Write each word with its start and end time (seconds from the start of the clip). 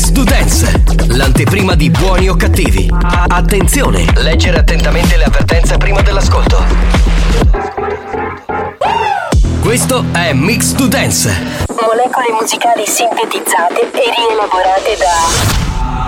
Mix 0.00 0.12
to 0.12 0.24
Dance, 0.24 0.82
l'anteprima 1.08 1.74
di 1.74 1.90
buoni 1.90 2.30
o 2.30 2.34
cattivi. 2.34 2.88
Attenzione! 3.28 4.06
Leggere 4.14 4.60
attentamente 4.60 5.18
le 5.18 5.24
avvertenze 5.24 5.76
prima 5.76 6.00
dell'ascolto. 6.00 6.64
Questo 9.60 10.06
è 10.12 10.32
Mix 10.32 10.72
to 10.72 10.86
Dance. 10.86 11.28
Molecole 11.68 12.32
musicali 12.40 12.86
sintetizzate 12.86 13.90
e 13.92 14.00
rielaborate 14.16 14.96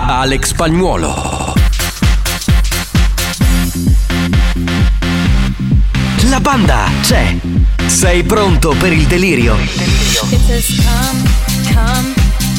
da 0.07 0.21
Alex 0.21 0.47
Spagnuolo. 0.47 1.53
La 6.29 6.39
banda 6.39 6.89
c'è. 7.03 7.35
Sei 7.85 8.23
pronto 8.23 8.73
per 8.79 8.91
il 8.91 9.05
delirio? 9.05 9.55
It 9.55 10.39
says 10.47 10.81
come, 10.83 11.75
come, 11.75 12.22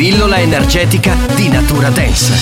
pillola 0.00 0.38
energetica 0.38 1.14
di 1.34 1.50
natura 1.50 1.90
dance. 1.90 2.32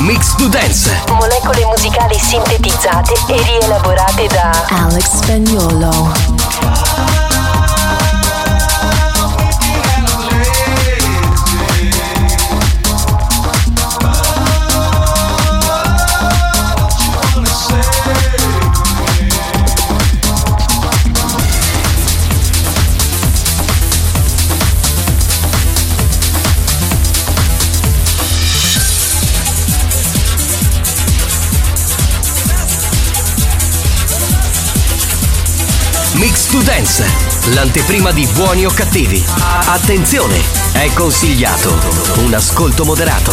Mix 0.00 0.34
to 0.34 0.48
Dance, 0.48 0.90
molecole 1.08 1.64
musicali 1.64 2.18
sintetizzate 2.18 3.14
e 3.26 3.42
rielaborate 3.42 4.26
da 4.26 4.66
Alex 4.68 5.16
Spagnolo. 5.16 6.31
Dance, 36.82 37.04
l'anteprima 37.50 38.10
di 38.10 38.26
buoni 38.32 38.66
o 38.66 38.70
cattivi. 38.70 39.24
Attenzione, 39.66 40.42
è 40.72 40.92
consigliato 40.92 41.78
un 42.16 42.34
ascolto 42.34 42.84
moderato. 42.84 43.30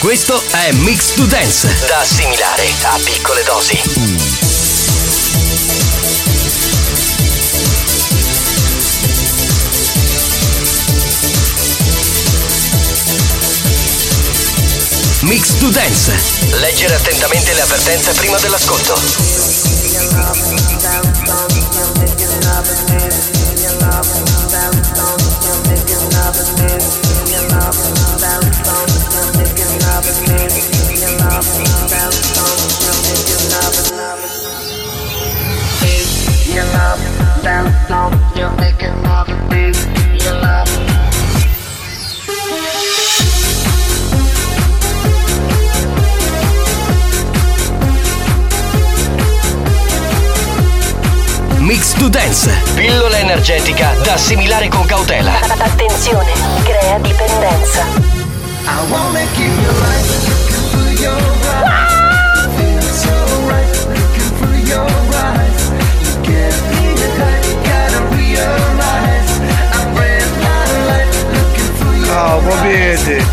Questo 0.00 0.42
è 0.50 0.70
Mix 0.72 1.14
to 1.14 1.24
Dance, 1.24 1.74
da 1.88 2.00
assimilare 2.00 2.68
a 2.82 3.00
piccole 3.02 3.42
dosi. 3.42 4.15
Mix 15.26 15.58
to 15.58 15.70
Dance. 15.70 16.12
Leggere 16.60 16.94
attentamente 16.94 17.52
le 17.52 17.62
avvertenze 17.62 18.12
prima 18.12 18.38
dell'ascolto. 18.38 18.94
Mix 39.56 39.95
to 51.98 52.08
Dance. 52.08 52.50
Pillola 52.74 53.18
energetica 53.18 53.94
da 54.02 54.14
assimilare 54.14 54.68
con 54.68 54.84
cautela. 54.86 55.32
Attenzione, 55.58 56.32
crea 56.62 56.98
dipendenza. 56.98 57.84
Ciao, 72.04 72.38
Popete. 72.40 73.24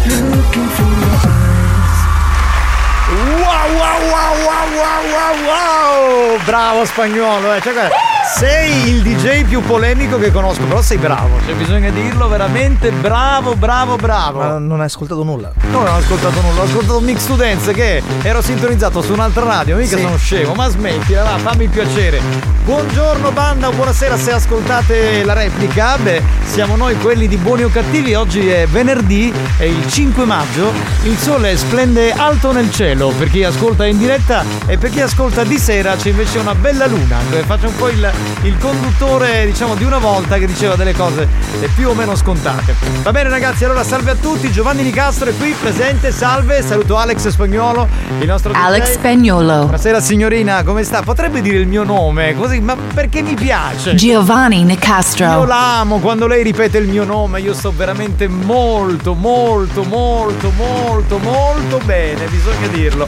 Wow, 3.13 3.69
wow, 3.77 3.99
wow, 4.09 4.33
wow, 4.43 4.67
wow, 4.73 5.03
wow, 5.13 5.35
wow! 5.45 6.39
Bravo 6.43 6.85
spagnolo, 6.85 7.53
eh. 7.53 7.61
Cioè, 7.61 7.73
guarda, 7.73 7.95
sei 8.43 8.89
il 8.89 9.01
DJ 9.03 9.45
più 9.45 9.61
polemico 9.61 10.17
che 10.17 10.29
conosco, 10.29 10.63
però 10.63 10.81
sei 10.81 10.97
bravo. 10.97 11.39
Cioè, 11.45 11.55
bisogna 11.55 11.89
dirlo 11.91 12.27
veramente 12.27 12.91
bravo, 12.91 13.55
bravo, 13.55 13.95
bravo. 13.95 14.39
Ma 14.39 14.57
non 14.57 14.81
hai 14.81 14.87
ascoltato 14.87 15.23
nulla. 15.23 15.49
No, 15.71 15.77
non 15.77 15.87
ho 15.87 15.95
ascoltato 15.95 16.41
nulla, 16.41 16.59
ho 16.59 16.63
ascoltato 16.65 16.99
Mix 16.99 17.33
Dance 17.35 17.71
che 17.71 18.03
ero 18.21 18.41
sintonizzato 18.41 19.01
su 19.01 19.13
un'altra 19.13 19.45
radio, 19.45 19.77
mica 19.77 19.95
Sì. 19.95 20.01
sono 20.01 20.17
scemo, 20.17 20.53
ma 20.55 20.67
smettila, 20.67 21.23
va, 21.23 21.37
fammi 21.37 21.63
il 21.63 21.69
piacere. 21.69 22.19
Buongiorno 22.65 23.31
banda, 23.31 23.69
buonasera 23.69 24.17
se 24.17 24.33
ascoltate 24.33 25.23
la 25.23 25.33
replica. 25.33 25.95
Beh, 25.97 26.21
siamo 26.43 26.75
noi 26.75 26.97
quelli 26.97 27.29
di 27.29 27.37
buoni 27.37 27.63
o 27.63 27.69
cattivi, 27.69 28.13
oggi 28.13 28.49
è 28.49 28.67
venerdì, 28.67 29.33
è 29.57 29.63
il 29.63 29.89
5 29.89 30.25
maggio, 30.25 30.73
il 31.03 31.17
sole 31.17 31.55
splende 31.55 32.11
alto 32.11 32.51
nel 32.51 32.69
cielo 32.71 33.13
per 33.17 33.29
chi 33.29 33.45
ascolta 33.45 33.85
in 33.85 33.97
diretta 33.97 34.43
e 34.65 34.77
per 34.77 34.89
chi 34.89 34.99
ascolta 34.99 35.45
di 35.45 35.57
sera 35.57 35.95
c'è 35.95 36.09
invece 36.09 36.39
una 36.39 36.55
bella 36.55 36.87
luna, 36.87 37.19
dove 37.29 37.43
faccio 37.43 37.67
un 37.67 37.75
po' 37.75 37.87
il, 37.87 38.11
il 38.41 38.57
conduttore, 38.57 39.45
diciamo, 39.45 39.75
di 39.75 39.83
una 39.83 39.99
volta 39.99 40.37
che 40.37 40.45
diceva 40.45 40.75
delle 40.75 40.93
cose 40.93 41.27
eh, 41.61 41.67
più 41.75 41.89
o 41.89 41.93
meno 41.93 42.15
scontate. 42.15 42.75
Va 43.01 43.11
bene 43.11 43.29
ragazzi, 43.29 43.63
allora 43.63 43.83
salve 43.83 44.11
a 44.11 44.15
tutti, 44.15 44.51
Giovanni 44.51 44.83
Nicastro 44.83 45.29
è 45.29 45.37
qui 45.37 45.55
presente, 45.59 46.11
salve, 46.11 46.61
saluto 46.61 46.97
Alex 46.97 47.27
Spagnolo, 47.29 47.87
il 48.19 48.27
nostro 48.27 48.51
DJ. 48.51 48.57
Alex 48.57 48.91
Spagnolo. 48.93 49.59
Buonasera 49.61 50.01
signorina, 50.01 50.63
come 50.63 50.83
sta? 50.83 51.01
Potrebbe 51.01 51.41
dire 51.41 51.57
il 51.57 51.67
mio 51.67 51.83
nome, 51.83 52.35
così, 52.35 52.59
ma 52.59 52.75
perché 52.93 53.21
mi 53.21 53.35
piace? 53.35 53.95
Giovanni 53.95 54.59
Io 54.59 54.65
Nicastro. 54.65 55.45
l'amo 55.45 55.99
quando 55.99 56.27
lei 56.27 56.43
ripete 56.43 56.77
il 56.77 56.87
mio 56.87 57.03
nome, 57.05 57.39
io 57.39 57.53
sto 57.53 57.71
veramente 57.75 58.27
molto, 58.27 59.13
molto, 59.13 59.83
molto, 59.83 60.51
molto, 60.51 61.17
molto 61.19 61.79
bene, 61.85 62.25
bisogna 62.25 62.67
dirlo. 62.67 63.07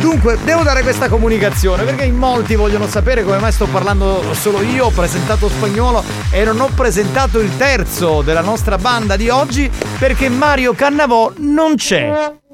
Dunque, 0.00 0.38
devo 0.44 0.62
dare 0.62 0.82
questa 0.82 1.08
comunicazione 1.08 1.82
perché 1.84 2.04
in 2.04 2.16
molti 2.16 2.54
vogliono 2.54 2.86
sapere 2.86 3.24
come 3.24 3.38
mai 3.38 3.52
sto 3.52 3.66
parlando 3.66 4.22
solo 4.32 4.55
io, 4.62 4.86
ho 4.86 4.90
presentato 4.90 5.48
spagnolo 5.48 6.02
e 6.30 6.44
non 6.44 6.60
ho 6.60 6.68
presentato 6.74 7.38
il 7.40 7.56
terzo 7.56 8.22
della 8.22 8.40
nostra 8.40 8.78
banda 8.78 9.16
di 9.16 9.28
oggi 9.28 9.70
perché 9.98 10.28
Mario 10.28 10.72
Cannavò 10.72 11.32
non 11.36 11.74
c'è. 11.74 12.44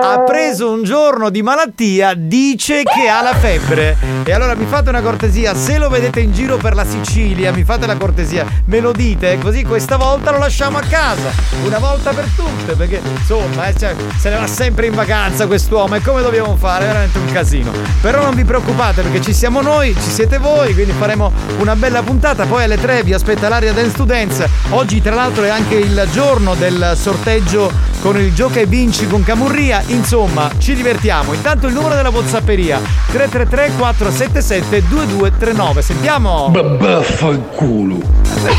Ha 0.00 0.20
preso 0.26 0.70
un 0.70 0.82
giorno 0.84 1.28
di 1.28 1.42
malattia, 1.42 2.14
dice 2.14 2.82
che 2.82 3.08
ha 3.08 3.20
la 3.20 3.34
febbre. 3.34 3.96
E 4.24 4.32
allora 4.32 4.54
mi 4.54 4.64
fate 4.64 4.88
una 4.88 5.02
cortesia, 5.02 5.54
se 5.54 5.76
lo 5.76 5.90
vedete 5.90 6.20
in 6.20 6.32
giro 6.32 6.56
per 6.56 6.74
la 6.74 6.86
Sicilia, 6.86 7.52
mi 7.52 7.62
fate 7.62 7.86
la 7.86 7.96
cortesia, 7.96 8.46
me 8.64 8.80
lo 8.80 8.92
dite, 8.92 9.38
così 9.38 9.64
questa 9.64 9.98
volta 9.98 10.30
lo 10.30 10.38
lasciamo 10.38 10.78
a 10.78 10.82
casa. 10.88 11.30
Una 11.62 11.78
volta 11.78 12.12
per 12.12 12.26
tutte, 12.34 12.74
perché 12.74 13.02
insomma, 13.04 13.66
eh, 13.66 13.76
cioè, 13.76 13.94
se 14.16 14.30
ne 14.30 14.38
va 14.38 14.46
sempre 14.46 14.86
in 14.86 14.94
vacanza 14.94 15.46
quest'uomo 15.46 15.96
e 15.96 16.00
come 16.00 16.22
dobbiamo 16.22 16.56
fare? 16.56 16.84
È 16.84 16.86
veramente 16.86 17.18
un 17.18 17.30
casino. 17.30 17.70
Però 18.00 18.22
non 18.22 18.34
vi 18.34 18.44
preoccupate 18.44 19.02
perché 19.02 19.20
ci 19.20 19.34
siamo 19.34 19.60
noi, 19.60 19.94
ci 19.94 20.10
siete 20.10 20.38
voi, 20.38 20.72
quindi 20.72 20.92
faremo 20.92 21.30
una 21.58 21.76
bella 21.76 22.02
puntata. 22.02 22.46
Poi 22.46 22.64
alle 22.64 22.80
3 22.80 23.02
vi 23.02 23.12
aspetta 23.12 23.50
l'aria 23.50 23.74
Dance 23.74 23.94
to 23.94 24.04
Dance. 24.04 24.48
Oggi 24.70 25.02
tra 25.02 25.14
l'altro 25.14 25.44
è 25.44 25.50
anche 25.50 25.74
il 25.74 26.08
giorno 26.12 26.54
del 26.54 26.94
sorteggio 26.96 27.70
con 28.06 28.20
il 28.20 28.32
gioca 28.32 28.60
e 28.60 28.66
vinci 28.66 29.08
con 29.08 29.24
Camurria. 29.24 29.82
Insomma, 29.88 30.48
ci 30.58 30.76
divertiamo. 30.76 31.32
Intanto 31.32 31.66
il 31.66 31.72
numero 31.74 31.96
della 31.96 32.10
Whatsapperia 32.10 32.80
333 33.10 33.72
477 33.76 34.86
2239. 34.86 35.82
Sentiamo. 35.82 36.44
Avete 36.46 36.64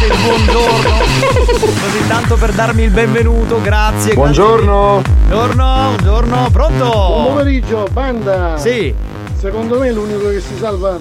il 0.05 0.19
buongiorno. 0.21 0.89
Così 1.79 2.07
tanto 2.09 2.35
per 2.35 2.51
darmi 2.51 2.83
il 2.83 2.91
benvenuto, 2.91 3.61
grazie. 3.61 4.15
Buongiorno. 4.15 5.01
Buongiorno, 5.27 5.93
buongiorno, 5.95 6.49
pronto? 6.51 6.83
Buon 6.83 7.25
pomeriggio, 7.27 7.87
banda! 7.89 8.57
Sì, 8.57 8.93
Secondo 9.39 9.79
me 9.79 9.91
l'unico 9.93 10.29
che 10.29 10.41
si 10.41 10.57
salva, 10.59 10.99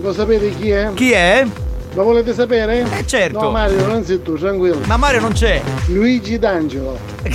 lo 0.00 0.12
sapete 0.12 0.50
chi 0.58 0.70
è? 0.70 0.90
chi 0.94 1.12
è? 1.12 1.46
Lo 1.94 2.02
volete 2.02 2.34
sapere? 2.34 2.84
Eh, 2.98 3.06
certo. 3.06 3.40
No 3.40 3.50
Mario, 3.50 3.86
non 3.86 4.04
sei 4.04 4.20
tu, 4.20 4.36
tranquillo. 4.36 4.80
Ma 4.86 4.96
Mario 4.96 5.20
non 5.20 5.32
c'è. 5.32 5.62
Luigi 5.86 6.38
D'Angelo. 6.40 6.98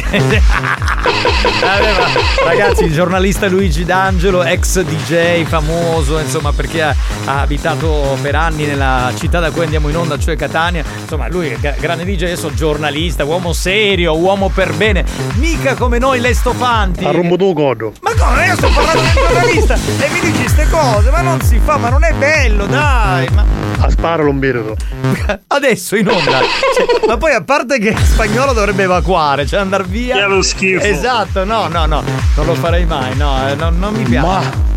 Vabbè, 1.59 1.91
ma, 1.97 2.45
ragazzi, 2.45 2.83
il 2.83 2.93
giornalista 2.93 3.47
Luigi 3.47 3.85
D'Angelo, 3.85 4.43
ex 4.43 4.81
DJ 4.81 5.43
famoso, 5.45 6.19
insomma, 6.19 6.51
perché 6.51 6.81
ha, 6.81 6.93
ha 7.25 7.41
abitato 7.41 8.17
per 8.21 8.35
anni 8.35 8.65
nella 8.65 9.11
città 9.17 9.39
da 9.39 9.49
cui 9.51 9.63
andiamo 9.63 9.87
in 9.89 9.95
onda, 9.97 10.19
cioè 10.19 10.35
Catania. 10.35 10.83
Insomma, 11.01 11.27
lui 11.29 11.47
è 11.47 11.57
gra- 11.57 11.75
grande 11.79 12.03
DJ, 12.03 12.23
adesso 12.23 12.53
giornalista, 12.53 13.23
uomo 13.23 13.53
serio, 13.53 14.17
uomo 14.17 14.49
per 14.49 14.73
bene, 14.73 15.05
mica 15.35 15.75
come 15.75 15.99
noi 15.99 16.19
le 16.19 16.33
stofanti. 16.33 17.05
Ha 17.05 17.11
rompo 17.11 17.37
tu 17.37 17.53
codo. 17.53 17.93
Ma 18.01 18.11
come? 18.17 18.45
Io 18.45 18.55
sto 18.55 18.69
parlando 18.73 19.01
del 19.01 19.13
giornalista 19.13 19.75
e 19.75 20.09
mi 20.11 20.19
dici 20.19 20.39
queste 20.41 20.67
cose, 20.69 21.09
ma 21.11 21.21
non 21.21 21.41
si 21.41 21.59
fa, 21.63 21.77
ma 21.77 21.89
non 21.89 22.03
è 22.03 22.13
bello, 22.13 22.65
dai, 22.65 23.27
ma 23.33 23.45
A 23.79 23.89
sparo 23.89 24.23
l'ombrito. 24.51 25.39
adesso 25.47 25.95
in 25.95 26.09
onda. 26.09 26.39
Cioè, 26.75 27.07
ma 27.07 27.17
poi 27.17 27.33
a 27.33 27.43
parte 27.43 27.79
che 27.79 27.95
spagnolo 27.95 28.53
dovrebbe 28.53 28.83
evacuare, 28.83 29.45
cioè 29.45 29.59
andare 29.59 29.83
via. 29.85 30.15
Che 30.15 30.25
lo 30.25 30.41
schifo. 30.41 30.83
Esatto, 30.83 31.43
no, 31.43 31.67
no, 31.67 31.85
no, 31.85 32.03
non 32.35 32.45
lo 32.45 32.55
farei 32.55 32.85
mai, 32.85 33.15
no, 33.15 33.47
eh, 33.47 33.55
non, 33.55 33.77
non 33.79 33.93
mi 33.93 34.03
piace. 34.03 34.27
Ma 34.27 34.67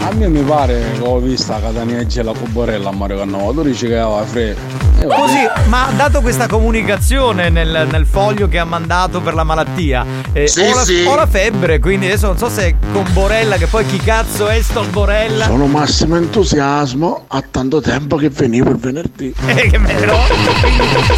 a 0.00 0.12
me 0.12 0.28
mi 0.28 0.42
pare 0.42 0.92
che 0.92 1.00
ho 1.00 1.18
visto 1.18 1.52
la 1.52 1.60
Catania 1.60 2.06
la 2.22 2.32
Cuborella 2.32 2.88
a 2.88 2.92
Mario 2.92 3.18
Cannava. 3.18 3.52
Tu 3.52 3.62
dici 3.62 3.86
che 3.86 3.98
aveva 3.98 4.24
freddo. 4.24 4.82
Eh. 5.00 5.06
Così, 5.06 5.48
ma 5.66 5.88
ha 5.88 5.90
dato 5.90 6.20
questa 6.20 6.46
comunicazione 6.46 7.50
nel, 7.50 7.88
nel 7.90 8.06
foglio 8.06 8.48
che 8.48 8.58
ha 8.58 8.64
mandato 8.64 9.20
per 9.20 9.34
la 9.34 9.44
malattia. 9.44 10.04
eh, 10.32 10.50
ho, 10.56 10.74
la, 10.74 11.10
ho 11.10 11.14
la 11.16 11.26
febbre, 11.26 11.78
quindi 11.78 12.06
adesso 12.06 12.26
non 12.26 12.38
so 12.38 12.48
se 12.48 12.68
è 12.68 12.74
con 12.92 13.04
Borella, 13.12 13.56
che 13.56 13.66
poi 13.66 13.84
chi 13.86 13.98
cazzo 13.98 14.48
è 14.48 14.60
sto 14.62 14.84
Borella. 14.84 15.46
Sono 15.46 15.66
massimo 15.66 16.16
entusiasmo 16.16 17.24
a 17.28 17.42
tanto 17.50 17.80
tempo 17.80 18.16
che 18.16 18.30
venivo 18.30 18.70
il 18.70 18.76
venerdì. 18.76 19.34
Eh, 19.54 19.68
che! 19.68 19.78
Quindi 19.78 20.04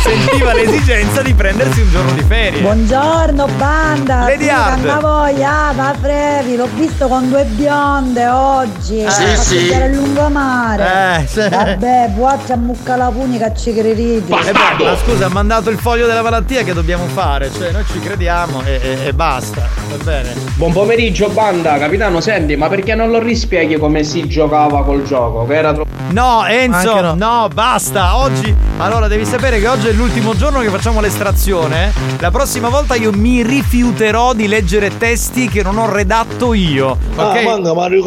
sentiva 0.02 0.52
l'esigenza 0.52 1.22
di 1.22 1.32
prendersi 1.32 1.80
un 1.80 1.90
giorno 1.90 2.12
di 2.12 2.22
ferie. 2.22 2.60
Buongiorno 2.60 3.46
banda, 3.56 4.20
Lady 4.20 4.44
sì, 4.44 4.48
tanta 4.48 4.98
voglia, 4.98 5.72
da 5.74 5.94
Frevi, 5.98 6.56
l'ho 6.56 6.68
visto 6.74 7.06
con 7.08 7.28
due 7.28 7.44
bionde 7.44 8.26
oggi, 8.26 8.65
Sì, 8.78 9.02
a 9.04 9.10
sì. 9.10 9.24
passeggiare 9.24 9.86
il 9.86 9.96
lungomare. 9.96 10.84
Eh, 11.22 11.26
sì. 11.26 11.48
Vabbè, 11.48 12.10
buaccia 12.14 12.54
a 12.54 12.56
mucca 12.56 12.96
la 12.96 13.10
punica 13.10 13.52
ci 13.54 13.72
credi. 13.74 14.14
Eh 14.16 14.22
beh, 14.52 14.84
ma 14.84 14.96
scusa, 14.96 15.26
ha 15.26 15.30
mandato 15.30 15.70
il 15.70 15.78
foglio 15.78 16.06
della 16.06 16.22
malattia 16.22 16.62
che 16.62 16.72
dobbiamo 16.72 17.06
fare, 17.06 17.50
cioè 17.52 17.70
noi 17.72 17.84
ci 17.90 17.98
crediamo 18.00 18.62
e, 18.64 18.80
e- 18.82 19.06
e 19.06 19.12
basta, 19.12 19.68
va 19.90 20.04
bene. 20.04 20.34
Buon 20.56 20.72
pomeriggio 20.72 21.28
banda, 21.28 21.78
capitano 21.78 22.20
senti, 22.20 22.56
ma 22.56 22.68
perché 22.68 22.94
non 22.94 23.10
lo 23.10 23.18
rispieghi 23.20 23.76
come 23.78 24.04
si 24.04 24.26
giocava 24.26 24.84
col 24.84 25.02
gioco? 25.04 25.46
Che 25.46 25.54
era 25.54 25.72
troppo... 25.72 25.90
No, 26.10 26.44
Enzo, 26.46 27.00
no. 27.00 27.14
no. 27.14 27.48
basta. 27.52 28.16
Oggi, 28.18 28.54
allora 28.78 29.08
devi 29.08 29.24
sapere 29.24 29.58
che 29.58 29.66
oggi 29.66 29.88
è 29.88 29.92
l'ultimo 29.92 30.34
giorno 30.36 30.60
che 30.60 30.68
facciamo 30.68 31.00
l'estrazione. 31.00 31.92
La 32.20 32.30
prossima 32.30 32.68
volta 32.68 32.94
io 32.94 33.10
mi 33.12 33.42
rifiuterò 33.42 34.32
di 34.32 34.46
leggere 34.46 34.96
testi 34.96 35.48
che 35.48 35.62
non 35.62 35.78
ho 35.78 35.90
redatto 35.90 36.54
io. 36.54 36.96
Ok? 37.16 37.36
Ah, 37.36 37.42
manca 37.42 37.74
Mario 37.74 38.02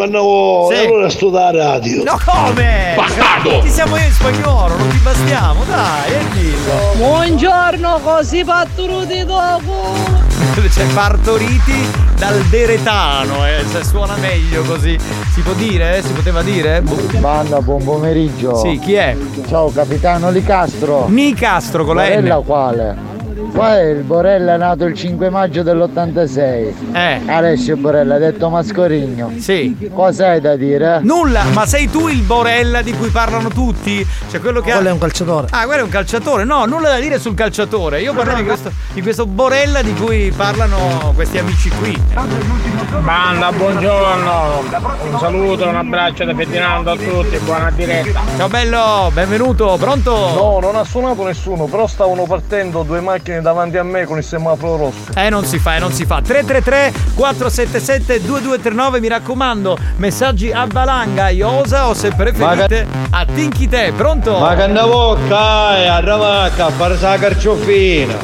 Cannavo, 0.50 0.70
Sì. 0.72 0.86
allora 0.86 1.10
sto 1.10 1.30
da 1.30 1.52
radio. 1.52 2.04
No, 2.04 2.20
come? 2.26 2.94
Bastardo! 2.96 3.60
Ti 3.62 3.70
siamo 3.70 3.98
io 3.98 4.06
in 4.06 4.12
spagnolo, 4.12 4.76
non 4.78 4.88
ti 4.90 4.98
bastiamo, 4.98 5.64
dai, 5.66 6.12
e 6.14 6.26
dillo. 6.34 6.94
Buongiorno, 6.98 8.00
così 8.04 8.44
patturuti 8.44 9.26
dopo. 9.26 10.28
Cioè, 10.72 10.86
partoriti 10.94 11.88
dal 12.18 12.40
deretano, 12.50 13.46
eh, 13.46 13.64
cioè, 13.72 13.84
suona 13.84 14.16
meglio 14.18 14.64
così. 14.64 14.98
Si 15.34 15.42
può 15.42 15.54
dire? 15.54 16.02
Si 16.04 16.12
poteva 16.14 16.42
dire? 16.42 16.82
Banda, 17.20 17.62
buon 17.62 17.84
pomeriggio. 17.84 18.56
Sì, 18.56 18.78
chi 18.80 18.94
è? 18.94 19.16
Ciao 19.48 19.72
capitano 19.72 20.30
Licastro. 20.30 21.06
Nicastro 21.08 21.86
con 21.86 21.96
la 21.96 22.20
N. 22.20 22.42
quale? 22.46 22.98
Qua 23.54 23.78
è 23.78 23.90
il 23.90 24.04
Borella 24.04 24.56
nato 24.58 24.86
il 24.86 24.94
5 24.96 25.30
maggio 25.30 25.64
dell'86. 25.64 26.74
Eh, 26.94 27.22
Alessio 27.26 27.76
Borella, 27.76 28.18
detto 28.18 28.50
Mascorigno. 28.50 29.32
sì. 29.38 29.90
Cosa 29.94 30.30
hai 30.30 30.42
da 30.42 30.56
dire? 30.56 31.00
Nulla, 31.02 31.44
ma 31.54 31.66
sei 31.66 31.90
tu 31.90 32.08
il 32.08 32.22
Borella 32.22 32.82
di 32.82 32.94
cui 32.94 33.10
parlano 33.10 33.50
tutti? 33.50 34.06
Cioè 34.30 34.40
quello 34.40 34.62
che 34.62 34.72
ha... 34.72 34.78
un 34.80 34.98
calciatore. 34.98 35.48
Ah, 35.52 35.66
quello 35.66 35.82
è 35.82 35.84
un 35.84 35.90
calciatore. 35.90 36.44
No, 36.46 36.66
nulla 36.66 36.90
da 36.90 37.00
dire 37.00 37.20
sul 37.20 37.34
calciatore. 37.34 38.02
Io 38.02 38.14
parlo 38.14 38.36
di 38.36 38.44
questo, 38.44 38.72
di 38.94 39.02
questo 39.02 39.26
Borella 39.26 39.82
di 39.82 39.94
cui 39.94 40.32
parlano 40.36 41.12
questi 41.16 41.38
amici 41.38 41.70
qui. 41.70 42.02
Banda, 43.02 43.52
buongiorno! 43.52 44.64
Un 45.12 45.20
saluto, 45.20 45.68
un 45.68 45.76
abbraccio 45.76 46.24
da 46.26 46.34
Ferdinando 46.36 46.92
a 46.92 46.96
tutti, 46.96 47.38
buona 47.38 47.72
diretta! 47.72 48.22
Ciao 48.38 48.48
bello, 48.48 49.10
benvenuto, 49.14 49.76
pronto? 49.80 50.12
No, 50.12 50.60
non 50.60 50.76
ha 50.76 50.84
suonato 50.84 51.24
nessuno, 51.24 51.66
però 51.66 51.88
stavano 51.88 52.24
partendo 52.24 52.84
due 52.84 53.00
macchine 53.00 53.39
davanti 53.42 53.78
a 53.78 53.84
me 53.84 54.06
con 54.06 54.18
il 54.18 54.24
semaforo 54.24 54.78
rosso. 54.78 55.12
Eh, 55.16 55.30
non 55.30 55.46
si 55.46 55.60
fa, 55.60 55.76
eh, 55.76 55.80
non 55.80 55.92
si 55.92 56.06
fa. 56.06 56.22
333 56.22 56.94
477 57.16 58.22
2239, 58.26 59.00
mi 59.00 59.08
raccomando, 59.08 59.78
messaggi 59.98 60.52
a 60.52 60.66
valanga, 60.70 61.30
iosa 61.30 61.88
o 61.88 61.94
se 61.94 62.12
preferite 62.12 62.86
a 63.10 63.26
Tinky 63.26 63.68
te, 63.68 63.94
pronto? 63.96 64.38
che 64.56 64.64
andavo 64.64 65.18
e 65.18 65.88
a 65.88 66.00
Ravacca 66.00 66.66
a 66.66 66.70
fare 66.70 66.98
la 67.00 67.18
carciofina. 67.18 68.16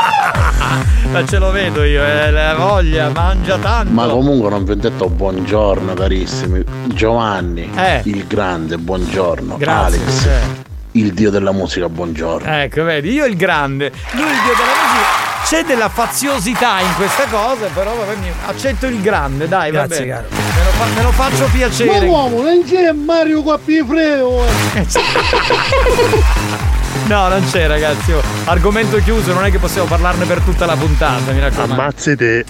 Ma 1.10 1.26
ce 1.26 1.38
lo 1.38 1.50
vedo 1.50 1.82
io, 1.82 2.04
eh, 2.04 2.30
la 2.30 2.54
voglia, 2.54 3.08
mangia 3.08 3.58
tanto. 3.58 3.92
Ma 3.92 4.06
comunque 4.06 4.48
non 4.50 4.64
vi 4.64 4.72
ho 4.72 4.76
detto 4.76 5.08
buongiorno 5.08 5.94
carissimi. 5.94 6.62
Giovanni, 6.86 7.68
Eh. 7.74 8.02
il 8.04 8.26
grande, 8.28 8.78
buongiorno. 8.78 9.56
Grazie. 9.56 9.98
Alex, 10.00 10.24
eh. 10.26 10.69
Il 10.92 11.12
dio 11.12 11.30
della 11.30 11.52
musica, 11.52 11.88
buongiorno. 11.88 12.50
Ecco, 12.50 12.82
vedi, 12.84 13.12
io 13.12 13.24
il 13.26 13.36
grande, 13.36 13.92
lui 14.12 14.22
il 14.22 14.28
dio 14.42 14.54
della 14.54 14.74
musica. 14.82 15.28
C'è 15.42 15.64
della 15.64 15.88
faziosità 15.88 16.80
in 16.80 16.94
questa 16.96 17.24
cosa, 17.24 17.66
però 17.72 17.94
vabbè, 17.94 18.14
mi- 18.16 18.30
accetto 18.46 18.86
il 18.86 19.00
grande, 19.00 19.48
dai, 19.48 19.70
va 19.72 19.86
Grazie, 19.86 20.04
bene. 20.06 20.10
caro. 20.12 20.26
Me 20.30 20.64
lo, 20.64 20.70
fa- 20.70 20.84
me 20.94 21.02
lo 21.02 21.12
faccio 21.12 21.44
Ma 21.44 21.50
piacere. 21.50 22.06
uomo, 22.06 22.42
non 22.42 22.62
c'è 22.66 22.92
Mario 22.92 23.42
qua 23.42 23.58
più 23.58 23.86
freo. 23.86 24.44
eh. 24.74 24.86
No, 27.06 27.26
non 27.28 27.44
c'è 27.50 27.66
ragazzi. 27.66 28.12
oh. 28.12 28.22
Argomento 28.44 28.96
chiuso, 28.98 29.32
non 29.32 29.44
è 29.44 29.50
che 29.50 29.58
possiamo 29.58 29.88
parlarne 29.88 30.26
per 30.26 30.40
tutta 30.42 30.64
la 30.66 30.76
puntata, 30.76 31.32
mi 31.32 31.40
raccomando. 31.40 31.72
Ammazzi 31.72 32.14
te. 32.16 32.44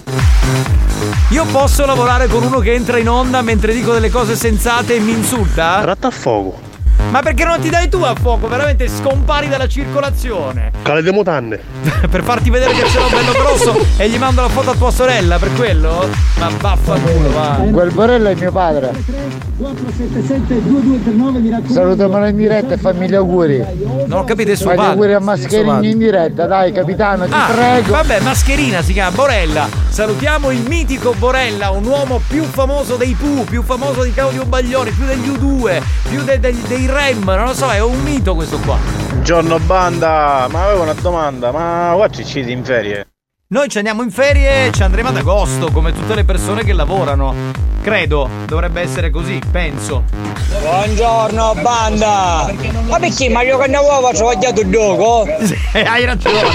Io 1.31 1.45
posso 1.47 1.87
lavorare 1.87 2.27
con 2.27 2.43
uno 2.43 2.59
che 2.59 2.75
entra 2.75 2.99
in 2.99 3.09
onda 3.09 3.41
mentre 3.41 3.73
dico 3.73 3.93
delle 3.93 4.11
cose 4.11 4.35
sensate 4.37 4.97
e 4.97 5.01
mi 5.01 5.13
insulta? 5.13 5.79
Tratta 5.81 6.09
a 6.09 6.11
fuoco. 6.11 6.69
Ma 7.11 7.21
perché 7.23 7.45
non 7.45 7.59
ti 7.61 7.71
dai 7.71 7.89
tu 7.89 7.99
a 8.03 8.15
fuoco? 8.15 8.47
Veramente 8.47 8.89
scompari 8.89 9.49
dalla 9.49 9.67
circolazione. 9.67 10.71
Cale 10.83 11.03
de 11.03 11.11
mutande. 11.13 11.61
per 12.09 12.23
farti 12.23 12.51
vedere 12.51 12.73
che 12.73 12.87
ce 12.87 12.99
l'ho 13.01 13.09
bello 13.09 13.33
grosso 13.33 13.87
e 13.97 14.09
gli 14.09 14.17
mando 14.17 14.43
la 14.43 14.49
foto 14.49 14.71
a 14.71 14.75
tua 14.75 14.91
sorella, 14.93 15.39
per 15.39 15.53
quello? 15.55 16.09
Ma 16.39 16.49
vaffanculo, 16.57 17.33
va. 17.33 17.61
Quel 17.73 17.91
Borello 17.93 18.29
è 18.29 18.35
mio 18.37 18.53
padre. 18.53 18.93
Salutamelo 21.69 22.27
in 22.27 22.37
diretta 22.37 22.75
e 22.75 22.77
fammi 22.77 23.09
gli 23.09 23.15
auguri. 23.15 23.65
Non 24.07 24.21
ho 24.21 24.25
capito, 24.25 24.51
è 24.51 24.55
suo 24.55 24.67
Fai 24.67 24.75
gli 24.75 24.79
padre. 24.79 24.93
auguri 24.93 25.13
a 25.15 25.21
padre. 25.65 25.89
in 25.89 25.99
diretta, 25.99 26.47
dai 26.47 26.73
capitano, 26.73 27.27
ti 27.27 27.33
Ah, 27.35 27.49
prego. 27.53 27.91
vabbè, 27.93 28.21
mascherina 28.21 28.83
si 28.83 28.93
chiama 28.93 29.11
Borella. 29.15 29.69
Salutiamo 29.89 30.51
il 30.51 30.63
mitico 30.67 31.15
Borella, 31.19 31.71
un 31.71 31.85
uomo 31.85 32.21
più 32.27 32.45
famoso 32.45 32.97
dei 32.97 33.15
Pooh, 33.19 33.45
più 33.45 33.63
famoso 33.63 34.03
di 34.03 34.13
Claudio 34.13 34.45
Baglioni, 34.45 34.91
più 34.91 35.05
degli 35.05 35.29
U2, 35.29 35.83
più 36.09 36.23
de- 36.25 36.41
dei- 36.41 36.63
dei 36.67 36.87
Rem, 36.91 37.23
non 37.23 37.45
lo 37.45 37.55
so, 37.55 37.71
è 37.71 37.81
un 37.81 38.03
mito 38.03 38.35
questo 38.35 38.59
qua. 38.59 38.77
Buongiorno 39.11 39.61
banda, 39.61 40.49
ma 40.51 40.65
avevo 40.65 40.83
una 40.83 40.95
domanda, 40.95 41.53
ma 41.53 41.93
qua 41.95 42.09
ci 42.09 42.25
siete 42.25 42.51
in 42.51 42.65
ferie? 42.65 43.07
Noi 43.49 43.69
ci 43.69 43.79
andiamo 43.79 44.03
in 44.03 44.11
ferie 44.11 44.67
e 44.67 44.73
ci 44.73 44.83
andremo 44.83 45.09
ad 45.11 45.17
agosto, 45.17 45.71
come 45.71 45.93
tutte 45.93 46.15
le 46.17 46.25
persone 46.25 46.65
che 46.65 46.73
lavorano. 46.73 47.35
Credo, 47.81 48.29
dovrebbe 48.47 48.81
essere 48.81 49.11
così, 49.11 49.41
penso. 49.51 50.03
Buongiorno 50.61 51.55
banda! 51.63 52.53
Ma 52.89 52.99
perché 52.99 53.29
Mario 53.29 53.59
Cannavò 53.59 54.13
ci 54.13 54.23
ho 54.23 54.33
tagliato 54.33 54.61
il 54.61 54.71
gioco? 54.71 55.29
Hai 55.73 56.05
ragione. 56.05 56.49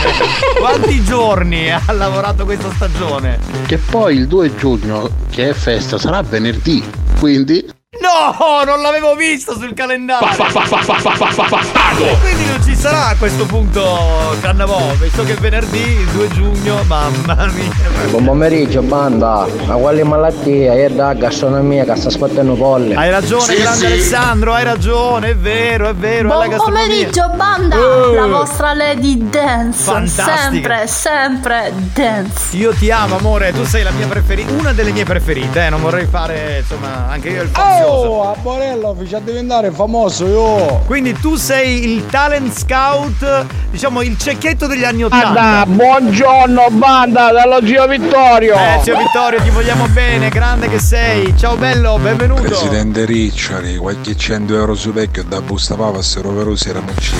Quanti 0.60 1.04
giorni 1.04 1.72
ha 1.72 1.92
lavorato 1.94 2.44
questa 2.44 2.70
stagione? 2.74 3.40
Che 3.66 3.78
poi 3.78 4.18
il 4.18 4.28
2 4.28 4.56
giugno, 4.56 5.10
che 5.32 5.50
è 5.50 5.54
festa, 5.54 5.98
sarà 5.98 6.22
venerdì. 6.22 6.84
Quindi. 7.20 7.68
No, 8.02 8.64
non 8.66 8.82
l'avevo 8.82 9.16
visto 9.16 9.54
sul 9.58 9.74
calendario. 9.74 10.28
E 10.28 12.18
quindi 12.20 12.46
non 12.46 12.64
ci 12.64 12.76
sarà 12.76 13.08
a 13.08 13.16
questo 13.16 13.46
punto 13.46 14.36
Cannavò, 14.42 14.92
visto 15.00 15.24
che 15.24 15.34
è 15.34 15.36
venerdì, 15.38 15.80
il 15.82 16.08
2 16.08 16.28
giugno, 16.30 16.84
mamma 16.84 17.46
mia. 17.48 17.74
Buon 18.10 18.26
pomeriggio 18.26 18.82
banda! 18.82 19.48
Ma 19.66 19.76
quale 19.76 20.04
malattia 20.04 20.74
è 20.74 20.90
da 20.90 21.14
gastronomia 21.14 21.86
che 21.86 21.96
sta 21.96 22.10
sbattendo 22.10 22.54
polle? 22.56 22.96
Hai 22.96 23.10
ragione, 23.10 23.56
grande 23.56 23.86
Alessandro, 23.86 24.54
hai 24.54 24.64
ragione, 24.64 25.30
è 25.30 25.36
vero, 25.36 25.90
è 25.90 25.94
vero, 25.96 26.28
è 26.28 26.32
la 26.32 26.36
Buon 26.36 26.50
gastronomia. 26.50 26.86
pomeriggio 26.86 27.30
banda! 27.36 27.78
Oh. 27.80 28.14
La 28.14 28.28
vostra 28.28 28.74
Lady 28.74 29.30
Dance! 29.30 29.84
Fantastica. 29.84 30.38
Sempre, 30.38 30.88
sempre 30.88 31.74
dance! 31.94 32.56
Io 32.58 32.74
ti 32.74 32.92
amo, 32.92 33.18
amore, 33.18 33.52
tu 33.54 33.64
sei 33.64 33.84
la 33.84 33.92
mia 33.92 34.08
preferita, 34.08 34.52
una 34.52 34.74
delle 34.74 34.92
mie 34.92 35.06
preferite, 35.06 35.66
eh, 35.66 35.70
non 35.70 35.82
vorrei 35.82 36.06
fare, 36.06 36.58
insomma, 36.60 37.08
anche 37.10 37.30
io 37.30 37.42
il 37.42 37.50
fazioso. 37.50 37.84
Oh, 37.85 37.85
a 37.86 38.36
Borello 38.42 38.96
a 39.12 39.20
diventare 39.20 39.72
famoso 39.72 40.26
io. 40.26 40.82
Quindi 40.86 41.14
tu 41.14 41.36
sei 41.36 41.92
il 41.94 42.06
talent 42.08 42.52
scout, 42.58 43.46
diciamo 43.70 44.02
il 44.02 44.18
cecchetto 44.18 44.68
degli 44.68 44.84
anni 44.84 45.04
Ottanta. 45.04 45.32
Banda, 45.32 45.66
buongiorno 45.66 46.68
banda 46.72 47.32
dallo 47.32 47.66
zio 47.66 47.88
Vittorio. 47.88 48.56
Eh, 48.56 48.80
zio 48.82 48.98
Vittorio, 48.98 49.42
ti 49.42 49.50
vogliamo 49.50 49.88
bene, 49.88 50.30
grande 50.30 50.68
che 50.68 50.80
sei. 50.80 51.38
Ciao 51.38 51.56
bello, 51.56 51.98
benvenuto. 52.00 52.42
Presidente 52.42 53.06
Riccioli, 53.06 53.78
qualche 53.78 54.16
100 54.16 54.54
euro 54.56 54.76
su 54.76 54.92
vecchio 54.92 55.24
da 55.24 55.42
busta 55.42 55.76
pava 55.76 56.02
se 56.02 56.22
roverosi 56.22 56.70
era 56.70 56.80
uccisi. 56.80 57.16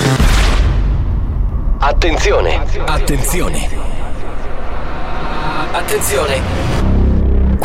Attenzione, 1.78 2.60
attenzione. 2.86 3.68
Attenzione. 5.72 6.75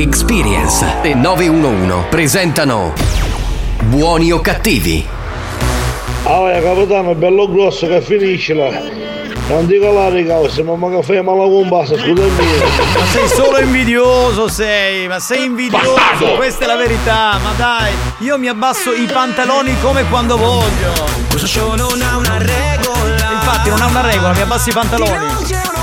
Experience 0.00 1.00
e 1.02 1.12
911 1.12 2.06
presentano 2.08 2.92
Buoni 3.82 4.30
o 4.30 4.40
cattivi? 4.40 5.04
Ah, 6.22 6.38
vai, 6.38 6.62
capitano, 6.62 7.10
è 7.10 7.14
bello 7.16 7.50
grosso 7.50 7.88
che 7.88 8.00
finiscila. 8.00 8.68
Non 9.48 9.66
dico 9.66 9.90
la 9.90 10.08
riga, 10.08 10.48
se 10.48 10.62
mamma 10.62 10.88
che 10.90 11.02
fai 11.02 11.20
mala 11.20 11.46
bombassa, 11.46 11.96
scusa 11.96 12.12
mia. 12.12 12.64
Ma 12.96 13.06
sei 13.06 13.28
solo 13.28 13.58
invidioso, 13.58 14.46
sei, 14.46 15.08
ma 15.08 15.18
sei 15.18 15.46
invidioso, 15.46 16.34
questa 16.36 16.62
è 16.62 16.68
la 16.68 16.76
verità, 16.76 17.36
ma 17.42 17.50
dai, 17.56 17.92
io 18.18 18.38
mi 18.38 18.46
abbasso 18.46 18.92
i 18.92 19.06
pantaloni 19.12 19.74
come 19.80 20.04
quando 20.08 20.36
voglio. 20.36 20.92
Questo 21.28 21.48
show 21.48 21.74
non 21.74 22.00
ha 22.00 22.16
una 22.16 22.38
regola. 22.38 23.32
Infatti 23.32 23.68
non 23.68 23.82
ha 23.82 23.86
una 23.86 24.02
regola, 24.02 24.32
mi 24.32 24.42
abbasso 24.42 24.68
i 24.68 24.72
pantaloni. 24.72 25.77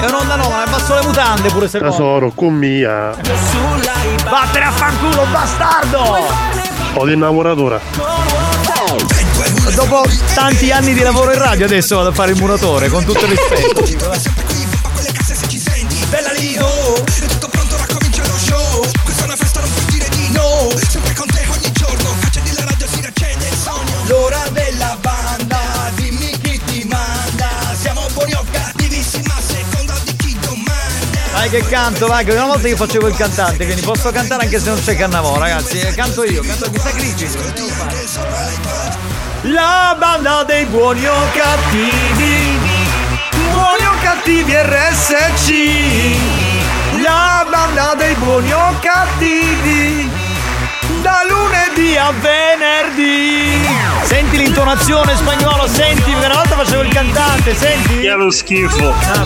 È 0.00 0.04
un'onda 0.06 0.36
nuova, 0.36 0.58
mi 0.58 0.62
abbasso 0.62 0.94
le 0.94 1.02
mutande 1.02 1.48
pure 1.48 1.66
se. 1.68 1.80
Tesoro, 1.80 2.30
con 2.32 2.54
mia. 2.54 3.14
Vattene 4.30 4.64
a 4.64 4.70
fanculo, 4.70 5.26
bastardo! 5.32 6.16
Ho 6.94 7.04
di 7.04 7.12
innamoratura. 7.14 7.80
Dopo 9.74 10.04
tanti 10.34 10.70
anni 10.70 10.94
di 10.94 11.00
lavoro 11.00 11.32
in 11.32 11.38
radio 11.38 11.64
adesso 11.64 11.96
vado 11.96 12.10
a 12.10 12.12
fare 12.12 12.30
il 12.30 12.38
muratore, 12.38 12.88
con 12.88 13.04
tutto 13.04 13.24
il 13.24 13.30
rispetto. 13.30 14.46
Vai 31.48 31.62
che 31.62 31.66
canto, 31.66 32.06
vai, 32.06 32.26
che 32.26 32.32
una 32.32 32.44
volta 32.44 32.68
io 32.68 32.76
facevo 32.76 33.08
il 33.08 33.16
cantante, 33.16 33.64
quindi 33.64 33.80
posso 33.80 34.10
cantare 34.10 34.42
anche 34.44 34.60
se 34.60 34.68
non 34.68 34.78
c'è 34.82 34.94
Cannavò, 34.94 35.38
ragazzi. 35.38 35.78
eh, 35.80 35.94
Canto 35.94 36.22
io, 36.22 36.42
canto, 36.42 36.70
mi 36.70 36.78
sacrifico. 36.78 37.42
La 39.44 39.96
banda 39.98 40.44
dei 40.44 40.66
buoni 40.66 41.06
o 41.06 41.14
cattivi, 41.32 42.58
buoni 43.50 43.82
o 43.86 43.94
cattivi 44.02 44.52
RSC. 44.56 45.50
La 47.02 47.46
banda 47.50 47.94
dei 47.96 48.14
buoni 48.16 48.52
o 48.52 48.76
cattivi, 48.80 50.10
da 51.00 51.22
lunedì 51.88 51.96
a 51.96 52.12
venerdì. 52.12 53.66
Senti 54.02 54.36
l'intonazione 54.36 55.16
spagnolo, 55.16 55.66
senti, 55.66 56.12
una 56.12 56.28
volta 56.28 56.56
facevo 56.56 56.82
il 56.82 56.92
cantante, 56.92 57.54
senti? 57.54 58.00
Che 58.00 58.14
lo 58.14 58.30
schifo. 58.30 58.90
Ah. 58.90 59.22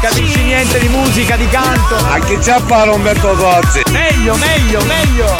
Capisci 0.00 0.42
niente 0.42 0.78
di 0.78 0.88
musica, 0.88 1.36
di 1.36 1.48
canto. 1.48 1.96
A 1.96 2.18
chi 2.20 2.36
c'ha 2.38 2.60
fare 2.60 2.90
Umberto 2.90 3.34
Tozzi? 3.34 3.82
Meglio, 3.90 4.36
meglio, 4.36 4.84
meglio. 4.84 5.36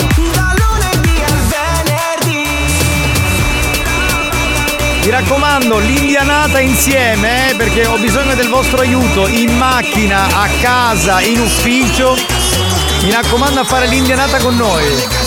Mi 5.03 5.11
raccomando, 5.13 5.79
l'indianata 5.79 6.59
insieme, 6.59 7.51
eh, 7.51 7.55
perché 7.55 7.87
ho 7.87 7.97
bisogno 7.97 8.35
del 8.35 8.49
vostro 8.49 8.81
aiuto 8.81 9.29
in 9.29 9.57
macchina, 9.57 10.27
a 10.27 10.49
casa, 10.61 11.21
in 11.21 11.39
ufficio. 11.41 12.17
Mi 13.03 13.13
raccomando 13.13 13.61
a 13.61 13.65
fare 13.65 13.87
l'indianata 13.87 14.39
con 14.39 14.57
noi. 14.57 15.26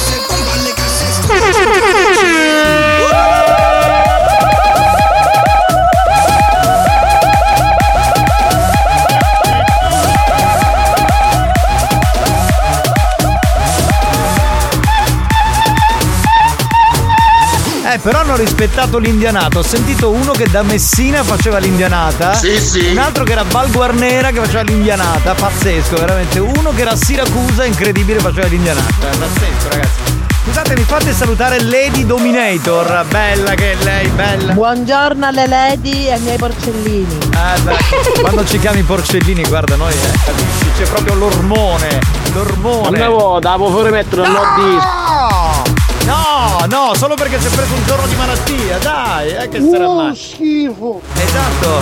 Eh, 17.91 17.97
però 17.97 18.19
hanno 18.19 18.35
rispettato 18.35 18.99
l'indianata. 18.99 19.57
Ho 19.57 19.63
sentito 19.63 20.11
uno 20.11 20.31
che 20.31 20.47
da 20.47 20.61
Messina 20.61 21.23
faceva 21.23 21.57
l'indianata. 21.57 22.35
Sì, 22.35 22.59
sì. 22.59 22.85
Un 22.91 22.99
altro 22.99 23.23
che 23.23 23.31
era 23.31 23.43
Val 23.43 23.71
Guarnera 23.71 24.29
che 24.29 24.39
faceva 24.39 24.61
l'indianata. 24.61 25.33
Pazzesco, 25.33 25.95
veramente. 25.95 26.37
Uno 26.37 26.71
che 26.71 26.81
era 26.81 26.95
Siracusa, 26.95 27.65
incredibile, 27.65 28.19
faceva 28.19 28.45
l'indianata. 28.45 28.93
Pazzesco, 28.99 29.69
ragazzi. 29.69 30.18
Scusate, 30.49 30.75
mi 30.75 30.81
fate 30.83 31.13
salutare 31.13 31.61
Lady 31.61 32.07
Dominator. 32.07 33.05
Bella 33.07 33.53
che 33.53 33.73
è 33.73 33.75
lei, 33.83 34.07
bella. 34.07 34.53
Buongiorno 34.53 35.27
alle 35.27 35.45
lady 35.45 36.07
e 36.07 36.13
ai 36.13 36.19
miei 36.21 36.37
porcellini. 36.37 37.19
Ah, 37.35 37.55
beh, 37.61 37.77
quando 38.19 38.43
ci 38.43 38.57
chiami 38.57 38.81
porcellini, 38.81 39.43
guarda, 39.43 39.75
noi 39.75 39.93
eh, 39.93 40.11
capisci, 40.25 40.71
c'è 40.75 40.89
proprio 40.89 41.13
l'ormone. 41.13 41.99
L'ormone. 42.33 42.87
Andiamo, 42.87 43.39
devo 43.39 43.69
pure 43.69 43.91
mettere 43.91 44.21
un 44.23 44.31
no. 44.31 45.63
No, 46.05 46.65
no, 46.67 46.93
solo 46.95 47.13
perché 47.13 47.39
si 47.39 47.45
è 47.45 47.49
preso 47.51 47.75
un 47.75 47.85
giorno 47.85 48.07
di 48.07 48.15
malattia, 48.15 48.79
dai, 48.79 49.29
eh, 49.29 49.49
che 49.49 49.61
sarà 49.61 49.87
mai. 49.87 50.15
schifo. 50.15 50.99
Esatto. 51.13 51.81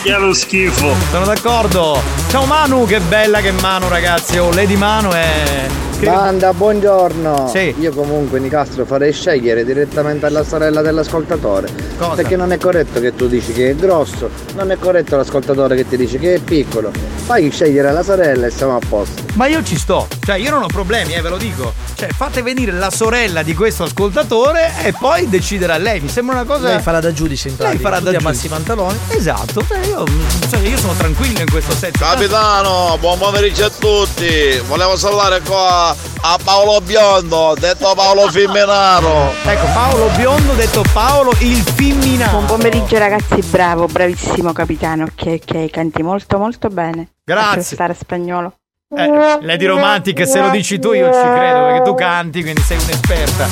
Che 0.02 0.16
lo 0.16 0.32
schifo. 0.32 0.94
Sono 1.10 1.26
d'accordo. 1.26 2.00
Ciao 2.30 2.46
Manu, 2.46 2.86
che 2.86 3.00
bella 3.00 3.40
che 3.40 3.50
è 3.50 3.60
Manu, 3.60 3.88
ragazzi. 3.88 4.38
Oh, 4.38 4.50
Lady 4.50 4.76
Manu 4.76 5.10
è. 5.10 5.66
Banda, 6.00 6.52
buongiorno. 6.52 7.48
Sì. 7.50 7.74
Io 7.78 7.90
comunque 7.92 8.38
Nicastro 8.38 8.84
farei 8.84 9.12
scegliere 9.12 9.64
direttamente 9.64 10.26
alla 10.26 10.44
sorella 10.44 10.82
dell'ascoltatore. 10.82 11.68
Cosa? 11.98 12.14
Perché 12.14 12.36
non 12.36 12.52
è 12.52 12.58
corretto 12.58 13.00
che 13.00 13.14
tu 13.14 13.26
dici 13.26 13.52
che 13.52 13.70
è 13.70 13.74
grosso, 13.74 14.28
non 14.54 14.70
è 14.70 14.76
corretto 14.78 15.16
l'ascoltatore 15.16 15.74
che 15.74 15.88
ti 15.88 15.96
dice 15.96 16.18
che 16.18 16.34
è 16.34 16.38
piccolo. 16.38 16.92
Fai 17.24 17.50
scegliere 17.50 17.90
la 17.92 18.02
sorella 18.02 18.46
e 18.46 18.50
siamo 18.50 18.76
a 18.76 18.80
posto. 18.86 19.22
Ma 19.34 19.46
io 19.46 19.62
ci 19.64 19.76
sto, 19.76 20.06
cioè 20.24 20.36
io 20.36 20.50
non 20.50 20.62
ho 20.62 20.66
problemi, 20.68 21.14
eh, 21.14 21.20
ve 21.22 21.28
lo 21.30 21.36
dico. 21.38 21.72
Cioè, 21.96 22.08
fate 22.14 22.42
venire 22.42 22.72
la 22.72 22.90
sorella 22.90 23.42
di 23.42 23.54
questo 23.54 23.84
ascoltatore 23.84 24.70
e 24.84 24.92
poi 24.92 25.28
deciderà 25.28 25.78
lei. 25.78 26.00
Mi 26.00 26.08
sembra 26.08 26.36
una 26.36 26.44
cosa. 26.44 26.68
Lei 26.68 26.80
farà 26.82 27.00
da 27.00 27.10
giudice 27.12 27.48
in 27.48 27.54
Lei 27.58 27.68
pratica. 27.78 27.82
farà 27.88 27.98
Tu 27.98 28.04
da 28.04 28.10
giudice. 28.12 28.28
ammazzi 28.28 28.46
i 28.46 28.48
pantaloni. 28.50 28.98
Esatto, 29.08 29.64
cioè 29.66 29.78
io, 29.86 30.04
cioè, 30.50 30.60
io 30.60 30.76
sono 30.76 30.92
tranquillo 30.92 31.40
in 31.40 31.50
questo 31.50 31.72
senso. 31.74 31.98
Capitano, 31.98 32.96
buon 33.00 33.18
pomeriggio 33.18 33.64
a 33.64 33.70
tutti. 33.70 34.60
Volevo 34.68 34.96
salutare 34.96 35.40
qua 35.40 35.85
a 35.88 36.38
Paolo 36.42 36.80
Biondo, 36.80 37.54
detto 37.58 37.92
Paolo 37.94 38.30
Fimenaro. 38.30 39.32
Ecco, 39.44 39.66
Paolo 39.72 40.08
Biondo, 40.16 40.52
detto 40.54 40.82
Paolo 40.92 41.32
il 41.40 41.56
Femminaro. 41.56 42.30
Buon 42.30 42.44
pomeriggio 42.46 42.98
ragazzi, 42.98 43.40
bravo, 43.42 43.86
bravissimo 43.86 44.52
capitano. 44.52 45.04
Ok, 45.04 45.40
ok, 45.42 45.70
canti 45.70 46.02
molto 46.02 46.38
molto 46.38 46.68
bene. 46.68 47.08
Grazie. 47.24 47.56
Lascia 47.56 47.74
stare 47.74 47.94
spagnolo. 47.94 48.54
Eh, 48.96 49.38
Lady 49.40 49.66
Romantic, 49.66 50.26
se 50.26 50.40
lo 50.40 50.48
dici 50.50 50.78
tu 50.78 50.92
io 50.92 51.12
ci 51.12 51.20
credo 51.20 51.64
perché 51.64 51.82
tu 51.82 51.94
canti, 51.94 52.40
quindi 52.42 52.60
sei 52.60 52.78
un'esperta. 52.78 53.48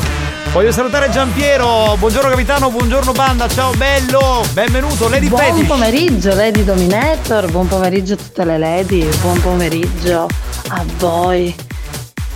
Voglio 0.52 0.70
salutare 0.70 1.10
Giampiero, 1.10 1.96
buongiorno 1.98 2.30
capitano, 2.30 2.70
buongiorno 2.70 3.10
banda, 3.10 3.48
ciao 3.48 3.72
bello, 3.72 4.44
benvenuto 4.52 5.08
Lady 5.08 5.26
Buon 5.26 5.42
Fetish. 5.42 5.66
pomeriggio 5.66 6.32
Lady 6.32 6.62
Dominator, 6.62 7.50
buon 7.50 7.66
pomeriggio 7.66 8.14
a 8.14 8.16
tutte 8.16 8.44
le 8.44 8.58
lady, 8.58 9.04
buon 9.20 9.40
pomeriggio 9.40 10.28
a 10.68 10.84
voi. 10.98 11.52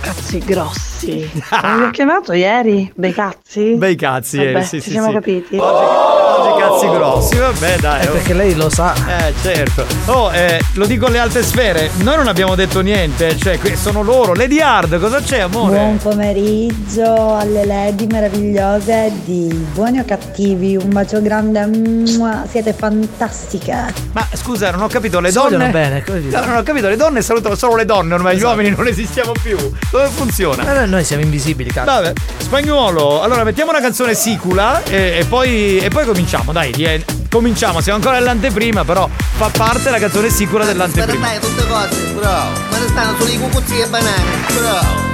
Cazzi 0.01 0.39
grossi. 0.39 0.88
Come 1.05 1.77
vi 1.77 1.83
ho 1.83 1.89
chiamato 1.91 2.33
ieri? 2.33 2.91
Bei 2.95 3.13
cazzi? 3.13 3.75
Bei 3.75 3.95
cazzi, 3.95 4.37
Vabbè, 4.37 4.49
ieri, 4.49 4.63
sì, 4.63 4.77
ci 4.77 4.81
sì, 4.81 4.89
siamo 4.91 5.07
sì. 5.07 5.13
capiti? 5.13 5.57
Oggi 5.57 6.61
cazzi 6.61 6.89
grossi, 6.89 7.37
vabbè 7.37 7.77
dai. 7.79 8.03
Eh, 8.03 8.07
perché 8.07 8.33
lei 8.33 8.55
lo 8.55 8.69
sa. 8.69 8.93
Eh 8.93 9.33
certo. 9.41 9.85
Oh, 10.05 10.31
eh, 10.33 10.59
lo 10.73 10.85
dico 10.85 11.05
alle 11.07 11.19
alte 11.19 11.41
sfere, 11.43 11.89
noi 11.97 12.17
non 12.17 12.27
abbiamo 12.27 12.55
detto 12.55 12.81
niente, 12.81 13.37
cioè 13.37 13.57
sono 13.75 14.01
loro. 14.01 14.33
Lady 14.33 14.59
Hard, 14.59 14.99
cosa 14.99 15.19
c'è 15.21 15.39
amore? 15.39 15.77
Buon 15.77 15.97
pomeriggio 15.97 17.35
alle 17.35 17.65
lady 17.65 18.05
meravigliose 18.07 19.11
di 19.25 19.47
Buoni 19.73 19.99
o 19.99 20.05
Cattivi, 20.05 20.75
un 20.75 20.89
bacio 20.89 21.21
grande, 21.21 21.65
mua, 21.65 22.43
siete 22.49 22.73
fantastiche. 22.73 23.93
Ma 24.13 24.27
scusa, 24.33 24.71
non 24.71 24.81
ho 24.81 24.87
capito, 24.87 25.19
le 25.19 25.31
Si 25.31 25.37
vogliono 25.37 25.57
donne. 25.65 25.71
bene, 25.71 26.03
come 26.03 26.21
dire. 26.21 26.39
No, 26.39 26.45
non 26.45 26.55
ho 26.57 26.63
capito, 26.63 26.87
le 26.89 26.95
donne 26.97 27.21
salutano 27.21 27.55
solo 27.55 27.75
le 27.75 27.85
donne, 27.85 28.13
ormai 28.13 28.35
Esatto. 28.35 28.51
gli 28.53 28.57
uomini 28.57 28.75
non 28.75 28.87
esistiamo 28.87 29.31
più. 29.41 29.57
Dove 29.91 30.07
funziona? 30.07 30.81
Eh, 30.83 30.85
noi 30.89 31.03
siamo 31.03 31.21
invisibili, 31.23 31.71
cazzo. 31.71 31.91
Vabbè, 31.91 32.13
spagnolo, 32.37 33.21
allora 33.21 33.43
mettiamo 33.43 33.71
una 33.71 33.79
canzone 33.79 34.13
sicula 34.13 34.83
e, 34.83 35.19
e 35.19 35.25
poi, 35.25 35.77
e 35.77 35.89
poi 35.89 36.05
cominciamo, 36.05 36.51
dai, 36.51 36.71
die- 36.71 37.05
cominciamo, 37.29 37.79
siamo 37.79 37.99
ancora 37.99 38.17
all'anteprima, 38.17 38.83
però 38.83 39.07
fa 39.37 39.49
parte 39.49 39.89
la 39.89 39.99
canzone 39.99 40.29
sicula 40.29 40.65
dell'anteprima. 40.65 41.27
Stai 41.27 41.39
tutte 41.39 41.67
cose, 41.67 42.13
bravo. 42.15 42.49
Ma 42.69 42.77
stanno 42.87 43.15
solo 43.17 43.29
i 43.31 43.39
cucuzzi 43.39 43.79
e 43.79 43.87
banane, 43.87 44.23
bravo. 44.59 45.07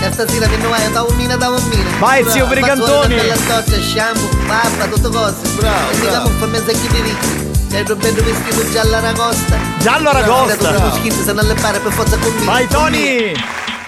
E 0.00 0.12
stasera 0.12 0.46
mi 0.46 0.56
vai 0.68 0.92
da 0.92 1.02
un 1.02 1.16
mina 1.16 1.36
da 1.36 1.48
un 1.48 1.62
mina. 1.68 1.90
Vai, 1.98 2.24
zio 2.28 2.46
Brigantoni. 2.46 3.14
Bella 3.16 3.34
doccia, 3.34 3.80
shampoo, 3.80 4.28
pappa, 4.46 4.84
tutte 4.86 5.08
cose, 5.08 5.48
bravo. 5.56 5.90
E 5.90 6.28
un 6.28 6.38
po' 6.38 6.46
mezzo 6.46 6.70
chi 6.70 6.88
di 6.88 7.00
ricchi. 7.00 7.46
C'è 7.68 7.80
il 7.80 7.96
bello 7.96 8.22
vestito 8.22 8.70
giallo 8.70 8.96
aragosta. 8.96 9.56
Giallo 9.78 10.08
aragosta. 10.08 10.70
I 11.02 11.12
non 11.32 11.46
per 11.46 12.18
con 12.18 12.34
me. 12.38 12.44
Vai 12.44 12.66
Tony! 12.68 13.32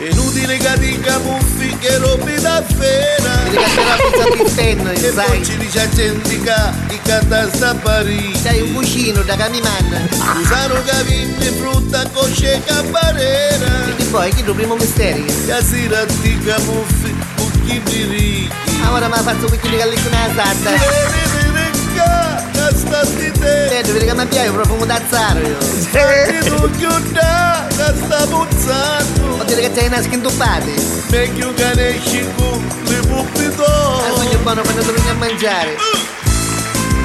Inutile 0.01 0.57
che 0.57 0.79
ti 0.79 0.99
camuffi 0.99 1.77
che 1.79 1.99
rompi 1.99 2.41
da 2.41 2.65
fena. 2.67 3.43
Mi 3.45 3.51
ricatterà 3.51 3.97
pizza 3.97 4.43
di 4.43 4.49
stenno, 4.49 4.91
E 4.97 5.13
poi 5.13 5.45
ci 5.45 5.57
dice 5.59 5.81
a 5.81 5.89
gente 5.91 6.41
che 6.41 7.01
canta 7.03 7.49
sta 7.53 7.75
Parigi 7.75 8.41
C'hai 8.43 8.63
un 8.63 8.73
cuscino 8.73 9.21
da 9.23 9.37
camiman. 9.37 10.09
Usano 10.41 10.83
capimmi, 10.87 11.45
frutta, 11.59 12.09
cosce, 12.15 12.63
cambarera 12.65 13.95
E 13.99 14.05
poi 14.05 14.31
chi 14.31 14.41
è 14.43 14.49
il 14.49 14.55
primo 14.55 14.77
misterio? 14.77 15.27
Che 15.27 15.63
si 15.63 15.87
ratti 15.87 16.39
camuffi, 16.39 17.15
bucchi 17.37 17.83
di 17.85 18.05
ricchi 18.05 18.81
Ora 18.91 19.07
mi 19.07 19.15
ha 19.15 19.19
fatto 19.19 19.45
un 19.45 19.51
cucchiaio 19.51 19.71
di 19.71 19.77
gallicco 19.77 20.09
nella 20.09 20.33
sarda. 20.35 20.71
Che 20.71 22.30
sta 22.91 23.05
di 23.05 23.31
te 23.33 23.69
Vedo, 23.69 23.93
vedi 23.93 24.05
che 24.05 24.15
mi 24.15 24.27
piace 24.27 24.47
il 24.47 24.53
profumo 24.53 24.85
d'azzaro 24.85 25.39
io. 25.39 25.57
Che 25.91 26.39
tu 26.45 26.71
chiuda, 26.77 27.67
che 27.69 27.95
sta 28.05 28.27
puzzando 28.27 29.27
Vuol 29.37 29.45
dire 29.47 29.61
che 29.63 29.73
c'hai 29.73 29.87
i 29.87 29.89
naschi 29.89 30.15
intuppati. 30.15 30.75
Meglio 31.11 31.55
che 31.55 31.75
ne 31.75 32.01
con 32.35 32.65
le 32.85 32.97
Il 32.97 33.55
d'oro 33.55 34.17
sogno 34.17 34.31
è 34.31 34.37
buono 34.37 34.63
quando 34.63 34.83
torni 34.83 35.09
a 35.09 35.15
mangiare. 35.15 35.77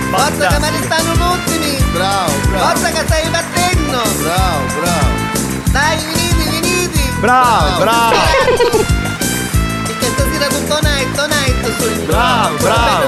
Forza 0.10 0.48
che 0.48 0.60
ne 0.60 0.82
stanno 0.84 1.32
ultimi. 1.32 1.84
Bravo, 1.91 2.32
bravo 2.50 2.65
Forza 2.65 2.89
che 2.89 3.04
stai 3.06 3.30
battendo. 3.30 4.02
Bravo, 4.21 4.65
bravo 4.80 5.24
Dai, 5.71 5.98
venite, 5.98 6.50
venite. 6.50 7.00
Bravo, 7.19 7.78
bravo. 7.80 8.15
Perché 9.86 10.08
stasera 10.13 10.48
tutto 10.48 10.80
night, 10.82 11.28
night 11.28 11.78
sul 11.78 12.00
Bravo, 12.06 12.56
bravo. 12.58 13.08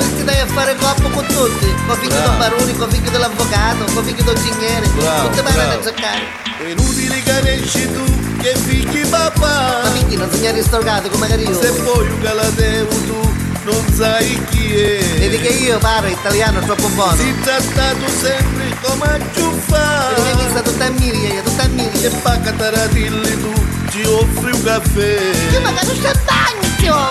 Baroni, 2.49 2.73
con 2.77 2.89
figlio 2.89 3.09
dell'avvocato, 3.09 3.85
con 3.93 4.03
figlio 4.05 4.23
del 4.23 4.37
ingegnere. 4.37 4.85
Tutte 4.89 5.41
bravo. 5.41 5.81
giocare. 5.81 6.45
È 6.57 6.69
inutile 6.69 7.21
che 7.21 7.41
ne 7.41 7.61
esci 7.61 7.91
tu, 7.91 8.03
che 8.39 8.55
figli 8.55 9.05
papà 9.07 9.81
Ma 9.83 9.91
figli 9.91 10.17
non 10.17 10.29
segnare 10.31 10.63
storgato 10.63 11.09
come 11.09 11.27
magari 11.27 11.43
io. 11.43 11.59
Se 11.59 11.71
poi 11.71 12.07
un 12.07 12.19
galateo 12.21 12.87
tu 12.87 13.35
non 13.63 13.85
sai 13.93 14.41
chi 14.49 14.73
è 14.73 15.17
Vedi 15.19 15.39
che 15.39 15.49
io 15.49 15.77
parlo 15.77 16.09
italiano 16.09 16.59
troppo 16.61 16.87
buono. 16.89 17.15
Si 17.15 17.35
trattato 17.41 18.07
sempre 18.19 18.75
come 18.81 19.05
a 19.05 19.17
Vedi 19.17 19.29
che 19.29 19.39
ciuffare 19.39 20.33
mi 20.35 20.49
sta 20.49 20.61
tutta 20.61 20.85
a 20.85 20.89
miri, 20.89 21.41
tutta 21.43 21.63
a 21.63 21.67
miri. 21.67 22.03
E 22.03 22.09
pacca 22.09 22.51
taratilli 22.51 23.41
tu 23.41 23.66
ci 23.89 24.03
offri 24.03 24.51
un 24.51 24.63
caffè 24.63 25.19
Io 25.51 25.61
magari 25.61 25.87
sto 25.87 26.11
bagno. 26.25 27.07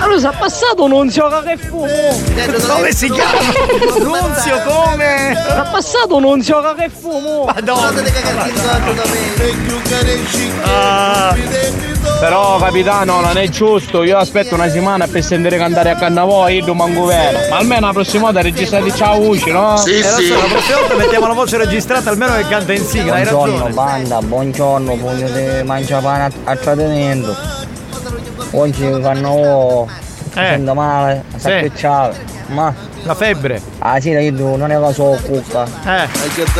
Allora, 0.00 0.20
si 0.20 0.26
è 0.26 0.38
passato 0.38 0.86
Nunzio 0.86 1.28
che 1.42 1.56
fumo. 1.56 1.86
Come 2.66 2.92
si 2.92 3.10
chiama? 3.10 3.40
Nunzio 3.98 4.62
come? 4.62 5.36
Si 5.36 5.50
è 5.50 5.70
passato 5.70 6.18
Nunzio 6.20 6.74
che 6.74 6.88
fumo. 6.88 7.44
Madonna. 7.46 8.02
Esci 10.04 10.52
Ah. 10.62 11.34
Però 12.20 12.58
capitano 12.58 13.20
non 13.20 13.36
è 13.38 13.48
giusto, 13.48 14.02
io 14.02 14.18
aspetto 14.18 14.54
una 14.54 14.66
settimana 14.66 15.06
per 15.06 15.22
sentire 15.22 15.56
cantare 15.56 15.90
a 15.90 15.94
Cannavò 15.94 16.48
e 16.48 16.62
manco 16.74 17.04
vero. 17.04 17.38
Ma 17.48 17.58
almeno 17.58 17.86
la 17.86 17.92
prossima 17.92 18.24
volta 18.24 18.40
registrate 18.40 18.92
ciao 18.92 19.20
voce, 19.20 19.52
no? 19.52 19.74
Eh, 19.84 20.00
lo 20.00 20.08
so, 20.08 20.34
la 20.34 20.46
prossima 20.50 20.78
volta 20.80 20.96
mettiamo 20.96 21.26
la 21.28 21.34
voce 21.34 21.56
registrata 21.58 22.10
almeno 22.10 22.34
che 22.34 22.48
canta 22.48 22.72
in 22.72 22.84
sigla, 22.84 23.14
hai 23.14 23.22
Buongiorno 23.22 23.52
ragione. 23.66 23.72
banda, 23.74 24.20
buongiorno, 24.20 24.96
voglio 24.96 25.64
mangiare 25.64 26.02
pane 26.02 26.24
a, 26.24 26.30
a 26.44 26.56
tradimento. 26.56 27.36
Oggi 28.50 28.98
fanno 29.00 29.86
sento 30.32 30.74
male, 30.74 31.24
sì. 31.36 31.70
Ma 32.48 32.74
la 33.02 33.14
febbre. 33.14 33.60
Ah 33.78 34.00
sì, 34.00 34.10
io 34.10 34.56
non 34.56 34.70
è 34.70 34.76
la 34.76 34.92
so 34.92 35.18
cucca. 35.24 35.64
Eh. 35.84 36.08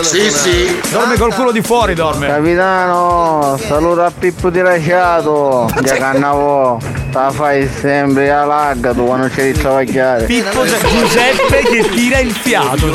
Sì, 0.03 0.31
sì. 0.31 0.81
Dorme 0.90 1.16
col 1.16 1.35
culo 1.35 1.51
di 1.51 1.61
fuori, 1.61 1.94
dorme. 1.94 2.27
Capitano, 2.27 3.59
saluto 3.59 4.03
a 4.03 4.12
Pippo 4.16 4.51
di 4.51 4.61
Raciato, 4.61 5.70
già 5.83 5.96
cannavo, 5.96 6.81
la 7.12 7.31
fai 7.33 7.68
sempre 7.81 8.31
a 8.31 8.44
larga 8.44 8.92
tu 8.92 9.05
quando 9.05 9.29
c'è 9.29 9.53
di 9.53 9.59
travagliare. 9.59 10.25
Pippo 10.25 10.64
Giuseppe 10.64 11.62
che 11.62 11.88
tira 11.90 12.18
il 12.18 12.33
fiato. 12.33 12.90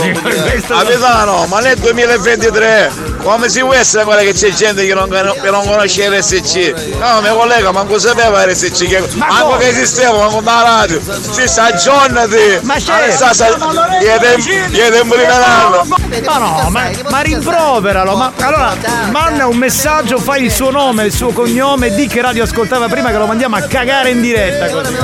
Capitano, 0.67 1.45
ma 1.47 1.59
nel 1.59 1.77
2023 1.77 3.13
come 3.23 3.47
si 3.49 3.61
può 3.61 3.73
essere 3.73 4.03
quella 4.03 4.21
che 4.21 4.33
c'è 4.33 4.49
gente 4.51 4.85
che 4.85 4.93
non, 4.93 5.09
che 5.09 5.49
non 5.49 5.65
conosce 5.65 6.09
RSC? 6.09 6.95
No, 6.99 7.21
mio 7.21 7.35
collega 7.35 7.71
manco 7.71 7.97
sapeva 7.97 8.45
RSC, 8.45 8.87
che, 8.87 9.01
manco 9.15 9.57
che 9.57 9.69
esisteva, 9.69 10.17
manco 10.17 10.41
da 10.41 10.61
radio. 10.61 11.01
Si 11.01 11.47
sta 11.47 11.65
aggiornati. 11.65 12.59
Ma 12.61 12.79
certo. 12.79 13.71
Gli 13.99 14.77
è 14.77 14.91
tempo 14.91 15.15
di 15.15 15.23
canale. 15.23 15.81
Ma 16.25 16.37
no, 16.37 16.69
ma, 16.69 16.89
ma 17.09 17.21
rimproveralo. 17.21 18.15
Ma 18.15 18.31
allora 18.39 18.75
manda 19.09 19.47
un 19.47 19.57
messaggio, 19.57 20.17
fai 20.17 20.43
il 20.43 20.51
suo 20.51 20.69
nome, 20.69 21.05
il 21.05 21.13
suo 21.13 21.31
cognome, 21.31 21.95
di 21.95 22.07
che 22.07 22.21
radio 22.21 22.43
ascoltava 22.43 22.87
prima 22.87 23.09
che 23.09 23.17
lo 23.17 23.25
mandiamo 23.25 23.55
a 23.55 23.61
cagare 23.61 24.02
in 24.09 24.21
diretta. 24.21 24.69
Così. 24.69 24.95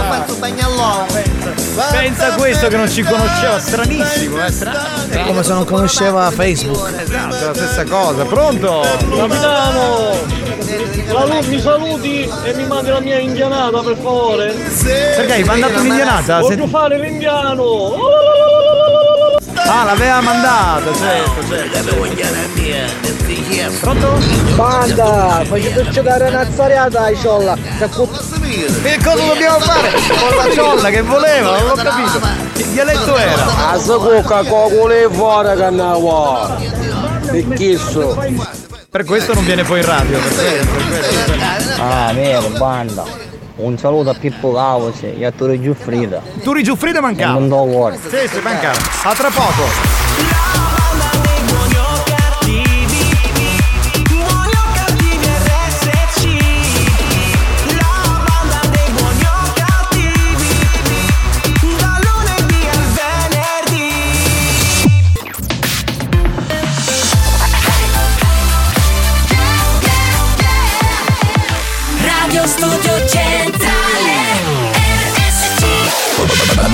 Pensa 1.91 2.33
a 2.33 2.35
questo 2.35 2.67
che 2.67 2.75
non 2.77 2.89
ci 2.89 3.03
conosceva, 3.03 3.59
stranissimo, 3.59 4.45
eh? 4.45 4.51
strano. 4.51 5.07
È 5.09 5.23
come 5.25 5.43
se 5.43 5.53
non 5.53 5.65
conosceva 5.65 6.29
Facebook. 6.31 6.93
Esatto, 6.99 7.35
è 7.35 7.45
la 7.45 7.53
stessa 7.53 7.83
cosa. 7.85 8.25
Pronto? 8.25 8.85
Capitano! 9.15 10.47
Saluti, 11.07 11.47
mi 11.47 11.59
saluti 11.59 12.29
e 12.43 12.53
mi 12.53 12.65
mandi 12.65 12.89
la 12.89 12.99
mia 12.99 13.17
indianata 13.17 13.81
per 13.81 13.95
favore. 13.95 14.53
Perché 14.53 15.33
hai 15.33 15.43
mandato 15.43 15.79
un'indianata? 15.79 16.39
Voglio 16.39 16.67
fare 16.67 16.99
l'indiano! 16.99 17.95
Ah, 19.71 19.83
l'aveva 19.83 20.19
mandato, 20.21 20.95
certo, 20.95 21.47
certo. 21.47 21.95
Pronto? 23.81 24.17
Banda, 24.55 25.43
facete 25.45 25.89
giocare 25.89 26.27
una 26.29 26.47
zariata 26.55 27.03
ai 27.03 27.15
ciolla. 27.17 27.55
Che 27.55 27.87
cosa 29.03 29.25
dobbiamo 29.25 29.59
fare? 29.59 29.91
Con 29.91 30.35
la 30.35 30.51
ciolla 30.51 30.89
che 30.89 31.01
voleva, 31.03 31.59
non 31.59 31.67
l'ho 31.67 31.75
capito. 31.75 32.19
Che 32.53 32.71
dialetto 32.71 33.15
era? 33.15 33.69
A 33.69 33.77
cucca 33.77 34.43
cocole 34.43 35.07
fuori 35.11 35.55
che 35.55 35.69
ne 35.69 35.93
vuoi. 35.93 36.71
E 37.31 37.47
chisso. 37.53 38.17
Per 38.89 39.03
questo 39.03 39.35
non 39.35 39.45
viene 39.45 39.63
poi 39.63 39.81
in 39.81 39.85
radio, 39.85 40.17
per 40.17 40.33
questo, 40.33 40.71
per 40.73 40.87
questo. 40.87 41.81
Ah, 41.81 42.11
vero, 42.11 42.49
banda. 42.57 43.28
Un 43.59 43.77
saluto 43.77 44.09
a 44.09 44.13
Pippo 44.13 44.53
Cavoce 44.53 45.17
e 45.17 45.25
a 45.25 45.31
Tore 45.31 45.59
Giuffrida. 45.59 46.21
Turi 46.43 46.63
Giuffrida 46.63 47.01
mancava. 47.01 47.33
Non 47.33 47.49
do 47.49 47.65
cuore. 47.65 47.97
Sì, 47.97 48.25
sì, 48.29 48.39
mancava. 48.39 48.77
A 49.03 49.13
tra 49.13 49.29
poco. 49.29 50.08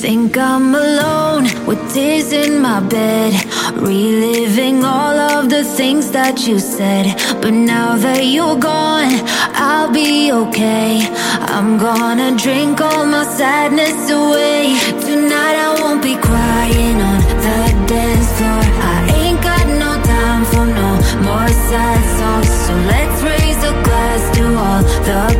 Think 0.00 0.38
I'm 0.38 0.74
alone 0.74 1.44
with 1.66 1.80
tears 1.92 2.32
in 2.32 2.62
my 2.62 2.80
bed, 2.80 3.34
reliving 3.76 4.82
all 4.82 5.16
of 5.34 5.50
the 5.50 5.62
things 5.62 6.10
that 6.12 6.46
you 6.46 6.58
said. 6.58 7.04
But 7.42 7.52
now 7.52 7.96
that 7.96 8.24
you're 8.24 8.58
gone, 8.58 9.12
I'll 9.52 9.92
be 9.92 10.32
okay. 10.32 11.06
I'm 11.54 11.76
gonna 11.76 12.34
drink 12.34 12.80
all 12.80 13.04
my 13.04 13.24
sadness 13.24 14.10
away. 14.10 14.72
Tonight 15.04 15.56
I 15.68 15.70
won't 15.82 16.02
be 16.02 16.16
crying 16.16 16.98
on 17.10 17.20
the 17.44 17.60
dance 17.92 18.30
floor. 18.38 18.64
I 18.94 18.98
ain't 19.20 19.40
got 19.42 19.66
no 19.84 19.92
time 20.16 20.42
for 20.52 20.64
no 20.80 20.90
more 21.28 21.50
sad 21.68 22.00
songs. 22.16 22.50
So 22.64 22.72
let's 22.92 23.18
raise 23.22 23.62
a 23.72 23.74
glass 23.84 24.22
to 24.36 24.44
all 24.64 24.82
the 25.08 25.39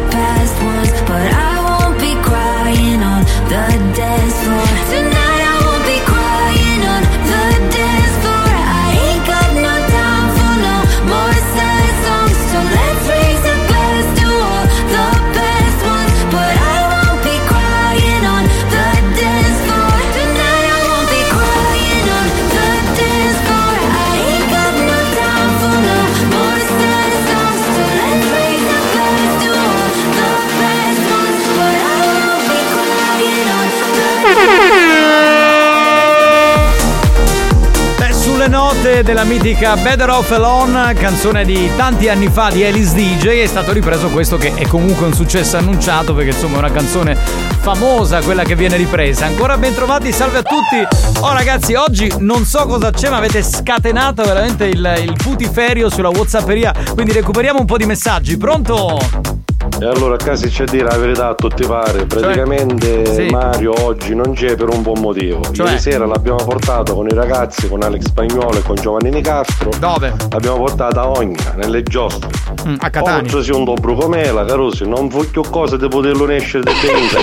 della 39.02 39.24
mitica 39.24 39.76
Better 39.76 40.10
Off 40.10 40.30
Alone, 40.30 40.94
canzone 40.94 41.44
di 41.44 41.70
tanti 41.76 42.08
anni 42.08 42.28
fa 42.28 42.50
di 42.50 42.64
Alice 42.64 42.94
DJ, 42.94 43.42
è 43.42 43.46
stato 43.46 43.72
ripreso 43.72 44.08
questo 44.08 44.36
che 44.36 44.54
è 44.54 44.66
comunque 44.66 45.06
un 45.06 45.14
successo 45.14 45.56
annunciato 45.56 46.14
perché 46.14 46.30
insomma 46.30 46.56
è 46.56 46.58
una 46.58 46.70
canzone 46.70 47.14
famosa 47.14 48.20
quella 48.22 48.42
che 48.42 48.54
viene 48.56 48.76
ripresa. 48.76 49.26
Ancora 49.26 49.56
ben 49.56 49.74
trovati, 49.74 50.12
salve 50.12 50.38
a 50.38 50.42
tutti. 50.42 51.20
Oh 51.20 51.32
ragazzi, 51.32 51.74
oggi 51.74 52.12
non 52.18 52.44
so 52.44 52.66
cosa 52.66 52.90
c'è, 52.90 53.08
ma 53.08 53.16
avete 53.16 53.42
scatenato 53.42 54.22
veramente 54.22 54.66
il, 54.66 54.94
il 55.02 55.14
putiferio 55.16 55.88
sulla 55.88 56.08
Whatsapperia, 56.08 56.74
quindi 56.94 57.12
recuperiamo 57.12 57.60
un 57.60 57.66
po' 57.66 57.76
di 57.76 57.86
messaggi. 57.86 58.36
Pronto? 58.36 59.39
E 59.80 59.86
allora 59.86 60.14
a 60.14 60.18
casa 60.18 60.46
c'è 60.46 60.64
dire 60.64 60.84
la 60.84 60.98
verità 60.98 61.28
a 61.28 61.34
tutti 61.34 61.64
pare. 61.66 62.04
Praticamente 62.04 63.06
Cioè? 63.06 63.14
Sì. 63.14 63.26
Mario 63.30 63.72
oggi 63.82 64.14
non 64.14 64.34
c'è 64.34 64.54
per 64.54 64.68
un 64.68 64.82
buon 64.82 65.00
motivo. 65.00 65.40
Cioè? 65.52 65.68
Ieri 65.68 65.78
sera 65.78 66.04
l'abbiamo 66.04 66.44
portato 66.44 66.94
con 66.94 67.06
i 67.06 67.14
ragazzi, 67.14 67.66
con 67.66 67.82
Alex 67.82 68.02
Spagnolo 68.02 68.58
e 68.58 68.62
con 68.62 68.74
Giovanni 68.76 69.08
Nicastro. 69.10 69.70
Dove? 69.78 70.12
L'abbiamo 70.30 70.58
portata 70.58 71.00
a 71.00 71.08
Ogna, 71.08 71.54
nelle 71.56 71.82
giostre. 71.82 72.28
Mm, 72.68 72.74
a 72.78 72.90
Catania. 72.90 73.32
Oggi 73.32 73.42
si 73.42 73.50
un 73.52 73.64
dobro 73.64 73.94
come 73.94 74.30
la 74.30 74.44
Carusi, 74.44 74.86
non 74.86 75.08
più 75.08 75.42
cosa 75.48 75.78
di 75.78 75.88
poterlo 75.88 76.26
nescere 76.26 76.62
di 76.62 76.72
benissimo. 76.86 77.20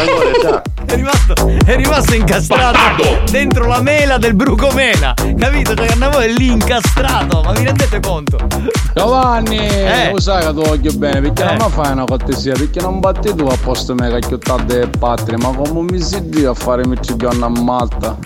ancora 0.00 0.30
già. 0.40 0.62
È 0.92 0.96
rimasto, 0.96 1.34
è 1.64 1.74
rimasto 1.76 2.14
incastrato 2.14 3.22
dentro 3.30 3.66
la 3.66 3.80
mela 3.80 4.18
del 4.18 4.34
brucomela. 4.34 5.14
Capito? 5.38 5.74
Cioè 5.74 5.86
Cannavò 5.86 6.18
è 6.18 6.28
lì 6.28 6.48
incastrato, 6.50 7.40
ma 7.40 7.52
vi 7.52 7.64
rendete 7.64 7.98
conto? 7.98 8.36
Giovanni, 8.94 9.56
Eh. 9.56 10.10
lo 10.12 10.20
sai 10.20 10.44
che 10.44 10.48
ti 10.52 10.68
voglio 10.68 10.92
bene, 10.92 11.22
perché 11.22 11.44
Eh. 11.44 11.56
non 11.56 11.56
mi 11.66 11.72
fai 11.72 11.92
una 11.92 12.04
cortesia, 12.04 12.52
perché 12.52 12.80
non 12.82 13.00
batti 13.00 13.34
tu 13.34 13.46
a 13.46 13.56
posto 13.56 13.94
me 13.94 14.18
che 14.18 14.34
ho 14.34 14.38
e 14.68 14.86
patria, 14.86 15.38
ma 15.38 15.48
come 15.56 15.92
mi 15.92 15.98
si 16.02 16.28
dice 16.28 16.48
a 16.48 16.54
fare 16.54 16.82
il 16.82 16.98
giorno 17.16 17.46
a 17.46 17.48
Malta? 17.48 18.18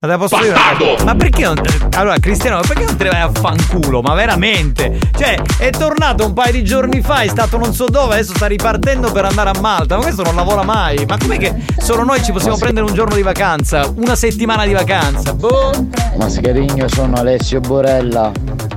Ma 0.00 0.06
te 0.06 0.14
la 0.14 0.18
posso 0.20 0.40
dire 0.40 0.52
una 0.52 0.76
cosa? 0.78 1.04
Ma 1.06 1.16
perché 1.16 1.42
non. 1.42 1.60
Allora, 1.96 2.16
Cristiano, 2.20 2.58
ma 2.58 2.62
perché 2.64 2.84
non 2.84 2.96
te 2.96 3.02
ne 3.02 3.10
vai 3.10 3.20
a 3.20 3.32
fanculo? 3.32 4.00
Ma 4.00 4.14
veramente? 4.14 4.96
Cioè, 5.18 5.34
è 5.58 5.70
tornato 5.70 6.24
un 6.24 6.34
paio 6.34 6.52
di 6.52 6.62
giorni 6.62 7.00
fa, 7.00 7.22
è 7.22 7.26
stato 7.26 7.58
non 7.58 7.74
so 7.74 7.86
dove, 7.86 8.14
adesso 8.14 8.32
sta 8.32 8.46
ripartendo 8.46 9.10
per 9.10 9.24
andare 9.24 9.50
a 9.50 9.60
Malta. 9.60 9.96
Ma 9.96 10.02
questo 10.02 10.22
non 10.22 10.36
lavora 10.36 10.62
mai. 10.62 11.04
Ma 11.04 11.16
com'è 11.18 11.36
che 11.38 11.52
solo 11.78 12.04
noi 12.04 12.22
ci 12.22 12.30
possiamo 12.30 12.56
prendere 12.56 12.86
un 12.86 12.94
giorno 12.94 13.16
di 13.16 13.22
vacanza? 13.22 13.92
Una 13.96 14.14
settimana 14.14 14.64
di 14.66 14.72
vacanza? 14.72 15.34
Boh. 15.34 15.72
Mascherigno 16.16 16.86
sono 16.86 17.16
Alessio 17.16 17.58
Borella, 17.58 18.30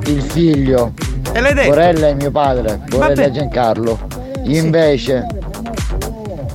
il 0.08 0.24
figlio. 0.24 0.94
E 1.34 1.40
l'hai 1.40 1.54
detto? 1.54 1.70
Borella 1.70 2.08
è 2.08 2.14
mio 2.16 2.32
padre, 2.32 2.82
Borella 2.88 3.26
è 3.26 3.30
Giancarlo. 3.30 4.00
Invece 4.46 5.28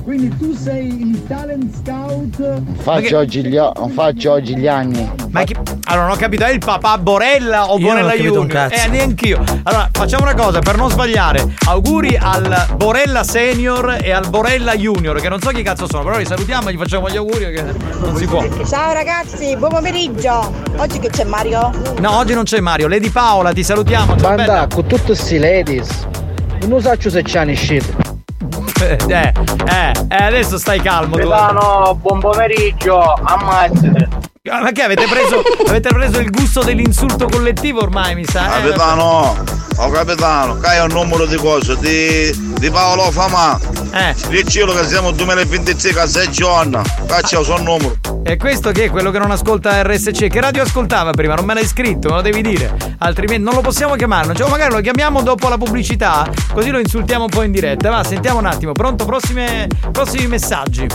Quindi 0.07 0.37
tu 0.37 0.53
sei 0.55 0.87
il 1.01 1.27
talent 1.27 1.65
scout. 1.83 2.39
non 2.39 2.75
faccio, 2.79 3.17
oggi 3.17 3.43
gli, 3.43 3.57
o- 3.57 3.73
non 3.75 3.89
faccio 3.89 4.31
oggi 4.31 4.55
gli 4.55 4.65
anni. 4.65 5.05
Ma 5.31 5.43
chi- 5.43 5.53
Allora, 5.83 6.05
non 6.05 6.15
ho 6.15 6.17
capito, 6.17 6.45
è 6.45 6.49
il 6.51 6.59
papà 6.59 6.97
Borella 6.97 7.69
o 7.69 7.77
Io 7.77 7.87
Borella 7.87 8.13
Junior? 8.13 8.69
Eh, 8.71 8.87
neanch'io. 8.87 9.43
Allora, 9.63 9.89
facciamo 9.91 10.23
una 10.23 10.33
cosa, 10.33 10.59
per 10.59 10.77
non 10.77 10.89
sbagliare. 10.89 11.45
Auguri 11.65 12.15
al 12.17 12.67
Borella 12.77 13.25
Senior 13.25 13.97
e 14.01 14.11
al 14.11 14.29
Borella 14.29 14.77
Junior, 14.77 15.19
che 15.19 15.27
non 15.27 15.41
so 15.41 15.49
chi 15.49 15.61
cazzo 15.61 15.87
sono, 15.89 16.05
però 16.05 16.17
li 16.17 16.25
salutiamo 16.25 16.69
e 16.69 16.73
gli 16.73 16.77
facciamo 16.77 17.09
gli 17.09 17.17
auguri 17.17 17.51
che 17.51 17.63
non 17.99 18.15
si 18.15 18.25
può. 18.27 18.45
Ciao 18.65 18.93
ragazzi, 18.93 19.57
buon 19.57 19.71
pomeriggio. 19.71 20.53
Oggi 20.77 20.99
che 20.99 21.09
c'è 21.09 21.25
Mario? 21.25 21.69
No, 21.99 22.15
oggi 22.17 22.33
non 22.33 22.45
c'è 22.45 22.61
Mario. 22.61 22.87
Lady 22.87 23.09
Paola, 23.09 23.51
ti 23.51 23.61
salutiamo. 23.61 24.17
Ciao, 24.17 24.35
bella. 24.35 24.45
Banda, 24.53 24.67
con 24.73 24.85
tutti 24.87 25.01
questi 25.07 25.37
ladies, 25.37 26.07
non 26.65 26.79
so 26.81 26.95
se 26.97 27.21
c'è 27.23 27.43
uscito. 27.43 27.87
Eh, 27.99 28.06
eh, 29.07 29.31
eh, 29.65 30.15
adesso 30.15 30.57
stai 30.57 30.79
calmo. 30.79 31.17
tu. 31.17 31.27
Capitano, 31.27 31.95
buon 31.95 32.19
pomeriggio, 32.19 33.01
ammazzate. 33.23 34.35
Ah, 34.49 34.61
Ma 34.61 34.71
che 34.71 34.81
avete 34.81 35.05
preso, 35.07 35.41
avete 35.67 35.89
preso 35.89 36.19
il 36.19 36.29
gusto 36.29 36.63
dell'insulto 36.63 37.27
collettivo 37.27 37.81
ormai, 37.81 38.15
mi 38.15 38.25
sa? 38.25 38.57
eh? 38.57 38.61
Capitano, 38.63 39.43
oh 39.77 39.89
capitano, 39.89 40.57
che 40.59 40.71
è 40.71 40.81
un 40.81 40.91
numero 40.91 41.25
di 41.25 41.35
cose 41.37 41.77
di, 41.79 42.53
di 42.59 42.69
Paolo 42.69 43.11
Famà. 43.11 43.59
Eh. 43.91 44.13
Dicelo 44.29 44.73
che 44.73 44.85
siamo 44.85 45.11
2026 45.11 45.97
a 45.97 46.05
6 46.07 46.31
giorni. 46.31 46.77
Caccia 47.07 47.39
il 47.39 47.45
suo 47.45 47.57
numero. 47.61 47.95
E 48.23 48.35
questo 48.35 48.71
che 48.71 48.85
è 48.85 48.89
quello 48.89 49.09
che 49.09 49.19
non 49.19 49.31
ascolta 49.31 49.81
RSC? 49.83 50.27
Che 50.27 50.41
radio 50.41 50.63
ascoltava 50.63 51.11
prima? 51.11 51.33
Non 51.35 51.45
me 51.45 51.53
l'hai 51.53 51.65
scritto, 51.65 52.09
me 52.09 52.15
lo 52.15 52.21
devi 52.21 52.41
dire. 52.41 52.75
Altrimenti 52.99 53.41
non 53.43 53.53
lo 53.53 53.61
possiamo 53.61 53.95
chiamare. 53.95 54.35
Cioè, 54.35 54.49
magari 54.49 54.73
lo 54.73 54.81
chiamiamo 54.81 55.21
dopo 55.21 55.47
la 55.47 55.57
pubblicità, 55.57 56.29
così 56.53 56.69
lo 56.69 56.79
insultiamo 56.79 57.23
un 57.23 57.29
po' 57.29 57.43
in 57.43 57.51
diretta. 57.51 57.89
Va, 57.89 58.03
sentiamo 58.03 58.39
un 58.39 58.45
attimo. 58.45 58.73
Pronto? 58.73 59.05
Prossime, 59.05 59.67
prossimi 59.93 60.27
messaggi. 60.27 60.85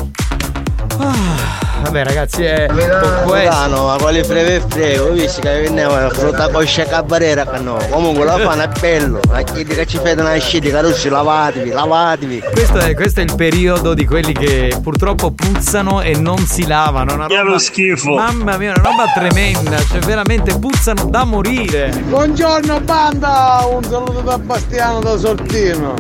Ah, 0.99 1.81
vabbè, 1.83 2.05
ragazzi, 2.05 2.43
è. 2.45 2.67
essere- 2.71 2.89
Capitano, 3.23 3.87
ma 3.87 3.97
quale 3.99 4.23
frega 4.25 4.51
e 4.51 4.63
frega, 4.69 5.03
ho 5.03 5.11
visto 5.11 5.41
che 5.41 5.61
veniva 5.63 6.01
la 6.03 6.11
frutta 6.11 6.49
coscia 6.51 6.85
cabarera 6.85 7.47
che 7.47 7.59
no. 7.61 7.79
Comunque 7.91 8.25
la 8.25 8.39
fanno 8.39 8.63
è 8.63 8.69
bello, 8.79 9.21
ma 9.29 9.43
chi 9.43 9.65
che 9.65 9.87
ci 9.87 9.97
fate 9.97 10.21
una 10.21 10.37
scita, 10.37 10.71
carossi, 10.71 11.09
lavatevi, 11.09 11.71
lavatevi. 11.71 12.43
Questo 12.53 12.79
è, 12.79 12.95
questo 12.95 13.21
è 13.21 13.23
il 13.25 13.35
periodo 13.35 13.95
di 13.95 14.05
quelli 14.07 14.33
che 14.33 14.77
purtroppo 14.83 15.33
puzzano 15.33 16.03
e 16.03 16.15
non 16.17 16.39
si 16.47 16.67
lavano. 16.67 17.15
Una 17.15 17.27
Che 17.27 17.35
è 17.35 17.39
roba, 17.39 17.51
lo 17.51 17.59
schifo. 17.59 18.15
Mamma 18.15 18.57
mia, 18.59 18.73
una 18.77 18.83
roba 18.83 19.05
tremenda. 19.15 19.79
Cioè, 19.85 19.99
veramente 20.01 20.57
puzzano 20.59 21.07
da 21.07 21.25
morire. 21.25 21.91
Buongiorno 22.09 22.81
banda, 22.81 23.67
un 23.69 23.83
saluto 23.83 24.21
da 24.21 24.39
Bastiano 24.39 25.01
da 25.01 25.17
Sortino. 25.17 25.95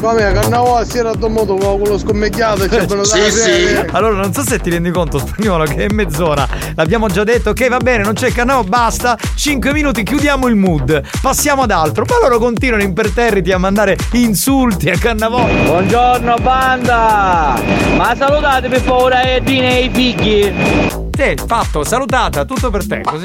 Come 0.00 0.32
Cannavò 0.32 0.84
si 0.84 0.98
era 0.98 1.12
dovuto 1.12 1.56
con 1.56 1.80
quello 1.80 1.98
scommecchiato 1.98 2.62
e 2.64 2.68
ci 2.68 2.76
abbiamo 2.76 3.02
dato 3.02 3.96
Allora, 3.96 4.16
non 4.16 4.32
so 4.32 4.42
se 4.44 4.60
ti 4.60 4.70
rendi 4.70 4.90
conto, 4.90 5.18
spagnolo, 5.18 5.64
che 5.64 5.86
è 5.86 5.88
mezz'ora. 5.92 6.46
L'abbiamo 6.76 7.08
già 7.08 7.24
detto, 7.24 7.50
ok, 7.50 7.68
va 7.68 7.78
bene, 7.78 8.04
non 8.04 8.14
c'è 8.14 8.30
canale, 8.30 8.62
basta. 8.64 9.18
5 9.34 9.72
minuti, 9.72 10.04
chiudiamo 10.04 10.46
il 10.46 10.54
mood. 10.54 11.02
Passiamo 11.20 11.62
ad 11.62 11.72
altro. 11.72 12.04
Poi 12.04 12.18
loro 12.22 12.38
continuano 12.38 12.82
imperterriti 12.84 13.50
a 13.50 13.58
mandare 13.58 13.96
insulti 14.12 14.88
a 14.88 14.96
Cannavò. 14.96 15.44
Buongiorno 15.44 16.36
banda! 16.42 17.60
Ma 17.96 18.14
salutate 18.16 18.68
per 18.68 18.80
favore 18.80 19.36
Edina 19.36 19.68
e 19.68 19.84
i 19.84 19.90
figli! 19.92 21.10
Te, 21.10 21.36
fatto, 21.44 21.82
salutata, 21.82 22.44
tutto 22.44 22.70
per 22.70 22.86
te, 22.86 23.00
così. 23.02 23.24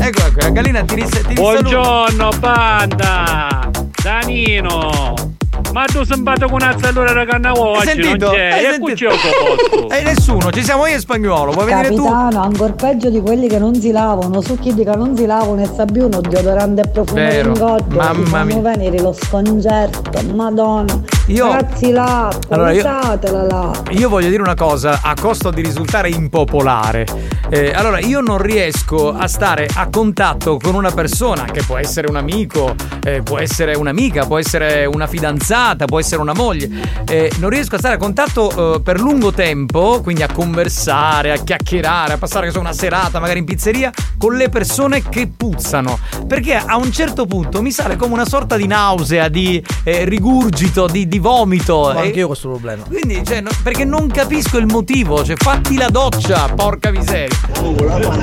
Ecco, 0.00 0.26
ecco, 0.26 0.40
la 0.40 0.50
gallina 0.50 0.82
ti, 0.82 0.94
ris- 0.94 1.10
ti 1.10 1.28
risaluta. 1.28 1.60
Buongiorno 1.60 2.30
banda! 2.40 3.70
Danino! 4.02 5.36
Ma 5.72 5.84
tu 5.84 6.02
sei 6.02 6.16
andato 6.16 6.46
con 6.46 6.54
una 6.62 6.74
zellura 6.80 7.12
da 7.12 7.24
Cannavò 7.24 7.72
Hai 7.72 7.76
oggi 7.78 7.86
sentito? 8.02 8.26
non 8.26 8.34
c'è, 8.34 8.50
Hai 8.52 8.74
e 8.74 8.78
qui 8.78 8.94
c'è 8.94 9.06
posto! 9.08 9.86
E 9.94 10.02
nessuno, 10.02 10.50
ci 10.50 10.62
siamo 10.64 10.86
io 10.86 10.96
e 10.96 10.98
spagnolo. 10.98 11.52
Vuoi 11.52 11.66
venire 11.66 11.88
tu? 11.88 12.02
Capitano, 12.04 12.42
ancora 12.42 12.72
peggio 12.72 13.10
di 13.10 13.20
quelli 13.20 13.48
che 13.48 13.58
non 13.58 13.74
si 13.74 13.90
lavano, 13.90 14.40
su 14.40 14.58
chi 14.58 14.74
che 14.74 14.84
non 14.96 15.16
si 15.16 15.26
lavano 15.26 15.60
e 15.62 15.66
sa 15.66 15.84
più 15.84 16.06
uno 16.06 16.20
deodorante 16.20 16.82
e 16.82 16.88
profumo 16.88 17.20
Vero. 17.20 17.52
in 17.52 17.84
Mamma 17.96 18.24
fanno 18.26 18.44
mia. 18.60 18.60
venire 18.74 19.00
lo 19.00 19.12
sconcerto, 19.12 20.10
madonna. 20.34 21.00
Io- 21.28 21.52
Ragazzi 21.52 21.90
l'acqua, 21.90 22.56
Allora, 22.56 22.72
io- 22.72 22.82
là. 22.82 23.70
Io 23.90 24.08
voglio 24.08 24.30
dire 24.30 24.40
una 24.40 24.54
cosa 24.54 25.00
a 25.02 25.14
costo 25.20 25.50
di 25.50 25.60
risultare 25.62 26.08
impopolare. 26.08 27.06
Eh, 27.50 27.70
allora, 27.74 27.98
io 28.00 28.20
non 28.20 28.38
riesco 28.38 29.12
a 29.12 29.26
stare 29.28 29.68
a 29.74 29.88
contatto 29.90 30.56
con 30.56 30.74
una 30.74 30.90
persona 30.90 31.44
che 31.44 31.62
può 31.66 31.76
essere 31.76 32.08
un 32.08 32.16
amico, 32.16 32.74
eh, 33.04 33.20
può 33.22 33.38
essere 33.38 33.74
un'amica, 33.74 34.24
può 34.26 34.38
essere 34.38 34.86
una 34.86 35.06
fidanzata, 35.06 35.84
può 35.84 35.98
essere 35.98 36.20
una 36.22 36.32
moglie. 36.34 36.70
Eh, 37.06 37.30
non 37.38 37.50
riesco 37.50 37.74
a 37.76 37.78
stare 37.78 37.96
a 37.96 37.98
contatto 37.98 38.76
eh, 38.76 38.80
per 38.80 38.98
lungo 38.98 39.30
tempo, 39.32 40.00
quindi 40.02 40.22
a 40.22 40.28
conversare, 40.32 41.32
a 41.32 41.36
chiacchierare, 41.36 42.14
a 42.14 42.18
passare 42.18 42.50
so, 42.50 42.58
una 42.60 42.72
serata 42.72 43.20
magari 43.20 43.38
in 43.40 43.44
pizzeria 43.44 43.92
con 44.16 44.34
le 44.34 44.48
persone 44.48 45.02
che 45.06 45.30
puzzano. 45.34 45.98
Perché 46.26 46.56
a 46.56 46.76
un 46.76 46.90
certo 46.90 47.26
punto 47.26 47.60
mi 47.60 47.70
sale 47.70 47.96
come 47.96 48.14
una 48.14 48.26
sorta 48.26 48.56
di 48.56 48.66
nausea, 48.66 49.28
di 49.28 49.62
eh, 49.84 50.04
rigurgito, 50.04 50.86
di, 50.86 51.06
di 51.06 51.17
vomito. 51.18 51.90
Ma 51.94 52.02
E- 52.02 52.06
anche 52.06 52.18
io 52.18 52.24
ho 52.24 52.28
questo 52.28 52.48
problema. 52.48 52.82
quindi, 52.84 53.22
cioè, 53.24 53.40
no- 53.40 53.50
perché 53.62 53.84
non 53.84 54.08
capisco 54.08 54.58
il 54.58 54.66
motivo, 54.66 55.24
cioè, 55.24 55.36
fatti 55.36 55.76
la 55.76 55.88
doccia, 55.88 56.48
porca 56.54 56.90
miseria. 56.90 57.36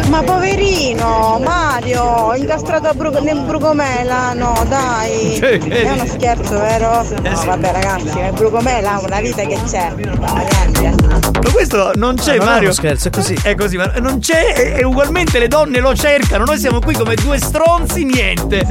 Ma 0.09 0.21
poverino, 0.23 1.39
Mario, 1.43 2.33
incastrato 2.35 2.93
Bru- 2.93 3.19
nel 3.19 3.39
Brucomela, 3.41 4.33
no 4.33 4.53
dai. 4.67 5.37
Vedi? 5.45 5.69
È 5.69 5.91
uno 5.91 6.05
scherzo, 6.05 6.57
vero? 6.59 7.03
No, 7.21 7.43
vabbè 7.45 7.71
ragazzi, 7.71 8.17
il 8.19 8.31
Brucomela 8.33 8.93
ha 8.95 8.99
una 9.01 9.19
vita 9.21 9.43
che 9.43 9.57
c'è. 9.69 9.93
Ma 9.95 11.51
questo 11.51 11.91
non 11.95 12.15
c'è, 12.15 12.33
Ah, 12.33 12.37
non 12.37 12.43
è 12.47 12.49
Mario. 12.49 12.63
uno 12.63 12.71
scherzo, 12.73 13.07
è 13.07 13.11
così. 13.11 13.37
È 13.41 13.55
così, 13.55 13.77
ma 13.77 13.91
non 13.99 14.19
c'è 14.19 14.53
e, 14.55 14.79
e 14.79 14.83
ugualmente 14.83 15.39
le 15.39 15.47
donne 15.47 15.79
lo 15.79 15.93
cercano. 15.95 16.43
Noi 16.45 16.57
siamo 16.57 16.79
qui 16.79 16.93
come 16.95 17.15
due 17.15 17.37
stronzi, 17.37 18.03
niente. 18.05 18.65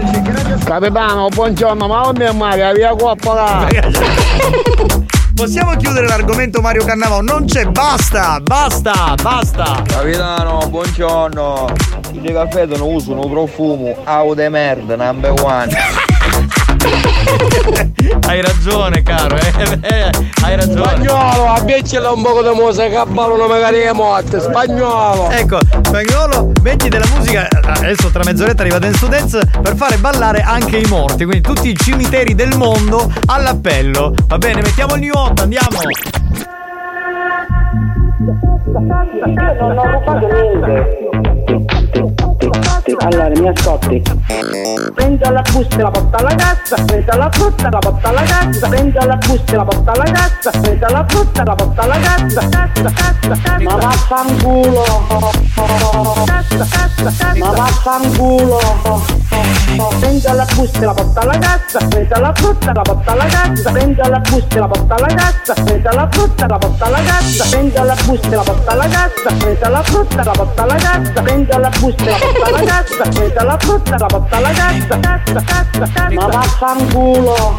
Capitano, 0.64 1.28
buongiorno, 1.28 1.86
ma 1.86 2.06
onde 2.06 2.26
è 2.26 2.32
Mario, 2.32 2.72
via 2.72 2.94
qua 2.94 3.14
là. 3.34 3.66
Possiamo 5.34 5.76
chiudere 5.76 6.06
l'argomento 6.06 6.60
Mario 6.60 6.84
Cannavò? 6.84 7.20
Non 7.20 7.44
c'è, 7.44 7.66
basta, 7.66 8.40
basta, 8.40 9.14
basta. 9.20 9.82
Capitano, 9.86 10.66
buongiorno! 10.68 11.72
Il 12.12 12.32
caffè 12.32 12.66
non 12.66 12.80
uso 12.80 13.12
un 13.12 13.30
profumo 13.30 13.96
auto 14.04 14.34
de 14.34 14.48
merda 14.48 14.96
number 14.96 15.32
one. 15.42 15.72
Hai 18.26 18.40
ragione, 18.40 19.02
caro, 19.02 19.36
eh, 19.36 19.78
eh, 19.82 20.10
hai 20.42 20.56
ragione. 20.56 20.82
Spagnolo, 20.82 21.46
abbiaccela 21.48 22.10
un 22.10 22.22
po' 22.22 22.42
di 22.42 22.60
musica 22.60 23.04
che 23.04 23.10
ballano 23.10 23.46
magari 23.46 23.78
le 23.78 23.92
morte, 23.92 24.40
spagnolo. 24.40 25.30
Ecco, 25.30 25.58
spagnolo, 25.82 26.52
metti 26.62 26.88
della 26.88 27.06
musica. 27.14 27.46
Adesso 27.50 28.10
tra 28.10 28.22
mezz'oretta 28.24 28.62
arriva 28.62 28.78
Dance 28.78 28.98
to 28.98 29.06
Dance 29.06 29.40
per 29.62 29.76
fare 29.76 29.96
ballare 29.98 30.40
anche 30.40 30.78
i 30.78 30.86
morti. 30.88 31.24
Quindi 31.24 31.42
tutti 31.42 31.68
i 31.68 31.76
cimiteri 31.76 32.34
del 32.34 32.56
mondo 32.56 33.12
all'appello. 33.26 34.14
Va 34.26 34.38
bene, 34.38 34.62
mettiamo 34.62 34.94
il 34.94 35.00
new 35.00 35.12
hot, 35.14 35.40
andiamo. 35.40 35.78
Non 39.60 39.78
ho 39.78 39.90
rubato 39.90 40.26
niente. 40.26 41.83
Allora, 42.98 43.28
mi 43.28 43.48
ascolti. 43.48 44.02
Prendo 44.94 45.30
la 45.30 45.42
busta 45.52 45.76
e 45.76 45.82
la 45.82 45.90
porta 45.90 46.16
alla 46.18 46.34
cassa, 46.34 46.76
prendo 46.84 47.16
la 47.16 47.30
frutta 47.30 47.66
e 47.66 47.70
la 47.70 47.78
porta 47.78 48.08
alla 48.08 48.22
cassa, 48.22 48.68
prendo 48.68 49.04
la 49.04 49.16
busta 49.16 49.52
e 49.52 49.56
la 49.56 49.64
porta 49.64 49.92
alla 49.92 50.04
cassa, 50.04 50.50
prendo 50.50 50.86
la 50.88 51.04
frutta 51.08 51.42
e 51.42 51.44
la 51.44 51.54
porta 51.54 51.82
alla 51.82 51.98
cassa, 51.98 52.48
cassa, 52.48 52.82
cassa, 52.82 53.28
cassa. 53.42 53.58
Ma 53.62 53.76
vaffanculo. 53.76 54.82
Cassa, 56.24 56.66
cassa, 56.70 57.04
cassa. 57.04 57.34
Ma 57.38 57.50
vaffanculo. 57.50 58.58
Prendi 59.98 60.26
alla 60.26 60.46
busta 60.54 60.78
e 60.78 60.84
la 60.84 60.94
porta 60.94 61.20
alla 61.20 61.38
cassa, 61.38 61.78
prendi 61.88 62.12
alla 62.12 62.32
frutta 62.34 62.70
e 62.70 62.74
la 62.74 62.82
porta 62.82 63.12
alla 63.12 63.24
cassa, 63.26 63.70
prendi 63.72 64.00
alla 64.00 64.18
busta 64.18 64.56
e 64.56 64.58
la 64.58 64.68
porta 64.68 64.94
alla 64.94 65.14
cassa, 65.14 65.54
prendi 65.54 65.86
alla 65.86 66.08
frutta 66.10 66.44
e 66.44 66.48
la 66.48 66.58
porta 66.58 66.84
alla 66.84 67.00
cassa, 67.00 67.44
prendi 67.50 67.76
alla 67.76 67.96
busta 68.04 68.28
e 68.28 68.34
la 68.34 68.42
porta 68.42 68.70
alla 68.70 68.86
cassa, 68.86 69.34
prendi 69.36 69.62
alla 69.62 69.82
frutta 69.82 70.20
e 70.20 70.24
la 70.24 70.30
porta 70.30 70.62
alla 70.62 70.74
cassa, 70.74 71.22
prendi 71.22 71.50
alla 71.50 71.70
busta 71.84 72.04
la 72.04 72.16
porta 72.16 72.46
alla 72.46 72.62
cassa, 72.62 73.08
prendi 73.08 73.36
alla 73.36 73.58
frutta 73.58 73.96
la 73.98 74.06
porta 74.06 74.36
alla 74.36 74.50
cassa, 74.52 75.00
cassa, 75.00 75.44
cassa, 75.44 75.90
cassa. 75.92 76.10
Ma 76.14 76.26
vaffanculo. 76.26 77.58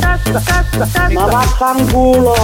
Cassa, 0.00 0.42
cassa, 0.44 0.78
cassa. 0.78 1.08
Ma 1.12 1.24
vaffanculo. 1.24 2.34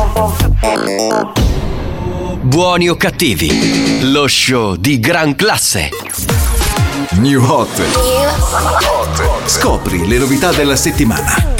Buoni 2.40 2.88
o 2.88 2.96
cattivi, 2.96 4.10
lo 4.10 4.26
show 4.26 4.76
di 4.76 4.98
gran 5.00 5.34
classe. 5.34 5.90
New 7.12 7.44
Hot. 7.44 7.82
Scopri 9.44 10.06
le 10.06 10.18
novità 10.18 10.50
della 10.52 10.76
settimana. 10.76 11.52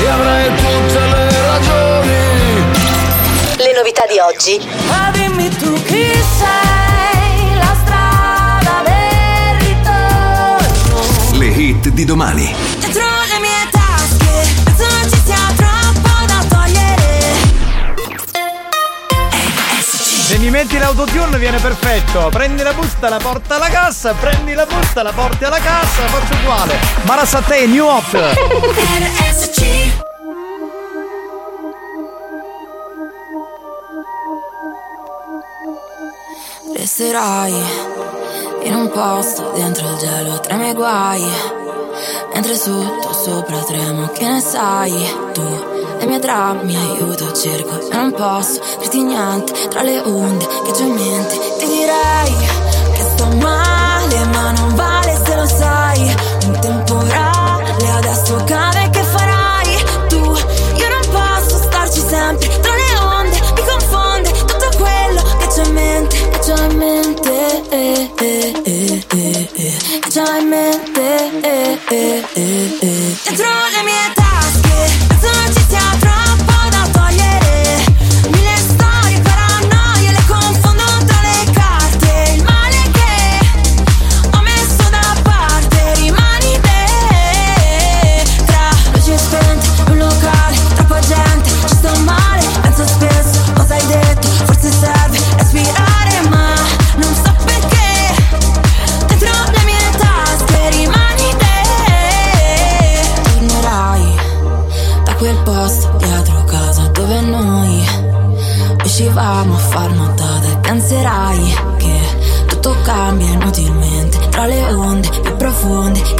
E 0.00 0.06
avrai 0.06 0.46
tutte 0.54 1.00
le 1.00 1.46
ragioni. 1.46 2.12
Le 3.56 3.72
novità 3.74 4.04
di 4.06 4.18
oggi. 4.18 4.60
Ma 4.86 5.10
dimmi 5.10 5.48
tu 5.48 5.72
chi 5.82 6.07
hit 11.78 11.88
di 11.90 12.04
domani. 12.04 12.54
Dentro 12.78 13.02
le 13.02 13.38
mie 13.40 13.68
tasche, 13.70 14.62
penso 14.64 14.82
non 14.82 15.10
ci 15.10 15.20
sia 15.24 15.54
troppo 15.56 16.26
da 16.26 16.44
togliere. 16.48 17.06
Se 20.26 20.38
mi 20.38 20.50
metti 20.50 20.76
l'autotune 20.78 21.38
viene 21.38 21.58
perfetto. 21.58 22.28
Prendi 22.30 22.62
la 22.62 22.72
busta, 22.72 23.08
la 23.08 23.18
porta 23.18 23.54
alla 23.56 23.68
cassa. 23.68 24.12
Prendi 24.14 24.54
la 24.54 24.66
busta, 24.66 25.02
la 25.02 25.12
porti 25.12 25.44
alla 25.44 25.58
cassa. 25.58 26.06
Faccio 26.06 26.34
uguale. 26.40 26.78
Marasate, 27.02 27.66
New 27.66 27.86
Hot. 27.86 28.12
RSC. 28.12 29.66
Resterai 36.76 37.96
in 38.62 38.74
un 38.74 38.90
posto 38.90 39.52
dentro 39.54 39.88
il 39.90 39.96
gelo 39.96 40.40
tra 40.40 40.54
i 40.54 40.58
miei 40.58 40.74
guai. 40.74 41.67
Mentre 42.32 42.54
sotto 42.56 43.12
sopra 43.12 43.58
tremo, 43.64 44.08
che 44.08 44.26
ne 44.26 44.40
sai 44.40 44.92
tu? 45.32 45.42
Le 45.98 46.06
mie 46.06 46.18
drammi 46.18 46.76
aiuto, 46.76 47.32
cerco 47.32 47.80
e 47.90 47.96
non 47.96 48.12
posso 48.12 48.60
dirti 48.78 49.02
niente 49.02 49.52
tra 49.68 49.82
le 49.82 50.00
onde 50.00 50.46
che 50.46 50.84
mente. 50.84 51.38
Ti 51.58 51.66
direi 51.66 52.34
che 52.92 53.02
sto 53.02 53.26
male, 53.40 54.24
ma 54.32 54.52
non 54.52 54.74
vale 54.74 55.20
se 55.24 55.34
lo 55.34 55.46
sai. 55.46 56.14
Un 56.46 56.58
temporale 56.60 57.90
adesso 57.96 58.42
cade, 58.44 58.90
che 58.90 59.02
farai 59.02 59.84
tu? 60.08 60.16
Io 60.18 60.88
non 60.88 61.08
posso 61.10 61.56
starci 61.62 62.00
sempre 62.00 62.48
tra 62.60 62.72
le 62.74 62.98
onde, 63.00 63.40
mi 63.54 63.62
confonde 63.66 64.30
tutto 64.32 64.68
quello 64.76 65.22
che 65.38 65.46
c'ho 65.48 65.62
in 65.62 65.72
mente, 65.72 66.28
che 66.30 66.38
c'ho 66.38 66.62
in 66.62 66.76
mente, 66.76 67.07
Eh 67.40 67.62
eh 67.70 68.10
eh 68.16 68.52
eh 68.66 69.48
eh. 69.54 70.00
Casualmente, 70.00 71.06
dentro 73.24 73.46
de 73.74 73.82
mi 73.84 73.92
atasque, 74.10 74.78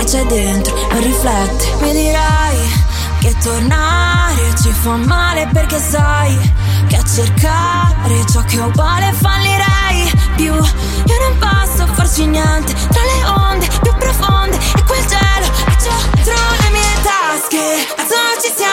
c'è 0.08 0.24
dentro 0.24 0.74
non 0.90 1.02
riflette. 1.02 1.76
Mi 1.80 1.92
dirai 1.92 2.56
che 3.20 3.36
tornare 3.42 4.54
ci 4.56 4.72
fa 4.72 4.96
male 4.96 5.46
perché 5.52 5.78
sai 5.78 6.34
che 6.86 6.96
a 6.96 7.04
cercare 7.04 8.24
ciò 8.32 8.42
che 8.44 8.56
è 8.56 8.62
uguale 8.62 9.12
fallirei 9.12 10.10
più. 10.36 10.54
Io 10.54 11.18
non 11.28 11.36
posso 11.38 11.92
farci 11.92 12.24
niente 12.24 12.72
tra 12.72 13.02
le 13.02 13.24
onde 13.26 13.66
più 13.82 13.94
profonde 13.98 14.56
e 14.56 14.82
quel 14.84 15.06
cielo 15.06 15.46
che 15.66 15.76
c'ho 15.76 16.22
dentro 16.24 16.34
le 16.62 16.70
mie 16.70 17.02
tasche. 17.02 17.86
Non 18.08 18.40
ci 18.40 18.50
sia 18.56 18.67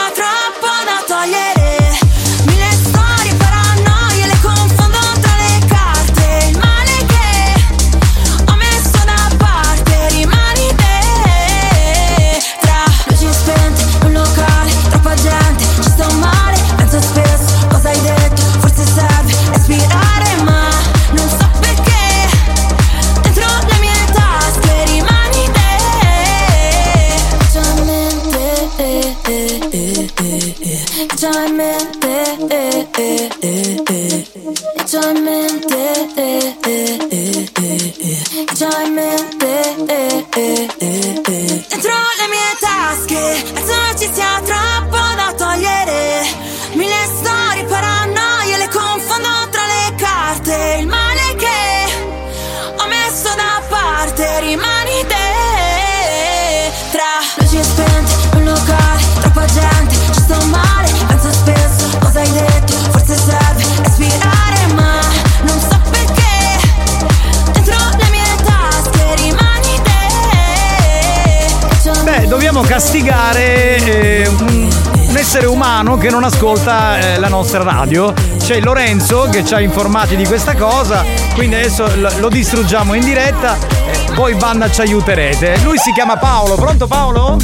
castigare 72.75 73.77
eh, 73.77 74.27
un, 74.27 74.67
essere 75.15 75.45
umano 75.45 75.95
che 75.95 76.09
non 76.09 76.25
ascolta 76.25 76.99
eh, 76.99 77.19
la 77.19 77.29
nostra 77.29 77.63
radio. 77.63 78.11
C'è 78.37 78.59
Lorenzo 78.59 79.29
che 79.31 79.45
ci 79.45 79.53
ha 79.53 79.61
informati 79.61 80.17
di 80.17 80.25
questa 80.25 80.55
cosa, 80.55 81.05
quindi 81.35 81.55
adesso 81.55 81.89
lo, 81.95 82.11
lo 82.19 82.27
distruggiamo 82.27 82.93
in 82.93 83.05
diretta. 83.05 83.55
eh, 83.55 84.13
voi 84.15 84.35
banda 84.35 84.69
ci 84.69 84.81
aiuterete. 84.81 85.57
Lui 85.63 85.77
si 85.77 85.93
chiama 85.93 86.17
Paolo, 86.17 86.55
pronto 86.55 86.85
Paolo? 86.85 87.37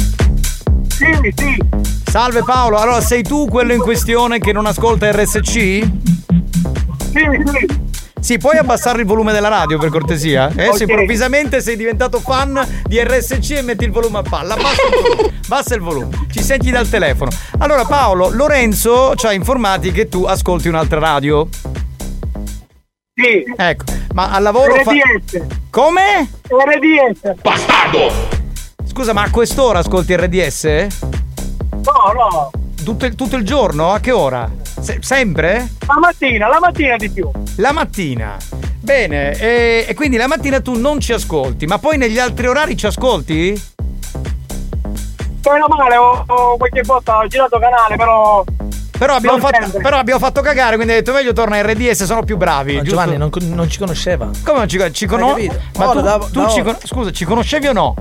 Sì, 0.88 1.32
sì. 1.34 1.56
Salve 2.04 2.42
Paolo, 2.44 2.76
allora 2.76 3.00
sei 3.00 3.22
tu 3.22 3.48
quello 3.48 3.72
in 3.72 3.80
questione 3.80 4.38
che 4.38 4.52
non 4.52 4.66
ascolta 4.66 5.10
RSC? 5.10 5.40
Sì, 5.48 5.88
sì. 7.10 7.81
Sì, 8.32 8.38
puoi 8.38 8.56
abbassare 8.56 9.00
il 9.00 9.06
volume 9.06 9.30
della 9.30 9.48
radio 9.48 9.76
per 9.76 9.90
cortesia? 9.90 10.50
Eh, 10.56 10.68
Ok. 10.68 10.76
se 10.78 10.84
improvvisamente 10.84 11.60
sei 11.60 11.76
diventato 11.76 12.18
fan 12.18 12.66
di 12.84 12.98
RSC 12.98 13.50
e 13.58 13.60
metti 13.60 13.84
il 13.84 13.90
volume 13.90 14.20
a 14.20 14.22
palla. 14.22 14.54
Abbassa 14.54 14.82
il 14.86 15.02
volume. 15.02 15.40
Bassa 15.46 15.74
il 15.74 15.80
volume. 15.82 16.26
Ci 16.30 16.42
senti 16.42 16.70
dal 16.70 16.88
telefono. 16.88 17.30
Allora 17.58 17.84
Paolo, 17.84 18.30
Lorenzo 18.30 19.14
ci 19.16 19.26
ha 19.26 19.34
informati 19.34 19.92
che 19.92 20.08
tu 20.08 20.24
ascolti 20.24 20.68
un'altra 20.68 20.98
radio. 20.98 21.46
Sì. 23.14 23.44
Ecco, 23.54 23.84
ma 24.14 24.30
al 24.30 24.42
lavoro 24.42 24.82
fa... 24.82 24.92
RDS. 24.92 25.42
Come? 25.68 26.30
RDS. 26.48 27.34
Bastardo! 27.42 28.12
Scusa, 28.86 29.12
ma 29.12 29.24
a 29.24 29.30
quest'ora 29.30 29.80
ascolti 29.80 30.16
RDS? 30.16 30.64
No, 30.64 32.12
no. 32.14 32.50
Tutto 32.82 33.04
il, 33.04 33.14
tutto 33.14 33.36
il 33.36 33.44
giorno? 33.44 33.92
A 33.92 34.00
che 34.00 34.10
ora? 34.10 34.50
Se- 34.82 34.98
sempre? 35.00 35.68
La 35.86 35.98
mattina, 36.00 36.48
la 36.48 36.58
mattina 36.60 36.96
di 36.96 37.08
più. 37.08 37.30
La 37.56 37.70
mattina. 37.72 38.36
Bene, 38.80 39.30
e, 39.38 39.84
e 39.88 39.94
quindi 39.94 40.16
la 40.16 40.26
mattina 40.26 40.60
tu 40.60 40.76
non 40.76 40.98
ci 40.98 41.12
ascolti, 41.12 41.66
ma 41.66 41.78
poi 41.78 41.96
negli 41.96 42.18
altri 42.18 42.48
orari 42.48 42.76
ci 42.76 42.86
ascolti? 42.86 43.62
Meno 45.48 45.66
male, 45.68 45.96
ho, 45.96 46.24
ho 46.26 46.56
qualche 46.56 46.82
volta 46.82 47.18
ho 47.18 47.26
girato 47.28 47.58
canale, 47.60 47.96
però. 47.96 48.42
Però 48.98 49.14
abbiamo, 49.14 49.38
fatto, 49.38 49.78
però 49.78 49.96
abbiamo 49.98 50.20
fatto 50.20 50.40
cagare, 50.42 50.74
quindi 50.76 50.92
ho 50.92 50.96
detto 50.96 51.12
meglio 51.12 51.32
torna 51.32 51.58
in 51.58 51.66
RDS, 51.66 52.04
sono 52.04 52.22
più 52.22 52.36
bravi. 52.36 52.74
Ma 52.76 52.82
giusto? 52.82 52.90
Giovanni 53.00 53.16
non, 53.16 53.30
non 53.54 53.68
ci 53.68 53.78
conosceva. 53.78 54.30
Come 54.44 54.58
non 54.58 54.68
ci, 54.68 54.78
ci 54.92 55.06
capito? 55.06 55.60
Ma 55.76 55.90
tu, 55.90 56.00
da- 56.00 56.18
tu 56.18 56.40
da 56.40 56.48
ci 56.48 56.62
scusa, 56.84 57.10
ci 57.10 57.24
conoscevi 57.24 57.66
o 57.68 57.72
no? 57.72 57.94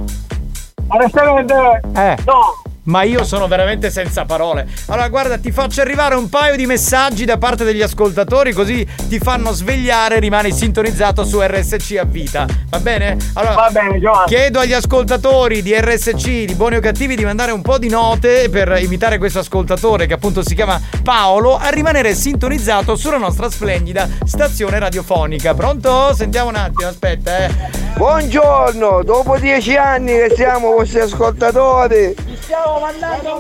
Onestamente, 0.88 1.54
Eh. 1.96 2.18
no. 2.26 2.62
Ma 2.84 3.04
io 3.04 3.24
sono 3.24 3.48
veramente 3.48 3.92
senza 3.92 4.26
parole. 4.26 4.68
Allora, 4.88 5.08
guarda, 5.10 5.38
ti 5.38 5.52
faccio 5.52 5.82
arrivare 5.82 6.16
un 6.16 6.30
paio 6.30 6.56
di 6.56 6.66
messaggi 6.66 7.26
da 7.26 7.38
parte 7.38 7.64
degli 7.64 7.82
ascoltatori, 7.84 8.54
così 8.54 8.88
ti 9.08 9.20
fanno 9.20 9.52
svegliare 9.52 10.16
e 10.16 10.20
rimani 10.20 10.52
sintonizzato 10.52 11.24
su 11.24 11.40
RSC 11.40 11.98
a 12.00 12.06
vita. 12.06 12.48
Va 12.70 12.80
bene? 12.80 13.18
Allora, 13.34 13.54
Va 13.54 13.70
bene, 13.72 14.00
Giovanni. 14.00 14.28
chiedo 14.28 14.60
agli 14.60 14.74
ascoltatori 14.74 15.62
di 15.62 15.76
RSC, 15.80 16.46
di 16.46 16.56
buoni 16.56 16.78
o 16.78 16.80
cattivi, 16.80 17.16
di 17.16 17.24
mandare 17.24 17.52
un 17.52 17.62
po' 17.62 17.78
di 17.78 17.88
note 17.88 18.50
per 18.50 18.76
imitare 18.82 19.20
questo 19.20 19.40
ascoltatore 19.40 20.08
che 20.08 20.14
appunto 20.14 20.42
si 20.44 20.56
chiama 20.56 20.82
Paolo, 21.04 21.58
a 21.58 21.70
rimanere 21.70 22.16
sintonizzato 22.16 22.96
sulla 22.96 23.18
nostra 23.18 23.48
splendida 23.52 24.10
stazione 24.26 24.80
radiofonica. 24.80 25.54
Pronto? 25.54 26.16
Sentiamo 26.16 26.50
un 26.50 26.56
attimo, 26.56 26.90
aspetta, 26.90 27.38
eh. 27.46 27.90
Buongiorno, 27.96 29.04
dopo 29.04 29.38
dieci 29.38 29.76
anni 29.76 30.14
che 30.14 30.34
siamo 30.36 30.72
vostri 30.72 31.02
ascoltatori, 31.02 32.16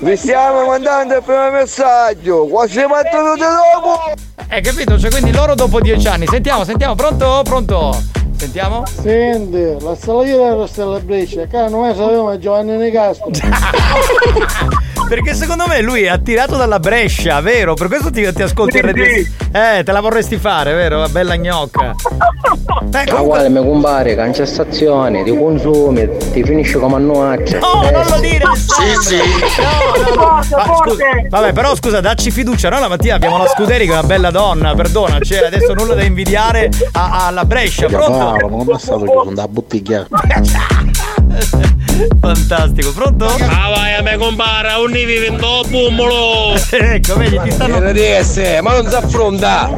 vi 0.01 0.17
stiamo 0.17 0.65
mandando 0.65 1.15
il 1.15 1.23
primo 1.23 1.51
messaggio, 1.51 2.45
quasi 2.47 2.85
battuto 2.85 3.35
dopo. 3.37 4.13
Hai 4.49 4.61
capito? 4.61 4.99
Cioè, 4.99 5.09
quindi 5.09 5.31
loro 5.31 5.55
dopo 5.55 5.79
dieci 5.79 6.07
anni. 6.07 6.25
Sentiamo, 6.27 6.63
sentiamo, 6.65 6.95
pronto? 6.95 7.41
Pronto? 7.43 7.97
Sentiamo? 8.35 8.83
Senti, 8.85 9.83
la 9.83 9.95
salita 9.95 10.49
della 10.49 10.67
Stella 10.67 10.99
Brescia, 10.99 11.45
che 11.45 11.67
noi 11.69 11.95
sapevamo 11.95 12.37
Giovanni 12.37 12.75
Nicastro. 12.77 13.29
Perché 15.11 15.33
secondo 15.33 15.67
me 15.67 15.81
lui 15.81 16.03
è 16.03 16.07
attirato 16.07 16.55
dalla 16.55 16.79
Brescia, 16.79 17.41
vero? 17.41 17.73
Per 17.73 17.89
questo 17.89 18.11
ti, 18.11 18.31
ti 18.31 18.43
ascolti 18.43 18.77
Sì, 18.77 18.81
RDS. 18.81 19.31
Eh, 19.51 19.83
te 19.83 19.91
la 19.91 19.99
vorresti 19.99 20.37
fare, 20.37 20.73
vero? 20.73 21.05
Bella 21.09 21.35
gnocca. 21.35 21.93
Eh, 22.93 23.11
Ma 23.11 23.19
quale 23.19 23.49
mi 23.49 23.59
compare 23.59 24.15
cancellazione, 24.15 25.23
ti 25.23 25.35
consumi, 25.35 26.09
ti 26.31 26.43
finisce 26.43 26.77
come 26.77 26.95
a 26.95 26.99
nuaccia. 26.99 27.59
No, 27.59 27.89
non 27.89 28.05
lo 28.05 28.19
dire! 28.19 28.45
Sì, 28.55 28.95
sì. 29.01 29.17
No, 29.17 30.15
no, 30.15 30.15
no. 30.15 30.41
Ma 30.57 30.75
scusa, 30.75 31.05
vabbè, 31.29 31.53
però 31.53 31.75
scusa, 31.75 31.99
dacci 32.01 32.31
fiducia. 32.31 32.69
Noi 32.69 32.81
la 32.81 32.87
mattina 32.87 33.15
abbiamo 33.15 33.37
la 33.37 33.47
Scuderi 33.47 33.85
che 33.85 33.91
è 33.91 33.97
una 33.97 34.03
bella 34.07 34.31
donna, 34.31 34.73
perdona, 34.73 35.19
c'è 35.19 35.45
adesso 35.45 35.73
nulla 35.73 35.95
da 35.95 36.03
invidiare 36.03 36.69
alla 36.91 37.45
Brescia, 37.45 37.87
pronto? 37.87 38.11
Paolo, 38.11 38.49
non 38.49 38.75
è 38.75 38.79
stato 38.79 39.01
che 39.01 39.11
sono 39.11 39.33
da 39.33 39.47
bottiglia. 39.47 40.07
Fantastico, 42.19 42.91
pronto? 42.93 43.25
Ah 43.25 43.69
vai 43.69 43.95
a 43.95 44.01
me 44.01 44.17
compara, 44.17 44.77
un 44.79 44.91
ne 44.91 45.05
vive 45.05 45.27
in 45.27 45.37
bumbolo! 45.69 46.55
ecco, 46.71 47.15
vedi, 47.17 47.39
ti 47.43 47.51
stanno. 47.51 47.79
RDS, 47.79 48.59
ma 48.61 48.73
non 48.73 48.87
si 48.87 48.95
affronta! 48.95 49.69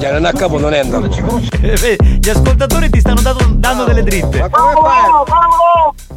Cioè 0.00 0.12
non 0.12 0.24
a 0.24 0.32
capo 0.32 0.58
non 0.58 0.74
entra. 0.74 1.00
Gli 2.20 2.28
ascoltatori 2.28 2.90
ti 2.90 3.00
stanno 3.00 3.20
dando 3.20 3.84
delle 3.84 4.02
dritte. 4.02 4.40
Ma 4.40 4.48
come 4.48 4.72
fai? 4.74 6.07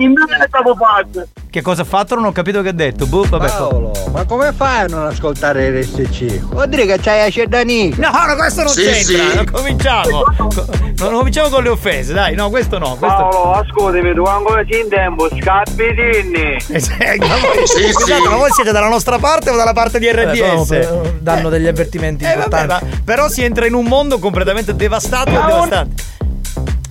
In 0.00 0.12
me 0.12 0.24
è 0.24 0.46
stato 0.48 0.74
fatto. 0.74 1.28
Che 1.50 1.60
cosa 1.60 1.82
ha 1.82 1.84
fatto? 1.84 2.14
Non 2.14 2.24
ho 2.24 2.32
capito 2.32 2.62
che 2.62 2.70
ha 2.70 2.72
detto. 2.72 3.04
Boh, 3.06 3.24
vabbè. 3.28 3.46
Paolo, 3.48 3.92
ma 4.10 4.24
come 4.24 4.50
fai 4.54 4.84
a 4.84 4.86
non 4.86 5.04
ascoltare 5.04 5.68
RSC? 5.82 6.38
Vuol 6.48 6.66
dire 6.70 6.86
che 6.86 6.98
c'hai 6.98 7.24
la 7.24 7.28
cedanica. 7.30 8.10
No, 8.10 8.24
no, 8.26 8.34
questo 8.36 8.62
non 8.62 8.72
c'entra. 8.72 9.34
Non 9.34 9.44
cominciamo. 9.52 10.22
Co- 10.38 10.64
Non 10.96 11.12
cominciamo 11.12 11.50
con 11.50 11.62
le 11.62 11.68
offese, 11.68 12.14
dai. 12.14 12.34
No, 12.34 12.48
questo 12.48 12.78
no. 12.78 12.96
Questo... 12.96 13.06
Paolo, 13.28 13.52
ascoltami, 13.52 14.14
tu 14.14 14.22
ancora 14.22 14.64
sei 14.66 14.80
in 14.80 14.88
tempo, 14.88 15.28
scappitini. 15.28 16.56
Eh, 16.68 16.80
sì, 16.80 16.90
ma 17.18 17.36
voi- 17.36 17.92
Scusate, 17.92 18.28
ma 18.30 18.36
voi 18.36 18.50
siete 18.52 18.72
dalla 18.72 18.88
nostra 18.88 19.18
parte 19.18 19.50
o 19.50 19.56
dalla 19.56 19.74
parte 19.74 19.98
di 19.98 20.10
RDS? 20.10 20.70
Eh, 20.70 20.78
eh, 20.80 21.18
danno 21.20 21.50
degli 21.50 21.66
avvertimenti 21.66 22.24
Eh, 22.24 22.28
vabbè, 22.34 22.44
importanti. 22.44 22.84
ma- 22.86 23.00
però 23.04 23.28
si 23.28 23.44
entra 23.44 23.66
in 23.66 23.74
un 23.74 23.84
mondo 23.84 24.18
completamente 24.18 24.74
devastato 24.74 25.28
e 25.28 25.32
devastante. 25.34 26.02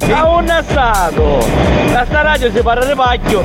Ma 0.07 0.37
un 0.37 0.49
assato! 0.49 1.45
Da 1.91 2.05
sta 2.05 2.21
radio 2.21 2.51
si 2.51 2.61
parla 2.61 2.85
di 2.85 2.93
pacchio! 2.95 3.41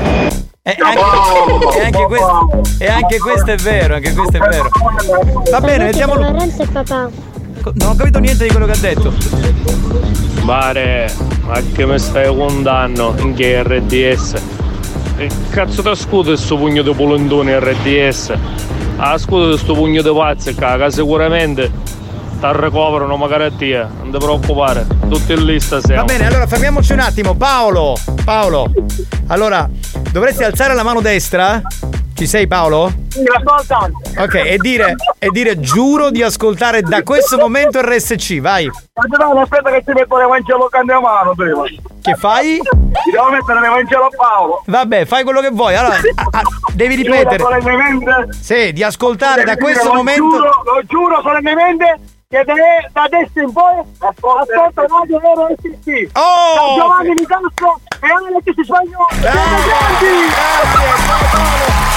E 0.63 0.75
anche, 0.79 1.79
e 1.79 1.85
anche 1.85 2.05
questo, 2.07 2.63
e 2.79 2.87
anche 2.89 3.19
questo 3.19 3.51
è 3.53 3.57
vero, 3.57 3.95
anche 3.95 4.13
questo 4.13 4.37
è 4.37 4.41
vero. 4.41 4.69
Va 5.51 5.61
bene, 5.61 5.85
mettiamo. 5.85 6.15
Lorenzo 6.15 6.63
e 6.63 6.67
papà. 6.67 7.09
Non 7.75 7.89
ho 7.91 7.95
capito 7.95 8.19
niente 8.19 8.45
di 8.45 8.51
quello 8.51 8.67
che 8.67 8.73
ha 8.73 8.77
detto. 8.77 9.13
Bare, 10.43 11.13
ma 11.43 11.61
che 11.73 11.87
mi 11.87 11.99
stai 11.99 12.35
contando 12.35 13.15
in 13.19 13.35
che 13.35 13.63
RDS? 13.63 14.35
Che 15.17 15.29
cazzo 15.51 15.83
ti 15.83 15.95
scudo 15.95 16.31
questo 16.31 16.57
pugno 16.57 16.83
di 16.83 16.93
polendone 16.93 17.61
RDS? 17.61 18.33
Ah, 18.97 19.19
scudo 19.19 19.49
questo 19.49 19.75
pugno 19.75 20.03
di 20.03 20.13
pazzi 20.13 20.55
che 20.55 20.65
che 20.65 20.91
sicuramente 20.91 21.71
ti 22.39 22.47
ricoverano 22.53 23.17
magari 23.17 23.45
a 23.45 23.53
te, 23.53 23.87
non 24.03 24.11
ti 24.11 24.19
preoccupare, 24.19 24.87
tutti 25.09 25.33
in 25.33 25.45
lista 25.45 25.81
siamo. 25.81 26.05
Va 26.05 26.13
bene, 26.13 26.27
allora 26.27 26.47
fermiamoci 26.47 26.93
un 26.93 27.01
attimo. 27.01 27.35
Paolo, 27.35 27.97
Paolo. 28.25 28.71
Allora, 29.29 29.69
dovresti 30.11 30.45
alzare 30.45 30.75
la 30.75 30.83
mano 30.83 31.01
destra? 31.01 31.61
Ci 32.15 32.27
sei 32.27 32.47
Paolo? 32.47 32.91
Ok, 34.19 34.35
e 34.37 34.57
dire, 34.59 34.95
e 35.19 35.29
dire 35.29 35.61
giuro 35.61 36.11
di 36.11 36.23
ascoltare 36.23 36.81
da 36.81 37.03
questo 37.03 37.37
momento 37.37 37.81
RSC, 37.83 38.41
vai. 38.41 38.65
No, 38.65 39.41
aspetta 39.41 39.71
che 39.71 39.83
ti 39.85 39.93
metto 39.93 40.17
l'Evangelo 40.17 40.69
mano 41.01 41.35
prima. 41.35 41.65
Che 42.01 42.15
fai? 42.15 42.59
Ti 42.63 43.11
devo 43.11 43.29
mettere 43.31 43.61
l'Evangelo 43.61 44.05
a 44.05 44.09
Paolo. 44.17 44.63
Vabbè, 44.65 45.05
fai 45.05 45.25
quello 45.25 45.41
che 45.41 45.51
vuoi. 45.51 45.75
Allora, 45.77 45.97
a- 45.97 46.39
a- 46.39 46.43
devi 46.73 46.95
ripetere. 46.95 47.37
Giuro 47.37 47.51
solennemente. 47.61 48.29
Sì, 48.41 48.73
di 48.73 48.83
ascoltare 48.83 49.45
da 49.45 49.57
questo 49.57 49.93
momento. 49.93 50.23
Giuro, 50.23 50.63
lo 50.65 50.83
giuro 50.87 51.21
solennemente 51.21 51.99
che 52.45 52.45
da, 52.45 52.55
da 52.93 53.03
adesso 53.05 53.41
in 53.41 53.53
poi 53.53 53.77
ascolta 53.99 54.73
Radio 54.75 55.19
RSC. 55.19 56.11
Oh! 56.13 56.55
Da 56.55 56.83
Giovanni 56.83 57.15
Nicastro 57.15 57.81
e 58.01 58.07
Alex 58.07 58.45
Spagnolo. 58.65 59.07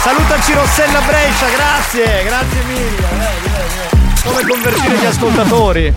Salutaci 0.02 0.54
Rossella 0.54 1.02
Brescia, 1.02 1.48
grazie, 1.50 2.24
grazie 2.24 2.62
mille. 2.64 3.08
Vedi. 3.18 4.24
Come 4.24 4.48
convertire 4.48 4.96
gli 4.96 5.06
ascoltatori? 5.06 5.94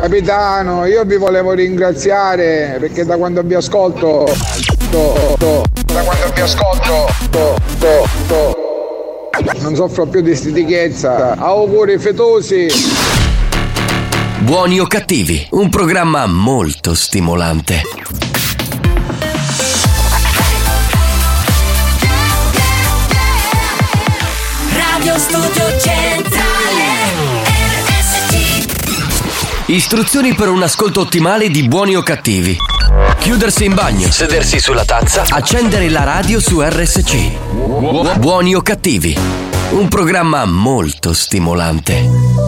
Capitano, 0.00 0.84
io 0.86 1.04
vi 1.04 1.16
volevo 1.16 1.52
ringraziare 1.52 2.76
perché 2.80 3.04
da 3.04 3.16
quando 3.16 3.42
vi 3.42 3.54
ascolto. 3.54 4.26
to- 4.90 5.34
to- 5.38 5.62
da 5.92 6.02
quando 6.02 6.32
vi 6.34 6.40
ascolto. 6.40 7.06
to- 7.30 7.54
to- 7.78 8.06
to- 8.28 8.66
non 9.60 9.74
soffro 9.76 10.06
più 10.06 10.20
di 10.20 10.34
stitichezza. 10.34 11.36
Auguri 11.38 11.98
fetosi. 11.98 12.66
Buoni 14.48 14.80
o 14.80 14.86
cattivi, 14.86 15.46
un 15.50 15.68
programma 15.68 16.24
molto 16.24 16.94
stimolante. 16.94 17.82
Radio 24.72 25.18
Studio 25.18 25.78
Centrale 25.78 26.84
RSC 27.84 29.66
Istruzioni 29.66 30.32
per 30.32 30.48
un 30.48 30.62
ascolto 30.62 31.00
ottimale 31.00 31.50
di 31.50 31.68
buoni 31.68 31.94
o 31.94 32.02
cattivi. 32.02 32.56
Chiudersi 33.18 33.66
in 33.66 33.74
bagno, 33.74 34.10
sedersi 34.10 34.60
sulla 34.60 34.86
tazza, 34.86 35.26
accendere 35.28 35.90
la 35.90 36.04
radio 36.04 36.40
su 36.40 36.62
RSC. 36.62 38.16
Buoni 38.16 38.54
o 38.54 38.62
cattivi, 38.62 39.14
un 39.72 39.88
programma 39.88 40.46
molto 40.46 41.12
stimolante. 41.12 42.47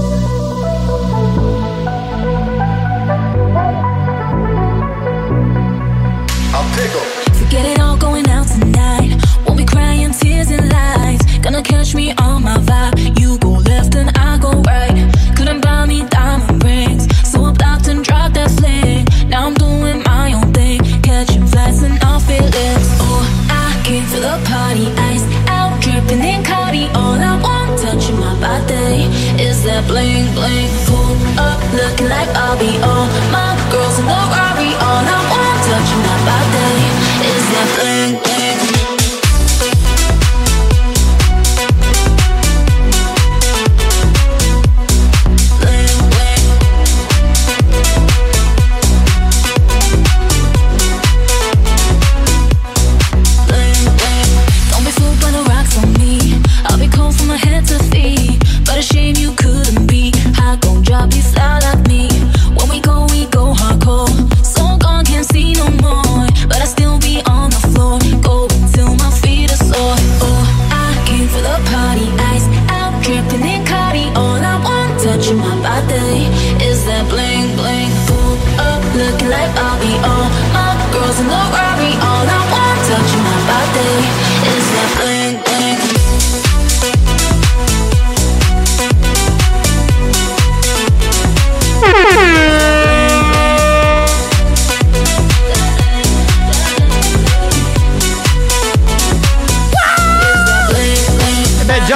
Bling 29.91 30.33
bling. 30.35 30.71
Pull 30.87 31.19
up, 31.39 31.61
looking 31.75 32.09
like 32.09 32.31
Bobby. 32.33 32.79
All 32.87 33.07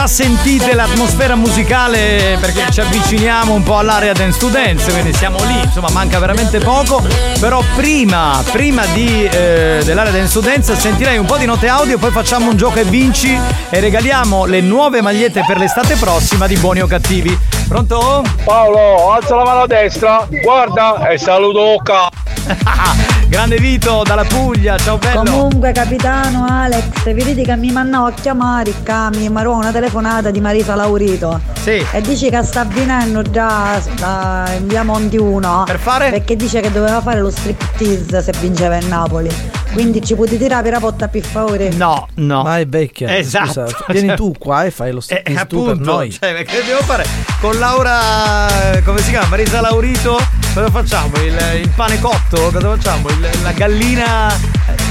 già 0.05 0.07
sentite 0.07 0.75
l'atmosfera 0.75 1.35
musicale 1.35 2.37
perché 2.39 2.71
ci 2.71 2.81
avviciniamo 2.81 3.55
un 3.55 3.63
po' 3.63 3.79
all'area 3.79 4.13
dance 4.13 4.39
to 4.39 4.49
dance, 4.49 4.91
quindi 4.91 5.15
siamo 5.15 5.43
lì, 5.45 5.59
insomma 5.63 5.89
manca 5.91 6.19
veramente 6.19 6.59
poco, 6.59 7.03
però 7.41 7.63
prima, 7.75 8.43
prima 8.53 8.85
di, 8.87 9.25
eh, 9.25 9.81
dell'area 9.83 10.13
dance 10.13 10.33
to 10.33 10.41
dance 10.41 10.77
sentirei 10.77 11.17
un 11.17 11.25
po' 11.25 11.39
di 11.39 11.47
note 11.47 11.69
audio, 11.69 11.99
poi 11.99 12.11
facciamo 12.11 12.51
un 12.51 12.57
gioco 12.57 12.81
e 12.81 12.85
vinci 12.85 13.39
e 13.71 13.81
regaliamo 13.81 14.45
le 14.45 14.61
nuove 14.61 15.01
magliette 15.01 15.45
per 15.47 15.57
l'estate 15.57 15.97
prossima 15.97 16.47
di 16.47 16.57
Buoni 16.57 16.81
o 16.81 16.87
Cattivi. 16.87 17.39
Pronto? 17.67 18.23
Paolo, 18.45 19.13
alza 19.13 19.37
la 19.37 19.45
mano 19.45 19.67
destra, 19.67 20.27
guarda 20.43 21.09
e 21.09 21.19
saluto 21.19 21.81
ca. 21.83 23.13
Grande 23.35 23.57
Vito 23.57 24.05
dalla 24.05 24.23
Puglia, 24.23 24.77
ciao 24.77 24.97
bello. 24.97 25.25
Comunque 25.25 25.73
capitano 25.73 26.47
Alex, 26.49 27.03
vedi 27.03 27.43
che 27.43 27.57
mi 27.57 27.73
mandò 27.73 28.07
a 28.07 28.13
chiamare 28.13 28.73
mi 29.15 29.29
marò 29.29 29.57
una 29.57 29.73
telefonata 29.73 30.31
di 30.31 30.41
Marisa 30.41 30.77
Laurito. 30.77 31.41
Sì. 31.61 31.85
E 31.91 32.01
dice 32.01 32.31
che 32.31 32.45
sta 32.45 32.61
avvenendo 32.61 33.23
già 33.23 33.83
da 33.99 34.49
in 34.57 34.69
via 34.69 34.85
Monti 34.85 35.17
1. 35.17 35.65
Per 35.67 35.79
fare? 35.81 36.11
Perché 36.11 36.37
dice 36.37 36.61
che 36.61 36.71
doveva 36.71 37.01
fare 37.01 37.19
lo 37.19 37.31
striptease 37.31 38.23
se 38.23 38.33
vinceva 38.39 38.77
il 38.77 38.87
Napoli. 38.87 39.29
Quindi 39.75 40.01
ci 40.05 40.15
potete 40.15 40.39
tirare 40.39 40.63
per 40.63 40.73
la 40.73 40.79
potta 40.79 41.09
per 41.09 41.23
favore? 41.25 41.69
No, 41.71 42.07
no. 42.15 42.43
Ma 42.45 42.59
è 42.61 42.67
vecchia. 42.67 43.17
Esatto. 43.17 43.67
Scusa, 43.67 43.85
vieni 43.89 44.07
Cioè- 44.09 44.17
tu 44.17 44.33
qua 44.39 44.65
e 44.65 44.71
fai 44.71 44.93
lo 44.93 44.99
Eh, 44.99 45.03
stesso 45.03 45.47
tu 45.49 45.65
per 45.65 45.79
noi. 45.79 46.11
cioè, 46.13 46.45
che 46.45 46.63
devo 46.65 46.81
fare? 46.83 47.05
Con 47.41 47.59
Laura, 47.59 48.47
come 48.85 49.01
si 49.01 49.11
chiama? 49.11 49.27
Marisa 49.27 49.61
Laurito? 49.61 50.17
Cosa 50.55 50.71
facciamo? 50.71 51.17
Il, 51.17 51.37
il 51.63 51.69
pane 51.75 51.99
cotto? 51.99 52.51
Cosa 52.53 52.77
facciamo? 52.77 53.09
Il- 53.09 53.29
la 53.43 53.51
gallina 53.53 54.33
eh, 54.33 54.39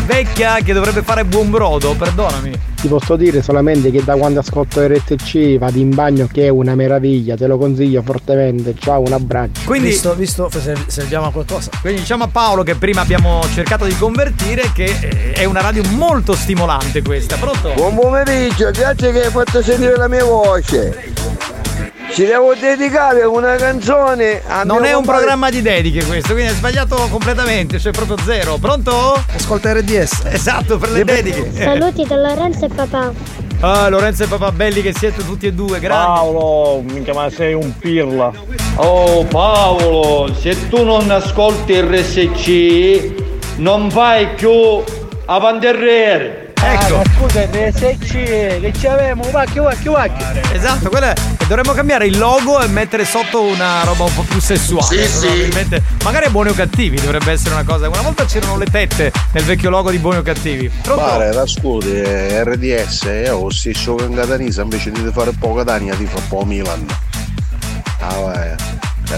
vecchia 0.05 0.55
che 0.61 0.73
dovrebbe 0.73 1.01
fare 1.01 1.23
buon 1.23 1.49
brodo? 1.49 1.93
Perdonami. 1.95 2.51
Ti 2.83 2.89
posso 2.89 3.15
dire 3.15 3.41
solamente 3.41 3.91
che 3.91 4.03
da 4.03 4.17
quando 4.17 4.41
ascolto 4.41 4.85
RSC 4.85 5.57
vado 5.57 5.77
in 5.77 5.95
bagno 5.95 6.27
che 6.29 6.47
è 6.47 6.49
una 6.49 6.75
meraviglia, 6.75 7.37
te 7.37 7.47
lo 7.47 7.57
consiglio 7.57 8.01
fortemente. 8.01 8.75
Ciao, 8.77 8.99
un 8.99 9.13
abbraccio. 9.13 9.61
Quindi- 9.63 9.87
visto, 9.87 10.13
visto 10.15 10.49
se 10.49 10.75
serviamo 10.87 11.27
a 11.27 11.31
qualcosa. 11.31 11.69
Quindi 11.79 12.01
diciamo 12.01 12.25
a 12.25 12.27
Paolo 12.27 12.61
che 12.63 12.75
prima 12.75 12.99
abbiamo 12.99 13.39
cercato 13.53 13.85
di 13.85 13.95
convertire 13.95 14.73
che 14.73 14.83
eh, 14.83 15.31
è 15.31 15.45
una 15.45 15.61
radio 15.61 15.81
molto 15.91 16.33
stimolante 16.33 17.01
questa. 17.01 17.37
Pronto? 17.37 17.71
Buon 17.73 17.95
pomeriggio, 17.95 18.69
grazie 18.71 19.13
che 19.13 19.27
hai 19.27 19.31
fatto 19.31 19.61
sentire 19.61 19.95
la 19.95 20.09
mia 20.09 20.25
voce. 20.25 21.13
Ci 22.13 22.25
devo 22.25 22.53
dedicare 22.53 23.23
una 23.23 23.55
canzone 23.55 24.41
a 24.45 24.63
Non 24.63 24.81
mio 24.81 24.85
è 24.85 24.89
un 24.89 24.95
compare- 24.97 25.17
programma 25.17 25.49
di 25.49 25.63
dediche 25.63 26.05
questo, 26.05 26.33
quindi 26.33 26.51
è 26.51 26.55
sbagliato 26.55 26.95
completamente, 27.09 27.79
cioè 27.79 27.91
proprio 27.91 28.17
zero. 28.23 28.57
Pronto? 28.57 29.19
Ascolta 29.35 29.73
RDS. 29.73 30.21
Esatto, 30.25 30.77
per 30.77 30.91
le 30.91 31.03
dediche. 31.03 31.51
Saluti 31.51 32.05
da 32.05 32.15
Lorenzo 32.17 32.65
e 32.65 32.69
papà. 32.69 33.11
Ah, 33.61 33.89
Lorenzo 33.89 34.23
e 34.23 34.27
papà 34.27 34.51
belli 34.51 34.83
che 34.83 34.93
siete 34.93 35.25
tutti 35.25 35.47
e 35.47 35.53
due, 35.53 35.79
grandi. 35.79 36.05
Paolo, 36.05 36.81
minchia 36.83 37.13
ma 37.15 37.31
sei 37.31 37.53
un 37.55 37.75
pirla. 37.79 38.31
Oh 38.75 39.23
Paolo, 39.23 40.31
se 40.39 40.69
tu 40.69 40.83
non 40.83 41.09
ascolti 41.09 41.79
RSC 41.81 43.11
non 43.57 43.87
vai 43.89 44.27
più 44.35 44.83
avanti 45.25 45.65
e 45.65 45.71
Ecco. 46.63 47.01
scusa, 47.17 47.45
RSC, 47.45 48.11
che 48.11 48.73
ci 48.77 48.87
avevamo, 48.87 49.29
vacchio, 49.31 49.63
vacchio, 49.63 49.91
vacchio. 49.91 50.41
Esatto, 50.53 50.89
quello 50.89 51.07
è. 51.07 51.13
Dovremmo 51.47 51.73
cambiare 51.73 52.07
il 52.07 52.17
logo 52.17 52.61
e 52.61 52.67
mettere 52.67 53.05
sotto 53.05 53.41
una 53.43 53.83
roba 53.83 54.05
un 54.05 54.13
po' 54.13 54.23
più 54.23 54.39
sessuale. 54.39 55.05
Sì, 55.05 55.11
sì. 55.11 55.19
probabilmente. 55.27 55.83
Magari 56.03 56.29
buoni 56.29 56.49
o 56.49 56.53
cattivi 56.53 56.99
dovrebbe 56.99 57.31
essere 57.31 57.53
una 57.53 57.63
cosa. 57.63 57.87
Una 57.89 58.01
volta 58.01 58.25
c'erano 58.25 58.57
le 58.57 58.65
tette 58.65 59.11
nel 59.31 59.43
vecchio 59.43 59.69
logo 59.69 59.91
di 59.91 59.97
buoni 59.97 60.17
o 60.17 60.21
cattivi. 60.21 60.69
Pronto? 60.81 61.03
Pare, 61.03 61.29
ascolti, 61.29 61.91
eh, 61.91 62.43
RDS, 62.43 63.03
io 63.25 63.49
stesso 63.49 63.95
che 63.95 64.05
in 64.05 64.15
Catanese 64.15 64.61
invece 64.61 64.91
di 64.91 65.09
fare 65.11 65.31
poco 65.37 65.55
Catania 65.55 65.95
ti 65.95 66.05
fa 66.05 66.17
un 66.17 66.27
po' 66.27 66.45
Milan. 66.45 66.85
Ah, 67.99 68.15
vai. 68.15 68.55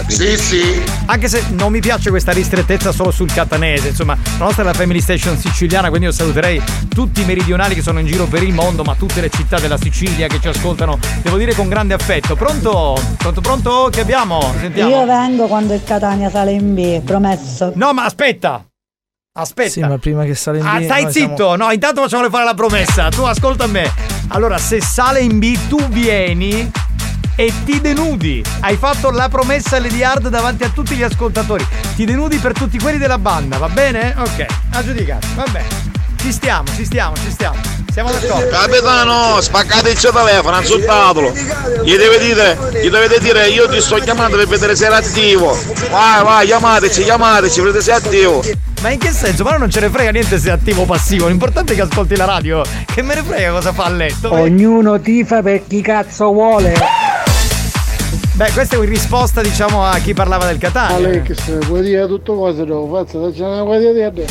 Capito? 0.00 0.22
Sì, 0.22 0.36
sì. 0.36 0.82
Anche 1.06 1.28
se 1.28 1.44
non 1.50 1.72
mi 1.72 1.80
piace 1.80 2.10
questa 2.10 2.32
ristrettezza 2.32 2.92
solo 2.92 3.10
sul 3.10 3.32
catanese, 3.32 3.88
insomma, 3.88 4.16
la 4.38 4.44
nostra 4.44 4.62
è 4.62 4.66
la 4.66 4.72
Family 4.74 5.00
Station 5.00 5.36
siciliana, 5.38 5.88
quindi 5.88 6.06
io 6.06 6.12
saluterei 6.12 6.62
tutti 6.88 7.22
i 7.22 7.24
meridionali 7.24 7.74
che 7.74 7.82
sono 7.82 7.98
in 8.00 8.06
giro 8.06 8.26
per 8.26 8.42
il 8.42 8.52
mondo, 8.52 8.82
ma 8.82 8.94
tutte 8.94 9.20
le 9.20 9.30
città 9.30 9.58
della 9.58 9.78
Sicilia 9.78 10.26
che 10.26 10.40
ci 10.40 10.48
ascoltano, 10.48 10.98
devo 11.22 11.36
dire 11.36 11.54
con 11.54 11.68
grande 11.68 11.94
affetto. 11.94 12.34
Pronto? 12.36 12.98
Pronto, 13.18 13.40
pronto? 13.40 13.88
Che 13.90 14.00
abbiamo? 14.00 14.52
Sentiamo. 14.60 14.90
Io 14.90 15.06
vengo 15.06 15.46
quando 15.46 15.74
il 15.74 15.82
Catania 15.84 16.30
sale 16.30 16.52
in 16.52 16.74
B, 16.74 17.00
promesso. 17.02 17.72
No, 17.74 17.92
ma 17.92 18.04
aspetta! 18.04 18.64
Aspetta. 19.38 19.68
Sì, 19.70 19.80
ma 19.80 19.98
prima 19.98 20.24
che 20.24 20.34
sale 20.34 20.58
in 20.58 20.64
B. 20.64 20.66
Ah, 20.66 20.82
stai 20.82 21.12
zitto! 21.12 21.36
siamo- 21.36 21.56
No, 21.56 21.70
intanto 21.70 22.00
facciamole 22.02 22.30
fare 22.30 22.44
la 22.44 22.54
promessa. 22.54 23.08
Tu 23.10 23.20
ascolta 23.22 23.66
me. 23.66 23.92
Allora, 24.28 24.56
se 24.56 24.80
sale 24.80 25.20
in 25.20 25.38
B, 25.38 25.56
tu 25.68 25.76
vieni 25.88 26.70
e 27.36 27.52
ti 27.64 27.80
denudi. 27.80 28.42
Hai 28.60 28.76
fatto 28.76 29.10
la 29.10 29.28
promessa 29.28 29.78
Lady 29.78 30.02
Hard 30.02 30.28
davanti 30.28 30.64
a 30.64 30.70
tutti 30.70 30.96
gli 30.96 31.02
ascoltatori. 31.02 31.64
Ti 31.94 32.04
denudi 32.04 32.38
per 32.38 32.52
tutti 32.52 32.78
quelli 32.78 32.98
della 32.98 33.18
banda, 33.18 33.58
va 33.58 33.68
bene? 33.68 34.14
Ok, 34.18 34.46
a 34.72 34.82
giudicare, 34.82 35.24
va 35.34 35.44
bene. 35.52 35.94
Ci 36.18 36.32
stiamo, 36.32 36.64
ci 36.74 36.84
stiamo, 36.84 37.14
ci 37.16 37.30
stiamo. 37.30 37.56
Siamo 37.92 38.10
d'accordo. 38.10 38.48
Capitano, 38.48 39.40
spaccate 39.40 39.90
il 39.90 39.98
suo 39.98 40.10
telefono, 40.10 40.58
insultatelo. 40.58 41.32
Gli 41.84 41.96
deve 41.96 42.18
dire, 42.18 42.58
gli 42.82 42.88
dovete 42.88 43.20
dire 43.20 43.48
io 43.48 43.68
ti 43.68 43.80
sto 43.80 43.96
chiamando 43.96 44.36
per 44.36 44.48
vedere 44.48 44.74
se 44.74 44.86
era 44.86 44.96
attivo. 44.96 45.56
Vai, 45.90 46.22
vai, 46.22 46.46
chiamateci, 46.46 47.04
chiamateci, 47.04 47.60
vedete 47.60 47.82
se 47.82 47.92
è 47.92 47.94
attivo. 47.94 48.42
Ma 48.82 48.90
in 48.90 48.98
che 48.98 49.12
senso? 49.12 49.44
Ma 49.44 49.56
non 49.56 49.70
ce 49.70 49.80
ne 49.80 49.88
frega 49.88 50.10
niente 50.10 50.38
se 50.38 50.48
è 50.48 50.52
attivo 50.52 50.82
o 50.82 50.84
passivo. 50.84 51.28
L'importante 51.28 51.72
è 51.72 51.76
che 51.76 51.82
ascolti 51.82 52.16
la 52.16 52.24
radio. 52.24 52.62
Che 52.84 53.02
me 53.02 53.14
ne 53.14 53.22
frega 53.22 53.52
cosa 53.52 53.72
fa 53.72 53.84
a 53.84 53.90
letto. 53.90 54.32
Ognuno 54.32 55.00
tifa 55.00 55.42
per 55.42 55.66
chi 55.66 55.80
cazzo 55.80 56.32
vuole. 56.32 56.74
Beh, 58.36 58.50
questa 58.52 58.76
è 58.76 58.78
in 58.78 58.84
risposta, 58.84 59.40
diciamo, 59.40 59.82
a 59.82 59.96
chi 59.96 60.12
parlava 60.12 60.44
del 60.44 60.58
Catania. 60.58 60.96
Alex, 61.08 61.64
puoi 61.66 61.80
dire 61.80 62.06
tutto 62.06 62.34
cosa 62.34 62.64
devo 62.64 62.86
fare? 62.86 63.32
C'è 63.32 63.46
una 63.46 63.62
cosa 63.62 63.78
di 63.78 63.92
dire. 63.94 64.12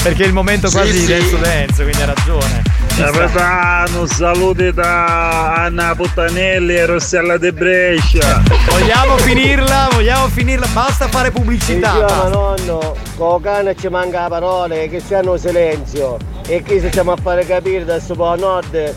Perché 0.00 0.22
è 0.22 0.26
il 0.26 0.32
momento 0.32 0.68
Sì, 0.68 0.76
quasi 0.76 0.92
di 0.92 0.98
sì. 0.98 1.06
dance 1.08 1.30
to 1.30 1.36
dance, 1.38 1.82
quindi 1.82 2.02
ha 2.02 2.04
ragione. 2.06 2.62
Capitano, 2.96 4.06
saluti 4.06 4.72
da 4.72 5.54
Anna 5.64 5.96
Puttanelli 5.96 6.76
e 6.76 6.86
Rossella 6.86 7.36
De 7.36 7.52
Brescia. 7.52 8.40
Vogliamo 8.68 9.16
finirla? 9.16 9.88
Vogliamo 9.90 10.28
finirla? 10.28 10.66
Basta 10.72 11.08
fare 11.08 11.32
pubblicità. 11.32 11.90
Sì, 11.94 11.98
ma 11.98 12.04
basta. 12.06 12.28
nonno, 12.28 12.94
con 13.16 13.40
cane 13.40 13.74
ci 13.74 13.88
manca 13.88 14.20
la 14.20 14.28
parole, 14.28 14.88
che 14.88 15.00
si 15.04 15.14
hanno 15.14 15.36
silenzio. 15.36 16.16
E 16.46 16.62
qui 16.62 16.78
se 16.78 16.90
stiamo 16.90 17.10
a 17.10 17.16
fare 17.20 17.44
capire 17.44 17.84
da 17.84 17.94
questo 17.94 18.14
po' 18.14 18.28
a 18.28 18.36
nord 18.36 18.94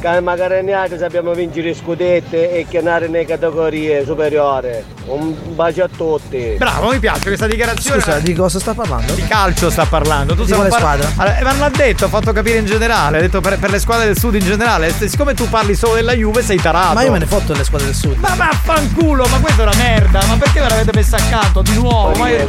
che 0.00 0.20
magari 0.20 0.72
altri 0.72 0.98
sappiamo 0.98 1.32
vincere 1.32 1.74
scudette 1.74 2.52
e 2.52 2.66
chiamare 2.68 3.08
nelle 3.08 3.24
categorie 3.24 4.04
superiori. 4.04 4.96
Un 5.06 5.34
bacio 5.54 5.84
a 5.84 5.88
tutti. 5.94 6.54
Bravo, 6.58 6.90
mi 6.90 6.98
piace 6.98 7.22
questa 7.24 7.46
dichiarazione. 7.46 8.00
Scusa, 8.00 8.18
di 8.18 8.32
cosa 8.34 8.58
sta 8.60 8.74
parlando? 8.74 9.12
Di 9.14 9.26
calcio 9.26 9.70
sta 9.70 9.86
parlando. 9.86 10.34
Tu 10.34 10.44
Di 10.44 10.52
quale 10.52 10.68
par- 10.68 10.78
squadra? 10.78 11.12
Allora, 11.16 11.38
ma 11.42 11.50
non 11.50 11.58
l'ha 11.60 11.70
detto, 11.70 12.04
ha 12.04 12.08
fatto 12.08 12.32
capire 12.32 12.58
in 12.58 12.66
generale. 12.66 13.18
Ha 13.18 13.20
detto 13.20 13.40
per, 13.40 13.58
per 13.58 13.70
le 13.70 13.78
squadre 13.78 14.06
del 14.06 14.18
sud 14.18 14.34
in 14.34 14.44
generale. 14.44 14.92
Siccome 14.92 15.34
tu 15.34 15.48
parli 15.48 15.74
solo 15.74 15.94
della 15.94 16.12
Juve, 16.14 16.42
sei 16.42 16.58
tarato. 16.60 16.94
Ma 16.94 17.02
io 17.02 17.10
me 17.12 17.18
ne 17.18 17.26
fotto 17.26 17.52
delle 17.52 17.64
squadre 17.64 17.86
del 17.86 17.96
sud. 17.96 18.16
Ma 18.18 18.34
vaffanculo, 18.36 19.26
ma 19.28 19.38
questa 19.40 19.62
è 19.62 19.66
una 19.66 19.76
merda. 19.76 20.20
Ma 20.26 20.36
perché 20.36 20.60
me 20.60 20.68
l'avete 20.68 20.90
messa 20.94 21.16
accanto 21.16 21.62
di 21.62 21.74
nuovo? 21.74 22.16
Ma 22.18 22.28
io- 22.28 22.46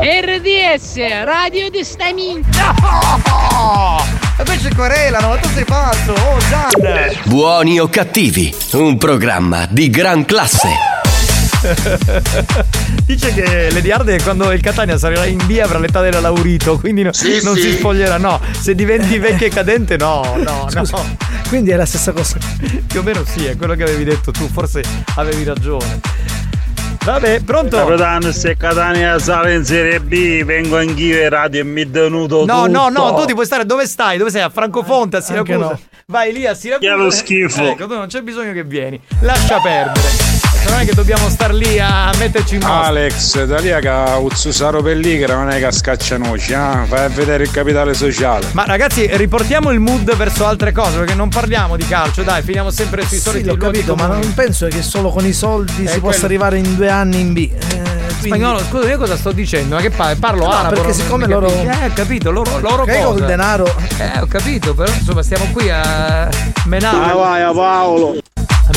RDS, 0.00 1.24
radio 1.24 1.68
di 1.70 1.84
stamina. 1.84 2.46
No! 2.80 4.27
E 4.38 4.42
poi 4.44 4.58
ci 4.60 4.72
querelano, 4.74 5.28
ma 5.28 5.36
tu 5.36 5.48
sei 5.52 5.64
pazzo, 5.64 6.12
oh 6.12 6.38
Gian! 6.48 7.12
Buoni 7.24 7.80
o 7.80 7.88
cattivi, 7.88 8.54
un 8.72 8.96
programma 8.96 9.66
di 9.68 9.90
gran 9.90 10.24
classe. 10.24 10.68
Dice 13.04 13.34
che 13.34 13.70
Lady 13.72 13.90
Hard 13.90 14.22
quando 14.22 14.52
il 14.52 14.60
Catania 14.60 14.96
sarà 14.96 15.24
in 15.26 15.44
via 15.46 15.64
avrà 15.64 15.78
l'età 15.80 16.00
della 16.00 16.20
Laurito, 16.20 16.78
quindi 16.78 17.02
no- 17.02 17.12
Sì, 17.12 17.40
non 17.42 17.56
sì. 17.56 17.62
si 17.62 17.72
spoglierà. 17.78 18.16
No, 18.18 18.40
se 18.60 18.74
diventi 18.76 19.18
vecchia 19.18 19.48
e 19.48 19.50
cadente, 19.50 19.96
no, 19.96 20.36
no, 20.36 20.68
Scusa, 20.70 20.96
no. 20.96 21.16
Quindi 21.48 21.70
è 21.70 21.76
la 21.76 21.86
stessa 21.86 22.12
cosa. 22.12 22.36
Più 22.86 23.00
o 23.00 23.02
meno 23.02 23.24
sì, 23.24 23.44
è 23.46 23.56
quello 23.56 23.74
che 23.74 23.82
avevi 23.82 24.04
detto 24.04 24.30
tu, 24.30 24.48
forse 24.48 24.82
avevi 25.16 25.42
ragione. 25.42 26.00
Vabbè, 27.08 27.40
pronto? 27.40 27.78
Capitano, 27.78 28.30
se 28.32 28.54
Catania 28.58 29.18
sale 29.18 29.54
in 29.54 29.64
Serie 29.64 29.98
B, 29.98 30.42
vengo 30.44 30.76
anch'io 30.76 31.22
in 31.22 31.30
radio 31.30 31.62
e 31.62 31.64
mi 31.64 31.90
denudo 31.90 32.44
No, 32.44 32.64
tutto. 32.66 32.70
no, 32.70 32.88
no, 32.90 33.14
tu 33.14 33.24
ti 33.24 33.32
puoi 33.32 33.46
stare 33.46 33.64
dove 33.64 33.86
stai? 33.86 34.18
Dove 34.18 34.30
sei? 34.30 34.42
A 34.42 34.50
Francofonte, 34.50 35.16
a 35.16 35.20
Siracusa? 35.22 35.56
no. 35.56 35.80
Vai 36.04 36.34
lì 36.34 36.44
a 36.46 36.52
Siracusa. 36.52 36.86
Che 36.86 36.94
è 36.94 37.02
lo 37.02 37.10
schifo. 37.10 37.62
Ecco, 37.62 37.86
tu 37.86 37.94
non 37.94 38.08
c'è 38.08 38.20
bisogno 38.20 38.52
che 38.52 38.62
vieni. 38.62 39.00
Lascia 39.20 39.58
perdere. 39.58 40.37
Non 40.68 40.80
è 40.80 40.84
che 40.84 40.94
dobbiamo 40.94 41.28
star 41.28 41.52
lì 41.52 41.78
a 41.80 42.10
metterci 42.18 42.54
in 42.56 42.60
mostra. 42.60 42.84
Alex, 42.86 43.44
da 43.44 43.58
lì 43.58 43.68
che 43.80 43.88
Uzzusaro 44.20 44.80
Pelligra 44.82 45.34
non 45.34 45.50
è 45.50 45.58
che 45.58 45.72
scaccia 45.72 46.16
noci, 46.18 46.52
eh? 46.52 46.56
Vai 46.86 47.04
a 47.04 47.08
vedere 47.08 47.42
il 47.44 47.50
capitale 47.50 47.94
sociale. 47.94 48.46
Ma 48.52 48.64
ragazzi, 48.64 49.08
riportiamo 49.16 49.70
il 49.70 49.80
mood 49.80 50.14
verso 50.16 50.46
altre 50.46 50.70
cose, 50.72 50.98
perché 50.98 51.14
non 51.14 51.30
parliamo 51.30 51.76
di 51.76 51.86
calcio, 51.86 52.22
dai, 52.22 52.42
finiamo 52.42 52.70
sempre 52.70 53.02
sui 53.06 53.16
Sì, 53.16 53.22
soliti 53.22 53.46
luoghi 53.46 53.64
capito, 53.64 53.94
ma 53.96 54.06
non 54.06 54.32
penso 54.34 54.66
che 54.68 54.82
solo 54.82 55.10
con 55.10 55.24
i 55.26 55.32
soldi 55.32 55.72
È 55.84 55.88
si 55.88 55.98
quello- 55.98 56.00
possa 56.00 56.26
arrivare 56.26 56.58
in 56.58 56.74
due 56.76 56.88
anni 56.90 57.20
in 57.20 57.32
B. 57.32 57.50
Eh, 57.50 57.96
Spagnolo, 58.20 58.58
scusa, 58.60 58.88
io 58.88 58.98
cosa 58.98 59.16
sto 59.16 59.32
dicendo? 59.32 59.76
Ma 59.76 59.80
che 59.80 59.90
pa- 59.90 60.14
parlo 60.18 60.44
No, 60.44 60.50
arabo? 60.52 60.74
perché 60.74 60.92
siccome 60.92 61.26
loro- 61.26 61.46
capisci? 61.46 61.66
Eh, 61.66 61.86
ho 61.86 61.92
capito, 61.94 62.30
loro, 62.30 62.58
loro 62.58 62.84
cosa? 62.84 63.02
col 63.04 63.24
denaro. 63.24 63.64
Eh, 63.98 64.20
ho 64.20 64.26
capito, 64.26 64.74
però 64.74 64.92
insomma 64.92 65.22
stiamo 65.22 65.46
qui 65.52 65.70
a 65.70 66.28
menare. 66.66 67.10
Ah, 67.10 67.14
vai, 67.14 67.42
a 67.42 67.52
Paolo. 67.52 68.16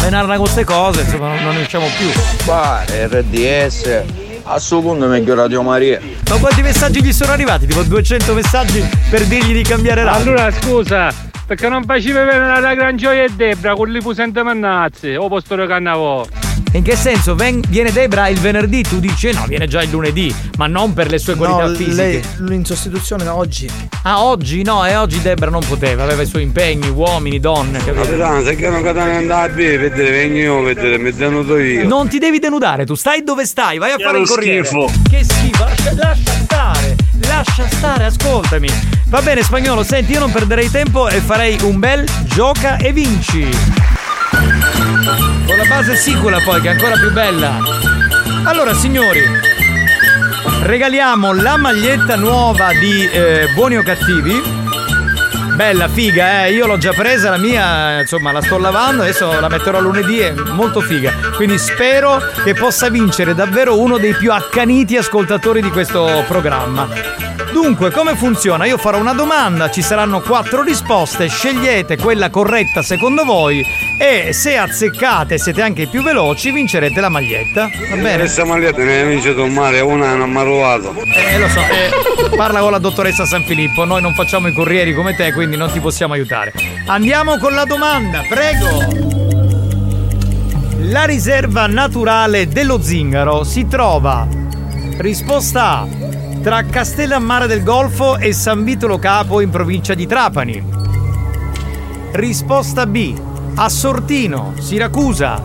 Menarla 0.02 0.36
con 0.36 0.44
queste 0.44 0.64
cose, 0.64 1.02
insomma, 1.02 1.28
non, 1.28 1.44
non 1.44 1.56
ne 1.56 1.62
usciamo 1.62 1.86
più. 1.98 2.10
Ma 2.46 2.84
RDS. 2.88 4.04
A 4.44 4.58
suo 4.60 4.82
punto 4.82 5.06
è 5.06 5.08
meglio 5.08 5.36
Radio 5.36 5.62
Maria. 5.62 6.00
Ma 6.30 6.38
quanti 6.38 6.62
messaggi 6.62 7.04
gli 7.04 7.14
sono 7.14 7.32
arrivati? 7.32 7.68
Tipo 7.68 7.84
200 7.84 8.34
messaggi 8.34 8.84
per 9.10 9.26
dirgli 9.26 9.54
di 9.54 9.64
cambiare 9.64 10.04
radio. 10.04 10.22
Allora 10.22 10.52
scusa, 10.52 11.14
perché 11.46 11.70
non 11.70 11.84
facevi 11.84 12.14
vedere 12.14 12.60
la 12.60 12.74
Gran 12.74 12.98
Gioia 12.98 13.24
e 13.24 13.30
Debra 13.30 13.76
con 13.76 13.90
li 13.90 14.02
pusente 14.02 14.42
mannazzi, 14.42 15.14
o 15.16 15.28
posto 15.28 15.56
di 15.56 15.68
cannavò. 15.68 16.26
In 16.74 16.84
che 16.84 16.96
senso? 16.96 17.36
Ven- 17.36 17.62
viene 17.68 17.92
Debra 17.92 18.30
il 18.30 18.40
venerdì? 18.40 18.82
Tu 18.82 19.00
dici 19.02 19.28
"Eh 19.28 19.34
no, 19.34 19.44
viene 19.46 19.68
già 19.68 19.82
il 19.84 19.90
lunedì, 19.90 20.34
ma 20.58 20.68
non 20.68 20.94
per 20.94 21.10
le 21.10 21.18
sue 21.20 21.36
qualità 21.36 21.66
No, 21.68 21.76
fisiche. 21.76 21.96
lei 21.96 22.22
lui 22.38 22.56
in 22.56 22.64
sostituzione 22.66 23.28
oggi. 23.28 23.70
Ah, 24.04 24.24
oggi 24.24 24.64
no, 24.64 24.86
e 24.86 24.96
oggi 24.96 25.22
Debra 25.22 25.50
non 25.50 25.62
poteva, 25.68 26.04
aveva 26.04 26.22
i 26.22 26.26
suoi 26.26 26.44
impegni, 26.44 26.88
uomini, 26.88 27.42
donne, 27.42 27.80
capito? 27.80 28.04
Capitano, 28.04 28.42
se 28.44 28.56
che 28.56 28.70
non 28.70 28.82
catena 28.84 29.18
andare 29.18 29.52
a 29.52 29.54
bere, 29.54 29.78
vedere, 29.90 30.12
vengo 30.12 30.38
io, 30.38 30.62
vedere, 30.62 30.98
mi 30.98 31.14
tenuto 31.14 31.58
io. 31.58 31.86
Non 31.86 32.08
ti 32.08 32.20
devi 32.20 32.40
denudare, 32.40 32.86
tu 32.86 32.96
stai 32.96 33.22
dove 33.24 33.46
stai, 33.46 33.78
vai 33.78 33.92
a 33.92 33.98
Che 33.98 34.04
fare 34.04 34.20
il 34.20 34.28
corriere. 34.28 34.64
schifo. 34.66 34.90
Che 35.10 35.24
schifo, 35.26 35.64
lascia, 35.66 35.94
lascia 35.94 36.32
stare, 36.44 36.96
lascia 37.28 37.68
stare, 37.68 38.06
ascoltami. 38.06 38.70
Va 39.08 39.22
bene, 39.22 39.44
spagnolo, 39.44 39.84
senti, 39.84 40.14
io 40.14 40.20
non 40.20 40.32
perderei 40.32 40.72
tempo 40.72 41.10
e 41.10 41.20
farei 41.20 41.58
un 41.64 41.80
bel 41.80 42.08
gioca 42.34 42.78
e 42.78 42.94
vinci. 42.94 43.50
Con 45.46 45.58
la 45.58 45.66
base 45.68 45.96
sicula 45.96 46.40
poi, 46.44 46.62
che 46.62 46.68
è 46.68 46.72
ancora 46.72 46.96
più 46.96 47.12
bella. 47.12 47.58
Allora, 48.44 48.74
signori, 48.74 49.22
regaliamo 50.64 51.34
la 51.34 51.58
maglietta 51.58 52.16
nuova 52.16 52.70
di 52.80 53.08
eh, 53.08 53.50
Buoni 53.54 53.78
o 53.78 53.84
Cattivi. 53.84 54.60
Bella, 55.56 55.88
figa, 55.88 56.46
eh. 56.46 56.54
Io 56.54 56.66
l'ho 56.66 56.78
già 56.78 56.92
presa, 56.94 57.30
la 57.30 57.38
mia, 57.38 58.00
insomma, 58.00 58.32
la 58.32 58.42
sto 58.42 58.58
lavando, 58.58 59.04
adesso 59.04 59.40
la 59.40 59.50
metterò 59.50 59.80
lunedì, 59.80 60.20
è 60.20 60.34
molto 60.54 60.80
figa. 60.82 61.14
Quindi 61.36 61.58
spero 61.58 62.22
che 62.44 62.54
possa 62.54 62.90
vincere 62.90 63.36
davvero 63.36 63.80
uno 63.80 63.98
dei 63.98 64.14
più 64.14 64.32
accaniti 64.32 64.98
ascoltatori 64.98 65.62
di 65.62 65.70
questo 65.70 66.24
programma. 66.28 66.88
Dunque, 67.52 67.92
come 67.92 68.16
funziona? 68.16 68.66
Io 68.66 68.78
farò 68.78 68.98
una 68.98 69.14
domanda, 69.14 69.70
ci 69.70 69.82
saranno 69.82 70.22
quattro 70.22 70.64
risposte, 70.64 71.28
scegliete 71.28 71.98
quella 71.98 72.30
corretta 72.30 72.82
secondo 72.82 73.26
voi 73.26 73.64
e 74.02 74.34
se 74.34 74.58
azzeccate 74.58 75.38
siete 75.38 75.62
anche 75.62 75.84
i 75.84 75.88
più 75.88 76.02
veloci 76.02 76.50
vincerete 76.50 77.00
la 77.00 77.10
maglietta. 77.10 77.70
Va 77.92 77.96
bene? 77.98 78.18
Questa 78.18 78.44
maglietta 78.44 78.82
ne 78.82 79.02
ha 79.02 79.06
vincito 79.06 79.44
un 79.44 79.54
mare, 79.54 79.80
una 79.82 80.16
non 80.16 80.32
mi 80.32 80.40
ha 80.40 80.42
rubato. 80.42 80.96
Eh, 81.06 81.38
lo 81.38 81.48
so, 81.48 81.60
eh, 81.60 82.36
parla 82.36 82.62
con 82.62 82.72
la 82.72 82.80
dottoressa 82.80 83.26
San 83.26 83.44
Filippo, 83.44 83.86
noi 83.86 84.02
non 84.02 84.16
facciamo 84.16 84.48
i 84.48 84.54
corrieri 84.54 84.96
come 84.96 85.16
te, 85.16 85.32
quindi 85.34 85.56
non 85.56 85.72
ti 85.72 85.80
possiamo 85.80 86.14
aiutare. 86.14 86.52
Andiamo 86.88 87.38
con 87.38 87.54
la 87.54 87.64
domanda, 87.64 88.24
prego! 88.28 89.20
La 90.80 91.04
riserva 91.04 91.68
naturale 91.68 92.48
dello 92.48 92.82
zingaro 92.82 93.44
si 93.44 93.68
trova, 93.68 94.28
risposta 94.98 95.82
A, 95.82 95.88
tra 96.42 96.64
Castellammare 96.64 97.46
del 97.46 97.62
Golfo 97.62 98.18
e 98.18 98.34
San 98.34 98.64
Vitolo 98.64 98.98
Capo 98.98 99.42
in 99.42 99.52
provincia 99.52 99.94
di 99.94 100.08
Trapani. 100.08 100.64
Risposta 102.14 102.88
B, 102.88 103.30
a 103.56 103.70
Sortino, 103.70 104.54
Siracusa. 104.60 105.42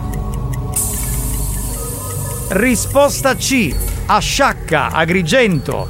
Risposta 2.49 3.35
C, 3.35 3.75
a 4.05 4.19
Sciacca, 4.19 4.87
Agrigento. 4.91 5.87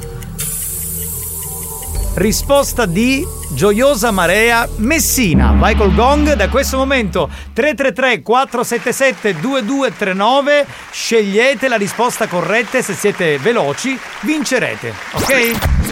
Risposta 2.14 2.86
D, 2.86 3.24
Gioiosa 3.50 4.10
Marea, 4.10 4.68
Messina. 4.76 5.52
Vai 5.52 5.76
col 5.76 5.94
gong, 5.94 6.34
da 6.34 6.48
questo 6.48 6.76
momento 6.76 7.30
333 7.52 8.22
477 8.22 9.40
2239. 9.40 10.66
Scegliete 10.90 11.68
la 11.68 11.76
risposta 11.76 12.26
corretta 12.26 12.78
e 12.78 12.82
se 12.82 12.94
siete 12.94 13.38
veloci 13.38 13.98
vincerete, 14.22 14.92
ok? 15.12 15.86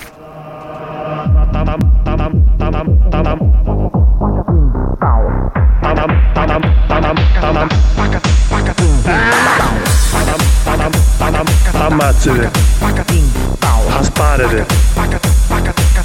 Ammazzate. 11.87 12.51
Asparate. 13.99 14.67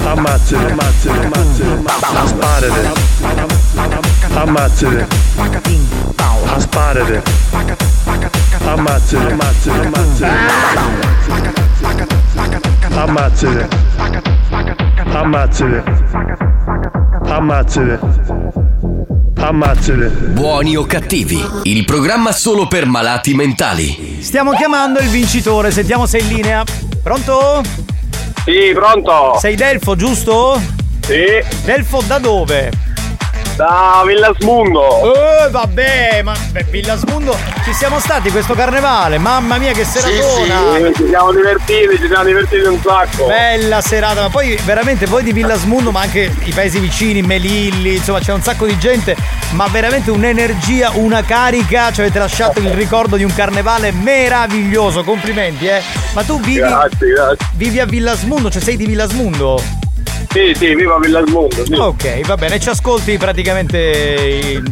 Ammazzate, 0.04 0.70
ammazzate, 0.70 1.24
ammazzate. 1.24 1.82
Asparate. 2.22 2.90
Ammazzate. 4.34 5.06
Asparate. 6.56 7.22
Ammazzate, 8.64 9.32
ammazzate, 15.12 15.82
ammazzate. 17.28 18.61
Ammazzate. 19.42 20.06
Buoni 20.06 20.76
o 20.76 20.86
cattivi, 20.86 21.44
il 21.64 21.84
programma 21.84 22.30
solo 22.30 22.68
per 22.68 22.86
malati 22.86 23.34
mentali. 23.34 24.18
Stiamo 24.20 24.52
chiamando 24.52 25.00
il 25.00 25.08
vincitore, 25.08 25.72
sentiamo 25.72 26.06
se 26.06 26.18
è 26.18 26.22
in 26.22 26.28
linea. 26.28 26.64
Pronto? 27.02 27.60
Sì, 28.44 28.70
pronto. 28.72 29.36
Sei 29.40 29.56
Delfo, 29.56 29.96
giusto? 29.96 30.60
Sì. 31.00 31.24
Delfo 31.64 32.02
da 32.06 32.20
dove? 32.20 32.70
Da 33.56 34.02
Villasmundo. 34.06 35.14
Eh, 35.14 35.50
vabbè, 35.50 36.22
ma 36.24 36.32
beh, 36.52 36.64
Villasmundo 36.70 37.36
ci 37.64 37.72
siamo 37.74 37.98
stati 37.98 38.30
questo 38.30 38.54
carnevale, 38.54 39.18
mamma 39.18 39.58
mia 39.58 39.72
che 39.72 39.84
seratona! 39.84 40.76
Sì, 40.86 40.94
ci 40.96 41.08
siamo 41.08 41.32
divertiti, 41.32 41.98
ci 41.98 42.06
siamo 42.06 42.24
divertiti 42.24 42.66
un 42.66 42.80
sacco. 42.82 43.26
Bella 43.26 43.80
serata, 43.82 44.22
ma 44.22 44.30
poi 44.30 44.58
veramente 44.64 45.04
voi 45.06 45.22
di 45.22 45.32
Villasmundo, 45.32 45.90
ma 45.90 46.00
anche 46.00 46.34
i 46.44 46.52
paesi 46.52 46.78
vicini, 46.78 47.20
Melilli, 47.20 47.96
insomma 47.96 48.20
c'è 48.20 48.32
un 48.32 48.42
sacco 48.42 48.64
di 48.64 48.78
gente, 48.78 49.14
ma 49.50 49.68
veramente 49.68 50.10
un'energia, 50.10 50.92
una 50.94 51.22
carica, 51.22 51.92
ci 51.92 52.00
avete 52.00 52.18
lasciato 52.18 52.58
il 52.58 52.70
ricordo 52.70 53.16
di 53.16 53.24
un 53.24 53.34
carnevale 53.34 53.92
meraviglioso, 53.92 55.04
complimenti 55.04 55.66
eh! 55.66 55.82
Ma 56.14 56.22
tu 56.22 56.40
vivi, 56.40 56.58
Grazie, 56.58 57.06
grazie. 57.08 57.46
vivi 57.54 57.80
a 57.80 57.84
Villasmundo, 57.84 58.50
cioè 58.50 58.62
sei 58.62 58.76
di 58.76 58.86
Villasmundo? 58.86 59.60
Sì, 60.32 60.54
sì, 60.54 60.74
viva 60.74 60.98
Villasmundo, 60.98 61.64
sì. 61.66 61.74
Ok, 61.74 62.26
va 62.26 62.36
bene, 62.36 62.58
ci 62.58 62.70
ascolti 62.70 63.18
praticamente 63.18 64.62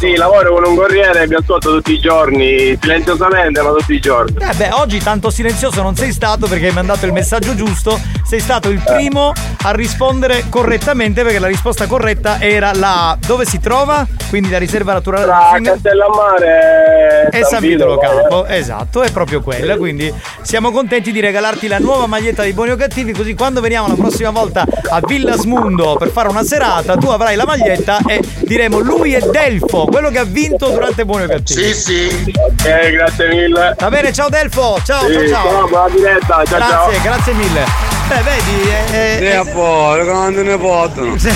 Sì, 0.00 0.16
lavoro 0.16 0.54
con 0.54 0.64
un 0.64 0.76
corriere 0.76 1.28
ascolto 1.30 1.74
tutti 1.74 1.92
i 1.92 2.00
giorni, 2.00 2.74
silenziosamente, 2.80 3.60
ma 3.60 3.68
tutti 3.68 3.92
i 3.92 4.00
giorni. 4.00 4.34
Eh 4.40 4.54
beh, 4.54 4.70
oggi 4.72 4.98
tanto 4.98 5.28
silenzioso 5.28 5.82
non 5.82 5.94
sei 5.94 6.10
stato 6.10 6.46
perché 6.46 6.68
hai 6.68 6.72
mandato 6.72 7.04
il 7.04 7.12
messaggio 7.12 7.54
giusto. 7.54 8.00
Sei 8.24 8.40
stato 8.40 8.70
il 8.70 8.80
primo 8.82 9.34
a 9.62 9.72
rispondere 9.72 10.44
correttamente 10.48 11.22
perché 11.22 11.38
la 11.38 11.48
risposta 11.48 11.86
corretta 11.86 12.40
era 12.40 12.72
la. 12.72 13.18
Dove 13.26 13.44
si 13.44 13.60
trova? 13.60 14.06
Quindi 14.30 14.48
la 14.48 14.58
riserva 14.58 14.94
naturale 14.94 15.24
Tra 15.24 15.50
del 15.52 15.64
Castellammare 15.64 17.28
e 17.32 17.44
San 17.44 17.60
Vitolo 17.60 17.98
Capo. 17.98 18.46
Esatto, 18.46 19.02
è 19.02 19.10
proprio 19.10 19.42
quella. 19.42 19.76
Quindi 19.76 20.10
siamo 20.42 20.70
contenti 20.70 21.12
di 21.12 21.20
regalarti 21.20 21.66
la 21.66 21.78
nuova 21.78 22.06
maglietta 22.06 22.42
di 22.42 22.54
Buoni 22.54 22.70
o 22.70 22.76
Cattivi 22.76 23.12
così 23.12 23.34
quando 23.34 23.60
veniamo 23.60 23.88
la 23.88 23.94
prossima 23.94 24.30
volta 24.30 24.64
a 24.88 25.00
Villasmundo 25.04 25.96
per 25.98 26.08
fare 26.08 26.28
una 26.28 26.42
serata 26.42 26.96
tu 26.96 27.08
avrai 27.08 27.36
la 27.36 27.44
maglietta 27.44 27.98
e 28.06 28.22
diremo 28.44 28.78
lui 28.78 29.12
è 29.14 29.20
Delfo, 29.20 29.86
quello 29.90 30.10
che 30.10 30.18
ha 30.18 30.24
vinto 30.24 30.68
durante 30.68 31.04
Buoni 31.04 31.24
o 31.24 31.28
Cattivi. 31.28 31.72
Sì, 31.74 31.74
sì. 31.74 32.32
Ok, 32.34 32.90
grazie 32.90 33.28
mille. 33.28 33.74
Va 33.78 33.88
bene, 33.88 34.12
ciao 34.12 34.28
Delfo, 34.28 34.80
ciao, 34.84 35.06
Sì, 35.06 35.12
ciao, 35.12 35.26
ciao. 35.28 35.50
ciao, 35.50 35.68
buona 35.68 35.88
diretta, 35.94 36.26
ciao, 36.44 36.58
grazie, 36.58 36.94
ciao. 36.94 37.02
grazie 37.02 37.32
mille. 37.34 37.64
Beh, 38.08 38.22
vedi, 38.22 38.70
eh, 38.92 39.16
Sì, 39.18 39.24
eh, 39.24 39.34
a 39.36 39.44
fuori, 39.44 40.04
quando 40.04 40.42
ne 40.42 40.56
portano. 40.58 41.10
cosa 41.14 41.28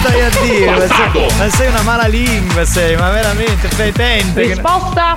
stai 0.00 0.20
a 0.22 0.30
dire? 0.42 0.70
Ma 0.70 0.86
sei, 0.86 1.36
ma 1.38 1.50
sei 1.50 1.68
una 1.68 1.82
mala 1.82 2.06
lingua, 2.06 2.64
sei, 2.64 2.96
ma 2.96 3.10
veramente 3.10 3.68
fetente. 3.68 4.40
Risposta 4.42 5.12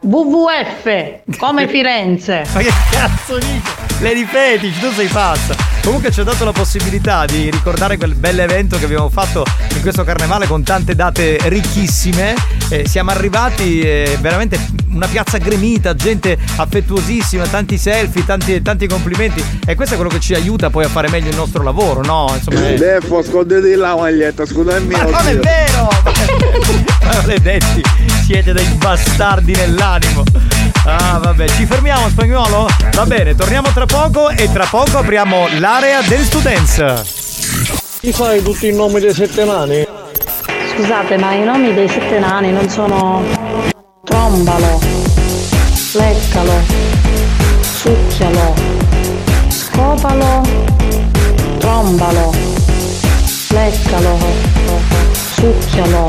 WWF, 0.00 1.20
come 1.38 1.66
Firenze. 1.66 2.44
Ma 2.52 2.60
che 2.60 2.72
cazzo 2.90 3.38
dici? 3.38 3.62
Le 4.04 4.12
ripeti, 4.12 4.70
tu 4.80 4.92
sei 4.92 5.06
pazza. 5.06 5.56
Comunque 5.82 6.10
ci 6.10 6.20
ha 6.20 6.24
dato 6.24 6.44
la 6.44 6.52
possibilità 6.52 7.24
di 7.24 7.50
ricordare 7.50 7.96
quel 7.96 8.14
bell'evento 8.14 8.76
che 8.76 8.84
abbiamo 8.84 9.08
fatto 9.08 9.46
in 9.74 9.80
questo 9.80 10.04
carnevale 10.04 10.46
con 10.46 10.62
tante 10.62 10.94
date 10.94 11.38
ricchissime. 11.44 12.34
Eh, 12.68 12.86
siamo 12.86 13.12
arrivati 13.12 13.80
eh, 13.80 14.18
veramente 14.20 14.58
una 14.90 15.06
piazza 15.06 15.38
gremita, 15.38 15.94
gente 15.94 16.36
affettuosissima, 16.56 17.46
tanti 17.46 17.78
selfie, 17.78 18.26
tanti, 18.26 18.60
tanti 18.60 18.86
complimenti. 18.86 19.42
E 19.64 19.74
questo 19.74 19.94
è 19.94 19.96
quello 19.96 20.12
che 20.12 20.20
ci 20.20 20.34
aiuta 20.34 20.68
poi 20.68 20.84
a 20.84 20.88
fare 20.88 21.08
meglio 21.08 21.30
il 21.30 21.36
nostro 21.36 21.62
lavoro, 21.62 22.02
no? 22.02 22.30
Insomma, 22.36 22.68
è- 22.68 22.74
Defo, 22.74 23.22
scordati 23.22 23.72
la 23.72 23.96
maglietta, 23.96 24.44
scusami. 24.44 24.86
Ma 24.86 25.02
non 25.04 25.28
è 25.28 25.36
vero! 25.36 25.88
Ma 27.04 27.14
Maledetti, 27.22 27.80
siete 28.26 28.52
dei 28.52 28.66
bastardi 28.76 29.54
nell'animo. 29.54 30.24
Ah, 30.86 31.18
vabbè, 31.18 31.48
ci 31.48 31.64
fermiamo, 31.64 32.10
spagnolo? 32.10 32.68
Va 32.92 33.06
bene, 33.06 33.34
torniamo 33.34 33.70
tra 33.72 33.86
poco 33.86 34.28
e 34.28 34.52
tra 34.52 34.66
poco 34.66 34.98
apriamo 34.98 35.58
l'area 35.58 36.02
del 36.02 36.20
students. 36.20 38.00
Ti 38.00 38.12
fai 38.12 38.42
tutti 38.42 38.68
i 38.68 38.72
nomi 38.74 39.00
dei 39.00 39.14
sette 39.14 39.46
nani? 39.46 39.86
Scusate, 40.74 41.16
ma 41.16 41.32
i 41.32 41.42
nomi 41.42 41.72
dei 41.72 41.88
sette 41.88 42.18
nani 42.18 42.52
non 42.52 42.68
sono 42.68 43.22
trombalo, 44.04 44.78
leccalo, 45.94 46.60
succhialo, 47.62 48.54
scopalo, 49.48 50.42
trombalo, 51.60 52.34
leccalo, 53.48 54.18
succhialo, 55.32 56.06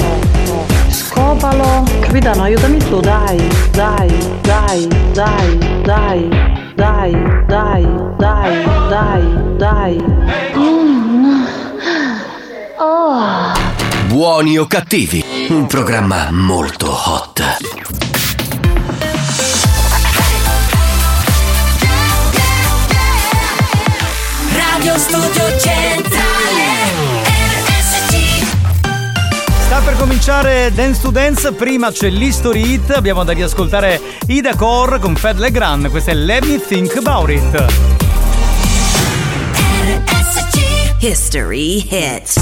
scopalo. 0.96 1.84
Capitano, 2.00 2.44
aiutami 2.44 2.78
tu, 2.78 3.00
dai, 3.02 3.38
dai, 3.72 4.08
dai, 4.42 4.88
dai, 5.14 5.58
dai, 5.84 6.30
dai, 6.76 7.12
dai, 7.48 7.86
dai, 8.18 8.66
dai, 8.90 9.24
dai. 9.58 10.04
Mm. 10.56 11.46
Oh. 12.78 13.54
Buoni 14.08 14.58
o 14.58 14.66
cattivi? 14.66 15.24
Un 15.50 15.66
programma 15.68 16.30
molto 16.32 16.92
hot. 16.92 17.44
Radio 24.54 24.98
Studio 24.98 25.58
Centrale 25.60 26.25
per 29.86 29.98
cominciare 29.98 30.72
Dance 30.74 31.00
to 31.00 31.12
Dance, 31.12 31.54
prima 31.54 31.92
c'è 31.92 32.10
l'History 32.10 32.74
Hit, 32.74 32.90
abbiamo 32.90 33.24
da 33.24 33.34
riascoltare 33.34 34.02
Ida 34.26 34.56
Core 34.56 34.98
con 34.98 35.16
Fed 35.16 35.38
Legrand, 35.38 35.90
questo 35.92 36.10
è 36.10 36.14
Let 36.16 36.44
Me 36.44 36.60
Think 36.60 36.96
About 36.98 37.30
It. 37.30 37.66
History 41.00 41.88
Hit 41.88 42.34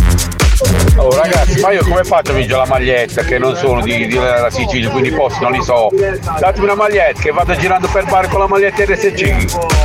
Oh 0.95 1.13
ragazzi, 1.13 1.59
ma 1.59 1.71
io 1.71 1.83
come 1.83 2.05
faccio 2.05 2.31
a 2.31 2.35
vincere 2.35 2.59
la 2.59 2.65
maglietta 2.65 3.23
che 3.23 3.37
non 3.37 3.57
sono 3.57 3.81
di, 3.81 4.07
di 4.07 4.13
della 4.13 4.49
Sicilia, 4.49 4.89
quindi 4.89 5.09
i 5.09 5.13
posti 5.13 5.41
non 5.41 5.51
li 5.51 5.61
so. 5.61 5.89
Datemi 6.39 6.63
una 6.63 6.75
maglietta 6.75 7.19
che 7.19 7.31
vado 7.31 7.53
girando 7.57 7.89
per 7.89 8.05
bar 8.05 8.29
con 8.29 8.39
la 8.39 8.47
maglietta 8.47 8.85
RSC. 8.85 9.81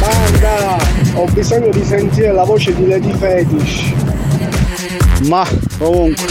Banda, 0.00 0.91
ho 1.14 1.26
bisogno 1.32 1.68
di 1.68 1.84
sentire 1.84 2.32
la 2.32 2.44
voce 2.44 2.74
di 2.74 2.86
Lady 2.86 3.12
Fetish. 3.12 3.92
Ma 5.28 5.46
comunque. 5.78 6.26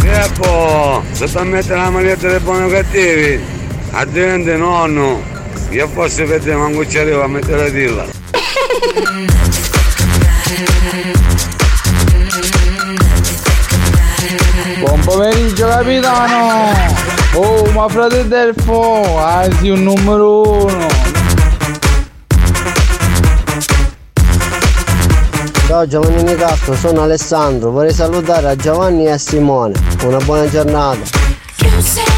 Peppo, 0.00 1.02
se 1.12 1.26
ti 1.26 1.38
mettere 1.44 1.80
la 1.80 1.90
maglietta 1.90 2.28
dei 2.28 2.40
buoni 2.40 2.64
o 2.64 2.68
cattivi, 2.68 3.40
a 3.92 4.04
divente 4.04 4.56
nonno. 4.56 5.22
Io 5.70 5.88
forse 5.88 6.24
per 6.24 6.42
te 6.42 6.54
manco 6.54 6.86
ci 6.86 6.98
arrivo 6.98 7.22
a 7.22 7.28
mettere 7.28 7.64
la 7.64 7.68
dilla. 7.68 8.06
Buon 14.78 15.00
pomeriggio 15.00 15.66
capitano! 15.66 17.15
Oh, 17.38 17.70
ma 17.72 17.86
frate 17.86 18.26
Delfo, 18.26 19.18
ah 19.18 19.46
sì, 19.58 19.68
un 19.68 19.82
numero 19.82 20.64
uno! 20.64 20.86
Ciao 25.66 25.86
Giovanni 25.86 26.22
Nicastro, 26.22 26.74
sono 26.74 27.02
Alessandro, 27.02 27.70
vorrei 27.70 27.92
salutare 27.92 28.48
a 28.48 28.56
Giovanni 28.56 29.04
e 29.04 29.10
a 29.10 29.18
Simone. 29.18 29.74
Una 30.04 30.18
buona 30.24 30.48
giornata. 30.48 32.15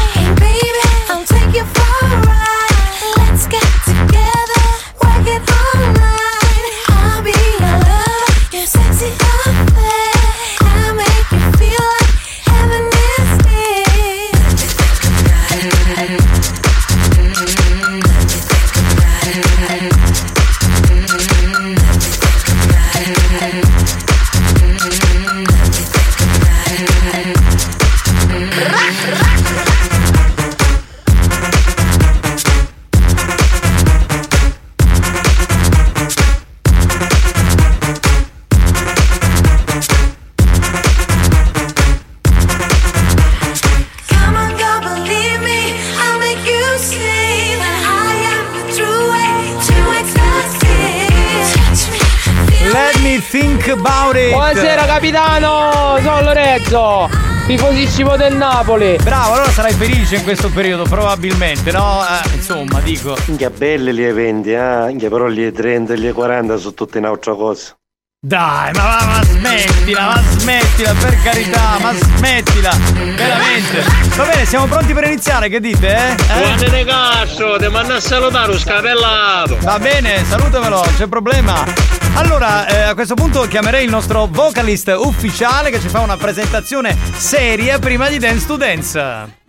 Capitano, 54.99 55.97
sono 56.01 56.21
Lorenzo, 56.23 57.09
tifosissimo 57.47 58.17
del 58.17 58.35
Napoli. 58.35 58.97
Bravo, 59.01 59.35
allora 59.35 59.49
sarai 59.49 59.71
felice 59.71 60.17
in 60.17 60.23
questo 60.23 60.49
periodo, 60.49 60.83
probabilmente, 60.83 61.71
no? 61.71 62.01
Eh, 62.03 62.35
insomma, 62.35 62.81
dico. 62.81 63.15
Minchia 63.27 63.49
belli 63.49 63.93
gli 63.93 64.03
eventi, 64.03 64.51
eh? 64.51 64.87
Minchia 64.87 65.09
però 65.09 65.29
gli 65.29 65.49
30 65.49 65.93
e 65.93 65.99
gli 65.99 66.11
40 66.11 66.57
sono 66.57 66.73
tutte 66.73 66.97
un'altra 66.97 67.33
cosa. 67.33 67.77
Dai, 68.21 68.73
ma, 68.73 68.83
ma, 68.83 69.05
ma 69.05 69.23
smettila, 69.23 70.05
ma 70.05 70.21
smettila, 70.37 70.93
per 70.93 71.21
carità, 71.23 71.77
ma 71.79 71.93
smettila, 71.93 72.77
veramente. 73.15 73.83
Va 74.17 74.25
bene, 74.25 74.45
siamo 74.45 74.65
pronti 74.65 74.93
per 74.93 75.05
iniziare, 75.05 75.47
che 75.47 75.61
dite, 75.61 75.95
eh? 75.95 76.11
eh? 76.11 76.39
Guarda 76.41 76.67
di 76.67 76.83
cazzo, 76.83 77.55
ti 77.57 77.67
manda 77.69 77.95
a 77.95 77.99
salutare 78.01 78.51
un 78.51 78.59
scapellato. 78.59 79.57
Va 79.61 79.79
bene, 79.79 80.25
salutamelo, 80.25 80.85
c'è 80.97 81.07
problema. 81.07 81.98
Allora, 82.19 82.67
eh, 82.67 82.81
a 82.81 82.95
questo 82.95 83.15
punto 83.15 83.43
chiamerei 83.43 83.85
il 83.85 83.89
nostro 83.89 84.27
vocalist 84.29 84.93
ufficiale 84.99 85.69
che 85.69 85.79
ci 85.79 85.87
fa 85.87 86.01
una 86.01 86.17
presentazione 86.17 86.93
seria 87.13 87.79
prima 87.79 88.09
di 88.09 88.19
Dance 88.19 88.45
to 88.45 88.57
Dance. 88.57 88.99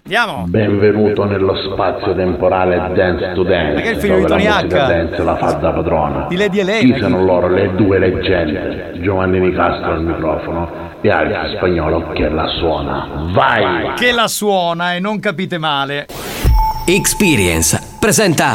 Andiamo. 0.05 0.45
Benvenuto 0.47 1.25
nello 1.25 1.53
spazio 1.73 2.15
temporale 2.15 2.77
Dance 2.95 3.33
to 3.35 3.43
Dance. 3.43 3.75
Perché 3.75 3.91
il 3.91 3.97
figlio 3.99 4.19
di 4.19 4.25
Tony 4.25 4.47
H? 4.47 4.67
dance 4.69 5.23
la 5.23 5.37
fa 5.37 5.53
da 5.55 5.73
padrona. 5.73 6.27
Di 6.29 6.37
Lady 6.37 6.61
Elena. 6.61 6.95
Chi 6.95 7.01
sono 7.01 7.25
loro 7.25 7.49
le 7.49 7.75
due 7.75 7.99
leggende? 7.99 9.01
Giovanni 9.03 9.41
Nicastro 9.41 9.93
al 9.93 10.05
microfono 10.05 10.71
e 11.01 11.11
Alex 11.11 11.57
Spagnolo 11.57 12.13
che 12.13 12.29
la 12.29 12.47
suona. 12.61 13.09
Vai! 13.33 13.95
Che 13.95 14.13
la 14.13 14.29
suona 14.29 14.95
e 14.95 15.01
non 15.01 15.19
capite 15.19 15.59
male. 15.59 16.07
Experience 16.87 17.97
presenta 17.99 18.55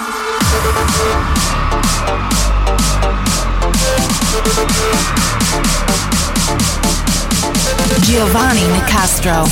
Giovanni 8.01 8.67
Nicastro. 8.67 9.47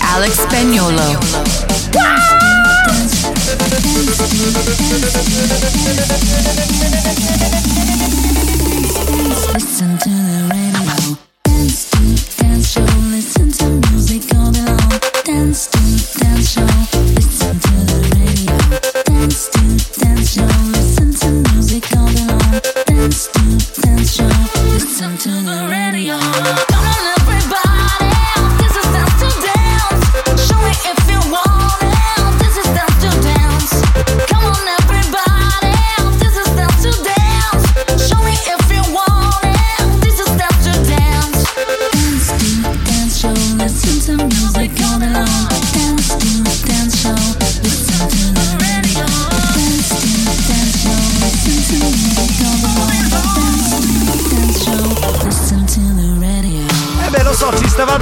Alex 0.00 0.40
Spagnolo. 0.40 1.18
Listen 9.54 9.98
to 9.98 10.19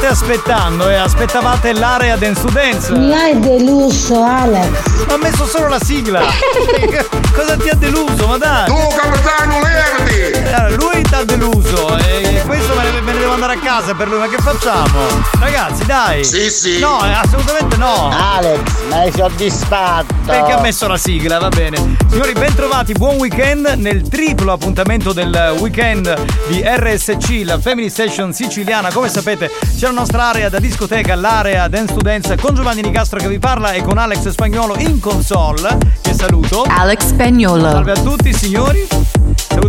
aspettando 0.09 0.89
e 0.89 0.95
aspettavate 0.97 1.73
l'area 1.73 2.17
dance 2.17 2.41
to 2.41 2.51
dance. 2.51 2.93
Mi 2.93 3.13
hai 3.15 3.39
deluso, 3.39 4.23
Alex. 4.23 5.05
Ma 5.07 5.15
ho 5.15 5.19
messo 5.19 5.47
solo 5.47 5.69
la 5.69 5.79
sigla. 5.83 6.21
Cosa 7.35 7.57
ti 7.57 7.69
ha 7.69 7.75
deluso? 7.75 8.27
Ma 8.27 8.39
dai. 8.39 8.67
Tu, 8.67 8.75
capitano! 8.97 9.57
Allora, 10.55 10.75
lui 10.77 11.03
ti 11.03 11.15
ha 11.15 11.25
deluso 11.25 11.97
e 11.99 12.43
questo 12.47 12.75
me 12.75 12.91
ne, 12.91 13.01
me 13.03 13.13
ne 13.13 13.19
devo 13.19 13.33
andare 13.33 13.55
a 13.55 13.59
casa 13.59 13.95
per 13.95 14.09
lui, 14.09 14.19
ma 14.19 14.29
che 14.29 14.39
facciamo? 14.39 14.99
Ragazzi, 15.39 15.85
dai. 15.85 16.25
Sì, 16.25 16.51
sì. 16.51 16.79
No, 16.79 17.05
eh, 17.05 17.13
assolutamente 17.13 17.77
no. 17.77 18.11
Alex, 18.11 18.61
mi 18.89 18.95
hai 18.95 19.13
soddisfatto. 19.13 20.18
Perché 20.29 20.53
ha 20.53 20.61
messo 20.61 20.87
la 20.87 20.99
sigla, 20.99 21.39
va 21.39 21.49
bene. 21.49 21.97
Signori, 22.07 22.35
bentrovati, 22.35 22.93
buon 22.93 23.17
weekend 23.17 23.65
nel 23.79 24.07
triplo 24.09 24.53
appuntamento 24.53 25.15
del 25.15 25.57
weekend 25.59 26.15
di 26.49 26.63
RSC, 26.63 27.45
la 27.45 27.59
Family 27.59 27.89
Station 27.89 28.35
siciliana. 28.35 28.93
Come 28.93 29.09
sapete, 29.09 29.51
c'è 29.75 29.87
la 29.87 29.93
nostra 29.93 30.29
area 30.29 30.51
da 30.51 30.59
discoteca, 30.59 31.15
l'area 31.15 31.67
Dance 31.69 31.95
to 31.95 32.03
Dance 32.03 32.37
con 32.37 32.55
Giovanni 32.55 32.83
Nicastro 32.83 33.19
che 33.19 33.27
vi 33.27 33.39
parla 33.39 33.73
e 33.73 33.81
con 33.81 33.97
Alex 33.97 34.29
Spagnolo 34.29 34.77
in 34.77 35.01
console. 35.01 35.79
Che 36.03 36.13
saluto. 36.13 36.63
Alex 36.69 37.07
Spagnolo. 37.07 37.63
Salve 37.63 37.93
a 37.93 38.01
tutti, 38.01 38.31
signori. 38.35 38.87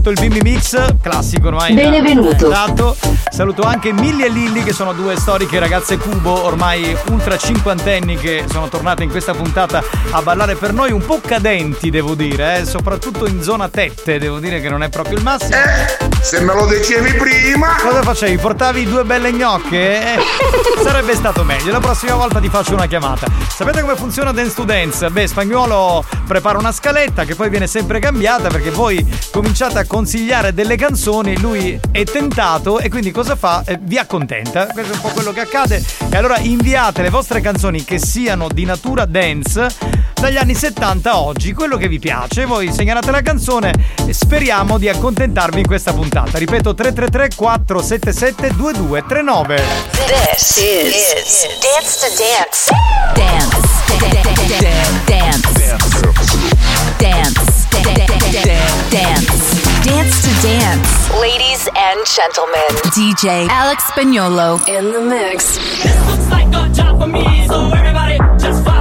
Saluto 0.09 0.25
il 0.25 0.29
Bimbi 0.29 0.49
Mix, 0.49 0.95
classico 1.01 1.49
ormai. 1.49 1.73
Benvenuto. 1.75 2.49
Esatto. 2.49 2.97
Saluto 3.29 3.61
anche 3.61 3.93
Millie 3.93 4.25
e 4.25 4.29
Lilly 4.29 4.63
che 4.63 4.73
sono 4.73 4.91
due 4.93 5.15
storiche 5.15 5.59
ragazze 5.59 5.97
cubo, 5.97 6.45
ormai 6.45 6.97
ultra 7.11 7.37
cinquantenni 7.37 8.17
che 8.17 8.43
sono 8.49 8.69
tornate 8.69 9.03
in 9.03 9.11
questa 9.11 9.33
puntata 9.33 9.83
a 10.09 10.21
ballare 10.21 10.55
per 10.55 10.73
noi 10.73 10.91
un 10.91 11.05
po' 11.05 11.21
cadenti, 11.23 11.91
devo 11.91 12.15
dire, 12.15 12.59
eh? 12.59 12.65
soprattutto 12.65 13.27
in 13.27 13.43
zona 13.43 13.69
tette, 13.69 14.17
devo 14.17 14.39
dire 14.39 14.59
che 14.59 14.69
non 14.69 14.81
è 14.81 14.89
proprio 14.89 15.17
il 15.17 15.23
massimo. 15.23 15.55
Se 16.21 16.41
me 16.41 16.53
lo 16.53 16.65
dicevi 16.65 17.13
prima! 17.13 17.77
Cosa 17.81 18.01
facevi? 18.01 18.37
Portavi 18.37 18.85
due 18.85 19.03
belle 19.05 19.31
gnocche? 19.31 20.15
Eh, 20.15 20.19
sarebbe 20.83 21.15
stato 21.15 21.43
meglio. 21.43 21.71
La 21.71 21.79
prossima 21.79 22.15
volta 22.15 22.39
ti 22.39 22.49
faccio 22.49 22.73
una 22.73 22.87
chiamata. 22.87 23.27
Sapete 23.47 23.81
come 23.81 23.95
funziona 23.95 24.31
Dance 24.33 24.53
to 24.53 24.63
Dance? 24.63 25.09
Beh, 25.09 25.27
Spagnuolo 25.27 26.03
prepara 26.27 26.57
una 26.57 26.73
scaletta 26.73 27.23
che 27.23 27.35
poi 27.35 27.49
viene 27.49 27.67
sempre 27.67 27.99
cambiata 27.99 28.49
perché 28.49 28.69
voi 28.69 29.05
cominciate 29.31 29.79
a 29.79 29.85
consigliare 29.99 30.53
delle 30.53 30.77
canzoni, 30.77 31.37
lui 31.39 31.77
è 31.91 32.05
tentato 32.05 32.79
e 32.79 32.87
quindi 32.87 33.11
cosa 33.11 33.35
fa? 33.35 33.63
Eh, 33.65 33.77
vi 33.81 33.97
accontenta. 33.97 34.67
Questo 34.67 34.93
è 34.93 34.95
un 34.95 35.01
po' 35.01 35.09
quello 35.09 35.33
che 35.33 35.41
accade. 35.41 35.83
E 36.09 36.15
allora 36.15 36.37
inviate 36.37 37.01
le 37.01 37.09
vostre 37.09 37.41
canzoni 37.41 37.83
che 37.83 37.99
siano 37.99 38.47
di 38.47 38.63
natura 38.63 39.03
dance 39.03 39.67
dagli 40.13 40.37
anni 40.37 40.55
70 40.55 41.11
a 41.11 41.19
oggi, 41.19 41.51
quello 41.51 41.75
che 41.75 41.89
vi 41.89 41.99
piace. 41.99 42.45
Voi 42.45 42.71
segnalate 42.71 43.11
la 43.11 43.21
canzone 43.21 43.73
e 44.07 44.13
speriamo 44.13 44.77
di 44.77 44.87
accontentarvi 44.87 45.59
in 45.59 45.67
questa 45.67 45.91
puntata. 45.91 46.37
Ripeto 46.37 46.73
333 46.73 47.35
477 47.35 48.55
2239. 48.55 49.61
This 49.91 50.55
is, 50.55 51.45
Dance 51.59 51.99
to 51.99 52.07
Dance. 52.15 52.71
Dance. 53.15 53.57
Dance. 53.99 54.47
Dance. 54.55 55.49
Dance. 56.97 57.67
Dance 58.89 59.58
to 59.89 60.41
Dance. 60.43 61.09
Ladies 61.19 61.67
and 61.75 62.05
gentlemen. 62.05 62.69
DJ 62.93 63.47
Alex 63.49 63.83
Spagnolo. 63.85 64.59
In 64.67 64.91
the 64.91 65.01
mix. 65.01 65.57
This 65.81 66.07
looks 66.07 66.29
like 66.29 66.47
a 66.49 66.71
job 66.71 67.01
for 67.01 67.07
me, 67.07 67.47
so 67.47 67.71
everybody 67.71 68.17
just 68.37 68.63
follow 68.63 68.78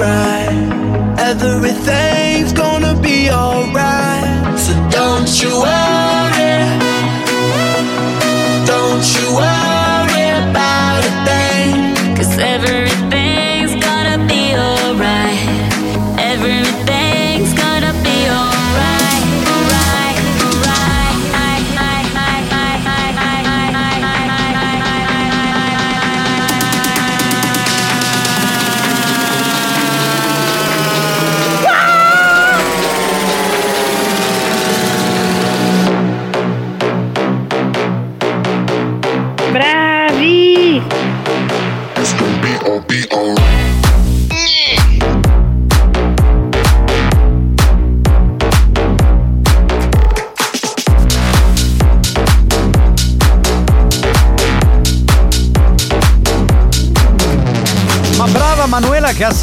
alright. 0.00 1.18
Everything's 1.18 2.52
gonna 2.52 2.94
be 3.00 3.30
alright. 3.30 4.58
So 4.58 4.72
don't 4.90 5.28
you 5.42 5.60
worry, 5.60 5.99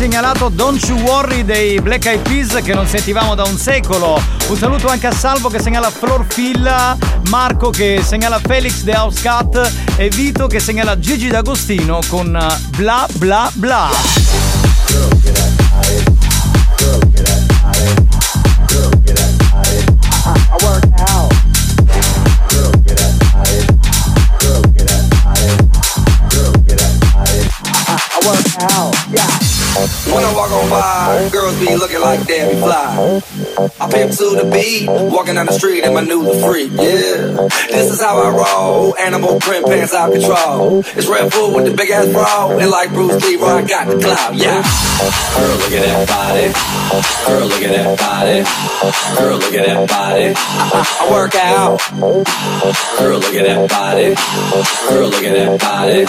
segnalato 0.08 0.48
Don't 0.48 0.82
You 0.88 0.98
Worry 1.02 1.44
dei 1.44 1.82
Black 1.82 2.06
Eyed 2.06 2.22
Peas 2.22 2.62
che 2.64 2.74
non 2.74 2.88
sentivamo 2.88 3.36
da 3.36 3.44
un 3.44 3.58
secolo. 3.58 4.18
Un 4.48 4.56
saluto 4.56 4.88
anche 4.88 5.08
a 5.08 5.12
Salvo 5.12 5.50
che 5.50 5.60
segnala 5.60 5.90
Flor 5.90 6.26
Filla, 6.30 6.98
Marco 7.30 7.72
che 7.72 8.02
segnala 8.02 8.40
Felix 8.40 8.86
The 8.86 8.94
House 8.96 9.22
Cat 9.22 9.74
e 9.98 10.08
Vito 10.08 10.48
che 10.48 10.62
segnala 10.62 10.98
Gigi 10.98 11.28
D'Agostino 11.28 12.00
con 12.08 12.34
eh, 12.34 12.58
Bla 12.78 13.06
Bla 13.16 13.52
Bla. 13.56 14.17
Girls 31.48 31.60
be 31.66 31.76
looking 31.76 32.02
like 32.02 32.26
Debbie 32.28 32.60
Fly. 32.60 33.22
I 33.58 33.90
pimp 33.90 34.14
to 34.22 34.38
the 34.38 34.46
beat, 34.54 34.86
walking 34.86 35.34
down 35.34 35.48
the 35.48 35.58
street 35.58 35.84
in 35.84 35.92
my 35.92 36.06
new 36.06 36.22
the 36.22 36.38
freak. 36.46 36.70
Yeah, 36.78 37.50
this 37.74 37.90
is 37.90 38.00
how 38.00 38.22
I 38.22 38.30
roll. 38.30 38.96
Animal 38.98 39.40
print 39.40 39.66
pants 39.66 39.96
out 39.96 40.14
control. 40.14 40.86
It's 40.94 41.08
Red 41.08 41.32
Bull 41.32 41.56
with 41.56 41.66
the 41.66 41.74
big 41.74 41.90
ass 41.90 42.06
bra, 42.14 42.54
and 42.54 42.70
like 42.70 42.94
Bruce 42.94 43.18
Lee, 43.26 43.42
I 43.42 43.66
got 43.66 43.90
the 43.90 43.98
clout. 43.98 44.36
Yeah, 44.38 44.62
girl, 44.62 45.58
look 45.58 45.74
at 45.74 45.82
that 45.90 46.06
body. 46.06 46.54
Girl, 47.26 47.48
look 47.50 47.64
at 47.66 47.74
that 47.74 47.98
body. 47.98 48.46
Girl, 49.18 49.38
look 49.42 49.54
at 49.58 49.66
that 49.66 49.90
body. 49.90 50.34
I, 50.38 50.78
I 50.78 51.06
work 51.10 51.34
out. 51.34 51.82
Girl, 53.02 53.18
look 53.18 53.34
at 53.34 53.46
that 53.50 53.66
body. 53.74 54.14
Girl, 54.86 55.10
look 55.10 55.26
at 55.26 55.34
that 55.34 55.58
body. 55.58 56.06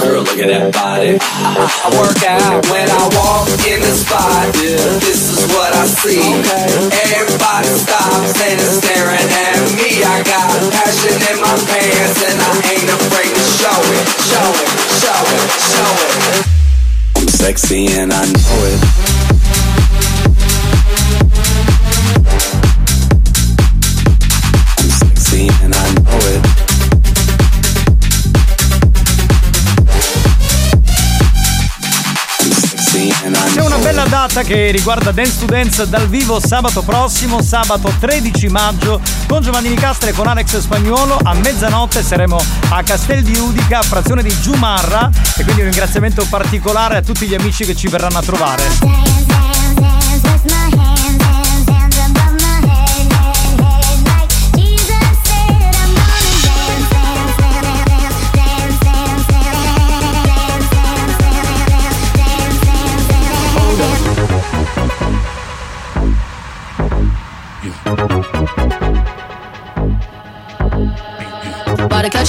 Girl, 0.00 0.22
look 0.24 0.40
at 0.40 0.48
that 0.48 0.72
body. 0.72 1.20
I, 1.20 1.60
I 1.60 1.88
work 2.00 2.24
out 2.24 2.64
when 2.72 2.88
I 2.88 3.04
walk 3.20 3.52
in 3.68 3.84
the 3.84 3.92
spot. 3.92 4.48
Yeah, 4.56 4.96
this 5.04 5.28
is 5.28 5.44
what 5.52 5.76
I 5.76 5.84
see. 5.84 6.69
Everybody 6.70 7.68
stops 7.74 8.40
and 8.40 8.60
is 8.60 8.78
staring 8.78 9.26
at 9.26 9.58
me. 9.74 10.04
I 10.06 10.22
got 10.22 10.54
passion 10.70 11.18
in 11.18 11.36
my 11.42 11.56
pants 11.66 12.22
and 12.22 12.38
I 12.38 12.52
ain't 12.70 12.90
afraid 12.90 13.32
to 13.34 13.44
show 13.58 13.80
it, 13.98 14.06
show 14.30 14.48
it, 14.54 14.70
show 15.02 15.22
it, 15.34 15.48
show 15.74 15.92
it. 16.06 16.46
I'm 17.16 17.28
sexy 17.28 17.86
and 17.88 18.12
I 18.12 18.24
know 18.24 18.64
it. 18.70 18.80
And 25.62 25.74
I 25.74 25.79
C'è 33.60 33.66
una 33.66 33.76
bella 33.76 34.04
data 34.04 34.42
che 34.42 34.70
riguarda 34.70 35.12
Dance 35.12 35.40
to 35.40 35.44
Dance 35.44 35.86
dal 35.86 36.08
vivo 36.08 36.40
sabato 36.40 36.80
prossimo, 36.80 37.42
sabato 37.42 37.92
13 37.98 38.48
maggio, 38.48 39.02
con 39.28 39.42
Giovanni 39.42 39.68
Nicastre 39.68 40.10
e 40.10 40.12
con 40.14 40.26
Alex 40.26 40.60
Spagnuolo. 40.60 41.18
A 41.22 41.34
mezzanotte 41.34 42.02
saremo 42.02 42.40
a 42.70 42.82
Castel 42.82 43.22
di 43.22 43.36
Udica, 43.36 43.82
frazione 43.82 44.22
di 44.22 44.34
Giumarra. 44.40 45.10
E 45.36 45.44
quindi 45.44 45.60
un 45.60 45.68
ringraziamento 45.68 46.24
particolare 46.30 46.96
a 46.96 47.02
tutti 47.02 47.26
gli 47.26 47.34
amici 47.34 47.66
che 47.66 47.76
ci 47.76 47.88
verranno 47.88 48.16
a 48.16 48.22
trovare. 48.22 49.49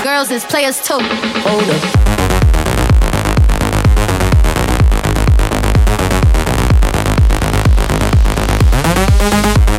girls 0.00 0.30
is 0.30 0.44
players 0.44 0.80
too. 0.80 0.98
Hold 1.00 1.68
up. 1.70 2.12
Yeah, 9.22 9.71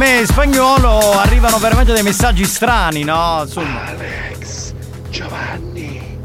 me 0.00 0.24
spagnolo 0.24 1.12
arrivano 1.12 1.58
veramente 1.58 1.92
dei 1.92 2.02
messaggi 2.02 2.46
strani, 2.46 3.04
no? 3.04 3.42
Insomma. 3.44 3.84
Alex, 3.84 4.72
Giovanni, 5.10 6.16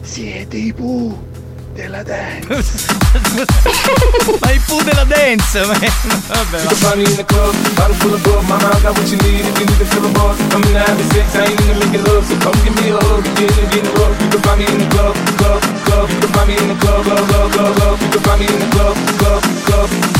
siete 0.00 0.56
i 0.56 0.72
Pooh 0.72 1.22
della 1.74 2.02
dance. 2.02 2.48
ma 4.40 4.50
i 4.50 4.58
Pooh 4.64 4.82
della 4.82 5.04
dance, 5.04 5.60
man. 5.66 5.78
Vabbè, 6.28 6.62
You 6.62 6.68
can 6.68 6.76
find 6.76 6.96
me 6.96 7.04
in 7.04 7.16
the 7.16 7.24
club, 7.26 7.54
bottle 7.74 7.94
full 7.96 8.14
of 8.14 8.22
bug. 8.22 8.42
Mama, 8.48 8.70
I 8.70 8.80
got 8.80 8.96
what 8.96 9.06
you 9.10 9.18
need 9.18 9.44
if 9.44 9.58
you 9.58 9.66
need 9.66 9.78
to 9.78 9.84
fill 9.84 10.06
a 10.06 10.08
buzz. 10.16 10.40
I'm 10.54 10.62
in 10.64 10.72
the 10.72 10.78
having 10.80 11.10
sex, 11.12 11.36
I 11.36 11.44
ain't 11.44 11.60
in 11.60 11.66
the 11.66 11.74
making 11.84 12.04
love. 12.04 12.24
So 12.24 12.36
come 12.40 12.56
give 12.64 12.74
me 12.80 12.88
a 12.88 12.96
hug, 12.96 13.22
get 13.36 13.52
in, 13.52 13.68
get 13.68 13.76
in 13.76 13.84
the 13.84 13.92
rub. 14.00 14.16
You 14.16 14.28
can 14.32 14.40
find 14.40 14.58
me 14.60 14.64
in 14.64 14.78
the 14.78 14.88
club, 14.96 15.14
club, 15.36 15.60
club. 15.84 16.08
You 16.08 16.20
can 16.20 16.32
find 16.32 16.48
me 16.48 16.56
in 16.56 16.68
the 16.72 16.76
club, 16.80 17.04
club, 17.04 17.28
club, 17.28 17.52
club, 17.52 17.76
club. 17.76 18.00
You 18.00 18.08
can 18.16 18.22
find 18.24 18.40
me 18.40 18.46
in 18.48 18.58
the 18.64 18.68
club, 18.72 18.96
club, 19.20 19.42
club. 19.68 20.19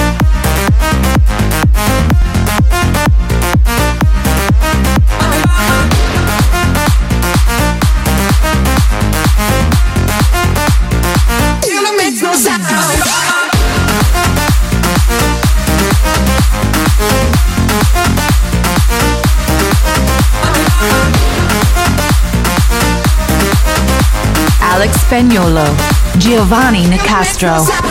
Alex 25.11 25.17
Spagnolo, 25.19 25.75
Giovanni 26.15 26.87
Nicastro. 26.87 27.90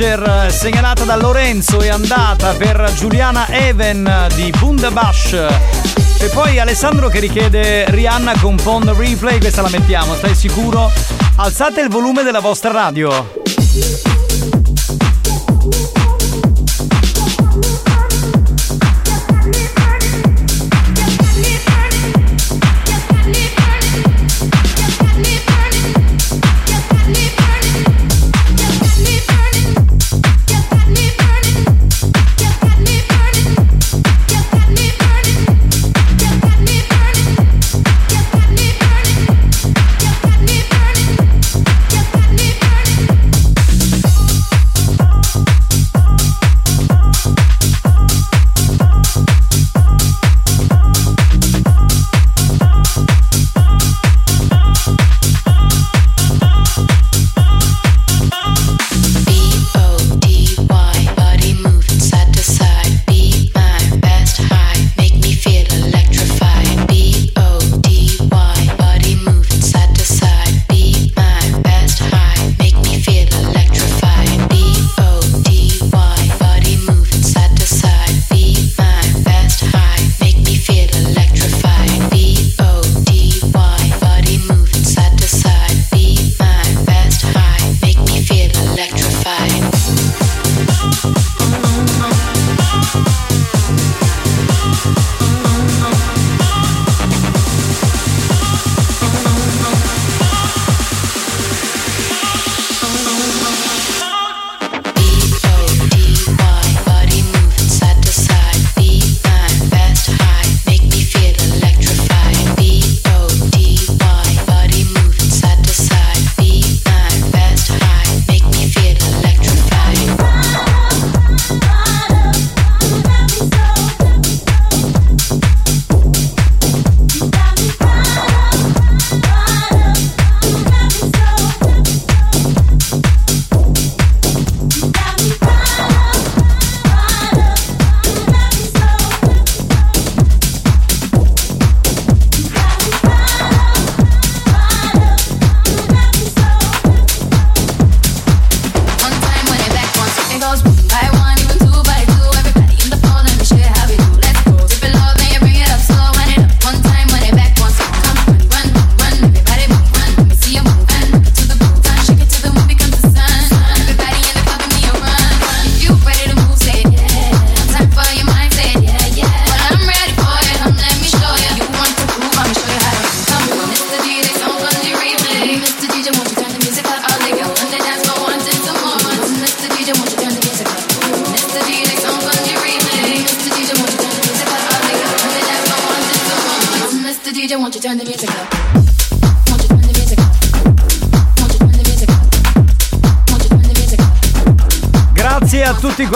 Asher, 0.00 0.50
segnalata 0.50 1.04
da 1.04 1.14
Lorenzo, 1.14 1.82
è 1.82 1.88
andata 1.88 2.54
per 2.54 2.90
Giuliana 2.94 3.46
Even 3.48 4.28
di 4.34 4.50
Bundabash. 4.58 5.32
E 5.32 6.28
poi 6.32 6.58
Alessandro 6.58 7.08
che 7.08 7.20
richiede 7.20 7.84
Rihanna 7.90 8.32
con 8.40 8.56
Pond 8.56 8.88
Replay, 8.88 9.38
questa 9.38 9.60
la 9.60 9.68
mettiamo, 9.68 10.14
stai 10.14 10.34
sicuro? 10.34 10.90
Alzate 11.36 11.82
il 11.82 11.90
volume 11.90 12.22
della 12.22 12.40
vostra 12.40 12.70
radio. 12.70 13.39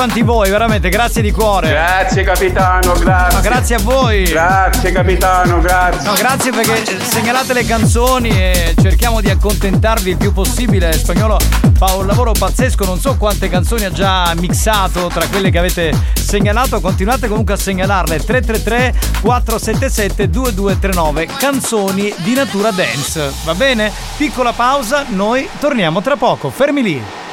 Quanti 0.05 0.23
voi, 0.23 0.51
veramente, 0.51 0.91
grazie 0.91 1.23
di 1.23 1.31
cuore. 1.31 1.71
Grazie 1.71 2.25
capitano, 2.25 2.93
grazie. 2.93 3.35
Ma 3.37 3.41
grazie 3.41 3.75
a 3.77 3.79
voi. 3.79 4.25
Grazie 4.25 4.93
capitano, 4.93 5.61
grazie. 5.63 6.07
No, 6.07 6.15
grazie 6.15 6.53
perché 6.53 7.01
segnalate 7.01 7.55
le 7.55 7.65
canzoni 7.65 8.29
e 8.29 8.75
cerchiamo 8.83 9.23
di 9.23 9.31
accontentarvi 9.31 10.11
il 10.11 10.17
più 10.19 10.35
possibile. 10.35 10.93
Spagnolo 10.93 11.39
fa 11.79 11.95
un 11.95 12.07
lavoro 12.07 12.33
pazzesco, 12.33 12.85
non 12.85 13.01
so 13.01 13.17
quante 13.17 13.49
canzoni 13.49 13.85
ha 13.85 13.91
già 13.91 14.31
mixato 14.37 15.07
tra 15.07 15.27
quelle 15.27 15.49
che 15.49 15.59
avete 15.59 15.91
segnalato, 16.13 16.83
continuate 16.83 17.27
comunque 17.27 17.55
a 17.55 17.57
segnalarle 17.57 18.19
333 18.19 18.95
477 19.23 20.29
2239 20.29 21.29
canzoni 21.39 22.13
di 22.19 22.35
natura 22.35 22.73
dance. 22.73 23.33
Va 23.45 23.55
bene? 23.55 23.91
Piccola 24.19 24.53
pausa, 24.53 25.07
noi 25.09 25.49
torniamo 25.59 26.03
tra 26.03 26.17
poco. 26.17 26.51
Fermi 26.51 26.83
lì. 26.83 27.24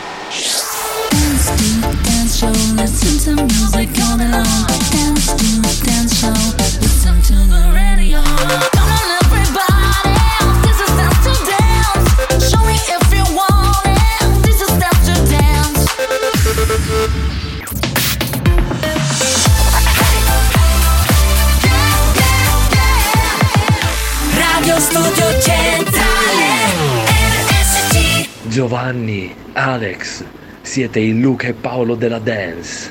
Giovanni, 28.52 29.34
Alex, 29.54 30.24
siete 30.62 31.00
il 31.00 31.20
Luca 31.20 31.48
e 31.48 31.54
Paolo 31.54 31.96
della 31.96 32.20
dance. 32.20 32.91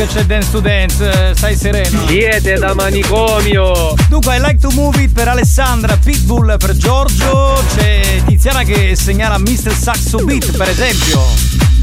Che 0.00 0.06
c'è 0.06 0.24
Dance 0.24 0.50
to 0.50 0.60
Dance, 0.60 1.28
eh, 1.30 1.34
stai 1.34 1.54
sereno. 1.54 2.06
Siete 2.06 2.54
da 2.54 2.74
manicomio. 2.74 3.94
Dunque, 4.08 4.36
I 4.36 4.40
like 4.40 4.56
to 4.56 4.70
move 4.70 5.02
it 5.02 5.12
per 5.12 5.28
Alessandra, 5.28 5.96
Pitbull 5.98 6.56
per 6.56 6.74
Giorgio, 6.74 7.62
c'è 7.74 8.22
Tiziana 8.24 8.62
che 8.62 8.96
segnala 8.96 9.38
Mr. 9.38 9.74
Saxo 9.74 10.18
Beat, 10.24 10.56
per 10.56 10.70
esempio. 10.70 11.79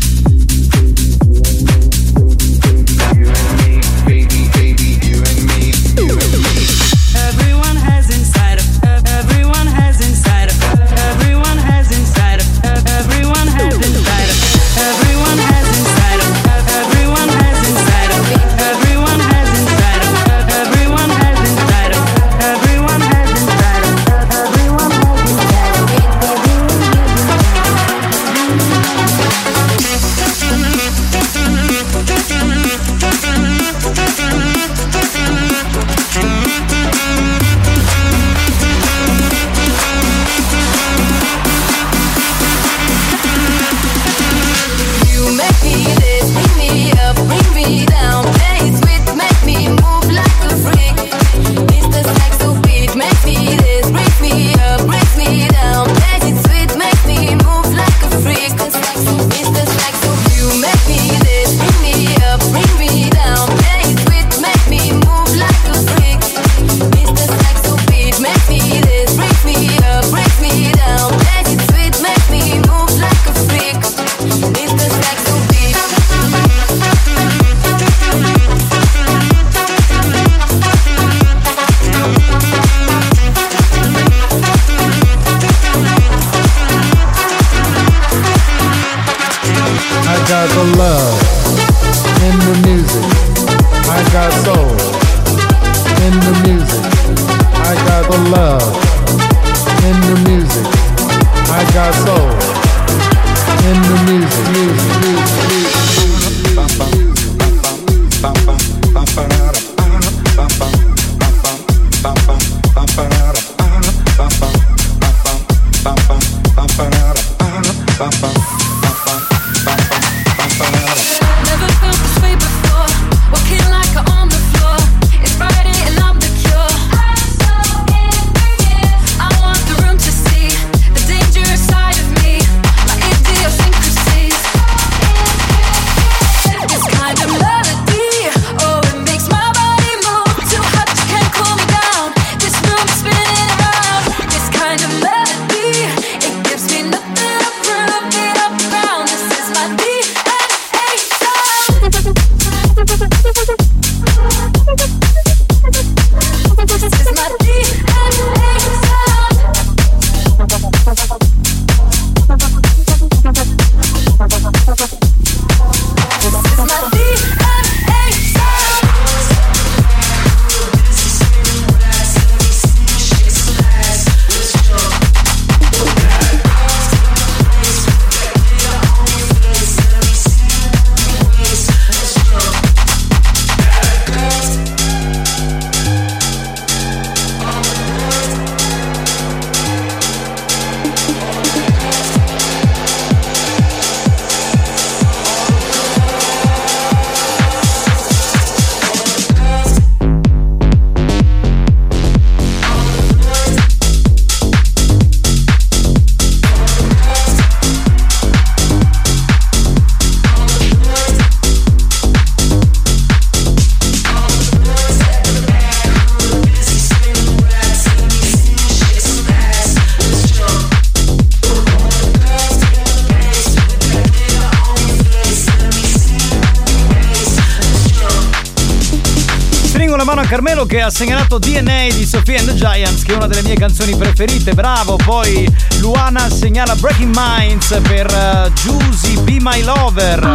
Mie 233.48 233.56
canzoni 233.56 233.96
preferite. 233.96 234.54
Bravo. 234.54 234.98
Poi 234.98 235.48
Luana 235.80 236.30
segnala 236.30 236.76
Breaking 236.76 237.16
Minds 237.16 237.80
per 237.82 238.06
eh, 238.06 238.52
Juicy 238.54 239.22
Be 239.22 239.38
My 239.40 239.64
Lover. 239.64 240.26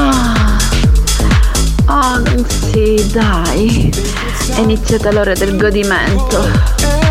Oh, 1.86 2.22
sì, 2.70 3.06
dai. 3.12 3.92
È 4.54 4.60
iniziata 4.60 5.12
l'ora 5.12 5.34
del 5.34 5.56
godimento. 5.56 7.01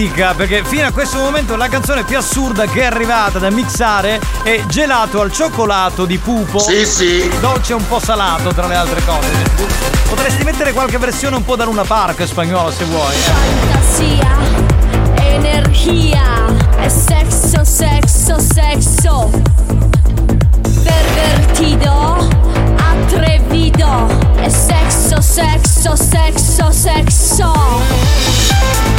Critica 0.00 0.32
perché 0.32 0.64
fino 0.64 0.86
a 0.86 0.92
questo 0.92 1.18
momento 1.18 1.56
la 1.56 1.68
canzone 1.68 2.04
più 2.04 2.16
assurda 2.16 2.64
che 2.64 2.80
è 2.80 2.84
arrivata 2.86 3.38
da 3.38 3.50
mixare 3.50 4.18
è 4.42 4.64
Gelato 4.66 5.20
al 5.20 5.30
cioccolato 5.30 6.06
di 6.06 6.16
Pupo. 6.16 6.58
Sì, 6.58 6.86
sì. 6.86 7.30
Dolce 7.40 7.74
un 7.74 7.86
po' 7.86 7.98
salato 7.98 8.54
tra 8.54 8.66
le 8.66 8.76
altre 8.76 9.02
cose. 9.04 9.28
Potresti 10.08 10.42
mettere 10.42 10.72
qualche 10.72 10.96
versione 10.96 11.36
un 11.36 11.44
po' 11.44 11.54
da 11.54 11.64
Luna 11.64 11.84
Park 11.84 12.20
in 12.20 12.26
spagnolo 12.26 12.70
se 12.70 12.84
vuoi. 12.84 13.14
fantasía, 13.14 14.38
energía, 15.34 16.46
es 16.82 16.94
sexo, 16.94 17.62
sexo, 17.64 18.40
sexo. 18.40 19.30
Pervertido, 20.82 22.26
atrevido, 22.78 24.06
es 24.42 24.54
sexo, 24.54 25.20
sexo, 25.20 25.94
sexo, 25.94 26.72
sexo. 26.72 28.89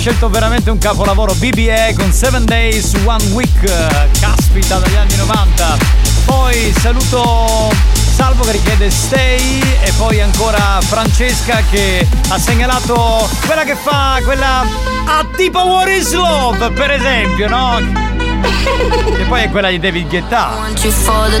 Scelto 0.00 0.30
veramente 0.30 0.70
un 0.70 0.78
capolavoro 0.78 1.34
BBA 1.34 1.92
con 1.94 2.10
7 2.10 2.44
Days, 2.44 2.94
One 3.04 3.22
Week, 3.32 3.62
eh, 3.62 4.08
caspita 4.18 4.78
dagli 4.78 4.96
anni 4.96 5.14
90. 5.16 5.76
Poi 6.24 6.74
saluto 6.80 7.68
Salvo 8.14 8.44
che 8.44 8.52
richiede 8.52 8.90
Stay 8.90 9.60
e 9.82 9.92
poi 9.98 10.22
ancora 10.22 10.80
Francesca 10.80 11.62
che 11.70 12.06
ha 12.28 12.38
segnalato 12.38 13.28
quella 13.44 13.64
che 13.64 13.76
fa 13.76 14.20
quella 14.24 14.60
a 15.04 15.26
tipo 15.36 15.58
What 15.58 15.88
is 15.88 16.12
Love, 16.12 16.70
per 16.70 16.92
esempio, 16.92 17.48
no? 17.48 17.99
Che 19.16 19.24
poi 19.28 19.42
è 19.42 19.50
quella 19.50 19.68
di 19.68 19.78
David 19.78 20.08
Guetta. 20.08 20.52
want 20.56 20.84
you 20.84 20.92
for 20.92 21.30
the 21.30 21.40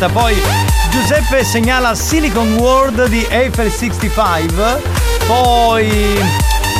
80. 0.00 0.08
Poi 0.08 0.40
Giuseppe 0.90 1.44
segnala 1.44 1.94
Silicon 1.94 2.54
World 2.54 3.06
di 3.08 3.26
Eiffel 3.28 3.70
65. 3.70 4.82
Poi 5.26 6.18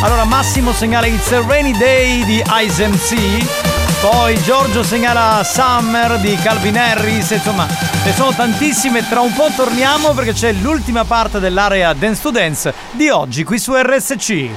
allora 0.03 0.25
Massimo 0.25 0.73
segnala 0.73 1.07
It's 1.07 1.31
a 1.33 1.45
Rainy 1.47 1.77
Day 1.77 2.25
di 2.25 2.43
ISMC. 2.47 3.69
Poi 4.01 4.43
Giorgio 4.43 4.83
segnala 4.83 5.45
Summer 5.45 6.19
di 6.21 6.35
Calvin 6.37 6.79
Harris, 6.79 7.31
insomma, 7.33 7.67
ne 8.03 8.13
sono 8.15 8.33
tantissime. 8.33 9.07
Tra 9.07 9.21
un 9.21 9.35
po' 9.35 9.51
torniamo 9.55 10.13
perché 10.13 10.33
c'è 10.33 10.53
l'ultima 10.53 11.05
parte 11.05 11.39
dell'area 11.39 11.93
Dance 11.93 12.23
to 12.23 12.31
Dance 12.31 12.73
di 12.93 13.11
oggi 13.11 13.45
qui 13.45 13.59
su 13.59 13.75
RSC. 13.75 14.49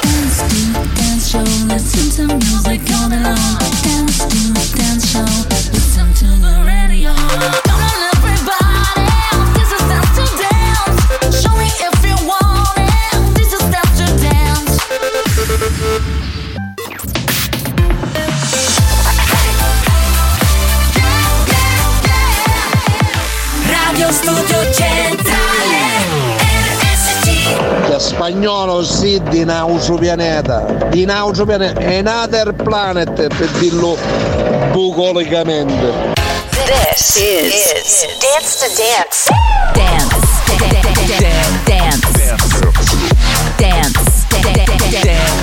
Dance 0.00 0.44
to, 0.48 0.56
dance 4.76 5.06
show, 5.06 5.55
spagnolo 28.26 28.82
sì 28.82 29.22
di 29.28 29.42
altro 29.42 29.96
pianeta. 29.98 30.58
Di 30.90 31.04
altro 31.04 31.44
pianeta. 31.44 31.78
È 31.78 32.00
un 32.00 32.08
other 32.08 32.52
planet 32.54 33.28
per 33.28 33.48
dirlo 33.58 33.96
bucolicamente. 34.72 36.14
This 36.64 37.14
is, 37.14 38.04
Dance 38.18 38.58
to 38.58 38.66
Dance. 38.74 39.30
Dance. 39.74 40.16
Dance. 40.58 41.04
Dance. 41.66 42.00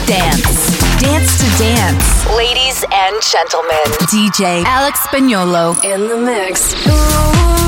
Dance. 0.06 0.44
Dance 1.00 1.38
to 1.38 1.48
Dance. 1.64 2.06
Ladies 2.36 2.84
and 2.92 3.22
gentlemen, 3.22 3.96
DJ 4.10 4.64
Alex 4.66 5.00
Spagnolo 5.08 5.78
in 5.84 6.08
the 6.10 6.18
mix. 6.18 7.63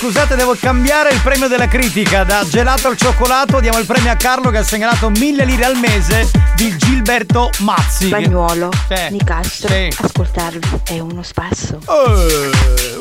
Scusate, 0.00 0.34
devo 0.34 0.56
cambiare 0.58 1.10
il 1.10 1.20
premio 1.20 1.46
della 1.46 1.68
critica. 1.68 2.24
Da 2.24 2.42
gelato 2.48 2.88
al 2.88 2.96
cioccolato 2.96 3.60
diamo 3.60 3.78
il 3.78 3.84
premio 3.84 4.10
a 4.10 4.14
Carlo 4.16 4.48
che 4.48 4.56
ha 4.56 4.62
segnalato 4.62 5.10
1000 5.10 5.44
lire 5.44 5.64
al 5.66 5.76
mese 5.76 6.30
di 6.56 6.74
Gilberto 6.74 7.50
Mazzi. 7.58 8.06
Spagnuolo, 8.06 8.70
Sì. 8.88 9.10
Nicastro, 9.10 9.68
Sì. 9.68 9.92
ascoltarvi 10.00 10.80
è 10.84 10.98
uno 11.00 11.22
spasso. 11.22 11.80
Eh, 11.86 12.50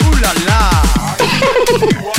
uh 0.04 0.20
là 0.20 0.34
là. 0.46 2.18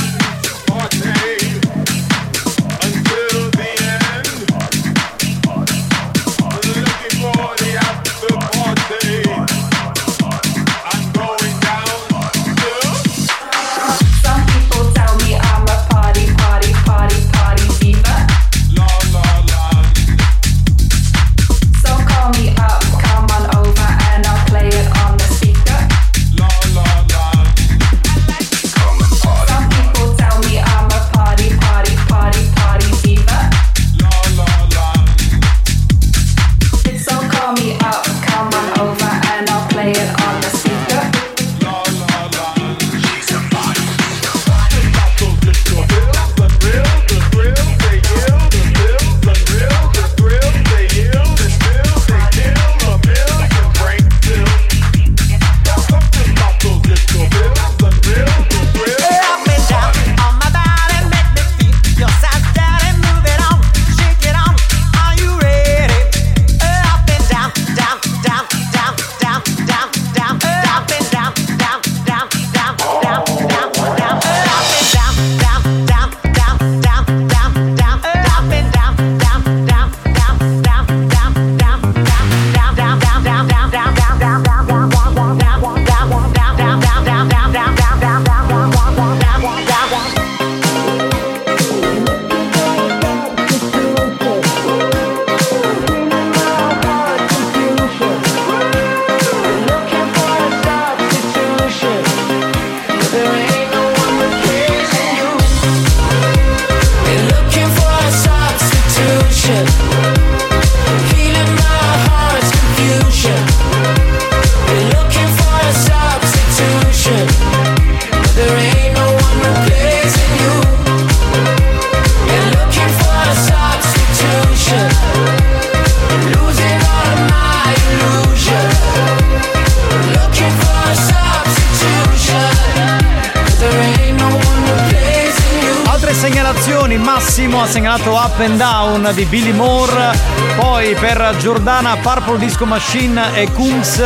di 139.21 139.25
Billy 139.25 139.51
Moore, 139.51 140.17
poi 140.55 140.95
per 140.95 141.35
Giordana 141.37 141.95
Purple 141.97 142.39
Disco 142.39 142.65
Machine 142.65 143.35
e 143.35 143.51
Kunz 143.51 144.01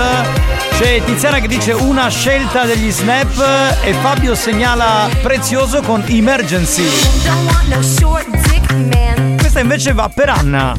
c'è 0.78 1.02
Tiziana 1.06 1.40
che 1.40 1.48
dice 1.48 1.72
una 1.72 2.10
scelta 2.10 2.66
degli 2.66 2.92
snap 2.92 3.78
e 3.82 3.94
Fabio 3.94 4.36
segnala 4.36 5.08
prezioso 5.22 5.82
con 5.82 6.04
Emergency. 6.06 6.86
Questa 9.38 9.60
invece 9.62 9.94
va 9.94 10.10
per 10.14 10.30
Anna. 10.30 10.76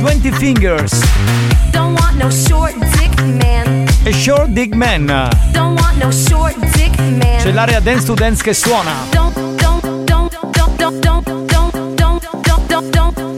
20 0.00 0.32
Fingers. 0.32 1.00
E 4.02 4.12
Short 4.12 4.48
Dick 4.48 4.74
Man. 4.74 5.28
C'è 7.40 7.52
l'area 7.52 7.78
dance 7.78 8.06
to 8.06 8.14
dance 8.14 8.42
che 8.42 8.54
suona. 8.54 9.61
don't. 12.90 13.31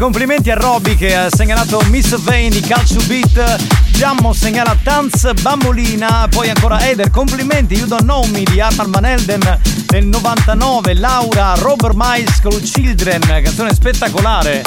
complimenti 0.00 0.50
a 0.50 0.54
Robby 0.54 0.96
che 0.96 1.14
ha 1.14 1.28
segnalato 1.28 1.78
Miss 1.90 2.16
Vane 2.16 2.48
di 2.48 2.60
Calcio 2.60 3.02
Beat. 3.04 3.90
Giammo 3.92 4.32
segnala 4.32 4.74
Tanz 4.82 5.30
Bambolina, 5.42 6.26
poi 6.30 6.48
ancora 6.48 6.88
Eder, 6.88 7.10
complimenti, 7.10 7.74
You 7.74 7.86
Don't 7.86 8.04
Know 8.04 8.24
Me 8.28 8.42
di 8.44 8.62
Arman 8.62 8.90
Van 8.90 9.04
Elden 9.04 9.60
del 9.84 10.06
99, 10.06 10.94
Laura, 10.94 11.52
Robert 11.56 11.94
Miles 11.94 12.40
con 12.40 12.58
Children, 12.62 13.20
canzone 13.42 13.74
spettacolare. 13.74 14.62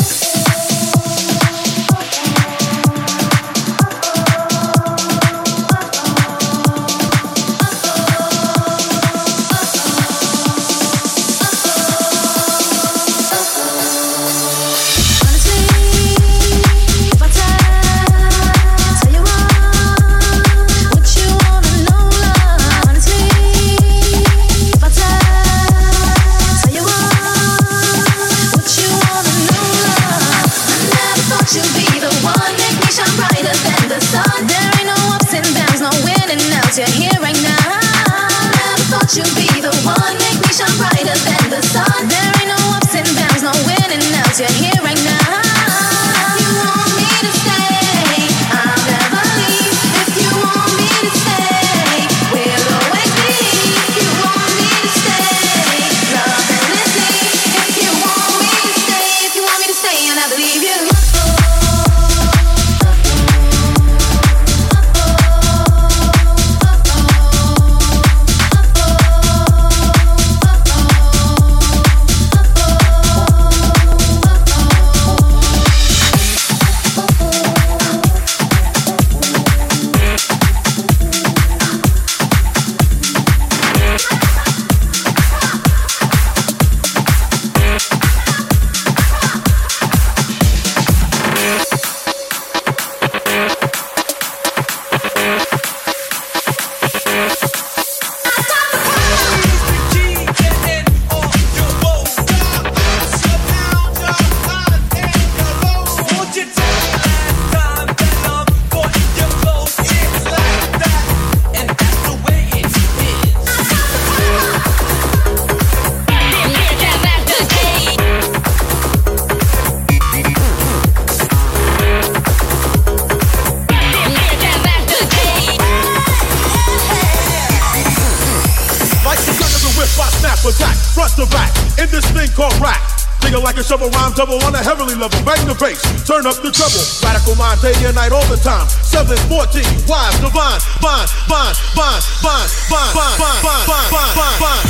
the 136.43 136.51
trouble. 136.51 136.83
Radical 136.99 137.35
mind, 137.35 137.61
day 137.61 137.71
and 137.87 137.95
night, 137.95 138.11
all 138.11 138.27
the 138.27 138.35
time. 138.35 138.67
714, 138.67 139.63
wise, 139.87 140.19
divine, 140.19 140.59
bind, 140.83 141.07
bind, 141.31 141.55
bind, 141.73 142.03
bind, 142.19 142.49
bind, 142.67 142.91
bind, 142.93 143.17
bind, 143.17 143.65
bind, 143.65 144.15
bind, 144.15 144.39
bind. 144.43 144.67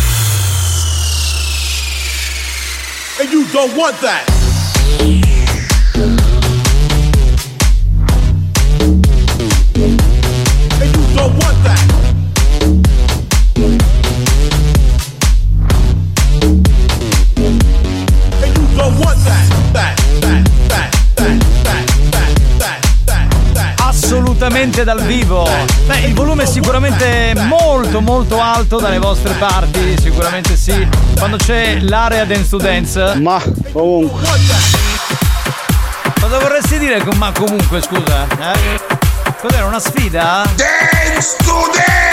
And 3.22 3.30
you 3.34 3.46
don't 3.52 3.76
want 3.76 4.00
that. 4.02 4.33
Assolutamente 24.84 24.86
dal 24.86 25.02
vivo. 25.04 25.50
Beh, 25.86 26.00
il 26.02 26.14
volume 26.14 26.44
è 26.44 26.46
sicuramente 26.46 27.34
molto 27.48 28.02
molto 28.02 28.42
alto 28.42 28.78
dalle 28.78 29.00
vostre 29.00 29.34
parti, 29.34 29.96
sicuramente 30.00 30.56
sì. 30.56 30.88
Quando 31.18 31.38
c'è 31.38 31.80
l'area 31.80 32.26
dance 32.26 32.50
to 32.50 32.58
dance. 32.58 33.16
Ma 33.16 33.42
comunque. 33.72 34.22
Cosa 36.20 36.38
vorresti 36.40 36.78
dire 36.78 37.04
con 37.04 37.18
ma 37.18 37.32
comunque, 37.32 37.82
scusa? 37.82 38.28
Eh? 38.28 38.82
Cos'era 39.42 39.66
una 39.66 39.80
sfida? 39.80 40.44
Dance 40.56 41.36
to 41.44 41.70
dance! 41.74 42.13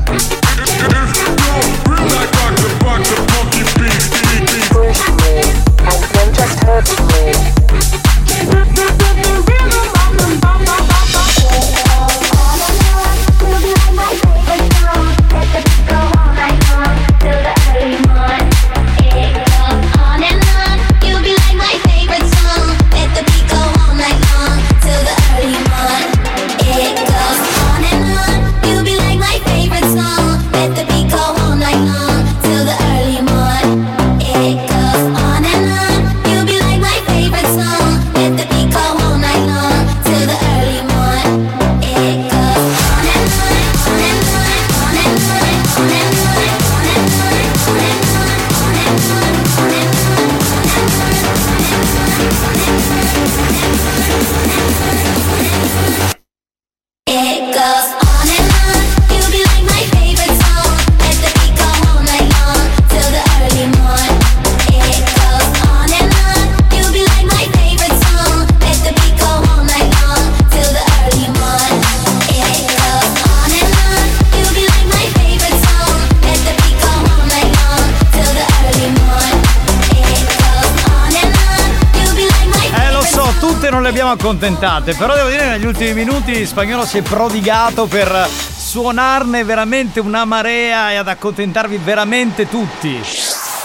Accontentate, 84.31 84.93
però 84.93 85.13
devo 85.13 85.27
dire 85.27 85.41
che 85.41 85.49
negli 85.49 85.65
ultimi 85.65 85.93
minuti 85.93 86.45
Spagnolo 86.45 86.85
si 86.85 86.99
è 86.99 87.01
prodigato 87.01 87.85
per 87.85 88.29
suonarne 88.29 89.43
veramente 89.43 89.99
una 89.99 90.23
marea 90.23 90.91
e 90.91 90.95
ad 90.95 91.09
accontentarvi 91.09 91.77
veramente 91.83 92.47
tutti. 92.47 93.01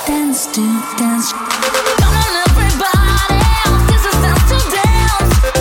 Dance 0.06 0.50
to 0.50 0.60
dance. 0.96 1.32
Come 1.32 2.16
on, 2.16 2.42
everybody. 2.48 3.38
This 3.86 4.04
is 4.06 4.20
dance 4.20 4.46
to 4.48 4.58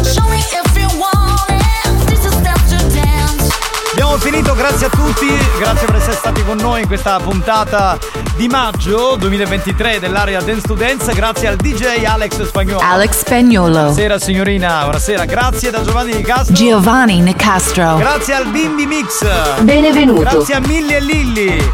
dance. 0.01 0.11
Show 0.11 0.27
me 0.27 0.39
if 0.39 0.75
you 0.75 0.89
want 0.97 1.49
it. 1.49 2.05
This 2.07 2.25
is 2.25 2.35
dance 2.41 2.75
to 2.75 2.83
dance. 2.87 3.53
Abbiamo 3.91 4.17
finito, 4.17 4.55
grazie 4.55 4.87
a 4.87 4.89
tutti, 4.89 5.27
grazie 5.59 5.85
per 5.85 5.97
essere 5.97 6.15
stati 6.15 6.43
con 6.43 6.57
noi 6.57 6.81
in 6.81 6.87
questa 6.87 7.19
puntata 7.19 7.95
di 8.35 8.47
maggio 8.47 9.15
2023 9.17 9.99
dell'area 9.99 10.41
Dance 10.41 10.67
to 10.67 10.73
Dance, 10.73 11.13
grazie 11.13 11.47
al 11.47 11.55
DJ 11.55 12.03
Alex 12.03 12.45
Spagnolo. 12.45 12.79
Alex 12.79 13.19
Spagnolo. 13.19 13.71
Buonasera 13.71 14.19
signorina, 14.19 14.81
buonasera, 14.81 15.25
grazie 15.25 15.71
da 15.71 15.83
Giovanni 15.83 16.15
Di 16.15 16.21
Castro. 16.21 16.53
Giovanni 16.53 17.21
Nicastro. 17.21 17.95
Grazie 17.97 18.33
al 18.33 18.47
Bimbi 18.47 18.85
Mix. 18.85 19.25
Benvenuto. 19.61 20.21
Grazie 20.21 20.55
a 20.55 20.59
Milli 20.59 20.93
e 20.93 20.99
Lilli. 20.99 21.71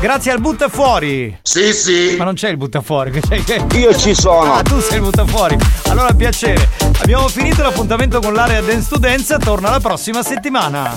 Grazie 0.00 0.32
al 0.32 0.40
butta 0.40 0.68
fuori. 0.68 1.38
Sì, 1.42 1.72
sì. 1.72 2.14
Ma 2.16 2.24
non 2.24 2.34
c'è 2.34 2.48
il 2.48 2.56
butta 2.56 2.80
fuori. 2.80 3.10
C'è, 3.20 3.44
che... 3.44 3.62
Io 3.76 3.94
ci 3.94 4.14
sono. 4.14 4.54
Ah, 4.54 4.62
tu 4.62 4.80
sei 4.80 4.96
il 4.96 5.02
butta 5.02 5.26
fuori. 5.26 5.58
Allora, 5.88 6.12
piacere. 6.14 6.68
Abbiamo 7.00 7.28
finito 7.28 7.62
l'appuntamento 7.62 8.18
con 8.20 8.32
l'area 8.32 8.62
Dance 8.62 8.88
to 8.88 8.98
Dance. 8.98 9.36
Torna 9.38 9.70
la 9.70 9.80
prossima 9.80 10.22
settimana. 10.22 10.96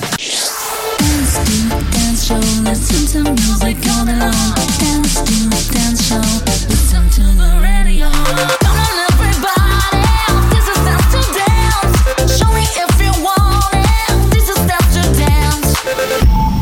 Dance 0.98 1.44
to 1.44 1.76
dance 1.92 2.26
show. 2.26 2.40
Listen 2.64 3.24
to 3.26 3.32
music 3.32 3.78
all 3.90 4.06
day 4.06 4.16
long. 4.16 4.63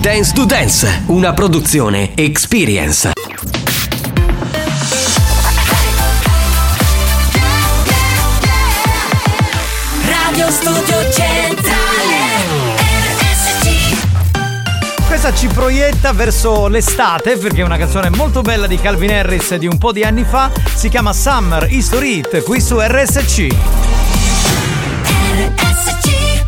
Dance 0.01 0.33
to 0.33 0.45
Dance, 0.45 1.03
una 1.05 1.31
produzione 1.31 2.15
Experience. 2.15 3.11
Radio 10.03 10.49
Studio 10.49 11.11
Centrale 11.11 12.17
RSC 13.19 15.05
Questa 15.05 15.35
ci 15.35 15.45
proietta 15.45 16.13
verso 16.13 16.67
l'estate 16.67 17.37
perché 17.37 17.61
è 17.61 17.63
una 17.63 17.77
canzone 17.77 18.09
molto 18.09 18.41
bella 18.41 18.65
di 18.65 18.77
Calvin 18.77 19.11
Harris 19.11 19.53
di 19.57 19.67
un 19.67 19.77
po' 19.77 19.91
di 19.91 20.01
anni 20.01 20.23
fa. 20.23 20.49
Si 20.73 20.89
chiama 20.89 21.13
Summer 21.13 21.67
History 21.71 22.17
Hit 22.17 22.41
qui 22.41 22.59
su 22.59 22.79
RSC. 22.79 23.49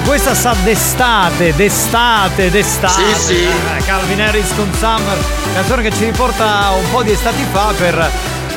Questa 0.00 0.34
sa 0.34 0.54
d'estate, 0.62 1.54
d'estate, 1.54 2.50
d'estate. 2.50 3.14
Sì, 3.14 3.34
sì. 3.34 3.44
Eh, 3.44 3.84
Calvin 3.84 4.20
Harris 4.20 4.54
con 4.54 4.72
Summer, 4.74 5.16
canzone 5.54 5.82
che 5.82 5.92
ci 5.92 6.04
riporta 6.04 6.70
un 6.70 6.90
po' 6.90 7.02
di 7.02 7.12
estati 7.12 7.44
fa 7.50 7.72
per 7.76 8.10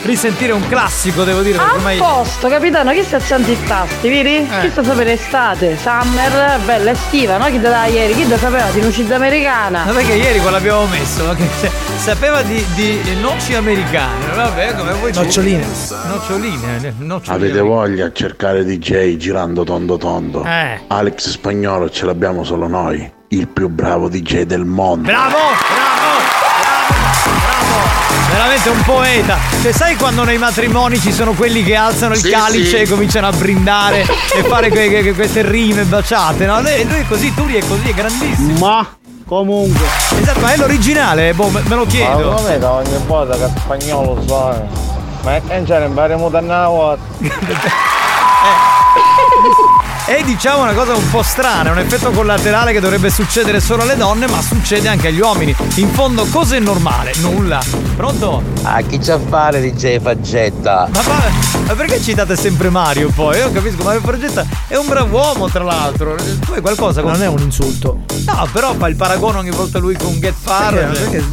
risentire 0.04 0.52
un 0.52 0.68
classico, 0.68 1.24
devo 1.24 1.42
dire. 1.42 1.58
A 1.58 1.74
ormai- 1.74 1.98
posto, 1.98 2.48
capitano, 2.48 2.92
chi 2.92 3.04
sta 3.04 3.18
accanto 3.18 3.52
i 3.52 3.64
tasti, 3.64 4.10
vedi? 4.10 4.48
Chi 4.62 4.70
sta 4.70 4.84
sapere 4.84 5.14
estate, 5.14 5.78
summer, 5.78 6.60
bella 6.66 6.92
estiva, 6.92 7.38
no? 7.38 7.46
Chi 7.46 7.60
da 7.60 7.86
ieri, 7.86 8.14
chi 8.16 8.28
da 8.28 8.38
sapeva 8.38 8.70
di 8.72 8.82
nucida 8.82 9.16
americana. 9.16 9.84
Ma 9.86 9.92
perché 9.92 10.14
ieri 10.14 10.40
quello 10.40 10.58
abbiamo 10.58 10.86
messo? 10.88 11.26
ma 11.26 11.36
che 11.36 11.50
sapeva 12.02 12.42
di, 12.42 12.66
di 12.74 13.00
noci 13.22 13.54
americane. 13.54 14.34
Vabbè, 14.34 14.76
come 14.76 14.94
vuoi. 14.94 15.14
Noccioline. 15.14 15.66
Noccioline, 16.08 16.78
eh, 16.82 16.94
noccioline. 16.98 17.46
Avete 17.46 17.60
voglia 17.62 18.08
a 18.08 18.12
cercare 18.12 18.66
DJ 18.66 19.18
girando 19.18 19.64
tondo 19.64 19.98
tondo? 19.98 20.44
Eh. 20.44 20.80
Alex 20.88 21.30
Spagnolo 21.30 21.92
ce 21.92 22.06
l'abbiamo 22.06 22.44
solo 22.44 22.68
noi, 22.68 23.10
il 23.30 23.48
più 23.48 23.70
bravo 23.70 24.10
DJ 24.10 24.42
del 24.42 24.66
mondo. 24.66 25.06
Bravo, 25.06 25.30
bravo, 25.30 26.18
bravo, 26.64 27.40
bravo. 27.40 28.32
Veramente 28.32 28.70
un 28.70 28.82
poeta. 28.84 29.38
Cioè, 29.62 29.72
sai 29.72 29.96
quando 29.96 30.24
nei 30.24 30.40
matrimoni 30.40 30.98
ci 31.00 31.12
sono 31.12 31.34
quelli 31.34 31.64
che 31.64 31.76
alzano 31.76 32.16
il 32.16 32.22
Sì, 32.22 32.30
calice 32.32 32.78
sì. 32.78 32.84
e 32.84 32.88
cominciano 32.88 33.28
a 33.28 33.32
brindare 33.32 34.02
e 34.34 34.44
fare 34.48 34.70
que- 34.70 34.90
que- 34.90 35.14
queste 35.14 35.48
rime 35.48 35.84
baciate, 35.84 36.48
no? 36.48 36.62
Lui 36.62 36.84
lui 36.88 36.98
è 36.98 37.06
così, 37.08 37.32
Turi 37.36 37.56
è 37.58 37.68
così, 37.68 37.90
è 37.90 37.94
grandissimo. 37.94 38.58
Ma 38.58 38.88
comunque. 39.32 39.86
Esatto, 40.20 40.42
ma 40.42 40.52
è 40.52 40.58
l'originale, 40.58 41.34
boh, 41.34 41.50
me 41.50 41.64
lo 41.76 41.86
chiedo. 41.86 42.32
Ma 42.32 42.36
non 42.36 42.44
vedo 42.44 42.70
ogni 42.70 42.98
volta 43.08 43.38
che 43.38 43.50
spagnolo 43.62 44.22
suona. 44.28 44.62
Ma 45.24 45.36
è 45.36 45.42
che 45.48 45.64
ce 45.66 45.80
ne 45.80 45.86
impareremo 45.86 46.28
da 46.30 46.40
una 46.40 46.68
volta. 46.68 47.04
E 50.08 50.24
diciamo 50.26 50.64
una 50.64 50.74
cosa 50.74 50.94
un 50.94 51.10
po' 51.10 51.22
strana, 51.22 51.70
è 51.70 51.72
un 51.72 51.78
effetto 51.78 52.12
collaterale 52.12 52.74
che 52.74 52.82
dovrebbe 52.82 53.10
succedere 53.10 53.62
solo 53.62 53.84
alle 53.84 53.96
donne, 53.96 54.28
ma 54.28 54.42
succede 54.42 54.90
anche 54.90 55.08
agli 55.08 55.22
uomini. 55.22 55.56
In 55.76 55.90
fondo, 55.94 56.26
cosa 56.26 56.58
è 56.58 56.60
normale? 56.60 57.14
Nulla. 57.20 57.62
Pronto? 57.96 58.42
A 58.64 58.82
chi 58.82 58.98
c'ha 58.98 59.16
a 59.16 59.20
fare 59.20 59.62
DJ 59.62 60.00
Faggetta? 60.00 60.90
Ma, 60.92 61.02
ma 61.68 61.74
perché 61.76 62.02
citate 62.02 62.36
sempre 62.36 62.70
Mario 62.70 63.10
poi? 63.14 63.38
Io 63.38 63.52
capisco, 63.52 63.84
Mario 63.84 64.02
Fargetta 64.02 64.46
è 64.68 64.76
un 64.76 64.88
bravo 64.88 65.16
uomo 65.18 65.50
tra 65.50 65.64
l'altro. 65.64 66.16
Tu 66.16 66.54
hai 66.54 66.62
qualcosa 66.62 67.02
con... 67.02 67.12
Non 67.12 67.22
è 67.22 67.28
un 67.28 67.40
insulto. 67.40 68.00
No, 68.26 68.48
però 68.52 68.74
fa 68.74 68.88
il 68.88 68.96
paragone 68.96 69.38
ogni 69.40 69.52
volta 69.52 69.78
lui 69.78 69.96
con 69.96 70.20
Get 70.20 70.34
Far. 70.40 70.74
Perché, 70.74 71.00
perché, 71.00 71.24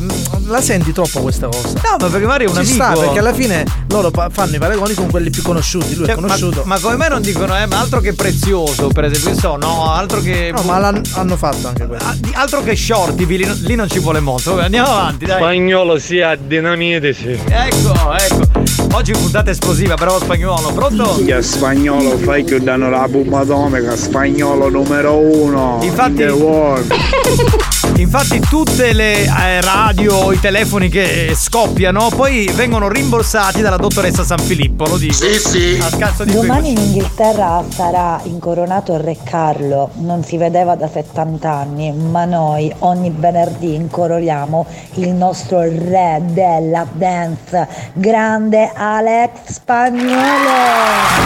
la 0.46 0.60
senti 0.60 0.92
troppo 0.92 1.20
questa 1.20 1.46
cosa? 1.46 1.68
No, 1.68 1.96
ma 2.00 2.06
perché 2.08 2.26
Mario 2.26 2.46
è 2.48 2.50
un 2.50 2.64
Ci 2.64 2.70
amico. 2.72 2.84
sta, 2.84 3.00
perché 3.00 3.18
alla 3.18 3.34
fine 3.34 3.64
loro 3.88 4.10
pa- 4.10 4.28
fanno 4.30 4.56
i 4.56 4.58
paragoni 4.58 4.94
con 4.94 5.08
quelli 5.10 5.30
più 5.30 5.42
conosciuti. 5.42 5.94
Lui 5.94 6.06
Cioè, 6.06 6.14
è 6.16 6.18
ma, 6.20 6.26
conosciuto. 6.26 6.62
ma 6.64 6.78
come 6.78 6.96
me 6.96 7.08
non 7.08 7.22
dicono, 7.22 7.56
eh, 7.56 7.66
ma 7.66 7.80
altro 7.80 8.00
che 8.00 8.12
prezioso, 8.14 8.88
per 8.88 9.04
esempio, 9.04 9.30
che 9.32 9.38
so, 9.40 9.56
no, 9.56 9.90
altro 9.92 10.20
che. 10.20 10.50
No, 10.54 10.62
ma 10.62 10.78
l'han- 10.78 11.02
hanno 11.14 11.36
fatto 11.36 11.68
anche 11.68 11.86
questo. 11.86 12.06
Ah, 12.06 12.14
di- 12.18 12.32
Altro 12.34 12.62
che 12.62 12.76
shorty, 12.76 13.26
lì, 13.26 13.44
non- 13.44 13.58
lì 13.62 13.74
non 13.74 13.88
ci 13.90 13.98
vuole 13.98 14.20
molto. 14.20 14.50
Vabbè, 14.54 14.64
andiamo 14.66 14.88
avanti, 14.88 15.24
dai. 15.26 15.36
Spagnolo 15.38 15.98
sia 15.98 16.34
dinamitici. 16.48 17.38
Ecco, 17.48 18.16
ecco. 18.16 18.96
Oggi 18.96 19.12
puntata 19.12 19.50
esplosiva, 19.50 19.94
bravo 19.94 20.18
spagnolo, 20.18 20.72
pronto? 20.72 21.22
Che 21.24 21.42
spagnolo 21.42 22.16
fai 22.18 22.42
che 22.42 22.60
danno 22.60 22.90
la 22.90 23.06
bomba 23.06 23.40
atomica, 23.40 23.94
spagnolo 23.94 24.68
numero 24.68 25.16
uno. 25.16 25.78
Infatti- 25.82 26.22
in 26.22 26.26
the 26.26 26.30
world. 26.30 26.92
Infatti 27.98 28.38
tutte 28.38 28.92
le 28.92 29.24
eh, 29.24 29.60
radio 29.60 30.14
o 30.14 30.32
i 30.32 30.38
telefoni 30.38 30.88
che 30.88 31.32
scoppiano 31.34 32.10
poi 32.14 32.48
vengono 32.54 32.88
rimborsati 32.88 33.60
dalla 33.60 33.76
dottoressa 33.76 34.22
San 34.22 34.38
Filippo, 34.38 34.86
lo 34.86 34.96
dico. 34.96 35.14
Sì, 35.14 35.34
sì. 35.34 35.78
A 35.82 35.90
scazzo 35.90 36.22
di 36.22 36.32
Domani 36.32 36.70
in 36.70 36.78
Inghilterra 36.78 37.64
sarà 37.68 38.20
incoronato 38.22 38.94
il 38.94 39.00
Re 39.00 39.16
Carlo, 39.24 39.90
non 39.96 40.22
si 40.22 40.36
vedeva 40.36 40.76
da 40.76 40.88
70 40.88 41.50
anni, 41.50 41.92
ma 41.92 42.24
noi 42.24 42.72
ogni 42.80 43.12
venerdì 43.14 43.74
incoroniamo 43.74 44.66
il 44.94 45.10
nostro 45.10 45.62
re 45.62 46.22
della 46.22 46.86
dance, 46.90 47.66
grande 47.94 48.70
Alex 48.74 49.30
Spagnolo. 49.46 50.50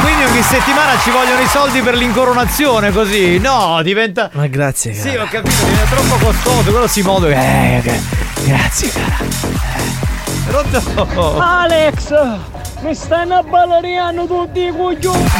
Quindi 0.02 0.24
ogni 0.24 0.42
settimana 0.42 0.98
ci 1.02 1.10
vogliono 1.10 1.40
i 1.42 1.46
soldi 1.46 1.80
per 1.80 1.96
l'incoronazione 1.96 2.92
così. 2.92 3.38
No, 3.38 3.80
diventa. 3.82 4.30
Ma 4.32 4.46
grazie, 4.46 4.94
Sì, 4.94 5.08
ho 5.08 5.26
capito, 5.30 5.64
diventa 5.64 5.94
troppo 5.94 6.24
costoso, 6.24 6.61
quello 6.70 6.86
si 6.86 7.02
modo. 7.02 7.28
Eh, 7.28 7.80
gra- 7.82 8.00
grazie, 8.44 8.90
cara. 8.90 9.16
Pronto? 10.46 11.38
Alex! 11.40 12.12
Mi 12.80 12.94
stanno 12.94 13.42
ballariando 13.44 14.26
tutti 14.26 14.60
i 14.60 14.72
coglioni! 14.76 15.24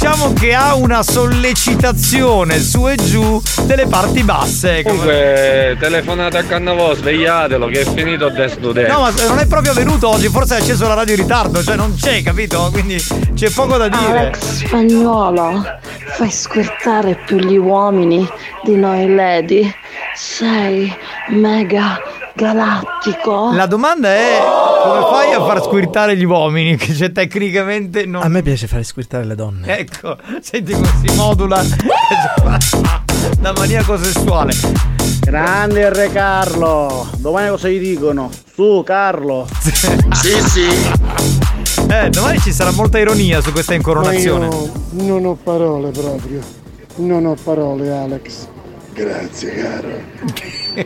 Diciamo 0.00 0.32
che 0.32 0.54
ha 0.54 0.76
una 0.76 1.02
sollecitazione 1.02 2.58
su 2.58 2.88
e 2.88 2.94
giù 2.94 3.38
delle 3.64 3.84
parti 3.86 4.22
basse. 4.22 4.82
Comunque, 4.82 5.76
telefonate 5.78 6.38
a 6.38 6.42
Cannavò, 6.42 6.94
svegliatelo 6.94 7.66
che 7.66 7.82
è 7.82 7.84
finito 7.84 8.28
il 8.28 8.32
Dance 8.32 8.58
to 8.58 8.72
Dance. 8.72 8.90
No, 8.90 9.00
ma 9.00 9.10
non 9.28 9.38
è 9.40 9.46
proprio 9.46 9.74
venuto 9.74 10.08
oggi, 10.08 10.28
forse 10.28 10.54
ha 10.54 10.56
acceso 10.56 10.88
la 10.88 10.94
radio 10.94 11.16
in 11.16 11.20
ritardo, 11.20 11.62
cioè 11.62 11.76
non 11.76 11.94
c'è, 11.94 12.22
capito? 12.22 12.70
Quindi 12.72 12.96
c'è 13.34 13.50
poco 13.50 13.76
da 13.76 13.88
dire. 13.88 14.18
Alex 14.18 14.64
spagnolo, 14.64 15.62
fai 16.06 16.30
squirtare 16.30 17.18
più 17.26 17.36
gli 17.36 17.58
uomini 17.58 18.26
di 18.64 18.76
noi 18.76 19.14
lady. 19.14 19.70
Sei 20.14 20.90
mega 21.28 22.00
galattico. 22.34 23.52
La 23.52 23.66
domanda 23.66 24.14
è 24.14 24.38
come 24.82 25.00
fai 25.10 25.32
a 25.32 25.44
far 25.44 25.62
squirtare 25.62 26.16
gli 26.16 26.24
uomini? 26.24 26.76
Che 26.76 26.92
c'è 26.92 27.12
tecnicamente 27.12 28.06
non. 28.06 28.22
A 28.22 28.28
me 28.28 28.42
piace 28.42 28.66
fare 28.66 28.82
squirtare 28.82 29.24
le 29.24 29.34
donne. 29.34 29.78
Ecco, 29.78 30.16
senti 30.40 30.72
come 30.72 30.90
si 31.04 31.14
modula 31.16 31.62
da 33.40 33.52
maniaco 33.52 33.96
sessuale. 33.98 34.52
Grande 35.20 35.92
Re 35.92 36.10
Carlo, 36.10 37.08
domani 37.18 37.50
cosa 37.50 37.68
gli 37.68 37.78
dicono? 37.78 38.30
Su 38.52 38.82
Carlo. 38.84 39.46
sì, 39.60 40.40
sì. 40.48 40.66
Eh, 41.88 42.08
domani 42.10 42.38
ci 42.38 42.52
sarà 42.52 42.70
molta 42.72 42.98
ironia 42.98 43.40
su 43.40 43.52
questa 43.52 43.74
incoronazione. 43.74 44.48
Ma 44.48 44.54
io 44.54 44.72
non 44.90 45.24
ho 45.26 45.34
parole 45.34 45.90
proprio. 45.90 46.40
Non 46.96 47.26
ho 47.26 47.36
parole, 47.42 47.90
Alex. 47.90 48.48
Grazie, 48.92 49.54
caro. 49.54 49.88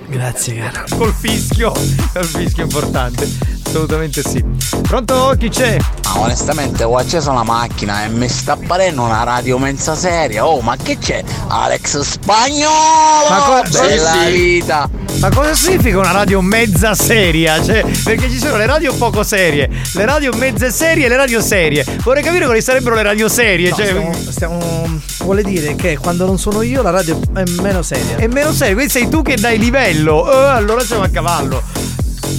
Grazie, 0.09 0.55
caro. 0.71 0.85
Col 0.97 1.13
fischio, 1.13 1.73
col 2.13 2.25
fischio 2.25 2.63
importante. 2.65 3.29
Assolutamente 3.67 4.23
sì. 4.23 4.43
Pronto? 4.83 5.35
Chi 5.39 5.49
c'è? 5.49 5.77
Ma 6.05 6.21
onestamente 6.21 6.85
ho 6.85 6.97
acceso 6.97 7.33
la 7.33 7.43
macchina 7.43 8.05
e 8.05 8.09
mi 8.09 8.29
sta 8.29 8.53
apparendo 8.53 9.03
una 9.03 9.25
radio 9.25 9.59
mezza 9.59 9.95
seria. 9.97 10.47
Oh, 10.47 10.61
ma 10.61 10.77
che 10.77 10.97
c'è? 10.99 11.23
Alex 11.49 12.01
Spagnolo! 12.01 13.29
Ma 13.29 13.39
co- 13.63 13.69
Bella 13.71 14.13
sì, 14.13 14.19
sì. 14.27 14.31
vita! 14.31 14.89
Ma 15.19 15.29
cosa 15.31 15.55
significa 15.55 15.99
una 15.99 16.13
radio 16.13 16.41
mezza 16.41 16.95
seria? 16.95 17.63
Cioè, 17.63 17.85
perché 18.05 18.31
ci 18.31 18.39
sono 18.39 18.57
le 18.57 18.67
radio 18.67 18.93
poco 18.95 19.23
serie, 19.23 19.69
le 19.95 20.05
radio 20.05 20.33
mezze 20.35 20.71
serie 20.71 21.07
e 21.07 21.09
le 21.09 21.17
radio 21.17 21.41
serie. 21.41 21.85
Vorrei 22.03 22.23
capire 22.23 22.45
quali 22.45 22.61
sarebbero 22.63 22.95
le 22.95 23.03
radio 23.03 23.29
serie. 23.29 23.71
No, 23.71 23.77
cioè, 23.77 23.87
stiamo, 23.87 24.13
stiamo- 24.29 25.01
vuole 25.21 25.43
dire 25.43 25.75
che 25.75 25.97
quando 25.99 26.27
non 26.27 26.39
sono 26.39 26.63
io 26.63 26.83
la 26.83 26.91
radio 26.91 27.19
è 27.35 27.43
meno 27.61 27.83
seria. 27.83 28.17
È 28.17 28.27
meno 28.27 28.53
seria, 28.53 28.75
quindi 28.75 28.93
sei 28.93 29.09
tu 29.09 29.23
che 29.23 29.37
dai 29.37 29.59
livello. 29.59 29.73
Eh, 29.77 30.51
allora 30.51 30.85
siamo 30.85 31.03
a 31.03 31.09
cavallo. 31.09 31.61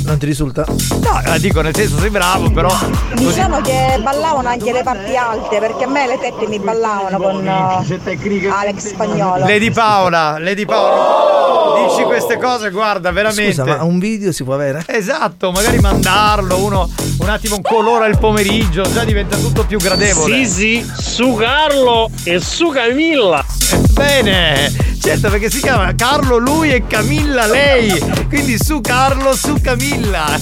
Non 0.05 0.17
ti 0.17 0.25
risulta? 0.25 0.65
No, 0.67 1.21
eh, 1.33 1.39
dico 1.39 1.61
nel 1.61 1.75
senso 1.75 1.97
sei 1.99 2.09
bravo, 2.09 2.51
però. 2.51 2.69
così- 2.69 3.25
Diciamo 3.27 3.61
che 3.61 3.99
ballavano 4.01 4.49
anche 4.49 4.71
le 4.71 4.83
parti 4.83 5.15
alte 5.15 5.59
perché 5.59 5.83
a 5.85 5.87
me 5.87 6.07
le 6.07 6.19
tette 6.19 6.47
mi 6.47 6.59
ballavano 6.59 7.17
con 7.17 7.45
eh, 7.47 8.49
Alex 8.49 8.87
Spagnolo. 8.89 9.45
Lady 9.45 9.71
Paola, 9.71 10.37
Lady 10.39 10.65
Paola, 10.65 11.87
dici 11.87 12.03
queste 12.03 12.37
cose, 12.37 12.69
guarda, 12.71 13.11
veramente. 13.11 13.53
Scusa, 13.53 13.65
ma 13.65 13.83
un 13.83 13.99
video 13.99 14.31
si 14.31 14.43
può 14.43 14.53
avere? 14.53 14.83
Esatto, 14.87 15.51
magari 15.51 15.79
mandarlo, 15.79 16.63
uno 16.63 16.89
un 17.19 17.29
attimo 17.29 17.59
colora 17.61 18.05
il 18.05 18.17
pomeriggio, 18.19 18.83
già 18.91 19.03
diventa 19.03 19.35
tutto 19.37 19.65
più 19.65 19.77
gradevole. 19.79 20.45
Sì, 20.45 20.51
sì, 20.83 20.91
su 21.01 21.33
Carlo 21.35 22.09
e 22.23 22.39
su 22.39 22.69
Camilla. 22.69 23.43
Bene, 23.91 24.71
certo 25.01 25.29
perché 25.29 25.49
si 25.49 25.59
chiama 25.59 25.93
Carlo 25.95 26.37
lui 26.37 26.71
e 26.71 26.85
Camilla 26.85 27.45
lei, 27.47 27.97
quindi 28.27 28.57
su 28.61 28.79
Carlo, 28.81 29.33
su 29.35 29.55
Camilla, 29.61 29.74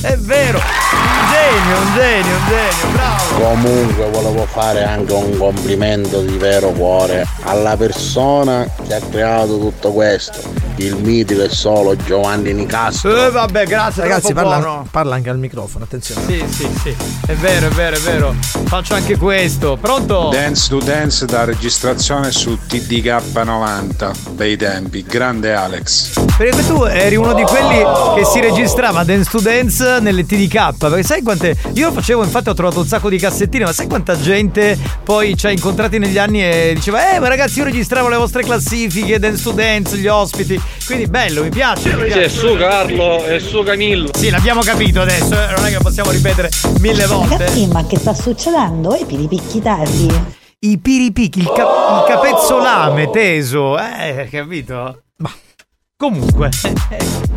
è 0.02 0.16
vero. 0.18 0.60
Un 0.60 1.32
genio, 1.32 1.78
un 1.78 1.94
genio, 1.96 2.36
un 2.36 2.48
genio, 2.48 2.94
bravo. 2.94 3.34
Comunque 3.36 4.10
volevo 4.10 4.46
fare 4.46 4.84
anche 4.84 5.14
un 5.14 5.38
complimento 5.38 6.22
di 6.22 6.38
vero 6.38 6.70
cuore 6.70 7.26
alla 7.44 7.76
persona 7.76 8.68
che 8.88 8.94
ha 8.94 9.00
creato 9.00 9.58
tutto 9.58 9.92
questo, 9.92 10.40
il 10.78 10.96
mitico 10.96 11.42
e 11.44 11.50
solo 11.50 11.96
Giovanni 11.96 12.54
Nicastro. 12.54 13.26
Eh, 13.26 13.30
vabbè, 13.30 13.66
grazie, 13.66 14.04
Ragazzi, 14.04 14.34
parla, 14.34 14.84
parla 14.90 15.16
anche 15.16 15.30
al 15.30 15.38
microfono, 15.38 15.84
attenzione. 15.84 16.26
Sì, 16.26 16.44
sì, 16.50 16.68
sì, 16.82 16.96
è 17.28 17.34
vero, 17.34 17.68
è 17.68 17.70
vero, 17.70 17.96
è 17.96 18.00
vero. 18.00 18.36
Faccio 18.66 18.94
anche 18.94 19.18
questo. 19.18 19.78
Pronto? 19.80 20.30
Dance 20.32 20.70
to 20.70 20.80
Dance 20.80 21.26
da 21.26 21.44
registrazione 21.44 22.32
su 22.32 22.58
TDK90, 22.68 24.32
bei 24.32 24.58
tempi, 24.58 25.04
grande 25.04 25.54
Alex. 25.54 26.20
Perché 26.38 26.66
tu 26.66 26.84
eri 26.84 27.16
uno 27.16 27.34
di 27.34 27.44
quelli 27.44 27.84
che 28.16 28.26
si 28.26 28.40
registrava 28.40 29.04
Dance 29.04 29.30
to 29.30 29.40
Dance 29.40 30.00
nelle 30.00 30.26
TDK. 30.26 30.78
Perché 30.78 31.04
sai 31.04 31.22
quante. 31.22 31.56
Io 31.74 31.88
lo 31.88 31.94
facevo, 31.94 32.24
infatti 32.24 32.50
ho 32.50 32.54
trovato 32.54 32.80
un 32.80 32.88
sacco 32.88 33.10
di 33.10 33.18
cassettine, 33.18 33.66
ma 33.66 33.74
sai 33.74 33.88
quanta 33.88 34.20
gente 34.20 34.78
poi 35.04 35.38
ci 35.38 35.46
ha 35.48 35.52
incontrati 35.52 36.00
negli 36.00 36.18
anni 36.18 36.44
e 36.44 36.72
diceva: 36.74 37.14
Eh, 37.14 37.20
ma 37.20 37.28
ragazzi, 37.28 37.60
io 37.60 37.66
registravo 37.66 38.10
le 38.10 38.18
vostre 38.18 38.44
classifiche, 38.44 39.20
Dance 39.20 39.44
to 39.44 39.52
Dance, 39.52 39.98
gli 39.98 40.08
ospiti. 40.08 40.62
Quindi 40.86 41.08
bello, 41.08 41.44
mi 41.44 41.50
piace. 41.50 41.94
Mi 41.96 42.02
C'è 42.04 42.06
piace. 42.08 42.30
su 42.30 42.56
Carlo 42.58 43.24
e 43.26 43.40
su 43.40 43.64
Camillo. 43.64 44.10
Sì, 44.14 44.30
l'abbiamo 44.30 44.62
capito 44.62 45.02
adesso, 45.02 45.34
eh, 45.34 45.54
non 45.56 45.66
è 45.66 45.70
che 45.70 45.78
possiamo 45.82 46.12
ripetere 46.12 46.50
mille 46.80 47.06
volte. 47.06 47.38
Ragazzi, 47.38 47.68
ma 47.68 47.86
che 47.86 47.98
sta 47.98 48.14
succedendo? 48.14 48.94
I 48.96 49.06
piripicchi 49.06 49.62
tardi. 49.62 50.22
I 50.60 50.78
piripicchi, 50.78 51.40
il, 51.40 51.52
ca- 51.54 51.64
il 51.64 52.04
capezzolame 52.08 53.10
teso, 53.10 53.78
eh, 53.78 54.28
capito? 54.32 55.02
Ma 55.18 55.32
comunque. 55.98 56.50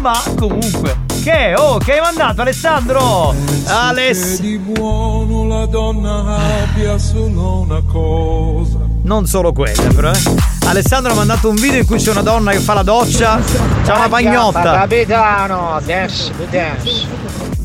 Ma 0.00 0.20
comunque. 0.36 0.96
Che? 1.22 1.54
Oh, 1.56 1.78
che 1.78 1.92
hai 1.92 2.00
mandato 2.00 2.40
Alessandro? 2.40 3.32
Aless. 3.66 4.40
di 4.40 4.58
buono 4.58 5.46
la 5.46 5.66
donna 5.66 6.64
abbia 6.64 6.98
solo 6.98 7.60
una 7.60 7.80
cosa. 7.86 8.80
Non 9.04 9.26
solo 9.26 9.52
quella, 9.52 9.92
però, 9.94 10.10
eh. 10.10 10.18
Alessandro 10.66 11.12
ha 11.12 11.14
mandato 11.16 11.48
un 11.48 11.56
video 11.56 11.80
in 11.80 11.86
cui 11.86 11.98
c'è 11.98 12.10
una 12.12 12.22
donna 12.22 12.52
che 12.52 12.60
fa 12.60 12.72
la 12.74 12.82
doccia. 12.84 13.40
C'ha 13.84 13.96
una 13.96 14.08
pagnotta. 14.08 14.62
Capitano, 14.62 15.80
dance 15.84 16.30
dance. 16.50 17.06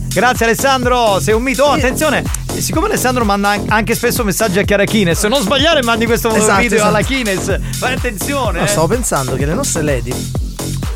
Grazie 0.08 0.46
Alessandro, 0.46 1.20
sei 1.20 1.36
un 1.36 1.44
mito. 1.44 1.64
Oh, 1.64 1.72
attenzione, 1.74 2.24
siccome 2.58 2.88
Alessandro 2.88 3.24
manda 3.24 3.50
an- 3.50 3.66
anche 3.68 3.94
spesso 3.94 4.24
messaggi 4.24 4.58
a 4.58 4.64
Chiara 4.64 4.84
Kines, 4.84 5.24
non 5.26 5.42
sbagliare 5.42 5.84
mandi 5.84 6.08
questo 6.08 6.34
Esatto, 6.34 6.60
video 6.62 6.78
esatto. 6.78 6.96
alla 6.96 7.06
Kines. 7.06 7.60
Fai 7.78 7.94
attenzione. 7.94 8.58
No, 8.60 8.66
eh. 8.66 8.68
stavo 8.68 8.88
pensando 8.88 9.36
che 9.36 9.46
le 9.46 9.54
nostre 9.54 9.84
lady 9.84 10.12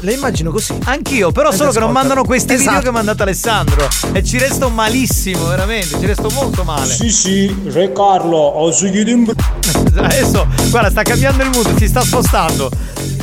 le 0.02 0.14
immagino 0.14 0.52
così. 0.52 0.78
Anch'io, 0.86 1.32
però 1.32 1.52
solo 1.52 1.72
che 1.72 1.80
non 1.80 1.91
mandano 1.91 2.23
questi 2.23 2.56
video 2.56 2.69
Esatto. 2.72 2.84
che 2.84 2.90
ha 2.90 2.91
mandato 2.91 3.23
Alessandro. 3.23 3.88
E 4.11 4.23
ci 4.23 4.38
resto 4.38 4.69
malissimo, 4.69 5.45
veramente, 5.48 5.98
ci 5.99 6.06
resto 6.06 6.30
molto 6.34 6.64
male. 6.64 6.91
Sì, 6.94 7.10
sì, 7.10 7.56
Re 7.68 7.91
Carlo, 7.91 8.38
ho 8.38 8.72
seguito 8.72 9.10
in 9.10 9.32
Adesso, 9.95 10.48
guarda, 10.69 10.90
sta 10.90 11.03
cambiando 11.03 11.44
il 11.44 11.49
mood, 11.53 11.76
si 11.78 11.88
sta 11.88 12.02
spostando. 12.02 12.69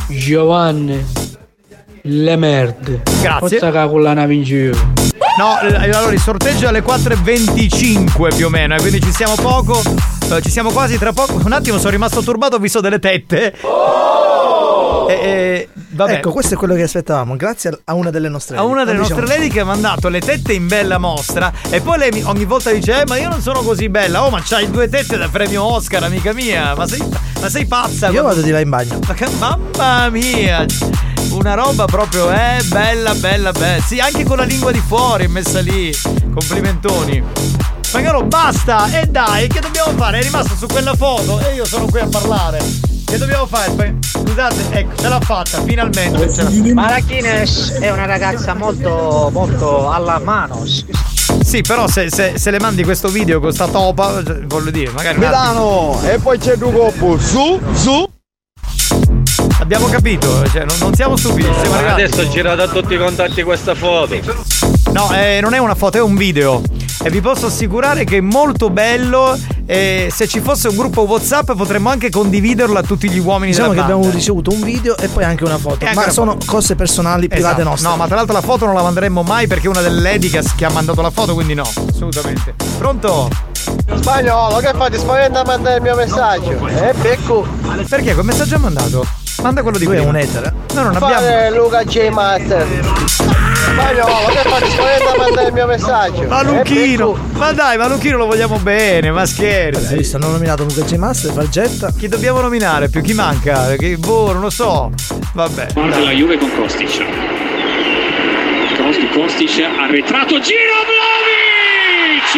Giovanni, 0.09 1.05
le 2.03 2.37
merde. 2.37 3.03
Grazie. 3.21 3.59
Forza 3.59 3.89
con 3.89 4.03
la 4.03 4.13
nave 4.15 4.35
in 4.35 4.43
giro. 4.43 4.79
No, 5.39 5.57
allora 5.61 6.11
il 6.13 6.21
sorteggio 6.21 6.65
è 6.65 6.69
alle 6.69 6.83
4.25 6.83 8.35
più 8.35 8.47
o 8.47 8.49
meno, 8.49 8.75
eh, 8.75 8.79
quindi 8.81 9.01
ci 9.01 9.13
siamo 9.13 9.35
poco. 9.37 9.81
eh, 10.33 10.43
ci 10.43 10.51
siamo 10.51 10.71
quasi 10.71 10.99
tra 10.99 11.13
poco. 11.13 11.41
Un 11.45 11.53
attimo 11.53 11.79
sono 11.79 11.91
rimasto 11.91 12.23
turbato, 12.23 12.57
ho 12.57 12.59
visto 12.59 12.81
delle 12.81 12.99
tette. 12.99 13.55
E, 15.09 15.13
e- 15.15 15.69
vabbè. 15.91 16.13
Ecco, 16.15 16.31
questo 16.33 16.55
è 16.55 16.57
quello 16.57 16.75
che 16.75 16.83
aspettavamo, 16.83 17.37
grazie 17.37 17.81
a 17.85 17.95
una 17.95 18.11
delle 18.11 18.29
nostre 18.29 18.57
a 18.57 18.63
una 18.63 18.85
delle 18.85 18.99
lady. 18.99 18.99
nostre 18.99 19.21
Diciamo- 19.23 19.39
lady 19.41 19.53
che 19.53 19.61
ha 19.61 19.65
mandato 19.65 20.09
le 20.09 20.21
tette 20.21 20.53
in 20.53 20.67
bella 20.67 20.99
mostra 20.99 21.53
e 21.71 21.81
poi 21.81 21.99
lei 21.99 22.23
ogni 22.25 22.45
volta 22.45 22.71
dice 22.71 23.01
eh 23.01 23.05
ma 23.07 23.17
io 23.17 23.29
non 23.29 23.41
sono 23.41 23.63
così 23.63 23.89
bella. 23.89 24.25
Oh 24.25 24.31
ma 24.31 24.41
c'hai 24.45 24.71
due 24.71 24.89
tette 24.89 25.17
da 25.17 25.29
premio 25.29 25.63
Oscar 25.65 26.03
amica 26.05 26.33
mia. 26.33 26.75
Ma 26.75 26.87
sei, 26.87 27.03
ma 27.41 27.49
sei 27.49 27.67
pazza 27.67 28.09
Io 28.09 28.23
vado 28.23 28.41
di 28.43 28.51
là 28.51 28.61
in 28.61 28.69
bagno. 28.69 28.99
Ma 29.07 29.15
che- 29.15 29.29
mamma 29.39 30.09
mia. 30.11 30.65
Una 31.31 31.55
roba 31.55 31.85
proprio 31.85 32.31
eh 32.31 32.63
bella 32.69 33.15
bella 33.15 33.53
bella 33.53 33.83
sì 33.83 33.99
anche 34.01 34.25
con 34.25 34.39
la 34.39 34.45
lingua 34.45 34.73
di 34.73 34.83
fuori 34.87 35.27
messa 35.29 35.61
lì. 35.61 35.91
Complimentoni. 36.33 37.23
Spagnolo 37.81 38.25
basta. 38.25 38.89
E 39.01 39.07
dai 39.07 39.47
che 39.49 39.61
dobbiamo 39.61 39.93
fare? 39.97 40.19
È 40.19 40.23
rimasto 40.23 40.55
su 40.55 40.67
quella 40.67 40.95
foto 40.95 41.39
e 41.41 41.55
io 41.55 41.65
sono 41.65 41.87
qui 41.87 42.01
a 42.01 42.07
parlare 42.07 42.59
che 43.09 43.19
dobbiamo 43.19 43.47
fare 43.47 43.97
scusate 44.01 44.67
ecco 44.71 44.97
ce 44.97 45.09
l'ha 45.09 45.21
fatta 45.21 45.63
finalmente 45.63 46.73
Marachines 46.75 47.73
è 47.81 47.91
una 47.91 48.05
ragazza 48.07 48.55
molto, 48.55 49.31
molto 49.33 49.91
alla 49.91 50.19
mano. 50.19 50.65
Sì, 50.65 51.63
però 51.63 51.87
se, 51.87 52.11
se- 52.11 52.39
se 52.39 52.51
le 52.51 52.59
mandi 52.59 52.85
questo 52.85 53.09
video 53.09 53.41
con 53.41 53.53
sta 53.53 53.67
topa, 53.69 54.23
cioè, 54.25 54.41
voglio 54.47 54.71
dire, 54.71 54.91
magari. 54.93 55.19
Milano, 55.19 56.01
e 56.05 56.19
poi 56.19 56.39
c'è 56.39 56.57
due 56.57 56.73
coppo, 56.73 57.19
su, 57.19 57.61
su. 57.75 58.09
Abbiamo 59.61 59.89
capito, 59.89 60.47
cioè, 60.49 60.65
non, 60.65 60.77
non 60.79 60.95
siamo 60.95 61.17
stupidi, 61.17 61.49
siamo 61.61 61.75
arrivati. 61.75 62.03
Adesso 62.03 62.29
gira 62.29 62.55
da 62.55 62.69
tutti 62.69 62.95
i 62.95 62.99
contatti 62.99 63.43
questa 63.43 63.75
foto. 63.75 64.17
No, 64.93 65.13
eh, 65.15 65.41
non 65.41 65.55
è 65.55 65.59
una 65.59 65.75
foto, 65.75 65.99
è 65.99 66.03
un 66.03 66.17
video. 66.17 66.63
E 67.03 67.11
vi 67.11 67.21
posso 67.21 67.47
assicurare 67.47 68.05
che 68.05 68.17
è 68.19 68.21
molto 68.21 68.71
bello 68.71 69.39
e 69.67 70.09
se 70.15 70.27
ci 70.27 70.41
fosse 70.41 70.69
un 70.69 70.77
gruppo 70.77 71.03
Whatsapp 71.03 71.53
potremmo 71.53 71.91
anche 71.91 72.11
condividerlo 72.11 72.79
a 72.79 72.83
tutti 72.83 73.09
gli 73.09 73.19
uomini 73.19 73.51
Diciamo 73.53 73.69
che 73.69 73.75
della 73.75 73.87
banda. 73.87 73.99
abbiamo 73.99 74.17
ricevuto 74.17 74.51
un 74.53 74.61
video 74.63 74.97
e 74.97 75.09
poi 75.09 75.25
anche 75.25 75.45
una 75.45 75.59
foto. 75.59 75.85
Anche 75.85 75.95
Ma 75.95 76.03
una 76.05 76.11
sono 76.13 76.33
foto. 76.33 76.47
cose 76.47 76.75
personali, 76.75 77.29
private 77.29 77.55
Esatto. 77.61 77.69
nostre. 77.69 77.89
No, 77.91 77.97
ma 77.97 78.07
tra 78.07 78.17
l'altro 78.17 78.35
la 78.35 78.41
foto 78.41 78.65
non 78.67 78.75
la 78.75 78.83
manderemmo 78.83 79.23
mai 79.23 79.47
perché 79.47 79.67
è 79.67 79.69
una 79.69 79.81
delle 79.81 80.01
lady 80.01 80.29
che 80.29 80.43
che 80.57 80.65
ha 80.65 80.71
mandato 80.71 81.01
la 81.03 81.11
foto, 81.11 81.35
quindi 81.35 81.55
no, 81.55 81.63
assolutamente. 81.91 82.55
Pronto? 82.79 83.29
Spagnolo, 84.01 84.57
che 84.59 84.73
fai? 84.75 84.91
Ti 84.91 84.99
spaventa 84.99 85.41
a 85.41 85.45
mandare 85.45 85.77
il 85.77 85.83
mio 85.83 85.95
messaggio? 85.95 86.67
Eh, 86.69 86.95
becco. 87.01 87.47
Perché? 87.89 88.15
Quel 88.15 88.25
messaggio 88.25 88.57
ha 88.57 88.59
mandato? 88.59 89.05
Manda 89.43 89.63
quello 89.63 89.79
di 89.79 89.85
Lui 89.85 89.97
è 89.97 90.05
un 90.05 90.17
etero. 90.17 90.51
No, 90.75 90.83
non 90.83 90.97
abbiamo. 90.97 91.15
Fare 91.15 91.51
Luca 91.53 91.85
J 91.85 92.09
Master. 92.09 92.67
Spagnolo, 93.59 94.27
che 94.29 94.49
fai? 94.49 94.63
Ti 94.63 94.71
spaventa 94.71 95.11
a 95.13 95.17
mandare 95.19 95.47
il 95.49 95.53
mio 95.53 95.67
messaggio? 95.67 96.23
Ma 96.29 96.41
Eh, 96.41 96.45
Lucchino! 96.45 97.13
becco. 97.13 97.39
Ma 97.39 97.53
dai, 97.53 97.77
ma 97.77 97.89
Lucchino 97.89 98.17
lo 98.17 98.27
vogliamo 98.27 98.59
bene, 98.59 99.11
ma 99.11 99.21
Hai 99.23 99.27
scherzi. 99.27 99.97
visto? 99.97 100.17
Hanno 100.17 100.31
nominato 100.31 100.63
Luca 100.65 100.83
J 100.83 100.95
Master, 100.97 101.33
Fargetta. 101.33 101.93
Chi 101.97 102.09
dobbiamo 102.09 102.41
nominare 102.41 102.89
più? 102.89 103.01
Chi 103.03 103.13
manca? 103.15 103.75
Che 103.77 103.97
boh, 103.97 104.33
non 104.33 104.41
lo 104.43 104.51
so. 104.51 104.91
Vabbè. 105.33 105.69
Guarda 105.75 105.99
la 106.01 106.11
Juve 106.13 106.39
con 106.39 106.51
Kostic. 106.55 107.05
Kostic, 108.77 109.13
Kostic 109.13 109.61
arretrato, 109.79 110.41
giro 110.41 110.79
Vlaovic! 110.89 112.37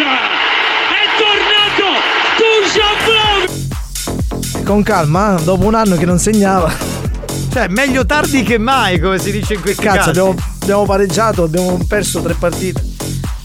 È 0.88 1.04
tornato 1.20 1.88
Dusan 2.38 2.96
Vlaovic! 3.04 4.64
Con 4.64 4.82
calma, 4.82 5.36
eh, 5.38 5.42
dopo 5.42 5.64
un 5.66 5.74
anno 5.74 5.96
che 5.96 6.06
non 6.06 6.18
segnava. 6.18 6.72
Cioè, 7.52 7.66
meglio 7.68 8.06
tardi 8.06 8.42
che 8.42 8.58
mai, 8.58 8.98
come 9.00 9.18
si 9.18 9.30
dice 9.32 9.54
in 9.54 9.60
questi 9.60 9.82
Cazzo, 9.82 9.96
casi. 9.96 10.08
abbiamo, 10.10 10.34
abbiamo 10.70 10.84
pareggiato, 10.84 11.42
abbiamo 11.42 11.80
perso 11.88 12.22
tre 12.22 12.34
partite. 12.34 12.80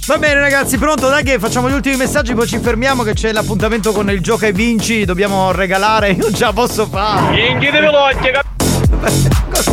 Va 0.05 0.19
bene 0.19 0.39
ragazzi, 0.39 0.77
pronto? 0.77 1.09
Dai 1.09 1.23
che 1.23 1.39
facciamo 1.39 1.67
gli 1.67 1.73
ultimi 1.73 1.95
messaggi, 1.95 2.35
poi 2.35 2.45
ci 2.45 2.59
fermiamo 2.59 3.01
che 3.01 3.13
c'è 3.13 3.31
l'appuntamento 3.31 3.91
con 3.93 4.11
il 4.11 4.21
gioca 4.21 4.45
e 4.45 4.51
vinci, 4.51 5.05
dobbiamo 5.05 5.51
regalare, 5.51 6.11
io 6.13 6.29
già 6.29 6.53
posso 6.53 6.85
fare. 6.85 7.47
Inghi 7.47 7.71
veloce, 7.71 8.43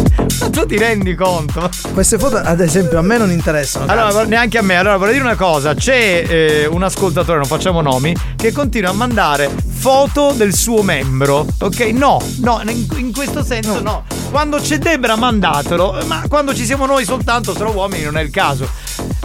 Ma 0.42 0.50
tu 0.50 0.66
ti 0.66 0.76
rendi 0.76 1.14
conto? 1.14 1.70
Queste 1.92 2.18
foto, 2.18 2.36
ad 2.36 2.58
esempio, 2.58 2.98
a 2.98 3.02
me 3.02 3.16
non 3.16 3.30
interessano. 3.30 3.86
Allora, 3.86 4.08
cazzo. 4.08 4.24
neanche 4.24 4.58
a 4.58 4.62
me. 4.62 4.74
Allora, 4.74 4.96
vorrei 4.96 5.12
dire 5.12 5.24
una 5.24 5.36
cosa: 5.36 5.72
c'è 5.74 6.24
eh, 6.28 6.66
un 6.66 6.82
ascoltatore, 6.82 7.38
non 7.38 7.46
facciamo 7.46 7.80
nomi, 7.80 8.12
che 8.34 8.50
continua 8.50 8.90
a 8.90 8.92
mandare 8.92 9.48
foto 9.68 10.32
del 10.32 10.52
suo 10.52 10.82
membro. 10.82 11.46
Ok? 11.60 11.78
No, 11.92 12.20
no, 12.40 12.60
in, 12.66 12.88
in 12.96 13.12
questo 13.12 13.44
senso 13.44 13.80
no. 13.80 14.04
Quando 14.30 14.58
c'è 14.58 14.78
Debra, 14.78 15.14
mandatelo. 15.14 16.02
Ma 16.06 16.24
quando 16.28 16.52
ci 16.52 16.64
siamo 16.64 16.86
noi 16.86 17.04
soltanto, 17.04 17.54
solo 17.54 17.70
uomini, 17.70 18.02
non 18.02 18.16
è 18.16 18.22
il 18.22 18.30
caso. 18.30 18.68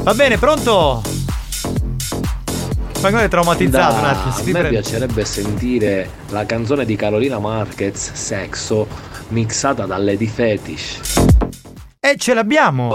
Va 0.04 0.14
bene, 0.14 0.38
pronto? 0.38 1.02
Spagnolo 2.94 3.24
è 3.24 3.28
traumatizzato 3.28 3.96
un 3.96 4.06
attimo. 4.06 4.34
si 4.34 4.50
a 4.52 4.62
me 4.62 4.70
piacerebbe 4.70 5.26
sentire 5.26 6.10
la 6.30 6.46
canzone 6.46 6.86
di 6.86 6.96
Carolina 6.96 7.40
Marquez, 7.40 8.12
Sexo, 8.14 8.88
mixata 9.30 9.86
da 9.86 9.98
Lady 9.98 10.28
Fetish. 10.28 11.00
E 12.00 12.16
ce 12.18 12.34
l'abbiamo! 12.34 12.90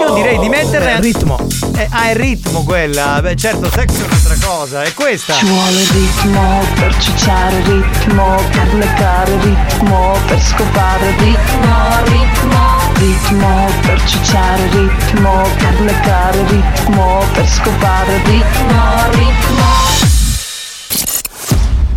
Io 0.00 0.14
direi 0.14 0.38
di 0.38 0.48
mettere. 0.48 0.92
Il 0.92 0.98
ritmo. 0.98 1.38
Eh, 1.76 1.88
ah, 1.90 2.04
è 2.04 2.10
il 2.10 2.16
ritmo 2.16 2.62
quella. 2.62 3.20
Beh, 3.20 3.36
certo, 3.36 3.70
sex 3.70 4.00
è 4.00 4.04
un'altra 4.04 4.36
cosa. 4.46 4.82
È 4.82 4.92
questa. 4.94 5.34
Ci 5.34 5.46
vuole 5.46 5.84
ritmo 5.92 6.60
per 6.74 6.96
cicciare 6.98 7.62
ritmo, 7.62 8.36
per 8.50 8.74
leccare 8.74 9.38
ritmo, 9.40 10.16
per 10.26 10.40
scopare 10.40 11.10
ritmo, 11.18 12.02
ritmo, 12.04 12.92
ritmo 12.94 13.68
per 13.82 14.02
cicciare 14.04 14.68
ritmo, 14.70 15.42
per 15.58 15.80
leccare 15.80 16.44
ritmo, 16.48 17.22
per 17.32 17.48
scopare 17.48 18.22
ritmo, 18.24 18.82
ritmo. 19.10 19.72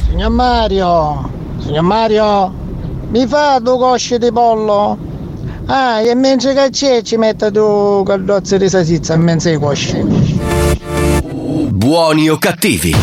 Signor 0.08 0.32
Mario, 0.32 1.30
signor 1.60 1.84
Mario, 1.84 2.54
mi 3.10 3.26
fa 3.28 3.60
due 3.60 3.78
cosce 3.78 4.18
di 4.18 4.32
pollo? 4.32 4.98
Ah, 5.68 6.02
e 6.02 6.16
mentre 6.16 6.54
che 6.54 6.70
c'è 6.70 7.02
ci 7.02 7.18
mette 7.18 7.52
due 7.52 8.04
caldozze 8.06 8.58
di 8.58 8.70
salsiccia 8.70 9.14
in 9.16 9.22
mezzo 9.22 9.50
ai 9.50 9.58
cosci. 9.58 10.00
Buoni 11.70 12.30
o 12.30 12.38
cattivi? 12.38 12.96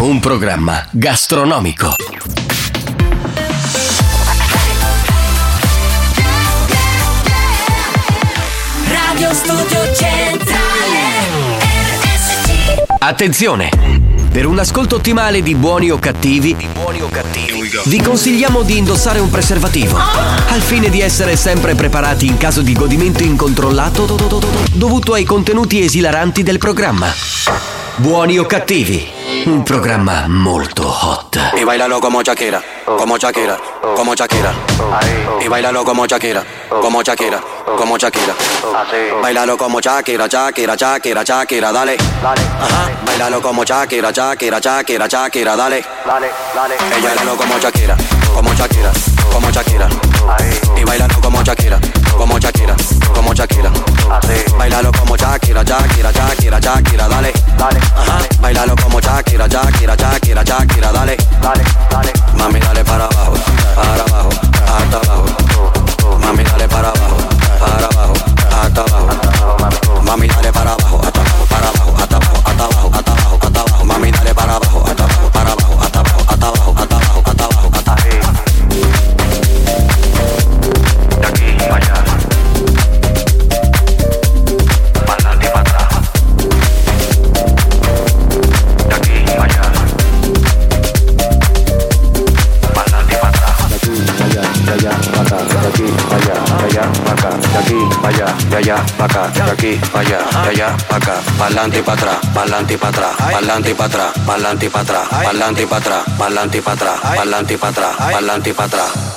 Un 0.00 0.18
programma 0.20 0.86
gastronomico. 0.90 1.94
Radio 8.88 9.34
Studio 9.34 9.94
Centrale 9.94 10.98
RSC 11.60 12.82
Attenzione! 12.98 14.01
Per 14.32 14.46
un 14.46 14.58
ascolto 14.58 14.96
ottimale 14.96 15.42
di 15.42 15.54
buoni 15.54 15.90
o 15.90 15.98
cattivi, 15.98 16.56
vi 17.84 18.00
consigliamo 18.00 18.62
di 18.62 18.78
indossare 18.78 19.18
un 19.18 19.28
preservativo, 19.28 19.98
al 19.98 20.60
fine 20.62 20.88
di 20.88 21.02
essere 21.02 21.36
sempre 21.36 21.74
preparati 21.74 22.24
in 22.24 22.38
caso 22.38 22.62
di 22.62 22.72
godimento 22.72 23.22
incontrollato 23.22 24.06
dovuto 24.72 25.12
ai 25.12 25.24
contenuti 25.24 25.82
esilaranti 25.82 26.42
del 26.42 26.56
programma. 26.56 27.81
Buoni 27.96 28.38
o 28.38 28.46
cattivi, 28.46 29.44
un 29.46 29.62
programma 29.62 30.26
molto 30.26 30.88
hot. 30.88 31.36
Y 31.60 31.64
bailalo 31.64 32.00
como 32.00 32.22
Shakira, 32.22 32.62
como 32.84 33.16
Shakira, 33.18 33.58
como 33.94 34.14
Shakira. 34.14 34.52
Y 35.44 35.48
bailalo 35.48 35.84
como 35.84 36.06
Shakira, 36.06 36.42
como 36.80 37.02
Shakira, 37.02 37.40
como 37.76 37.96
Shakira. 37.98 38.34
Bailalo 39.22 39.56
como 39.56 39.80
Shakira, 39.80 40.26
Shakira, 40.26 40.74
Shakira, 40.74 41.22
Shakira, 41.22 41.70
dale. 41.72 41.96
Ajá. 42.24 42.90
Bailalo 43.06 43.40
como 43.42 43.62
Shakira, 43.62 44.10
Shakira, 44.10 44.58
Shakira, 44.58 45.06
Shakira, 45.06 45.56
dale. 45.56 45.78
Ella 45.78 47.08
bailalo 47.08 47.36
como 47.36 47.58
Shakira, 47.58 47.96
como 48.34 48.54
Shakira, 48.54 48.90
como 49.32 49.50
Shakira. 49.50 49.88
Y 50.76 50.84
bailalo 50.84 51.14
como 51.20 51.42
Shakira, 51.42 51.78
como 52.16 52.38
Shakira, 52.38 52.74
como 53.14 53.32
Shakira. 53.34 53.70
Bailalo 54.58 54.90
como 54.92 55.16
Shakira, 55.16 55.62
Shakira, 55.62 56.10
Shakira, 56.10 56.58
Shakira, 56.58 57.08
dale. 57.08 57.32
Ajá. 57.96 58.18
Bailalo 58.40 58.74
como 58.76 59.00
Shakira, 59.00 59.46
Shakira, 59.46 59.94
Shakira, 59.96 60.42
Shakira, 60.42 60.92
dale. 60.92 61.16
Mami, 62.36 62.58
dale 62.60 62.84
para 62.84 63.04
abajo, 63.04 63.34
para 63.74 64.02
abajo, 64.04 64.30
hasta 64.66 64.96
abajo. 64.96 65.26
Mami, 66.18 66.44
dale 66.44 66.68
para 66.68 66.88
abajo, 66.88 67.16
para 67.60 67.86
abajo, 67.86 68.14
hasta 68.62 68.80
abajo. 68.80 70.02
Mami, 70.02 70.26
dale 70.28 70.52
para 70.52 70.72
abajo, 70.72 71.00
hasta 71.04 71.20
abajo, 71.20 71.46
para 71.48 71.68
abajo, 71.68 71.94
hasta 71.98 72.16
abajo, 72.16 72.42
hasta 72.44 72.64
abajo, 72.64 72.90
hasta 72.94 73.12
abajo, 73.12 73.38
hasta 73.42 73.60
abajo. 73.60 73.84
Mami, 73.84 74.10
dale 74.10 74.34
para 74.34 74.54
abajo, 74.56 74.61
De 97.52 97.58
aquí 97.58 97.96
para 98.00 98.08
allá, 98.08 98.34
de 98.48 98.56
allá 98.56 98.76
para 98.96 99.26
acá. 99.26 99.44
De 99.44 99.50
aquí 99.50 99.80
para 99.92 100.08
allá, 100.08 100.42
de 100.42 100.48
allá 100.48 100.76
para 100.88 100.96
acá. 100.96 101.20
Para 101.38 101.46
adelante 101.46 101.78
y 101.78 101.82
para 101.82 101.98
atrás, 102.00 102.16
para 102.32 102.40
adelante 102.42 102.74
y 102.74 102.76
para 102.78 102.88
atrás. 102.88 103.16
Para 103.18 103.36
adelante 103.36 103.70
y 103.70 103.74
para 103.74 103.86
atrás, 103.86 104.12
para 104.26 104.34
adelante 104.34 104.66
y 104.66 104.68
para 104.70 104.82
atrás. 104.82 105.08
Para 105.08 105.28
adelante 105.28 105.62
y 105.62 105.66
para 105.66 105.78
atrás, 105.78 106.04
para 106.16 106.26
adelante 106.26 106.56
y 106.56 106.60
para 106.62 106.74
atrás. 106.74 107.00
Para 107.02 107.20
adelante 107.20 107.52
y 107.52 107.56
para 107.58 107.70
atrás, 107.70 107.96
para 107.96 108.16
adelante 108.16 108.50
y 108.50 108.52
para 108.54 108.66
atrás. 108.66 109.11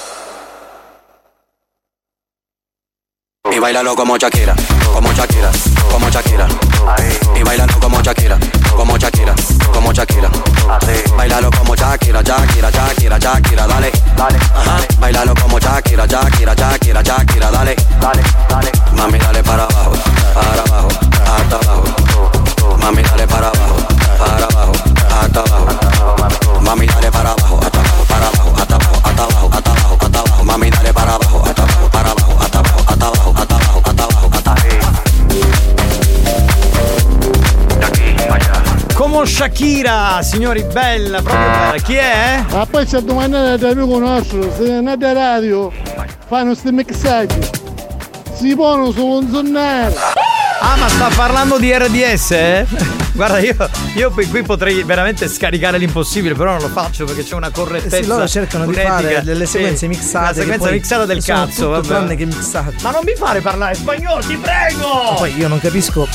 Y 3.55 3.59
bailalo 3.59 3.95
como 3.95 4.17
Shakira, 4.17 4.53
como 4.93 5.13
Shakira, 5.13 5.49
como 5.89 6.09
Shakira. 6.09 6.45
Y 7.39 7.43
bailalo 7.43 7.79
como 7.79 8.01
Shakira, 8.01 8.37
como 8.75 8.97
Shakira, 8.97 9.33
como 9.71 9.93
Shakira. 9.93 10.29
Bailalo 11.15 11.49
como 11.51 11.73
Shakira, 11.73 12.21
Shakira, 12.21 12.69
Shakira, 12.69 13.17
Shakira, 13.17 13.65
dale. 13.65 13.91
Ajá. 14.17 14.77
Bailalo 14.99 15.33
como 15.35 15.57
Shakira, 15.57 16.05
Shakira, 16.05 16.53
Shakira, 16.53 17.01
Shakira, 17.01 17.49
dale. 17.49 17.75
Mami, 18.91 19.19
dale 19.19 19.41
para 19.41 19.63
abajo, 19.63 19.91
para 20.33 20.61
abajo, 20.61 20.89
hasta 21.37 21.55
abajo. 21.55 22.77
Mami, 22.77 23.03
dale 23.03 23.25
para 23.25 23.47
abajo, 23.47 23.75
para 24.19 24.45
abajo, 24.47 24.71
hasta 25.21 25.39
abajo. 25.39 25.67
Mami, 26.61 26.87
dale 26.87 27.09
para 27.09 27.31
abajo, 27.31 27.59
hasta 27.63 27.79
abajo, 27.79 27.84
Come 39.15 39.27
Shakira, 39.27 40.21
signori, 40.21 40.61
bella, 40.73 41.21
proprio 41.21 41.47
bella. 41.47 41.77
Chi 41.81 41.93
è? 41.93 42.43
Ma 42.51 42.65
poi 42.65 42.85
c'è 42.85 42.99
domandare 42.99 43.57
da 43.57 43.69
amico 43.69 43.97
nostro, 43.97 44.53
se 44.53 44.67
non 44.69 44.89
è 44.89 44.97
da 44.97 45.13
radio, 45.13 45.71
fanno 46.27 46.47
questi 46.47 46.69
mixaggi. 46.73 47.39
Si 48.33 48.53
pongono 48.57 48.91
su 48.91 49.05
un 49.05 49.31
zonnare. 49.31 49.95
Ah, 50.59 50.75
ma 50.75 50.89
sta 50.89 51.07
parlando 51.15 51.57
di 51.57 51.71
RDS? 51.73 52.31
eh? 52.31 52.65
Guarda, 53.15 53.39
io, 53.39 53.55
io 53.95 54.11
qui 54.11 54.27
qui 54.27 54.41
potrei 54.43 54.83
veramente 54.83 55.29
scaricare 55.29 55.77
l'impossibile, 55.77 56.35
però 56.35 56.51
non 56.51 56.59
lo 56.59 56.67
faccio 56.67 57.05
perché 57.05 57.23
c'è 57.23 57.35
una 57.35 57.51
correttezza. 57.51 57.95
Eh 57.95 58.01
sì, 58.03 58.09
loro 58.09 58.27
cercano 58.27 58.65
di 58.65 58.73
fare 58.73 59.21
delle 59.23 59.45
Sì, 59.45 59.51
sequenze 59.53 59.87
mixate. 59.87 60.25
La 60.25 60.33
sequenza 60.33 60.69
mixata 60.71 61.05
del 61.05 61.23
sono 61.23 61.37
cazzo, 61.45 61.53
tutto 61.53 61.69
vabbè. 61.69 61.87
tranne 61.87 62.15
che 62.17 62.25
mixate. 62.25 62.73
Ma 62.81 62.91
non 62.91 62.99
mi 63.05 63.15
fare 63.15 63.39
parlare 63.39 63.75
spagnolo, 63.75 64.21
ti 64.25 64.35
prego! 64.35 65.13
Poi 65.15 65.37
io 65.37 65.47
non 65.47 65.61
capisco. 65.61 66.05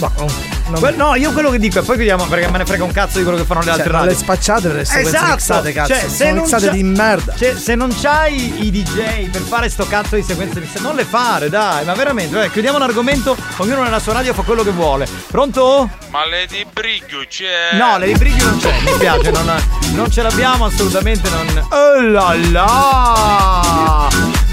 Oh, 0.00 0.26
non- 0.68 0.80
Que- 0.80 0.90
no, 0.92 1.14
io 1.14 1.32
quello 1.32 1.50
che 1.50 1.58
dico, 1.58 1.78
e 1.78 1.82
poi 1.82 1.94
chiudiamo 1.96 2.24
perché 2.26 2.48
me 2.50 2.58
ne 2.58 2.66
frega 2.66 2.84
un 2.84 2.90
cazzo 2.92 3.18
di 3.18 3.24
quello 3.24 3.38
che 3.38 3.44
fanno 3.44 3.60
le 3.60 3.66
Cioè, 3.66 3.74
altre 3.76 3.92
radio. 3.92 4.08
le 4.10 4.14
spacciate 4.16 4.72
le 4.72 4.84
sequenze 4.84 5.10
Esatto, 5.16 5.30
mixate, 5.32 5.72
cazzo. 5.72 5.92
Cioè, 5.92 6.00
se 6.02 6.08
sono 6.16 6.30
non 6.30 6.40
mixate 6.42 6.70
di 6.70 6.82
merda. 6.82 7.34
Cioè, 7.36 7.56
se 7.56 7.74
non 7.74 7.94
c'hai 8.00 8.66
i 8.66 8.70
DJ 8.70 9.30
per 9.30 9.40
fare 9.42 9.68
sto 9.68 9.86
cazzo 9.86 10.16
di 10.16 10.22
sequenze 10.22 10.60
mixate, 10.60 10.80
non 10.80 10.94
le 10.96 11.04
fare, 11.04 11.48
dai, 11.48 11.84
ma 11.84 11.94
veramente, 11.94 12.34
vabbè, 12.34 12.50
chiudiamo 12.50 12.78
l'argomento, 12.78 13.36
ognuno 13.58 13.82
nella 13.84 13.98
sua 14.00 14.14
radio 14.14 14.34
fa 14.34 14.42
quello 14.42 14.62
che 14.62 14.70
vuole. 14.70 15.06
Pronto? 15.28 15.88
Ma 16.10 16.26
Lady 16.28 16.64
Briglio 16.72 17.24
c'è? 17.28 17.76
No, 17.76 17.98
le 17.98 18.12
Brighi 18.16 18.42
non 18.42 18.58
c'è, 18.58 18.72
mi 18.82 18.88
spiace, 18.94 19.30
non, 19.30 19.52
non 19.94 20.10
ce 20.10 20.22
l'abbiamo 20.22 20.66
assolutamente, 20.66 21.28
non. 21.30 21.66
Oh 21.70 22.00
là 22.00 22.34
là! 22.50 24.08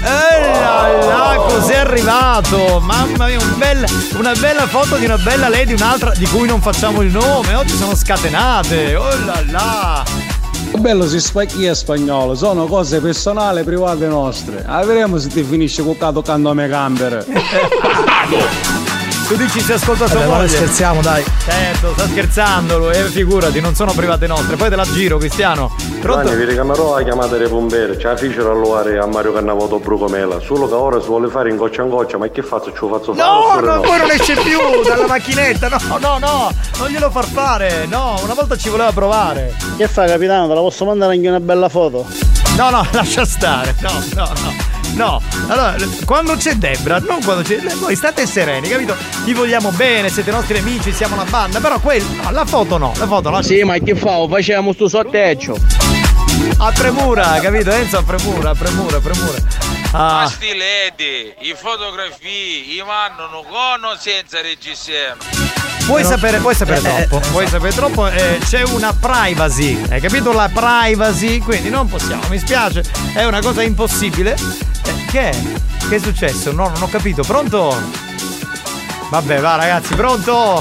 Eh 0.06 0.50
là 0.60 1.06
là, 1.06 1.34
cos'è 1.48 1.76
arrivato? 1.78 2.78
Mamma 2.80 3.26
mia, 3.26 3.38
un 3.40 3.54
bel- 3.58 3.86
una 4.18 4.32
bella 4.34 4.66
foto 4.66 4.96
di 4.96 5.04
una 5.06 5.16
bella 5.16 5.33
lady, 5.36 5.72
un'altra 5.72 6.12
di 6.12 6.26
cui 6.26 6.46
non 6.46 6.60
facciamo 6.60 7.02
il 7.02 7.10
nome. 7.10 7.54
Oggi 7.54 7.76
sono 7.76 7.94
scatenate. 7.94 8.94
Oh 8.94 9.16
là 9.24 9.42
là! 9.50 10.04
Bello 10.78 11.06
si 11.08 11.20
spacchia 11.20 11.74
spagnolo, 11.74 12.34
sono 12.34 12.66
cose 12.66 13.00
personali 13.00 13.62
private 13.62 14.06
nostre. 14.06 14.64
Ah, 14.66 14.84
vedremo 14.84 15.18
se 15.18 15.28
ti 15.28 15.42
finisce 15.42 15.82
cuccato 15.82 16.20
canto 16.22 16.50
a 16.50 16.54
me 16.54 16.68
camper. 16.68 17.24
Tu 19.26 19.36
dici 19.36 19.60
se 19.60 19.72
ascolta 19.72 20.06
sua 20.06 20.16
Vabbè, 20.18 20.26
ma 20.28 20.36
moglie. 20.36 20.46
noi 20.48 20.56
scherziamo, 20.56 21.00
dai. 21.00 21.24
Certo, 21.44 21.92
sta 21.94 22.06
scherzando 22.06 22.78
lui, 22.78 22.90
eh, 22.94 23.04
figurati, 23.04 23.58
non 23.60 23.74
sono 23.74 23.92
private 23.92 24.26
nostre. 24.26 24.56
Poi 24.56 24.68
te 24.68 24.76
la 24.76 24.84
giro, 24.84 25.16
Cristiano. 25.16 25.74
Pronto? 26.00 26.22
Giovanni, 26.22 26.36
vi 26.36 26.44
ricamerò 26.50 26.96
la 26.98 27.02
chiamata 27.02 27.36
dei 27.36 27.48
pomperi, 27.48 27.98
ce 27.98 28.06
la 28.08 28.16
fecero 28.16 28.50
all'uare 28.52 28.98
a 28.98 29.06
Mario 29.06 29.32
Cannavoto 29.32 29.78
Brucomela, 29.78 30.40
solo 30.40 30.68
che 30.68 30.74
ora 30.74 31.00
si 31.00 31.06
vuole 31.06 31.28
fare 31.28 31.48
in 31.48 31.56
goccia 31.56 31.82
in 31.82 31.88
goccia, 31.88 32.18
ma 32.18 32.28
che 32.28 32.42
faccio? 32.42 32.70
Ce 32.72 32.78
lo 32.80 32.88
faccio 32.98 33.14
fare? 33.14 33.28
No, 33.28 33.46
oppure 33.54 33.66
no, 33.74 33.80
poi 33.80 33.98
non 33.98 34.10
esce 34.10 34.34
più 34.34 34.58
dalla 34.86 35.06
macchinetta. 35.06 35.68
No, 35.68 35.98
no, 35.98 36.18
no, 36.18 36.50
non 36.78 36.88
glielo 36.88 37.10
far 37.10 37.24
fare. 37.24 37.86
No, 37.86 38.20
una 38.22 38.34
volta 38.34 38.56
ci 38.56 38.68
voleva 38.68 38.92
provare. 38.92 39.54
Che 39.76 39.88
fa 39.88 40.04
capitano? 40.04 40.46
Te 40.48 40.54
la 40.54 40.60
posso 40.60 40.84
mandare 40.84 41.14
anche 41.14 41.28
una 41.28 41.40
bella 41.40 41.70
foto? 41.70 42.06
No, 42.56 42.68
no, 42.70 42.86
lascia 42.92 43.24
stare. 43.24 43.74
No, 43.80 43.90
no, 44.14 44.24
no. 44.42 44.72
No, 44.94 45.20
allora, 45.48 45.74
quando 46.04 46.36
c'è 46.36 46.54
Debra, 46.54 46.98
non 47.00 47.22
quando 47.24 47.42
c'è. 47.42 47.58
Voi 47.80 47.96
state 47.96 48.26
sereni, 48.26 48.68
capito? 48.68 48.94
Ti 49.24 49.32
vogliamo 49.32 49.70
bene, 49.70 50.08
siete 50.08 50.30
nostri 50.30 50.58
amici, 50.58 50.92
siamo 50.92 51.14
una 51.14 51.24
banda. 51.24 51.58
Però 51.60 51.80
quel. 51.80 52.02
No, 52.22 52.30
la 52.30 52.44
foto 52.44 52.78
no, 52.78 52.92
la 52.96 53.06
foto 53.06 53.30
no. 53.30 53.42
Sì, 53.42 53.62
ma 53.64 53.76
che 53.78 53.94
fa? 53.96 54.26
Facciamo 54.28 54.72
sto 54.72 54.88
sorteggio. 54.88 55.56
A 56.58 56.70
premura, 56.72 57.38
capito? 57.40 57.70
Enzo 57.70 57.98
a 57.98 58.02
premura, 58.02 58.50
a 58.50 58.54
premura, 58.54 58.96
a 58.96 59.00
premura. 59.00 59.38
Ma 59.92 60.22
Ah, 60.22 60.26
sti 60.28 60.46
ledi, 60.56 61.32
i 61.48 61.54
fotografie, 61.56 62.74
i 62.74 62.82
mandano 62.84 63.42
con 63.48 63.84
o 63.84 63.96
senza 63.98 64.40
reggiseno. 64.40 65.14
Puoi 65.86 66.02
No. 66.02 66.08
sapere, 66.08 66.38
puoi 66.38 66.54
sapere 66.54 66.78
Eh, 66.78 67.06
troppo, 67.06 67.20
puoi 67.30 67.46
sapere 67.46 67.72
troppo, 67.74 68.08
eh, 68.08 68.38
c'è 68.44 68.62
una 68.62 68.92
privacy, 68.92 69.80
hai 69.90 70.00
capito 70.00 70.32
la 70.32 70.50
privacy? 70.52 71.38
Quindi 71.38 71.68
non 71.68 71.88
possiamo, 71.88 72.22
mi 72.28 72.38
spiace, 72.38 72.82
è 73.12 73.24
una 73.24 73.40
cosa 73.40 73.62
impossibile. 73.62 74.36
Che 75.14 75.30
è? 75.30 75.42
Che 75.88 75.94
è 75.94 75.98
successo? 76.00 76.50
No, 76.50 76.70
non 76.70 76.82
ho 76.82 76.88
capito, 76.88 77.22
pronto? 77.22 77.72
Vabbè, 79.10 79.38
va 79.38 79.54
ragazzi, 79.54 79.94
pronto? 79.94 80.60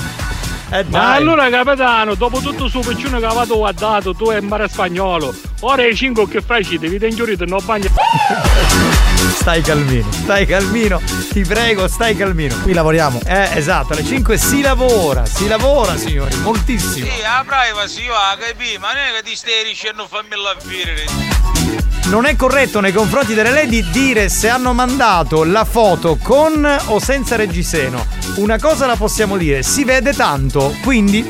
Eh, 0.69 0.85
Ma 0.89 1.13
allora 1.13 1.49
capitano, 1.49 2.13
dopo 2.13 2.37
tutto 2.37 2.67
suo 2.67 2.81
piccione 2.81 3.17
che 3.17 3.25
avete 3.25 3.55
guardato, 3.55 4.13
tu 4.13 4.29
impari 4.29 4.69
spagnolo. 4.69 5.33
Ora 5.61 5.83
è 5.83 5.91
5 5.91 6.27
che 6.27 6.41
fai 6.41 6.63
ci 6.63 6.77
devi 6.77 6.99
tengiurito 6.99 7.45
non 7.45 7.65
bagno. 7.65 7.89
Stai 9.33 9.63
calmino, 9.63 10.11
stai 10.11 10.45
calmino, 10.45 11.01
ti 11.31 11.41
prego, 11.41 11.87
stai 11.87 12.15
calmino. 12.15 12.55
Qui 12.61 12.73
lavoriamo. 12.73 13.21
Eh, 13.25 13.49
esatto, 13.55 13.93
alle 13.93 14.03
5 14.03 14.37
si 14.37 14.61
lavora, 14.61 15.25
si 15.25 15.47
lavora 15.47 15.97
signori, 15.97 16.35
moltissimo. 16.37 17.07
Sì, 17.07 17.21
la 17.23 17.43
privacy 17.43 18.07
va, 18.07 18.37
capì? 18.39 18.77
Ma 18.77 18.89
non 18.89 19.01
è 19.01 19.15
che 19.15 19.29
ti 19.29 19.35
stai 19.35 19.63
dicendo 19.65 20.05
fammi 20.05 20.29
la 20.29 20.55
vivere. 20.63 21.62
Non 22.05 22.25
è 22.25 22.35
corretto 22.35 22.79
nei 22.79 22.91
confronti 22.91 23.33
delle 23.33 23.51
lady 23.51 23.83
dire 23.91 24.29
se 24.29 24.49
hanno 24.49 24.73
mandato 24.73 25.43
la 25.43 25.65
foto 25.65 26.17
con 26.21 26.67
o 26.85 26.99
senza 26.99 27.35
reggiseno. 27.35 28.05
Una 28.35 28.59
cosa 28.59 28.85
la 28.85 28.95
possiamo 28.95 29.37
dire, 29.37 29.63
si 29.63 29.83
vede 29.83 30.13
tanto, 30.13 30.75
quindi 30.83 31.27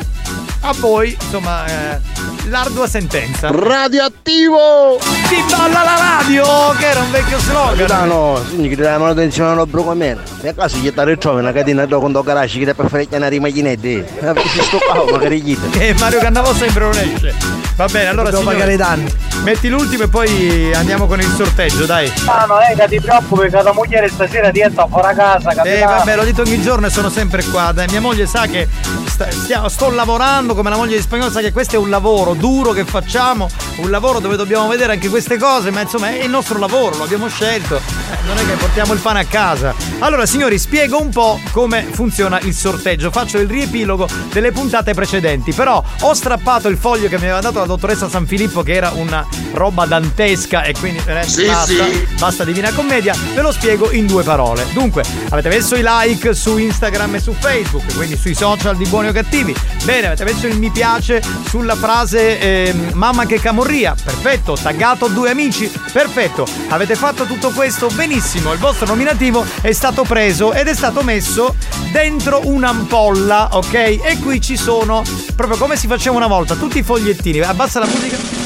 a 0.66 0.74
voi, 0.80 1.16
insomma, 1.20 1.66
eh, 1.66 2.00
l'ardua 2.48 2.88
sentenza. 2.88 3.50
Radioattivo! 3.52 4.98
Si 5.28 5.36
balla 5.50 5.84
la 5.84 6.20
radio, 6.20 6.46
che 6.78 6.86
era 6.86 7.02
un 7.02 7.12
vecchio 7.12 7.38
slogan. 7.40 7.76
Capitano, 7.76 8.42
signi 8.50 8.70
che 8.70 8.76
ti 8.76 8.82
dà 8.82 8.98
manutenzione 8.98 9.52
allo 9.52 9.66
Brucomela. 9.66 10.22
Per 10.40 10.56
caso 10.56 10.78
gli 10.78 10.94
ti 10.94 11.04
ritrovi 11.04 11.40
una 11.40 11.52
catena 11.52 11.86
da 11.86 11.98
quando 11.98 12.24
garage 12.24 12.60
che 12.60 12.66
ti 12.66 12.74
per 12.74 12.88
fare 12.88 13.08
chiamare 13.08 13.36
i 13.36 13.40
macchinette. 13.40 14.08
Eh, 14.20 14.34
Si 14.54 14.62
stoccavo 14.62 15.12
magari 15.12 15.42
gli 15.42 15.58
E 15.78 15.94
Mario 16.00 16.20
Cannavo 16.20 16.54
sempre 16.54 16.84
non 16.84 16.98
esce. 16.98 17.34
Va 17.76 17.88
bene, 17.88 18.08
allora 18.08 18.30
signori, 18.30 18.46
pagare 18.46 18.74
i 18.74 18.78
danni. 18.78 19.14
Metti 19.44 19.68
l'ultimo 19.68 20.04
e 20.04 20.08
poi 20.08 20.30
andiamo 20.74 21.06
con 21.06 21.20
il 21.20 21.32
sorteggio, 21.36 21.86
dai. 21.86 22.12
Ah 22.26 22.46
no, 22.48 22.56
eh, 22.60 22.88
ti 22.88 23.00
preoccupi 23.00 23.50
che 23.50 23.62
la 23.62 23.72
moglie 23.74 24.08
stasera 24.10 24.52
diventa 24.52 24.88
fuori 24.88 25.16
casa, 25.16 25.52
Eh 25.52 25.56
capitano. 25.56 25.96
vabbè, 25.98 26.16
l'ho 26.16 26.24
detto 26.24 26.42
ogni 26.42 26.62
giorno 26.62 26.88
e 26.88 26.90
sono 26.90 27.10
sempre 27.10 27.44
qua. 27.46 27.72
Dai, 27.72 27.88
mia 27.90 28.02
moglie 28.02 28.26
sa 28.26 28.46
che 28.48 28.68
sta- 29.06 29.70
sto 29.70 29.90
lavorando 29.92 30.56
come 30.56 30.70
la 30.70 30.76
moglie 30.76 30.96
di 30.98 31.02
spagnolo, 31.02 31.32
sa 31.32 31.42
che 31.42 31.52
questo 31.52 31.76
è 31.76 31.80
un 31.80 31.90
lavoro 31.90 32.34
duro 32.34 32.72
che 32.72 32.84
facciamo, 32.86 33.48
un 33.78 33.90
lavoro 33.90 34.20
dove 34.20 34.36
dobbiamo 34.36 34.68
vedere 34.68 34.94
anche 34.94 35.10
queste 35.10 35.38
cose, 35.38 35.72
ma 35.72 35.82
insomma 35.82 36.10
è 36.10 36.24
il 36.24 36.30
nostro 36.30 36.58
lavoro, 36.58 36.98
lo 36.98 37.04
abbiamo 37.04 37.28
scelto. 37.28 37.76
Eh, 37.78 38.18
non 38.26 38.38
è 38.38 38.46
che 38.46 38.54
portiamo 38.54 38.94
il 38.94 39.00
pane 39.00 39.20
a 39.22 39.26
casa. 39.26 39.74
Allora, 40.00 40.26
signori, 40.26 40.58
spiego 40.60 41.00
un 41.02 41.10
po' 41.10 41.40
come 41.52 41.88
funziona 41.92 42.40
il 42.42 42.54
sorteggio. 42.54 43.12
Faccio 43.12 43.38
il 43.38 43.48
riepilogo 43.50 44.08
delle 44.32 44.52
puntate 44.52 44.94
precedenti. 44.94 45.52
Però 45.54 45.84
ho 46.02 46.14
strappato 46.14 46.68
il 46.68 46.78
foglio 46.78 47.08
che 47.08 47.16
mi 47.18 47.24
aveva 47.24 47.40
dato 47.40 47.60
la 47.60 47.66
dottoressa 47.66 48.10
San 48.10 48.26
Filippo, 48.28 48.62
che 48.64 48.74
era 48.74 48.92
una 48.96 49.26
roba 49.54 49.86
dantesca, 49.86 50.23
e 50.24 50.74
quindi 50.80 51.02
eh, 51.06 51.24
Sì, 51.28 51.46
basta, 51.46 51.86
sì. 51.86 52.08
basta 52.18 52.44
Divina 52.46 52.72
Commedia. 52.72 53.14
Ve 53.34 53.42
lo 53.42 53.52
spiego 53.52 53.92
in 53.92 54.08
due 54.08 54.24
parole. 54.24 54.66
Dunque, 54.72 55.04
avete 55.30 55.50
messo 55.50 55.76
i 55.76 55.84
like 55.84 56.34
su 56.34 56.58
Instagram 56.58 57.16
e 57.16 57.20
su 57.20 57.34
Facebook, 57.38 57.94
quindi 57.96 58.16
sui 58.16 58.34
social 58.34 58.78
di 58.78 58.86
buoni 58.86 59.10
o 59.10 59.12
cattivi. 59.12 59.54
Bene, 59.84 60.08
avete 60.08 60.24
messo 60.24 60.48
il 60.48 60.58
mi 60.58 60.72
piace 60.72 61.22
sulla 61.48 61.76
frase 61.76 62.40
ehm, 62.40 62.92
mamma 62.94 63.26
che 63.26 63.40
camorria. 63.40 63.96
Perfetto, 64.02 64.56
taggato 64.62 65.08
due 65.08 65.30
amici. 65.30 65.70
Perfetto. 65.92 66.48
Avete 66.70 66.96
fatto 66.96 67.26
tutto 67.26 67.52
questo 67.52 67.88
benissimo. 67.88 68.54
Il 68.54 68.60
vostro 68.60 68.86
nominativo 68.86 69.46
è 69.62 69.74
stato 69.74 70.04
preso 70.04 70.54
ed 70.54 70.68
è 70.68 70.74
stato 70.74 71.04
messo 71.04 71.56
dentro 71.92 72.42
un'ampolla, 72.46 73.50
ok? 73.52 73.74
E 73.74 74.18
qui 74.22 74.40
ci 74.40 74.56
sono 74.56 75.04
proprio 75.36 75.58
come 75.58 75.76
si 75.76 75.88
faceva 75.88 76.16
una 76.16 76.28
volta, 76.28 76.56
tutti 76.56 76.78
i 76.80 76.84
fogliettini. 76.84 77.40
Abbassa 77.42 77.80
la 77.80 77.88
musica. 77.88 78.43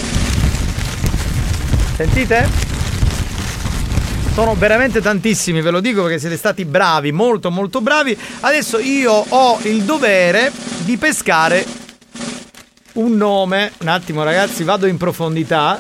Sentite? 1.98 2.48
Sono 4.36 4.54
veramente 4.54 5.02
tantissimi, 5.02 5.62
ve 5.62 5.72
lo 5.72 5.80
dico 5.80 6.04
perché 6.04 6.20
siete 6.20 6.38
stati 6.38 6.64
bravi, 6.64 7.12
molto 7.12 7.50
molto 7.50 7.82
bravi. 7.82 8.16
Adesso 8.42 8.78
io 8.78 9.12
ho 9.12 9.58
il 9.64 9.82
dovere 9.82 10.52
di 10.82 10.96
pescare 10.98 11.66
un 12.94 13.18
nome. 13.18 13.72
Un 13.80 13.88
attimo 13.88 14.22
ragazzi, 14.22 14.64
vado 14.64 14.86
in 14.86 14.98
profondità. 14.98 15.80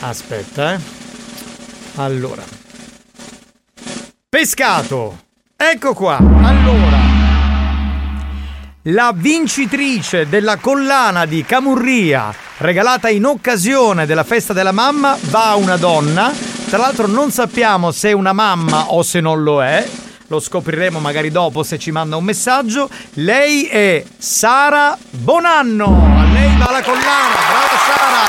Aspetta, 0.00 0.72
eh. 0.72 0.78
Allora. 1.96 2.42
Pescato. 4.30 5.18
Ecco 5.54 5.92
qua. 5.92 6.16
Allora. 6.16 7.11
La 8.86 9.12
vincitrice 9.14 10.28
della 10.28 10.56
collana 10.56 11.24
di 11.24 11.44
Camurria 11.44 12.34
regalata 12.56 13.08
in 13.08 13.24
occasione 13.24 14.06
della 14.06 14.24
festa 14.24 14.52
della 14.52 14.72
mamma 14.72 15.16
va 15.30 15.50
a 15.50 15.54
una 15.54 15.76
donna. 15.76 16.32
Tra 16.66 16.78
l'altro 16.78 17.06
non 17.06 17.30
sappiamo 17.30 17.92
se 17.92 18.08
è 18.08 18.12
una 18.12 18.32
mamma 18.32 18.86
o 18.88 19.04
se 19.04 19.20
non 19.20 19.44
lo 19.44 19.62
è. 19.62 19.88
Lo 20.26 20.40
scopriremo 20.40 20.98
magari 20.98 21.30
dopo 21.30 21.62
se 21.62 21.78
ci 21.78 21.92
manda 21.92 22.16
un 22.16 22.24
messaggio. 22.24 22.90
Lei 23.12 23.66
è 23.66 24.04
Sara 24.18 24.98
Bonanno. 25.10 25.84
A 26.18 26.24
lei 26.32 26.56
va 26.58 26.72
la 26.72 26.82
collana. 26.82 27.38
Brava 27.50 27.78
Sara. 27.86 28.20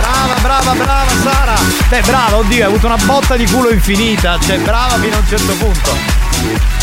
Brava, 0.00 0.34
brava, 0.40 0.72
brava 0.74 1.10
Sara. 1.24 1.54
Beh, 1.88 2.02
brava, 2.02 2.36
oddio, 2.36 2.64
hai 2.64 2.70
avuto 2.70 2.86
una 2.86 2.98
botta 3.04 3.34
di 3.34 3.46
culo 3.46 3.70
infinita. 3.70 4.38
Cioè, 4.38 4.58
brava 4.58 4.94
fino 4.94 5.16
a 5.16 5.18
un 5.18 5.26
certo 5.26 5.54
punto. 5.54 6.17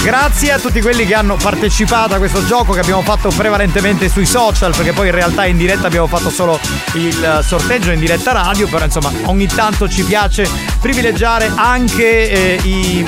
Grazie 0.05 0.51
a 0.51 0.59
tutti 0.59 0.81
quelli 0.81 1.03
che 1.07 1.15
hanno 1.15 1.35
partecipato 1.35 2.13
a 2.13 2.19
questo 2.19 2.45
gioco 2.45 2.73
che 2.73 2.79
abbiamo 2.79 3.01
fatto 3.01 3.29
prevalentemente 3.29 4.07
sui 4.07 4.27
social, 4.27 4.71
perché 4.75 4.93
poi 4.93 5.07
in 5.07 5.15
realtà 5.15 5.47
in 5.47 5.57
diretta 5.57 5.87
abbiamo 5.87 6.05
fatto 6.05 6.29
solo 6.29 6.59
il 6.93 7.39
sorteggio 7.41 7.89
in 7.89 7.99
diretta 7.99 8.31
radio, 8.31 8.67
però 8.67 8.85
insomma 8.85 9.11
ogni 9.23 9.47
tanto 9.47 9.89
ci 9.89 10.03
piace 10.03 10.47
privilegiare 10.79 11.51
anche 11.55 12.29
eh, 12.29 12.59
i 12.61 13.05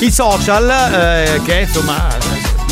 i 0.00 0.10
social, 0.10 0.68
eh, 0.68 1.42
che 1.44 1.60
insomma, 1.60 2.08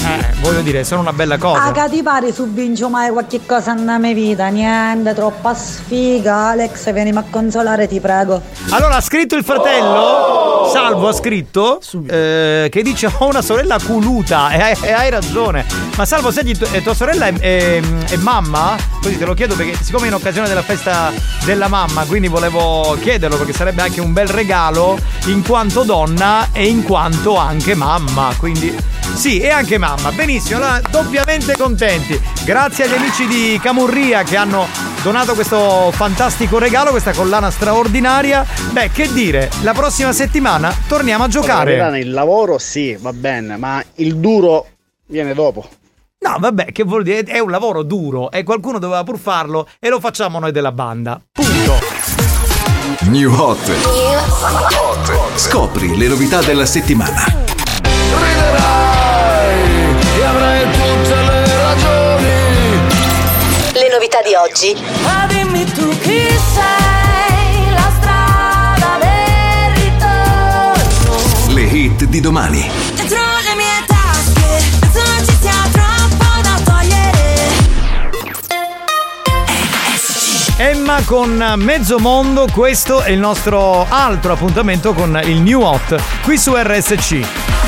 eh, 0.05 0.35
voglio 0.41 0.61
dire, 0.63 0.85
sono 0.85 1.01
una 1.01 1.13
bella 1.13 1.39
cosa. 1.39 1.63
Ah, 1.63 1.73
che 1.73 1.89
ti 1.91 2.03
pare 2.03 2.33
su 2.33 2.49
vincio 2.53 2.89
mai 2.89 3.11
qualche 3.11 3.41
cosa 3.45 3.73
nella 3.75 3.99
mia 3.99 4.13
vita? 4.15 4.47
Niente, 4.49 5.15
troppa 5.15 5.55
sfiga. 5.55 6.49
Alex, 6.51 6.93
vieni 6.93 7.11
a 7.11 7.25
consolare, 7.29 7.87
ti 7.89 8.01
prego. 8.01 8.41
Allora 8.71 8.97
ha 8.97 9.01
scritto 9.01 9.35
il 9.37 9.45
fratello, 9.45 10.69
Salvo 10.73 11.09
ha 11.09 11.13
scritto, 11.13 11.81
eh, 12.09 12.69
che 12.71 12.83
dice 12.83 13.11
ho 13.19 13.27
una 13.27 13.43
sorella 13.43 13.79
culuta 13.85 14.51
e 14.51 14.61
hai, 14.61 14.77
e 14.83 14.93
hai 14.93 15.11
ragione. 15.11 15.65
Ma 15.97 16.05
Salvo, 16.05 16.31
senti, 16.31 16.57
tu- 16.57 16.67
eh, 16.73 16.83
tua 16.83 16.95
sorella 16.95 17.27
è, 17.27 17.33
è- 17.39 17.81
è 18.09 18.17
mamma? 18.17 18.77
Così 19.03 19.17
te 19.19 19.25
lo 19.25 19.35
chiedo 19.35 19.55
perché 19.55 19.77
siccome 19.83 20.05
è 20.05 20.09
in 20.09 20.15
occasione 20.15 20.49
della 20.49 20.63
festa 20.63 21.11
della 21.45 21.69
mamma, 21.69 22.05
quindi 22.05 22.29
volevo 22.29 22.97
chiederlo 23.01 23.37
perché 23.37 23.53
sarebbe 23.53 23.83
anche 23.83 24.01
un 24.01 24.13
bel 24.13 24.29
regalo 24.29 24.99
in 25.27 25.43
quanto 25.45 25.83
donna 25.85 26.49
e 26.53 26.67
in 26.67 26.83
quanto 26.83 27.37
anche 27.37 27.75
mamma. 27.75 28.33
Quindi 28.39 28.77
sì, 29.15 29.41
e 29.41 29.51
anche 29.51 29.79
mamma. 29.79 29.88
Benissimo, 30.15 30.59
allora 30.59 30.81
doppiamente 30.91 31.57
contenti. 31.57 32.21
Grazie 32.45 32.85
agli 32.85 32.95
amici 32.95 33.27
di 33.27 33.59
Camurria 33.63 34.23
che 34.23 34.37
hanno 34.37 34.67
donato 35.03 35.35
questo 35.35 35.91
fantastico 35.93 36.59
regalo, 36.59 36.91
questa 36.91 37.13
collana 37.13 37.51
straordinaria. 37.51 38.45
Beh, 38.73 38.91
che 38.91 39.11
dire, 39.13 39.51
la 39.63 39.73
prossima 39.73 40.13
settimana 40.13 40.75
torniamo 40.89 41.25
a 41.25 41.29
giocare. 41.29 42.01
Il 42.01 42.11
lavoro 42.11 42.59
sì, 42.59 42.97
va 43.01 43.13
bene, 43.13 43.57
ma 43.57 43.83
il 43.97 44.17
duro 44.17 44.67
viene 45.07 45.33
dopo. 45.33 45.67
No, 46.21 46.37
vabbè, 46.39 46.73
che 46.73 46.85
vuol 46.85 47.03
dire? 47.03 47.23
È 47.23 47.39
un 47.39 47.51
lavoro 47.51 47.83
duro 47.83 48.31
e 48.31 48.43
qualcuno 48.43 48.79
doveva 48.79 49.05
pur 49.05 49.19
farlo 49.19 49.67
e 49.79 49.89
lo 49.89 50.01
facciamo 50.01 50.39
noi 50.39 50.53
della 50.53 50.73
banda. 50.73 51.19
Punto. 51.33 51.79
New 53.03 53.33
Hot. 53.33 53.73
Scopri 55.37 55.97
le 55.97 56.09
novità 56.09 56.43
della 56.43 56.67
settimana. 56.67 57.47
E 60.51 60.65
tutte 60.71 61.15
le 61.15 61.45
ragioni. 61.63 62.27
Le 63.73 63.89
novità 63.93 64.23
di 64.23 64.35
oggi. 64.35 64.75
Ma 65.03 65.27
dimmi 65.27 65.65
tu 65.67 65.89
chi 65.99 66.27
sei, 66.55 67.73
la 67.75 67.91
strada 68.01 68.99
del 68.99 69.75
ritorno. 69.83 71.55
Le 71.55 71.63
hit 71.63 72.05
di 72.05 72.21
domani. 72.21 72.71
Dentro 72.95 73.19
le 73.19 73.55
mie 73.57 73.85
tasche, 73.87 74.65
penso 74.81 75.03
non 75.05 75.25
ci 75.27 75.37
sia 75.39 75.69
troppo 75.71 76.41
da 76.41 76.61
togliere. 76.65 77.17
Emma 80.57 81.03
con 81.05 81.55
Mezzo 81.59 81.99
Mondo, 81.99 82.47
questo 82.51 83.03
è 83.03 83.11
il 83.11 83.19
nostro 83.19 83.87
altro 83.87 84.33
appuntamento 84.33 84.95
con 84.95 85.21
il 85.25 85.43
New 85.43 85.61
Hot 85.61 86.01
qui 86.23 86.39
su 86.39 86.55
RSC. 86.57 87.68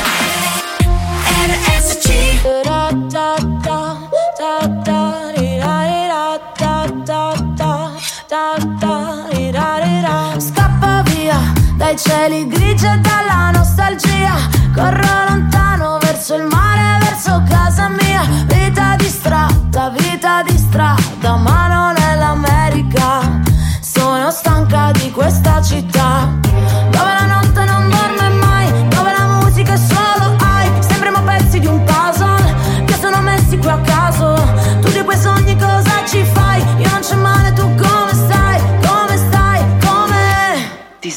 Scappa 10.38 11.02
via 11.02 11.38
dai 11.76 11.96
cieli 11.96 12.48
grigi 12.48 12.86
e 12.86 12.98
dalla 12.98 13.50
nostalgia. 13.52 14.34
Corro 14.74 15.24
lontano 15.28 15.98
verso 16.00 16.34
il 16.34 16.44
mare, 16.44 16.98
verso 17.04 17.42
casa 17.48 17.88
mia. 17.88 18.22
Vita 18.46 18.96
distratta, 18.96 19.90
vita 19.90 20.42
di 20.42 20.56
strada, 20.58 21.36
ma 21.36 21.68
non 21.68 21.96
è 21.96 22.16
l'America. 22.16 23.40
Sono 23.80 24.30
stanca 24.30 24.90
di 24.92 25.10
questa 25.12 25.62
città. 25.62 26.49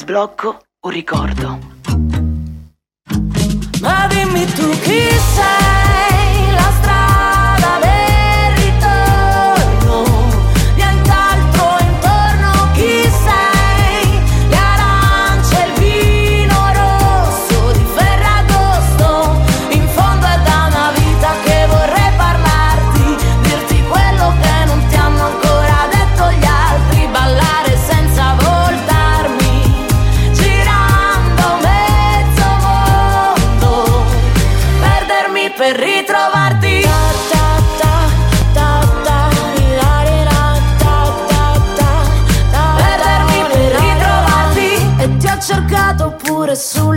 Sblocco 0.03 0.59
un 0.81 0.91
ricordo. 0.91 1.59
Ma 3.79 4.07
dimmi 4.07 4.45
tu 4.47 4.69
chi 4.81 5.12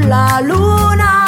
sulla 0.06 0.38
luna. 0.40 1.24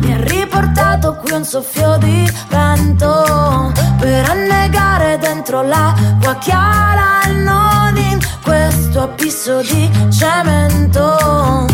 Mi 0.00 0.14
ha 0.14 0.16
riportato 0.22 1.16
qui 1.16 1.32
un 1.32 1.44
soffio 1.44 1.98
di 1.98 2.30
vento 2.48 3.70
per 3.98 4.30
annegare 4.30 5.18
dentro 5.18 5.62
l'acqua 5.62 6.36
chiara 6.36 7.22
e 7.24 7.32
non 7.32 7.96
in 7.96 8.18
questo 8.42 9.02
abisso 9.02 9.60
di 9.60 9.90
cemento. 10.10 11.66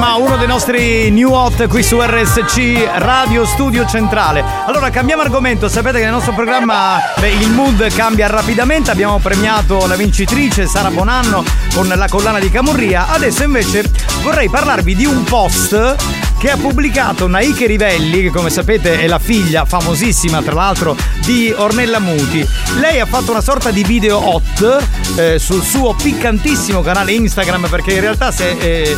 Emma, 0.00 0.14
uno 0.14 0.38
dei 0.38 0.46
nostri 0.46 1.10
new 1.10 1.30
hot 1.30 1.66
qui 1.66 1.82
su 1.82 2.00
RSC 2.00 2.88
Radio 3.00 3.44
Studio 3.44 3.84
Centrale. 3.84 4.42
Allora 4.64 4.88
cambiamo 4.88 5.20
argomento, 5.20 5.68
sapete 5.68 5.98
che 5.98 6.04
nel 6.04 6.14
nostro 6.14 6.32
programma 6.32 6.98
beh, 7.18 7.28
il 7.28 7.50
mood 7.50 7.86
cambia 7.92 8.26
rapidamente, 8.26 8.90
abbiamo 8.90 9.18
premiato 9.18 9.86
la 9.86 9.96
vincitrice 9.96 10.66
Sara 10.66 10.90
Bonanno 10.90 11.44
con 11.74 11.86
la 11.86 12.08
collana 12.08 12.38
di 12.38 12.50
Camurria, 12.50 13.08
adesso 13.08 13.42
invece 13.42 13.90
vorrei 14.22 14.48
parlarvi 14.48 14.96
di 14.96 15.04
un 15.04 15.22
post 15.24 15.96
che 16.38 16.50
ha 16.50 16.56
pubblicato 16.56 17.28
Naike 17.28 17.66
Rivelli, 17.66 18.22
che 18.22 18.30
come 18.30 18.48
sapete 18.48 19.00
è 19.00 19.06
la 19.06 19.18
figlia 19.18 19.66
famosissima 19.66 20.40
tra 20.40 20.54
l'altro 20.54 20.96
di 21.26 21.52
Ornella 21.54 21.98
Muti. 21.98 22.48
Lei 22.78 23.00
ha 23.00 23.06
fatto 23.06 23.32
una 23.32 23.42
sorta 23.42 23.70
di 23.70 23.82
video 23.82 24.16
hot 24.16 24.86
eh, 25.16 25.38
sul 25.38 25.62
suo 25.62 25.92
piccantissimo 25.92 26.80
canale 26.80 27.12
Instagram 27.12 27.68
perché 27.68 27.92
in 27.92 28.00
realtà 28.00 28.30
se 28.30 28.56
eh, 28.58 28.96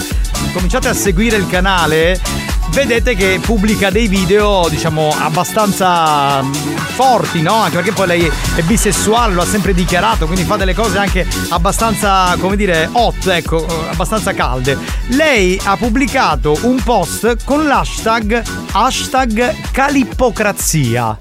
cominciate 0.52 0.89
a 0.89 0.94
seguire 0.94 1.36
il 1.36 1.47
canale 1.47 2.20
vedete 2.73 3.14
che 3.14 3.39
pubblica 3.43 3.90
dei 3.90 4.09
video 4.09 4.66
diciamo 4.69 5.14
abbastanza 5.19 6.43
mm, 6.43 6.52
forti 6.93 7.43
no? 7.43 7.55
anche 7.55 7.77
perché 7.77 7.93
poi 7.93 8.06
lei 8.06 8.31
è 8.55 8.62
bisessuale 8.62 9.35
lo 9.35 9.43
ha 9.43 9.47
sempre 9.47 9.74
dichiarato 9.74 10.27
quindi 10.27 10.44
fa 10.44 10.56
delle 10.56 10.74
cose 10.74 10.97
anche 10.97 11.27
abbastanza 11.51 12.35
come 12.39 12.56
dire 12.56 12.89
hot 12.93 13.27
ecco 13.27 13.66
abbastanza 13.90 14.32
calde. 14.32 14.78
Lei 15.09 15.60
ha 15.62 15.77
pubblicato 15.77 16.56
un 16.62 16.82
post 16.82 17.44
con 17.44 17.66
l'hashtag 17.66 18.43
hashtag 18.73 19.70
calippocrazia 19.70 21.19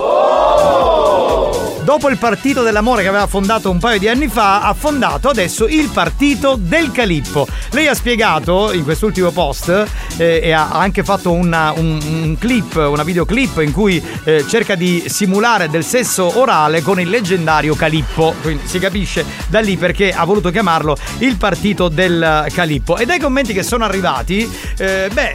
dopo 1.92 2.08
il 2.08 2.18
partito 2.18 2.64
dell'amore 2.64 3.02
che 3.02 3.10
aveva 3.10 3.28
fondato 3.28 3.70
un 3.70 3.78
paio 3.78 4.00
di 4.00 4.08
anni 4.08 4.30
fa, 4.30 4.62
ha 4.62 4.74
fondato 4.74 5.28
adesso 5.28 5.68
il 5.68 5.90
partito 5.90 6.56
del 6.58 6.90
Calippo. 6.90 7.46
Lei 7.72 7.88
ha 7.88 7.94
spiegato 7.94 8.72
in 8.72 8.86
quest'ultimo 8.86 9.30
post 9.32 9.68
eh, 10.16 10.40
e 10.42 10.52
ha 10.54 10.70
anche 10.70 11.04
fatto 11.04 11.34
una- 11.34 11.74
un, 11.76 12.00
un 12.02 12.38
clip, 12.40 12.76
una 12.76 13.04
videoclip 13.04 13.60
in 13.62 13.74
cui 13.74 14.02
eh, 14.24 14.46
cerca 14.48 14.76
di 14.76 15.04
simulare 15.08 15.70
del 15.70 15.84
sesso 15.84 16.40
orale 16.40 16.82
con 16.82 16.98
il 16.98 17.10
leggendario 17.10 17.76
Calippo. 17.76 18.36
Quindi 18.42 18.66
si 18.68 18.80
capisce 18.80 19.26
da 19.50 19.60
lì 19.60 19.76
perché 19.76 20.14
ha 20.14 20.24
voluto 20.24 20.50
chiamarlo 20.50 20.96
il 21.18 21.36
partito 21.36 21.90
del 21.90 22.46
Calippo. 22.54 22.96
E 22.96 23.06
dai 23.06 23.20
commenti 23.20 23.52
che 23.52 23.64
sono 23.64 23.84
arrivati, 23.84 24.50
eh, 24.78 25.10
beh, 25.12 25.34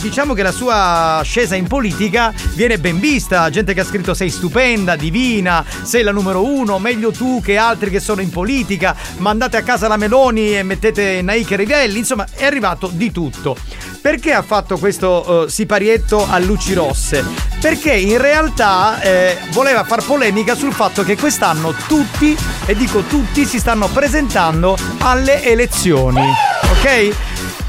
diciamo 0.00 0.32
che 0.32 0.42
la 0.42 0.52
sua 0.52 1.20
scesa 1.22 1.54
in 1.54 1.66
politica 1.66 2.32
viene 2.54 2.78
ben 2.78 2.98
vista. 2.98 3.50
Gente 3.50 3.74
che 3.74 3.80
ha 3.80 3.84
scritto 3.84 4.14
sei 4.14 4.30
stupenda, 4.30 4.96
divina, 4.96 5.62
sei 5.82 5.96
la 6.02 6.12
numero 6.12 6.44
uno, 6.44 6.78
meglio 6.78 7.10
tu 7.10 7.40
che 7.42 7.56
altri 7.56 7.90
che 7.90 8.00
sono 8.00 8.20
in 8.20 8.30
politica, 8.30 8.96
mandate 9.18 9.56
a 9.56 9.62
casa 9.62 9.88
la 9.88 9.96
Meloni 9.96 10.56
e 10.56 10.62
mettete 10.62 11.22
Naike 11.22 11.56
Rivelli, 11.56 11.98
insomma 11.98 12.26
è 12.34 12.44
arrivato 12.44 12.90
di 12.92 13.10
tutto. 13.10 13.56
Perché 14.00 14.32
ha 14.32 14.42
fatto 14.42 14.78
questo 14.78 15.44
eh, 15.44 15.50
siparietto 15.50 16.26
a 16.28 16.38
luci 16.38 16.72
rosse? 16.72 17.24
Perché 17.60 17.92
in 17.92 18.18
realtà 18.18 19.00
eh, 19.00 19.38
voleva 19.50 19.84
far 19.84 20.04
polemica 20.04 20.54
sul 20.54 20.72
fatto 20.72 21.02
che 21.02 21.16
quest'anno 21.16 21.74
tutti, 21.86 22.36
e 22.64 22.74
dico 22.76 23.00
tutti, 23.02 23.44
si 23.44 23.58
stanno 23.58 23.88
presentando 23.88 24.76
alle 24.98 25.42
elezioni. 25.42 26.22
Ok? 26.70 27.14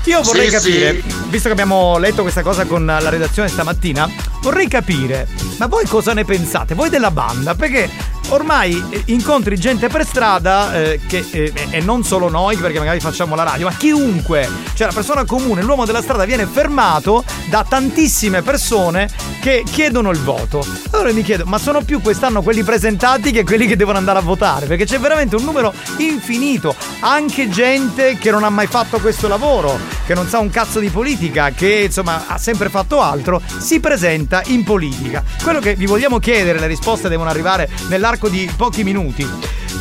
Io 0.05 0.21
vorrei 0.21 0.49
Sì, 0.49 0.55
capire, 0.55 1.01
sì. 1.01 1.15
visto 1.27 1.47
che 1.47 1.53
abbiamo 1.53 1.97
letto 1.97 2.21
questa 2.21 2.41
cosa 2.41 2.65
con 2.65 2.85
la 2.85 3.09
redazione 3.09 3.49
stamattina, 3.49 4.09
vorrei 4.41 4.67
capire, 4.67 5.27
ma 5.57 5.67
voi 5.67 5.85
cosa 5.85 6.13
ne 6.13 6.25
pensate? 6.25 6.73
Voi 6.73 6.89
della 6.89 7.11
banda? 7.11 7.53
Perché 7.53 7.89
ormai 8.29 9.03
incontri 9.05 9.57
gente 9.57 9.87
per 9.87 10.05
strada 10.05 10.73
eh, 10.73 10.99
che, 11.07 11.25
eh, 11.31 11.53
e 11.69 11.79
non 11.81 12.03
solo 12.03 12.29
noi, 12.29 12.57
perché 12.57 12.79
magari 12.79 12.99
facciamo 12.99 13.35
la 13.35 13.43
radio, 13.43 13.67
ma 13.67 13.73
chiunque, 13.73 14.47
cioè 14.73 14.87
la 14.87 14.93
persona 14.93 15.25
comune, 15.25 15.61
l'uomo 15.61 15.85
della 15.85 16.01
strada 16.01 16.25
viene 16.25 16.45
fermato 16.45 17.23
da 17.49 17.65
tantissime 17.67 18.41
persone 18.41 19.09
che 19.39 19.63
chiedono 19.69 20.09
il 20.11 20.19
voto. 20.19 20.65
Allora 20.91 21.11
mi 21.13 21.23
chiedo, 21.23 21.45
ma 21.45 21.57
sono 21.57 21.81
più 21.81 22.01
quest'anno 22.01 22.41
quelli 22.41 22.63
presentati 22.63 23.31
che 23.31 23.43
quelli 23.43 23.67
che 23.67 23.75
devono 23.75 23.97
andare 23.97 24.19
a 24.19 24.21
votare? 24.21 24.65
Perché 24.65 24.85
c'è 24.85 24.99
veramente 24.99 25.35
un 25.35 25.43
numero 25.43 25.73
infinito, 25.97 26.75
anche 26.99 27.49
gente 27.49 28.17
che 28.17 28.31
non 28.31 28.43
ha 28.43 28.49
mai 28.49 28.67
fatto 28.67 28.99
questo 28.99 29.27
lavoro, 29.27 29.77
che 30.05 30.13
non 30.13 30.27
sa 30.27 30.39
un 30.39 30.49
cazzo 30.49 30.79
di 30.79 30.89
politica, 30.89 31.51
che 31.51 31.83
insomma 31.85 32.25
ha 32.27 32.37
sempre 32.37 32.69
fatto 32.69 33.01
altro, 33.01 33.41
si 33.57 33.79
presenta 33.79 34.41
in 34.47 34.63
politica. 34.63 35.23
Quello 35.41 35.59
che 35.59 35.75
vi 35.75 35.85
vogliamo 35.85 36.19
chiedere, 36.19 36.59
le 36.59 36.67
risposte 36.67 37.09
devono 37.09 37.29
arrivare 37.29 37.69
nell'arco 37.87 38.18
di 38.27 38.49
pochi 38.55 38.83
minuti. 38.83 39.27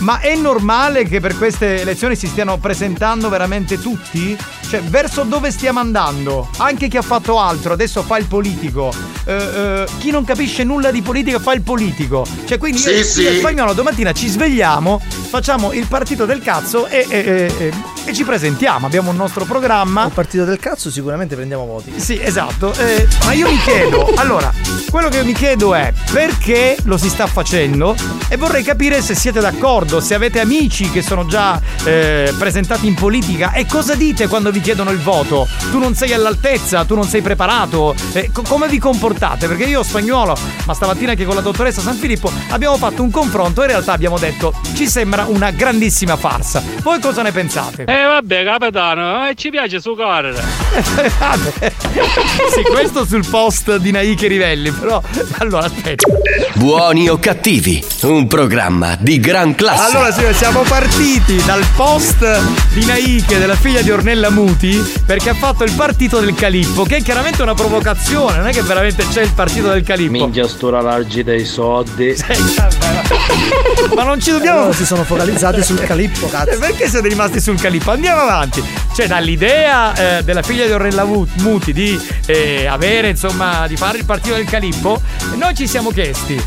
Ma 0.00 0.20
è 0.20 0.36
normale 0.36 1.04
che 1.04 1.18
per 1.18 1.36
queste 1.36 1.80
elezioni 1.80 2.14
si 2.14 2.28
stiano 2.28 2.58
presentando 2.58 3.28
veramente 3.28 3.80
tutti? 3.80 4.36
Cioè, 4.68 4.82
verso 4.82 5.24
dove 5.24 5.50
stiamo 5.50 5.80
andando? 5.80 6.48
Anche 6.58 6.88
chi 6.88 6.98
ha 6.98 7.02
fatto 7.02 7.40
altro 7.40 7.72
adesso 7.72 8.02
fa 8.02 8.18
il 8.18 8.26
politico. 8.26 8.92
Eh, 9.24 9.32
eh, 9.34 9.86
chi 9.98 10.10
non 10.10 10.24
capisce 10.24 10.62
nulla 10.62 10.90
di 10.90 11.02
politica 11.02 11.38
fa 11.40 11.52
il 11.54 11.62
politico. 11.62 12.24
Cioè, 12.44 12.58
quindi 12.58 12.80
io, 12.82 13.02
Sì, 13.02 13.22
io 13.22 13.30
sì. 13.32 13.38
Spagnolo 13.38 13.72
domattina 13.72 14.12
ci 14.12 14.28
svegliamo, 14.28 15.00
facciamo 15.30 15.72
il 15.72 15.86
partito 15.86 16.26
del 16.26 16.40
cazzo 16.42 16.86
e, 16.86 17.04
e- 17.08 17.18
e- 17.18 17.52
e- 17.58 17.72
e 18.08 18.14
ci 18.14 18.24
presentiamo. 18.24 18.86
Abbiamo 18.86 19.10
un 19.10 19.16
nostro 19.16 19.44
programma. 19.44 20.06
Il 20.06 20.12
partito 20.12 20.44
del 20.44 20.58
cazzo 20.58 20.90
sicuramente 20.90 21.34
prendiamo 21.34 21.66
voti. 21.66 21.92
Sì, 22.00 22.18
esatto. 22.20 22.72
Eh, 22.72 23.06
ma 23.24 23.32
io 23.32 23.48
mi 23.50 23.58
chiedo, 23.58 24.10
allora, 24.16 24.50
quello 24.90 25.08
che 25.08 25.22
mi 25.22 25.34
chiedo 25.34 25.74
è 25.74 25.92
perché 26.10 26.76
lo 26.84 26.96
si 26.96 27.10
sta 27.10 27.26
facendo 27.26 27.94
e 28.28 28.36
vorrei 28.36 28.62
capire 28.62 29.02
se 29.02 29.14
siete 29.14 29.40
d'accordo, 29.40 30.00
se 30.00 30.14
avete 30.14 30.40
amici 30.40 30.90
che 30.90 31.02
sono 31.02 31.26
già 31.26 31.60
eh, 31.84 32.32
presentati 32.38 32.86
in 32.86 32.94
politica 32.94 33.52
e 33.52 33.66
cosa 33.66 33.94
dite 33.94 34.26
quando 34.26 34.50
vi 34.50 34.60
chiedono 34.60 34.90
il 34.90 35.00
voto. 35.00 35.46
Tu 35.70 35.78
non 35.78 35.94
sei 35.94 36.14
all'altezza, 36.14 36.84
tu 36.84 36.94
non 36.94 37.04
sei 37.04 37.20
preparato. 37.20 37.94
Eh, 38.12 38.30
co- 38.32 38.42
come 38.42 38.68
vi 38.68 38.78
comportate? 38.78 39.48
Perché 39.48 39.64
io 39.64 39.82
spagnolo, 39.82 40.34
ma 40.64 40.72
stamattina 40.72 41.10
anche 41.10 41.26
con 41.26 41.34
la 41.34 41.42
dottoressa 41.42 41.82
San 41.82 41.96
Filippo 41.96 42.32
abbiamo 42.48 42.78
fatto 42.78 43.02
un 43.02 43.10
confronto 43.10 43.60
e 43.60 43.64
in 43.64 43.70
realtà 43.70 43.92
abbiamo 43.92 44.18
detto 44.18 44.54
ci 44.74 44.88
sembra 44.88 45.26
una 45.28 45.50
grandissima 45.50 46.16
farsa. 46.16 46.62
Voi 46.82 47.00
cosa 47.00 47.20
ne 47.20 47.32
pensate? 47.32 47.84
Eh 47.98 48.04
vabbè 48.04 48.44
capitano, 48.44 49.28
eh, 49.28 49.34
ci 49.34 49.50
piace 49.50 49.80
sucare. 49.80 50.30
Vabbè. 50.30 51.72
sì, 52.54 52.62
questo 52.70 53.04
sul 53.04 53.26
post 53.28 53.74
di 53.78 53.90
Naike 53.90 54.28
Rivelli, 54.28 54.70
però 54.70 55.02
allora 55.38 55.66
aspetta. 55.66 56.06
Buoni 56.54 57.08
o 57.08 57.18
cattivi, 57.18 57.84
un 58.02 58.28
programma 58.28 58.96
di 59.00 59.18
gran 59.18 59.56
classe. 59.56 59.96
Allora 59.96 60.12
signore, 60.12 60.34
siamo 60.34 60.60
partiti 60.62 61.42
dal 61.44 61.66
post 61.74 62.24
di 62.72 62.84
Naike 62.84 63.36
della 63.36 63.56
figlia 63.56 63.82
di 63.82 63.90
Ornella 63.90 64.30
Muti 64.30 64.80
perché 65.04 65.30
ha 65.30 65.34
fatto 65.34 65.64
il 65.64 65.72
partito 65.72 66.20
del 66.20 66.34
Calippo, 66.34 66.84
che 66.84 66.98
è 66.98 67.02
chiaramente 67.02 67.42
una 67.42 67.54
provocazione, 67.54 68.36
non 68.36 68.46
è 68.46 68.52
che 68.52 68.62
veramente 68.62 69.08
c'è 69.08 69.22
il 69.22 69.32
partito 69.32 69.70
del 69.70 69.82
Calippo. 69.82 70.12
Minchia 70.12 70.46
stura 70.46 70.80
largi 70.80 71.24
dei 71.24 71.44
soldi. 71.44 72.14
Ma 73.94 74.04
non 74.04 74.20
ci 74.20 74.30
dobbiamo. 74.30 74.60
Loro 74.60 74.72
si 74.72 74.86
sono 74.86 75.02
focalizzati 75.02 75.62
sul 75.64 75.80
calippo, 75.80 76.28
cazzo. 76.28 76.50
Eh, 76.50 76.58
Perché 76.58 76.88
siete 76.88 77.08
rimasti 77.08 77.40
sul 77.40 77.60
calippo? 77.60 77.87
Andiamo 77.92 78.20
avanti. 78.20 78.62
Cioè, 78.94 79.06
dall'idea 79.06 80.18
eh, 80.18 80.22
della 80.24 80.42
figlia 80.42 80.66
di 80.66 80.72
Ornella 80.72 81.04
Mu- 81.04 81.26
Muti 81.36 81.72
di 81.72 81.98
eh, 82.26 82.66
avere, 82.66 83.08
insomma, 83.08 83.66
di 83.66 83.76
fare 83.76 83.98
il 83.98 84.04
partito 84.04 84.34
del 84.34 84.44
calippo, 84.44 85.00
noi 85.34 85.54
ci 85.54 85.66
siamo 85.66 85.90
chiesti. 85.90 86.40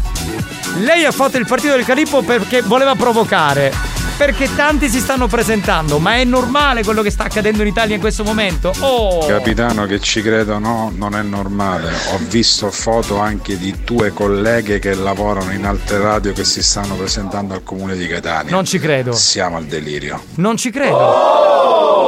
Lei 0.79 1.05
ha 1.05 1.11
fatto 1.11 1.37
il 1.37 1.45
partito 1.45 1.75
del 1.75 1.85
calippo 1.85 2.21
perché 2.21 2.61
voleva 2.61 2.95
provocare. 2.95 3.90
Perché 4.21 4.53
tanti 4.53 4.87
si 4.87 4.99
stanno 4.99 5.25
presentando, 5.25 5.97
ma 5.97 6.17
è 6.17 6.23
normale 6.23 6.83
quello 6.83 7.01
che 7.01 7.09
sta 7.09 7.23
accadendo 7.23 7.63
in 7.63 7.69
Italia 7.69 7.95
in 7.95 8.01
questo 8.01 8.23
momento? 8.23 8.71
Oh! 8.81 9.25
Capitano 9.25 9.87
che 9.87 9.99
ci 9.99 10.21
credo 10.21 10.59
no, 10.59 10.91
non 10.95 11.15
è 11.15 11.23
normale. 11.23 11.91
Ho 12.13 12.19
visto 12.19 12.69
foto 12.69 13.17
anche 13.17 13.57
di 13.57 13.83
tue 13.83 14.13
colleghe 14.13 14.77
che 14.77 14.93
lavorano 14.93 15.51
in 15.53 15.65
altre 15.65 15.97
radio 15.97 16.33
che 16.33 16.43
si 16.43 16.61
stanno 16.61 16.93
presentando 16.93 17.55
al 17.55 17.63
comune 17.63 17.95
di 17.95 18.05
Catania. 18.05 18.51
Non 18.51 18.63
ci 18.63 18.77
credo. 18.77 19.11
Siamo 19.11 19.57
al 19.57 19.65
delirio. 19.65 20.21
Non 20.35 20.55
ci 20.55 20.69
credo. 20.69 21.60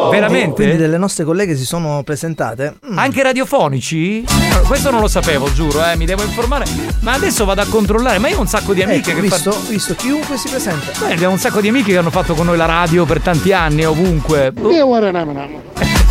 Veramente? 0.10 0.54
Quindi 0.56 0.78
delle 0.78 0.98
nostre 0.98 1.24
colleghe 1.24 1.56
si 1.56 1.66
sono 1.66 2.02
presentate? 2.04 2.76
Mm. 2.92 2.98
Anche 2.98 3.24
radiofonici? 3.24 4.24
Questo 4.66 4.92
non 4.92 5.02
lo 5.02 5.08
sapevo, 5.08 5.52
giuro, 5.54 5.84
eh, 5.86 5.96
mi 5.96 6.06
devo 6.06 6.24
informare. 6.24 6.66
Ma 7.02 7.14
adesso 7.14 7.46
vado 7.46 7.62
a 7.62 7.66
controllare. 7.66 8.18
Ma 8.18 8.30
io 8.30 8.38
ho 8.38 8.42
un 8.42 8.48
sacco 8.48 8.74
di 8.74 8.82
amiche 8.82 9.12
Ecco, 9.12 9.22
che 9.22 9.28
visto, 9.28 9.52
fanno. 9.52 9.66
visto 9.70 9.96
chiunque 9.96 10.38
si 10.38 10.50
presenta. 10.50 10.92
Beh, 11.00 11.14
abbiamo 11.14 11.34
un 11.34 11.40
sacco 11.40 11.62
di 11.62 11.68
amiche 11.68 11.92
che 11.92 11.98
hanno 11.98 12.12
fatto 12.12 12.34
con 12.34 12.46
noi 12.46 12.58
la 12.58 12.66
radio 12.66 13.06
per 13.06 13.20
tanti 13.20 13.52
anni, 13.52 13.86
ovunque. 13.86 14.54
Io 14.70 14.86
guarda 14.86 15.12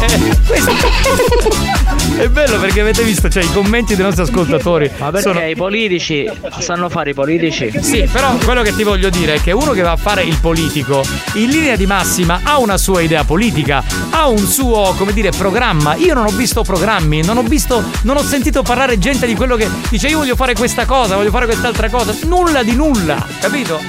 Questo 0.47 0.71
è 2.17 2.29
bello 2.29 2.59
perché 2.59 2.81
avete 2.81 3.03
visto, 3.03 3.29
cioè, 3.29 3.43
i 3.43 3.53
commenti 3.53 3.95
dei 3.95 4.05
nostri 4.05 4.23
ascoltatori. 4.23 4.91
Ma 4.99 5.11
perché 5.11 5.29
sono- 5.29 5.47
i 5.47 5.55
politici 5.55 6.29
sanno 6.59 6.89
fare 6.89 7.11
i 7.11 7.15
politici? 7.15 7.73
Sì, 7.81 8.09
però 8.11 8.35
quello 8.45 8.63
che 8.63 8.75
ti 8.75 8.83
voglio 8.83 9.11
dire 9.11 9.35
è 9.35 9.41
che 9.41 9.53
uno 9.53 9.73
che 9.73 9.83
va 9.83 9.93
a 9.93 9.97
fare 9.97 10.23
il 10.23 10.37
politico, 10.41 11.03
in 11.35 11.51
linea 11.51 11.77
di 11.77 11.87
massima, 11.87 12.41
ha 12.43 12.59
una 12.59 12.77
sua 12.79 13.01
idea 13.01 13.25
politica, 13.25 13.83
ha 14.11 14.29
un 14.29 14.39
suo, 14.39 14.95
come 14.97 15.13
dire, 15.13 15.31
programma. 15.31 15.95
Io 15.95 16.15
non 16.15 16.27
ho 16.27 16.31
visto 16.31 16.63
programmi, 16.63 17.23
non 17.23 17.37
ho 17.39 17.43
visto, 17.43 17.83
non 18.03 18.17
ho 18.17 18.23
sentito 18.23 18.63
parlare 18.63 18.99
gente 18.99 19.27
di 19.27 19.35
quello 19.35 19.57
che 19.57 19.69
dice 19.89 20.09
io 20.09 20.19
voglio 20.19 20.37
fare 20.37 20.55
questa 20.55 20.85
cosa, 20.85 21.17
voglio 21.17 21.31
fare 21.31 21.47
quest'altra 21.47 21.89
cosa. 21.89 22.15
Nulla 22.25 22.63
di 22.63 22.75
nulla, 22.75 23.25
capito? 23.41 23.81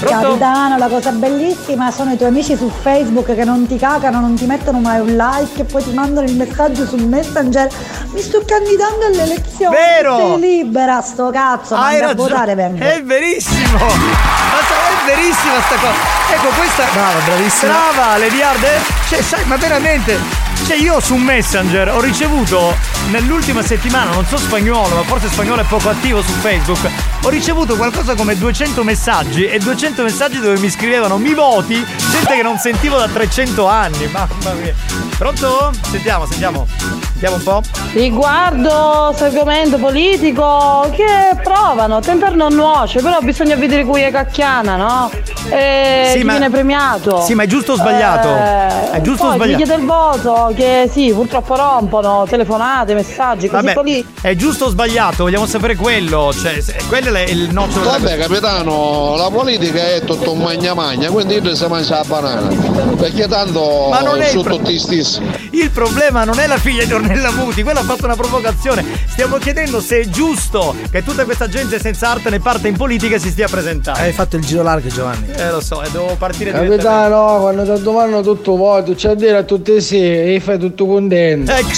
Pronto? 0.00 0.28
Capitano, 0.30 0.78
la 0.78 0.88
cosa 0.88 1.10
bellissima 1.12 1.90
sono 1.92 2.12
i 2.12 2.16
tuoi 2.16 2.30
amici 2.30 2.56
su 2.56 2.68
Facebook 2.82 3.34
che 3.36 3.44
non 3.44 3.66
ti 3.68 3.76
cagano, 3.76 4.18
non 4.20 4.34
ti 4.34 4.46
mettono 4.46 4.80
mai 4.80 4.98
un 5.00 5.14
like 5.14 5.61
e 5.62 5.64
poi 5.64 5.82
ti 5.82 5.92
mandano 5.92 6.26
il 6.26 6.36
messaggio 6.36 6.86
sul 6.86 7.02
messenger. 7.04 7.68
Mi 8.12 8.20
sto 8.20 8.42
candidando 8.44 9.06
alle 9.06 9.22
elezioni. 9.22 9.74
Vero! 9.74 10.16
Sei 10.16 10.40
libera, 10.40 11.00
sto 11.00 11.30
cazzo, 11.30 11.74
Hai 11.74 12.00
ragione, 12.00 12.14
votare 12.14 12.54
vengo. 12.54 12.84
È 12.84 13.02
verissimo! 13.02 13.78
Ma 13.78 13.86
è 13.86 15.06
verissima 15.06 15.60
sta 15.66 15.76
cosa! 15.76 16.34
Ecco 16.34 16.48
questa. 16.56 16.84
Brava, 16.92 17.18
bravissima. 17.24 17.72
Brava, 17.72 18.18
Lady 18.18 18.40
Hard! 18.42 18.62
eh? 18.62 18.80
Cioè, 19.08 19.22
sai, 19.22 19.44
ma 19.44 19.56
veramente. 19.56 20.41
Cioè, 20.64 20.76
io 20.80 21.00
su 21.00 21.16
Messenger 21.16 21.88
ho 21.90 22.00
ricevuto 22.00 22.74
nell'ultima 23.10 23.62
settimana, 23.62 24.12
non 24.12 24.24
so 24.26 24.36
spagnolo, 24.38 24.94
ma 24.94 25.02
forse 25.02 25.28
spagnolo 25.28 25.60
è 25.60 25.64
poco 25.64 25.88
attivo 25.90 26.22
su 26.22 26.30
Facebook. 26.30 26.88
Ho 27.24 27.28
ricevuto 27.28 27.76
qualcosa 27.76 28.14
come 28.14 28.36
200 28.38 28.82
messaggi 28.84 29.44
e 29.44 29.58
200 29.58 30.02
messaggi 30.04 30.38
dove 30.38 30.58
mi 30.58 30.70
scrivevano 30.70 31.18
mi 31.18 31.34
voti, 31.34 31.84
gente 32.10 32.34
che 32.36 32.42
non 32.42 32.58
sentivo 32.58 32.96
da 32.96 33.08
300 33.08 33.66
anni. 33.66 34.06
Mamma 34.06 34.52
mia. 34.60 34.74
Pronto? 35.18 35.72
Sentiamo, 35.90 36.26
sentiamo. 36.26 36.66
Sentiamo 37.10 37.36
un 37.36 37.42
po'. 37.42 37.62
Riguardo 37.92 39.14
argomento 39.18 39.76
politico 39.78 40.88
che 40.94 41.36
provano, 41.42 42.00
temper 42.00 42.34
non 42.34 42.54
nuoce, 42.54 43.00
però 43.00 43.18
bisogna 43.20 43.54
vedere 43.56 43.84
cui 43.84 44.02
è 44.02 44.10
cacchiana, 44.10 44.76
no? 44.76 45.10
E 45.48 46.08
Sì, 46.12 46.18
chi 46.18 46.24
ma- 46.24 46.32
viene 46.32 46.50
premiato. 46.50 47.20
Sì, 47.22 47.34
ma 47.34 47.42
è 47.44 47.46
giusto 47.46 47.72
o 47.72 47.76
sbagliato? 47.76 48.28
Eh, 48.28 48.90
È 48.92 49.00
giusto 49.02 49.26
o 49.26 49.32
sbagliato? 49.34 49.58
chi 49.58 49.64
chiede 49.64 49.80
il 49.80 49.86
voto, 49.86 50.51
che 50.54 50.88
sì, 50.90 51.12
purtroppo 51.12 51.56
rompono, 51.56 52.24
telefonate, 52.28 52.94
messaggi, 52.94 53.48
così 53.48 53.66
Vabbè, 53.66 53.82
lì. 53.82 54.06
è 54.20 54.34
giusto 54.34 54.66
o 54.66 54.68
sbagliato? 54.68 55.24
Vogliamo 55.24 55.46
sapere 55.46 55.74
quello. 55.76 56.32
Cioè, 56.32 56.60
se- 56.60 56.76
quello 56.88 57.14
è 57.14 57.22
il 57.22 57.52
nocciolo 57.52 57.84
della 57.84 57.98
Vabbè 57.98 58.18
capitano, 58.18 59.14
la 59.16 59.30
politica 59.30 59.94
è 59.94 60.02
tutto 60.04 60.32
un 60.32 60.38
magna 60.38 60.74
magna, 60.74 61.10
quindi 61.10 61.34
io 61.34 61.54
si 61.54 61.66
mangia 61.66 61.96
la 61.98 62.04
banana. 62.06 62.48
Perché 62.96 63.26
tanto 63.28 63.88
Ma 63.90 64.00
non 64.00 64.20
è 64.20 64.24
il 64.26 64.30
sono 64.30 64.42
pro- 64.42 64.56
tutti 64.56 64.78
stessi. 64.78 65.20
Il 65.50 65.70
problema 65.70 66.24
non 66.24 66.38
è 66.38 66.46
la 66.46 66.56
figlia 66.58 66.84
di 66.84 66.92
Ornella 66.92 67.30
Muti, 67.32 67.62
quella 67.62 67.80
ha 67.80 67.84
fatto 67.84 68.04
una 68.04 68.16
provocazione. 68.16 68.84
Stiamo 69.08 69.36
chiedendo 69.38 69.80
se 69.80 70.00
è 70.00 70.08
giusto 70.08 70.74
che 70.90 71.02
tutta 71.02 71.24
questa 71.24 71.48
gente 71.48 71.78
senza 71.80 72.08
arte 72.10 72.30
né 72.30 72.38
parte 72.40 72.68
in 72.68 72.76
politica 72.76 73.18
si 73.18 73.28
stia 73.30 73.48
presentando. 73.48 73.98
Hai 74.00 74.12
fatto 74.12 74.36
il 74.36 74.44
giro 74.44 74.62
largo, 74.62 74.88
Giovanni. 74.88 75.26
Eh, 75.34 75.50
lo 75.50 75.60
so, 75.60 75.82
e 75.82 75.90
devo 75.90 76.14
partire 76.18 76.52
direttamente. 76.52 76.84
Capitano, 76.84 77.38
quando 77.40 77.74
ti 77.74 77.82
domandano 77.82 78.22
tutto 78.22 78.56
vuoto, 78.56 78.94
c'è 78.94 79.10
a 79.10 79.14
dire 79.14 79.36
a 79.36 79.42
tutti 79.42 79.80
sì 79.80 79.98
e 80.00 80.40
fai 80.42 80.58
tutto 80.58 80.86
contento. 80.86 81.50
Ecco, 81.52 81.68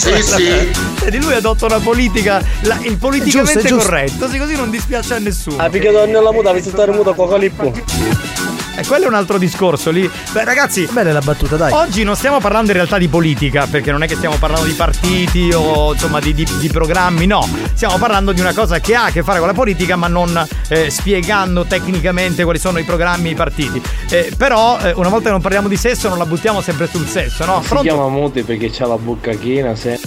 E 1.04 1.10
di 1.10 1.18
lui 1.20 1.34
adotta 1.34 1.66
una 1.66 1.78
politica, 1.78 2.42
la- 2.62 2.78
il 2.82 2.96
politicamente 2.96 3.60
giusto, 3.68 3.76
corretto, 3.88 4.28
sì, 4.28 4.38
così 4.38 4.56
non 4.56 4.70
dispiace 4.70 5.14
a 5.14 5.18
nessuno. 5.18 5.56
Ah, 5.62 5.68
perché 5.68 5.88
Ornella 5.88 6.32
Muta, 6.32 6.52
vi 6.52 6.60
stare 6.62 6.90
muto 6.92 7.12
con 7.14 7.38
Lippo. 7.38 7.72
E 8.76 8.84
quello 8.86 9.05
è 9.05 9.09
un 9.09 9.14
altro 9.14 9.38
discorso 9.38 9.90
lì. 9.90 10.10
Beh, 10.32 10.44
ragazzi. 10.44 10.88
Bella 10.90 11.12
la 11.12 11.20
battuta, 11.20 11.56
dai. 11.56 11.72
Oggi 11.72 12.02
non 12.02 12.16
stiamo 12.16 12.40
parlando 12.40 12.70
in 12.70 12.76
realtà 12.76 12.98
di 12.98 13.06
politica, 13.09 13.66
perché 13.70 13.92
non 13.92 14.02
è 14.02 14.09
che 14.09 14.16
stiamo 14.16 14.36
parlando 14.36 14.66
di 14.66 14.72
partiti 14.72 15.51
o 15.55 15.92
insomma 15.92 16.18
di, 16.18 16.34
di- 16.34 16.46
di 16.59 16.68
programmi, 16.68 17.26
no. 17.26 17.48
Stiamo 17.72 17.98
parlando 17.98 18.32
di 18.32 18.40
una 18.40 18.52
cosa 18.52 18.80
che 18.80 18.94
ha 18.96 19.05
a 19.05 19.10
che 19.10 19.22
fare 19.22 19.38
con 19.38 19.46
la 19.46 19.55
politica, 19.55 19.94
ma 19.96 20.09
non 20.09 20.44
eh, 20.68 20.90
spiegando 20.90 21.64
tecnicamente 21.64 22.42
quali 22.42 22.59
sono 22.59 22.78
i 22.78 22.82
programmi 22.84 23.28
e 23.28 23.32
i 23.32 23.34
partiti. 23.36 23.80
Eh, 24.10 24.32
però, 24.36 24.78
eh, 24.80 24.92
una 24.96 25.09
volta 25.09 25.26
che 25.26 25.30
non 25.32 25.40
parliamo 25.40 25.68
di 25.68 25.76
sesso, 25.76 26.09
non 26.09 26.18
la 26.18 26.26
buttiamo 26.26 26.60
sempre 26.60 26.88
sul 26.88 27.06
sesso, 27.06 27.44
no? 27.44 27.62
Si 27.64 27.74
chiama 27.76 28.09
Muti 28.09 28.42
perché 28.42 28.70
c'ha 28.70 28.86
la 28.86 28.98
bocca 28.98 29.32
china, 29.34 29.76
se. 29.76 30.01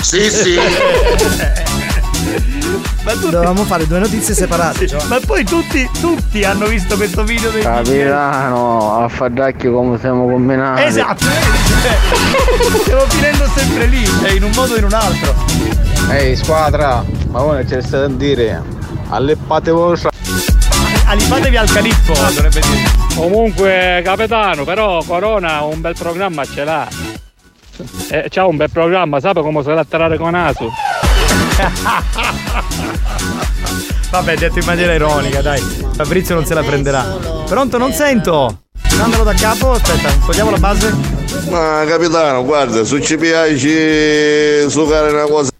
Sì, 0.00 0.30
sì. 0.30 0.58
Ma 3.04 3.12
tutti- 3.12 3.30
Dovevamo 3.30 3.64
fare 3.64 3.86
due 3.86 3.98
notizie 3.98 4.34
separate. 4.34 4.86
Giovanni. 4.86 5.08
Ma 5.10 5.18
poi 5.24 5.44
tutti, 5.44 5.88
tutti 6.00 6.44
hanno 6.44 6.66
visto 6.66 6.96
questo 6.96 7.24
video 7.24 7.50
del 7.50 7.62
Capitano, 7.62 9.02
a 9.02 9.08
Fadacchio 9.08 9.72
come 9.72 9.98
siamo 9.98 10.26
combinati. 10.26 10.82
Esatto, 10.82 11.24
vedi? 11.26 12.80
stiamo 12.82 13.02
finendo 13.08 13.44
sempre 13.54 13.86
lì, 13.86 14.04
cioè 14.04 14.30
in 14.32 14.44
un 14.44 14.50
modo 14.54 14.74
o 14.74 14.76
in 14.76 14.84
un 14.84 14.92
altro. 14.92 15.34
Ehi 16.10 16.36
squadra, 16.36 17.04
ma 17.30 17.40
voi 17.40 17.64
c'è 17.64 17.80
da 17.80 18.08
dire? 18.08 18.62
Alleppate 19.08 19.70
vostra. 19.70 20.10
Alipatevi 21.06 21.56
al 21.56 21.70
calippo, 21.70 22.12
dovrebbe 22.14 22.60
dire. 22.60 22.90
Comunque, 23.14 24.00
capitano, 24.04 24.64
però 24.64 25.02
Corona 25.04 25.62
un 25.62 25.80
bel 25.80 25.94
programma 25.98 26.44
ce 26.44 26.64
l'ha. 26.64 26.88
Eh, 28.08 28.26
c'ha 28.28 28.46
un 28.46 28.56
bel 28.56 28.70
programma, 28.70 29.20
sa 29.20 29.32
come 29.32 29.62
se 29.62 29.72
l'atterrare 29.72 30.16
con 30.16 30.34
Asu. 30.34 30.70
Vabbè, 34.10 34.36
detto 34.36 34.58
in 34.58 34.64
maniera 34.66 34.92
ironica, 34.92 35.40
dai. 35.40 35.60
Fabrizio 35.96 36.34
non 36.34 36.44
se 36.44 36.52
la 36.54 36.62
prenderà. 36.62 37.02
Pronto, 37.46 37.78
non 37.78 37.92
sento. 37.92 38.58
Mandalo 38.98 39.24
da 39.24 39.32
capo, 39.32 39.70
aspetta, 39.72 40.10
togliamo 40.26 40.50
la 40.50 40.58
base. 40.58 40.94
Ma 41.48 41.82
capitano, 41.86 42.44
guarda, 42.44 42.84
se 42.84 43.00
ci 43.00 43.16
piace 43.16 44.68
succare 44.68 45.10
una 45.12 45.24
cosa. 45.24 45.50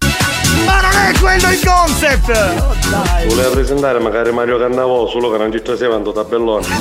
Ma 0.67 0.81
non 0.83 0.93
è 0.93 1.13
quello 1.19 1.51
il 1.51 1.61
concept! 1.65 2.29
Oh, 2.29 2.75
dai. 2.91 3.27
Voleva 3.27 3.49
presentare 3.49 3.99
magari 3.99 4.31
Mario 4.33 4.59
Cannavò, 4.59 5.09
solo 5.09 5.31
che 5.31 5.39
non 5.39 5.51
ci 5.51 5.63
traseva 5.63 5.97
un 5.97 6.13
tabellone. 6.13 6.67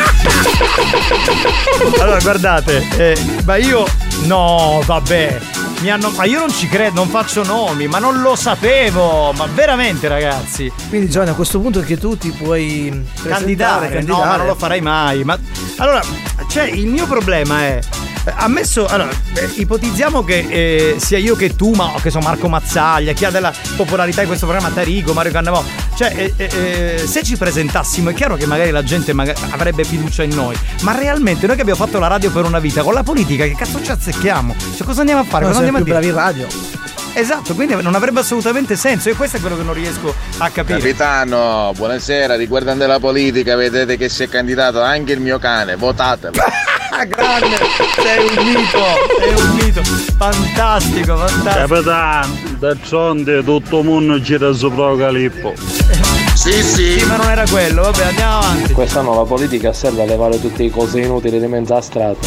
Allora, 2.00 2.20
guardate, 2.20 2.86
eh, 2.98 3.16
ma 3.46 3.56
io. 3.56 3.86
No, 4.24 4.82
vabbè. 4.86 5.40
Mi 5.82 5.90
hanno. 5.90 6.12
Ma 6.12 6.26
io 6.26 6.40
non 6.40 6.52
ci 6.52 6.68
credo, 6.68 6.96
non 6.96 7.08
faccio 7.08 7.44
nomi, 7.44 7.88
ma 7.88 8.00
non 8.00 8.22
lo 8.22 8.36
sapevo. 8.36 9.32
Ma 9.34 9.48
veramente, 9.48 10.08
ragazzi. 10.08 10.72
Quindi, 10.90 11.10
Giovanni, 11.10 11.32
a 11.32 11.36
questo 11.36 11.60
punto 11.60 11.82
che 11.82 11.98
tu 11.98 12.18
ti 12.18 12.30
puoi 12.32 13.06
Candidare, 13.24 13.88
presentare, 13.88 14.20
no, 14.22 14.26
ma 14.26 14.36
non 14.38 14.46
lo 14.46 14.56
farei 14.56 14.82
mai. 14.82 15.24
Ma 15.24 15.38
allora, 15.78 16.02
cioè, 16.48 16.64
il 16.64 16.88
mio 16.88 17.08
problema 17.08 17.62
è. 17.62 17.80
Ammesso, 18.24 18.86
allora, 18.86 19.10
eh, 19.34 19.50
ipotizziamo 19.56 20.24
che 20.24 20.46
eh, 20.48 20.96
sia 21.00 21.18
io 21.18 21.36
che 21.36 21.56
tu, 21.56 21.72
ma 21.72 21.94
che 22.02 22.12
so, 22.12 22.20
Marco 22.20 22.48
Mazzaglia, 22.48 23.14
chi 23.14 23.26
ha 23.26 23.32
della 23.32 23.52
popolarità 23.76 24.22
in 24.22 24.28
questo 24.28 24.46
programma, 24.46 24.70
Tarico, 24.74 25.14
Mario 25.14 25.32
Cannavò. 25.32 25.64
Cioè, 25.96 26.14
eh, 26.16 26.34
eh, 26.38 26.46
eh, 26.46 27.08
se 27.08 27.24
ci 27.24 27.36
presentassimo, 27.36 28.10
è 28.10 28.14
chiaro 28.14 28.36
che 28.36 28.46
magari 28.46 28.70
la 28.70 28.84
gente 28.84 29.14
maga- 29.14 29.36
avrebbe 29.50 29.84
fiducia 29.84 30.22
in 30.24 30.36
noi. 30.36 30.56
Ma 30.82 30.96
realmente, 30.96 31.48
noi 31.48 31.56
che 31.56 31.62
abbiamo 31.64 31.84
fatto 31.84 31.98
la 31.98 32.08
radio 32.08 32.32
per 32.32 32.46
una 32.46 32.60
vita, 32.60 32.84
con 32.84 32.94
la 32.94 33.04
politica, 33.04 33.46
che 33.46 33.56
cazzo 33.56 33.82
ci 33.82 33.92
azzecchiamo? 33.92 34.56
Cioè, 34.76 34.86
cosa 34.86 35.00
andiamo 35.00 35.22
a 35.22 35.26
fare? 35.26 35.46
No, 35.46 35.52
cosa 35.52 35.64
andiamo 35.64 35.80
a 35.80 35.82
dire? 35.82 36.00
bravi 36.00 36.12
radio. 36.12 36.48
Esatto, 37.14 37.54
quindi 37.56 37.76
non 37.82 37.96
avrebbe 37.96 38.22
assolutamente 38.22 38.76
senso. 38.76 39.10
E 39.10 39.16
questo 39.16 39.38
è 39.38 39.40
quello 39.40 39.58
che 39.58 39.64
non 39.64 39.74
riesco 39.74 40.14
a 40.38 40.50
capire. 40.50 40.80
Capitano, 40.80 41.72
buonasera, 41.76 42.36
riguardando 42.36 42.88
la 42.88 43.00
politica, 43.00 43.56
vedete 43.56 43.98
che 43.98 44.10
si 44.10 44.24
è 44.24 44.30
candidato 44.30 44.82
anche 44.82 45.14
il 45.14 45.20
mio 45.20 45.38
cane, 45.40 45.76
votatelo. 45.76 46.34
Grande! 47.08 47.58
Sei 48.02 48.38
un 48.38 48.46
mito! 48.46 48.84
Sei 49.18 49.34
un 49.34 49.56
mito! 49.56 49.82
Fantastico, 50.18 51.18
fantastico! 51.18 51.68
Capitano, 51.68 52.38
d'altronde 52.60 53.44
tutto 53.44 53.80
il 53.80 53.86
mondo 53.86 54.22
gira 54.22 54.52
sopra 54.54 54.96
Calippo. 54.96 55.54
Sì, 56.36 56.52
sì! 56.64 57.00
Sì, 57.00 57.06
ma 57.06 57.16
non 57.16 57.30
era 57.30 57.44
quello, 57.50 57.82
vabbè, 57.84 58.04
andiamo 58.04 58.38
avanti. 58.38 58.74
Quest'anno 58.74 59.16
la 59.16 59.24
politica 59.24 59.74
serve 59.74 60.04
a 60.04 60.06
levare 60.06 60.40
tutte 60.40 60.64
le 60.64 60.70
cose 60.70 61.00
inutili 61.02 61.40
di 61.40 61.48
mezzo 61.48 61.76
a 61.76 61.82
strada. 61.82 62.18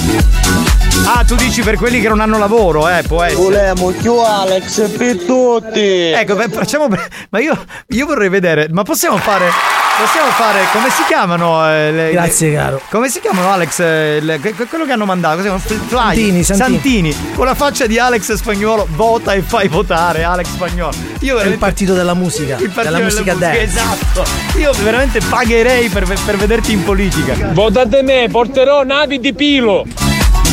Ah, 1.06 1.22
tu 1.26 1.34
dici 1.34 1.60
per 1.62 1.76
quelli 1.76 2.00
che 2.00 2.08
non 2.08 2.20
hanno 2.20 2.38
lavoro, 2.38 2.88
eh, 2.88 3.02
può 3.06 3.22
essere. 3.22 3.42
Volemo 3.42 3.90
più 3.90 4.14
Alex 4.16 4.88
per 4.96 5.16
tutti. 5.18 5.80
Ecco, 5.80 6.34
beh, 6.34 6.48
facciamo. 6.48 6.88
Ma 7.28 7.40
io, 7.40 7.62
io 7.88 8.06
vorrei 8.06 8.28
vedere, 8.30 8.68
ma 8.70 8.82
possiamo 8.84 9.18
fare. 9.18 9.50
Possiamo 9.98 10.30
fare. 10.30 10.60
Come 10.72 10.88
si 10.90 11.02
chiamano? 11.06 11.68
eh, 11.70 11.92
le- 11.92 12.10
Grazie, 12.10 12.48
le- 12.48 12.54
caro. 12.56 12.80
Come 12.90 13.08
si 13.10 13.20
chiamano 13.20 13.52
Alex? 13.52 13.78
eh, 13.80 14.18
le- 14.22 14.40
que- 14.40 14.54
quello 14.66 14.86
che 14.86 14.92
hanno 14.92 15.04
mandato? 15.04 15.36
Così, 15.42 15.50
fly- 15.86 15.88
Santini, 15.88 16.42
Santini. 16.42 17.16
Con 17.34 17.44
la 17.46 17.54
faccia 17.54 17.86
di 17.86 17.98
Alex 17.98 18.32
Spagnolo, 18.32 18.86
vota 18.92 19.34
e 19.34 19.42
fai 19.42 19.68
votare 19.68 20.24
Alex 20.24 20.46
Spagnolo. 20.48 20.94
Io 21.20 21.38
È 21.38 21.46
il 21.46 21.58
partito 21.58 21.92
della 21.94 22.14
musica. 22.14 22.56
Il 22.58 22.70
partito 22.70 22.82
della 22.96 23.04
musica 23.04 23.34
dance. 23.34 23.60
Esatto. 23.62 24.24
Io 24.58 24.72
veramente 24.82 25.20
pagherei 25.20 25.88
per, 25.90 26.06
per 26.24 26.36
vederti 26.38 26.72
in 26.72 26.82
politica. 26.82 27.34
Votate 27.52 28.02
me, 28.02 28.28
porterò 28.30 28.82
navi 28.84 29.20
di 29.20 29.32
pilo. 29.34 29.84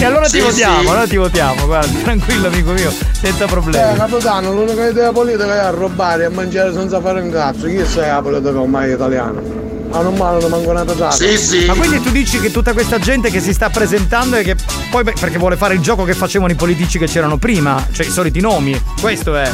E 0.01 0.05
allora 0.05 0.25
ti 0.25 0.31
Sì, 0.37 0.39
votiamo, 0.41 0.81
sì. 0.81 0.87
allora 0.87 1.05
ti 1.07 1.15
votiamo, 1.15 1.65
guarda, 1.67 1.99
tranquillo 2.01 2.47
amico 2.47 2.71
mio, 2.71 2.91
senza 3.11 3.43
Eh, 3.43 3.47
problemi. 3.47 3.95
capitano, 3.97 4.51
l'unica 4.51 4.87
idea 4.87 5.11
politica 5.11 5.53
è 5.53 5.59
a 5.59 5.69
rubare 5.69 6.23
e 6.23 6.25
a 6.25 6.29
mangiare 6.31 6.73
senza 6.73 6.99
fare 6.99 7.21
un 7.21 7.29
cazzo. 7.29 7.67
Chi 7.67 7.85
sei 7.85 8.07
la 8.09 8.19
politica 8.21 8.59
ormai 8.59 8.91
italiana? 8.91 9.39
Ma 9.91 10.01
non 10.01 10.15
male, 10.15 10.39
non 10.39 10.49
manco 10.49 10.69
una 10.71 10.85
pesata. 10.85 11.17
Ma 11.67 11.73
quindi 11.75 12.01
tu 12.01 12.09
dici 12.09 12.39
che 12.39 12.49
tutta 12.49 12.73
questa 12.73 12.97
gente 12.97 13.29
che 13.29 13.39
si 13.41 13.53
sta 13.53 13.69
presentando 13.69 14.37
e 14.37 14.43
che 14.43 14.55
poi 14.89 15.03
beh, 15.03 15.13
perché 15.19 15.37
vuole 15.37 15.55
fare 15.57 15.73
il 15.75 15.81
gioco 15.81 16.03
che 16.03 16.13
facevano 16.15 16.51
i 16.51 16.55
politici 16.55 16.97
che 16.97 17.05
c'erano 17.07 17.37
prima, 17.37 17.85
cioè 17.91 18.05
i 18.07 18.09
soliti 18.09 18.39
nomi, 18.39 18.81
questo 19.01 19.35
è. 19.35 19.51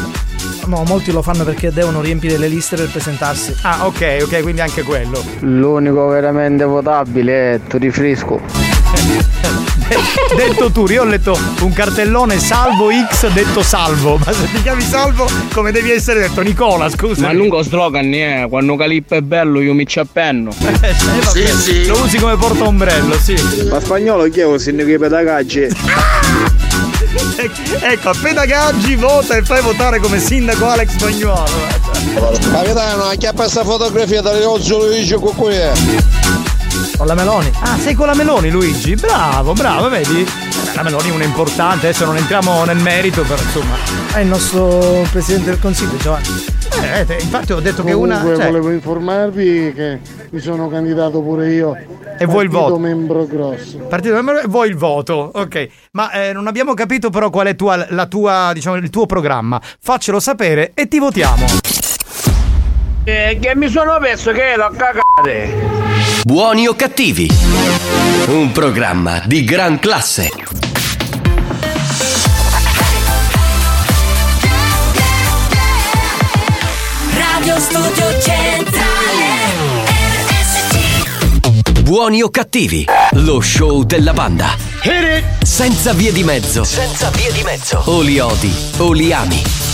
No, 0.68 0.84
molti 0.86 1.12
lo 1.12 1.22
fanno 1.24 1.44
perché 1.44 1.74
devono 1.74 2.00
riempire 2.02 2.38
le 2.38 2.48
liste 2.48 2.76
per 2.78 2.90
presentarsi. 2.90 3.54
Ah, 3.64 3.86
ok, 3.88 4.20
ok, 4.22 4.42
quindi 4.44 4.62
anche 4.62 4.84
quello. 4.84 5.22
L'unico 5.40 6.08
veramente 6.08 6.64
votabile 6.64 7.56
è 7.56 7.60
Turifrisco. 7.68 8.40
detto 10.36 10.72
tu, 10.72 10.86
io 10.88 11.02
ho 11.02 11.06
letto 11.06 11.38
un 11.62 11.74
cartellone 11.74 12.40
salvo 12.40 12.90
X 12.92 13.30
detto 13.32 13.62
salvo, 13.64 14.18
ma 14.18 14.32
se 14.32 14.50
ti 14.52 14.62
chiami 14.62 14.82
salvo 14.82 15.30
come 15.54 15.72
devi 15.72 15.92
essere 15.92 16.20
detto 16.20 16.42
Nicola, 16.42 16.90
scusa. 16.90 17.22
Ma 17.22 17.32
lungo 17.32 17.62
slogan 17.62 18.14
è 18.14 18.46
quando 18.50 18.76
Calippo 18.76 19.16
è 19.16 19.22
bello 19.22 19.62
io 19.62 19.74
mi 19.74 19.86
ci 19.88 20.00
appenno. 20.00 20.52
sì, 21.32 21.46
sì. 21.58 21.86
Lo 21.86 22.02
usi 22.02 22.18
come 22.18 22.36
porta 22.36 22.66
ombrello, 22.66 23.18
sì. 23.18 23.36
Ma 23.70 23.80
spagnolo 23.80 24.30
chi 24.30 24.42
è 24.42 24.46
un 24.46 24.60
sindaco 24.60 24.90
di 24.90 24.98
pedagaggi? 24.98 25.62
ecco, 27.80 28.10
a 28.10 28.16
pedagaggi 28.22 28.96
vota 28.96 29.36
e 29.36 29.44
fai 29.44 29.62
votare 29.62 30.00
come 30.00 30.20
sindaco 30.20 30.68
Alex 30.68 30.96
Spagnuolo. 30.98 31.86
Capitano, 32.52 33.04
acchiappa 33.04 33.44
questa 33.44 33.64
fotografia 33.64 34.22
dalle 34.22 34.44
oggi 34.44 34.72
Luigi 34.72 35.14
con 35.16 35.36
qui 35.36 35.54
è. 35.56 35.72
Con 36.96 37.06
la 37.08 37.14
Meloni. 37.16 37.52
Ah, 37.62 37.78
sei 37.78 37.94
con 37.94 38.08
la 38.08 38.16
Meloni, 38.16 38.50
Luigi? 38.50 38.96
Bravo, 38.96 39.54
bravo, 39.54 39.90
vedi? 39.90 40.26
La 40.74 40.82
Meloni 40.84 41.10
è 41.10 41.14
una 41.14 41.24
importante, 41.26 41.88
adesso 41.88 42.06
non 42.06 42.18
entriamo 42.18 42.64
nel 42.66 42.78
merito, 42.78 43.22
però 43.24 43.42
insomma. 43.42 43.76
È 44.14 44.20
il 44.20 44.28
nostro 44.28 45.06
presidente 45.12 45.50
del 45.52 45.60
consiglio, 45.60 45.98
Giovanni. 45.98 46.28
Eh, 46.82 47.06
te- 47.06 47.18
infatti 47.20 47.52
ho 47.54 47.60
detto 47.60 47.84
che 47.84 47.94
una. 47.94 48.16
Comunque 48.18 48.36
cioè- 48.42 48.52
volevo 48.52 48.72
informarvi 48.72 49.74
che 49.76 50.00
mi 50.30 50.40
sono 50.40 50.68
candidato 50.70 51.22
pure 51.22 51.52
io 51.52 51.76
E 52.18 52.26
vuoi 52.26 52.46
il 52.46 52.50
voto? 52.50 52.78
membro 52.80 53.26
grosso. 53.26 53.78
Partito 53.88 54.14
membro 54.16 54.40
e 54.40 54.48
vuoi 54.48 54.70
il 54.70 54.76
voto. 54.76 55.32
Ok. 55.34 55.68
Ma 55.92 56.12
eh, 56.12 56.34
non 56.34 56.48
abbiamo 56.48 56.74
capito 56.74 57.10
però 57.10 57.30
qual 57.30 57.48
è 57.48 57.56
tua- 57.56 57.86
la 57.90 58.06
tua, 58.08 58.52
diciamo, 58.54 58.76
il 58.78 58.90
tuo 58.90 59.06
programma. 59.06 59.60
Faccelo 59.80 60.20
sapere 60.20 60.72
e 60.74 60.88
ti 60.88 61.00
votiamo. 61.00 61.46
Eh, 63.04 63.38
che 63.42 63.56
mi 63.56 63.70
sono 63.70 63.98
perso 64.00 64.32
che 64.32 64.52
ero 64.52 64.66
a 64.66 64.72
cagare. 64.72 65.87
Buoni 66.28 66.68
o 66.68 66.76
cattivi? 66.76 67.26
Un 68.28 68.52
programma 68.52 69.22
di 69.26 69.46
gran 69.46 69.80
classe. 69.80 70.30
Radio 77.14 77.60
Studio 77.62 78.20
Centrale 78.20 79.46
RSC 80.28 81.82
Buoni 81.84 82.22
o 82.22 82.30
cattivi? 82.30 82.86
Lo 83.12 83.40
show 83.40 83.84
della 83.84 84.12
banda. 84.12 84.54
Senza 85.42 85.94
vie 85.94 86.12
di 86.12 86.26
mezzo. 86.26 86.66
Senza 86.66 87.10
vie 87.12 87.32
di 87.32 87.44
mezzo. 87.44 87.82
O 87.86 88.02
li 88.02 88.20
odi 88.20 88.54
o 88.80 88.92
li 88.92 89.14
ami. 89.14 89.67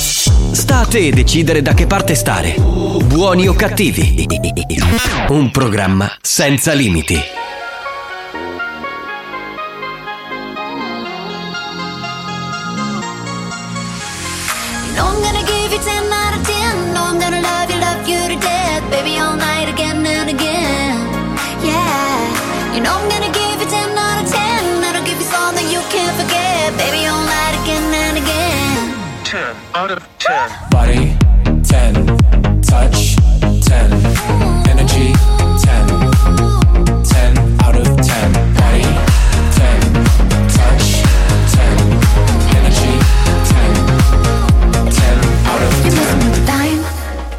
Sta 0.51 0.79
a 0.79 0.85
te 0.85 1.11
decidere 1.11 1.61
da 1.61 1.73
che 1.73 1.87
parte 1.87 2.15
stare. 2.15 2.55
Buoni 2.57 3.47
o 3.47 3.53
cattivi? 3.53 4.27
Un 5.29 5.51
programma 5.51 6.11
senza 6.21 6.73
limiti. 6.73 7.17
Out 29.75 29.89
of 29.91 30.07
10. 30.19 30.51
Body 30.69 31.17
10. 31.63 32.05
Touch 32.61 33.15
10. 33.15 33.91
Energy 34.69 35.13
10. 35.65 35.87
10 37.03 37.37
out 37.61 37.75
of 37.75 37.87
10. 37.97 38.33
Body 38.53 38.85
10. 39.57 39.79
Touch 40.53 41.01
10. 41.53 41.65
Energy 42.57 42.93
10. 43.49 43.73
10 44.93 45.17
out 45.49 45.61
of 45.61 45.73
10. 45.81 46.45
Dime, 46.45 46.83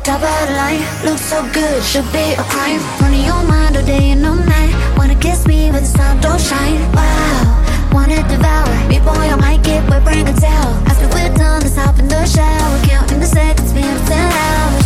top 0.02 0.23
out 0.23 0.43
of 0.43 0.48
the 0.48 0.55
line, 0.56 0.82
looks 1.05 1.23
so 1.23 1.39
good, 1.52 1.82
should 1.85 2.11
be 2.12 2.32
a 2.35 2.43
crime. 2.51 2.81
Running 3.01 3.24
your 3.24 3.43
mind 3.44 3.77
all 3.77 3.85
day 3.85 4.11
and 4.11 4.27
all 4.27 4.35
night. 4.35 4.74
Wanna 4.98 5.15
kiss 5.15 5.47
me, 5.47 5.70
but 5.70 5.81
the 5.81 5.86
sun 5.86 6.20
don't 6.20 6.40
shine. 6.40 6.81
Wow, 6.93 7.64
wanna 7.95 8.21
devour 8.29 8.89
me, 8.89 8.99
boy, 8.99 9.12
I 9.12 9.37
might 9.37 9.62
get 9.62 9.89
wet, 9.89 10.03
bring 10.03 10.27
a 10.27 10.33
towel. 10.35 10.75
After 10.91 11.07
we're 11.15 11.33
done, 11.37 11.62
let's 11.62 11.77
hop 11.77 11.99
in 12.01 12.09
the 12.09 12.27
shower. 12.27 12.85
Counting 12.85 13.21
the 13.21 13.27
seconds, 13.27 13.73
been 13.73 13.97
10 14.07 14.33
hours. 14.33 14.84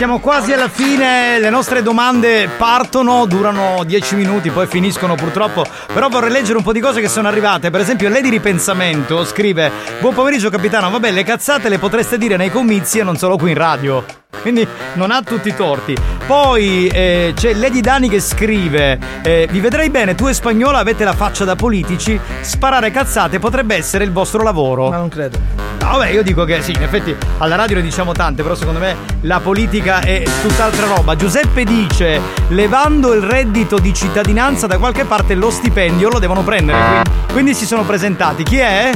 Siamo 0.00 0.18
quasi 0.18 0.54
alla 0.54 0.70
fine, 0.70 1.38
le 1.38 1.50
nostre 1.50 1.82
domande 1.82 2.48
partono, 2.56 3.26
durano 3.26 3.84
10 3.84 4.14
minuti, 4.14 4.48
poi 4.48 4.66
finiscono 4.66 5.14
purtroppo, 5.14 5.62
però 5.92 6.08
vorrei 6.08 6.30
leggere 6.30 6.56
un 6.56 6.64
po' 6.64 6.72
di 6.72 6.80
cose 6.80 7.02
che 7.02 7.08
sono 7.08 7.28
arrivate, 7.28 7.68
per 7.68 7.82
esempio 7.82 8.08
Lady 8.08 8.30
Ripensamento 8.30 9.26
scrive 9.26 9.70
Buon 10.00 10.14
pomeriggio 10.14 10.48
capitano, 10.48 10.88
vabbè 10.88 11.10
le 11.10 11.22
cazzate 11.22 11.68
le 11.68 11.76
potreste 11.76 12.16
dire 12.16 12.38
nei 12.38 12.50
comizi 12.50 13.00
e 13.00 13.02
non 13.02 13.18
solo 13.18 13.36
qui 13.36 13.50
in 13.50 13.58
radio. 13.58 14.02
Quindi 14.40 14.66
non 14.94 15.10
ha 15.10 15.20
tutti 15.20 15.48
i 15.48 15.54
torti. 15.54 15.94
Poi 16.26 16.86
eh, 16.86 17.34
c'è 17.36 17.52
Lady 17.52 17.82
Dani 17.82 18.08
che 18.08 18.20
scrive: 18.20 18.98
eh, 19.22 19.48
Vi 19.50 19.60
vedrei 19.60 19.90
bene, 19.90 20.14
tu 20.14 20.28
e 20.28 20.32
Spagnola 20.32 20.78
avete 20.78 21.04
la 21.04 21.12
faccia 21.12 21.44
da 21.44 21.56
politici. 21.56 22.18
Sparare 22.40 22.90
cazzate 22.90 23.38
potrebbe 23.38 23.74
essere 23.74 24.04
il 24.04 24.12
vostro 24.12 24.42
lavoro. 24.42 24.88
Ma 24.88 24.96
non 24.96 25.10
credo. 25.10 25.79
Vabbè, 25.90 26.10
io 26.10 26.22
dico 26.22 26.44
che 26.44 26.62
sì, 26.62 26.70
in 26.70 26.82
effetti 26.82 27.14
alla 27.38 27.56
radio 27.56 27.76
ne 27.76 27.82
diciamo 27.82 28.12
tante, 28.12 28.42
però 28.42 28.54
secondo 28.54 28.78
me 28.78 28.94
la 29.22 29.40
politica 29.40 29.98
è 30.00 30.22
tutt'altra 30.40 30.86
roba. 30.86 31.16
Giuseppe 31.16 31.64
dice: 31.64 32.20
levando 32.48 33.12
il 33.12 33.22
reddito 33.22 33.78
di 33.78 33.92
cittadinanza 33.92 34.68
da 34.68 34.78
qualche 34.78 35.04
parte 35.04 35.34
lo 35.34 35.50
stipendio 35.50 36.08
lo 36.08 36.20
devono 36.20 36.42
prendere. 36.42 36.78
Quindi, 36.78 37.10
quindi 37.32 37.54
si 37.54 37.66
sono 37.66 37.82
presentati. 37.82 38.44
Chi 38.44 38.58
è? 38.58 38.92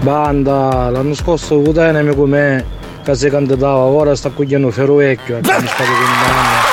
Banda, 0.00 0.90
l'anno 0.90 1.14
scorso 1.14 1.62
votai 1.62 2.14
come 2.14 2.36
me 2.36 2.64
che 3.02 3.14
si 3.14 3.30
candidava, 3.30 3.78
ora 3.78 4.14
sta 4.14 4.28
cogliendo 4.28 4.70
ferro 4.70 4.96
vecchio. 4.96 5.36
e 5.36 5.40
mi 5.40 5.44
sta 5.44 5.82
cogliendo. 5.82 6.67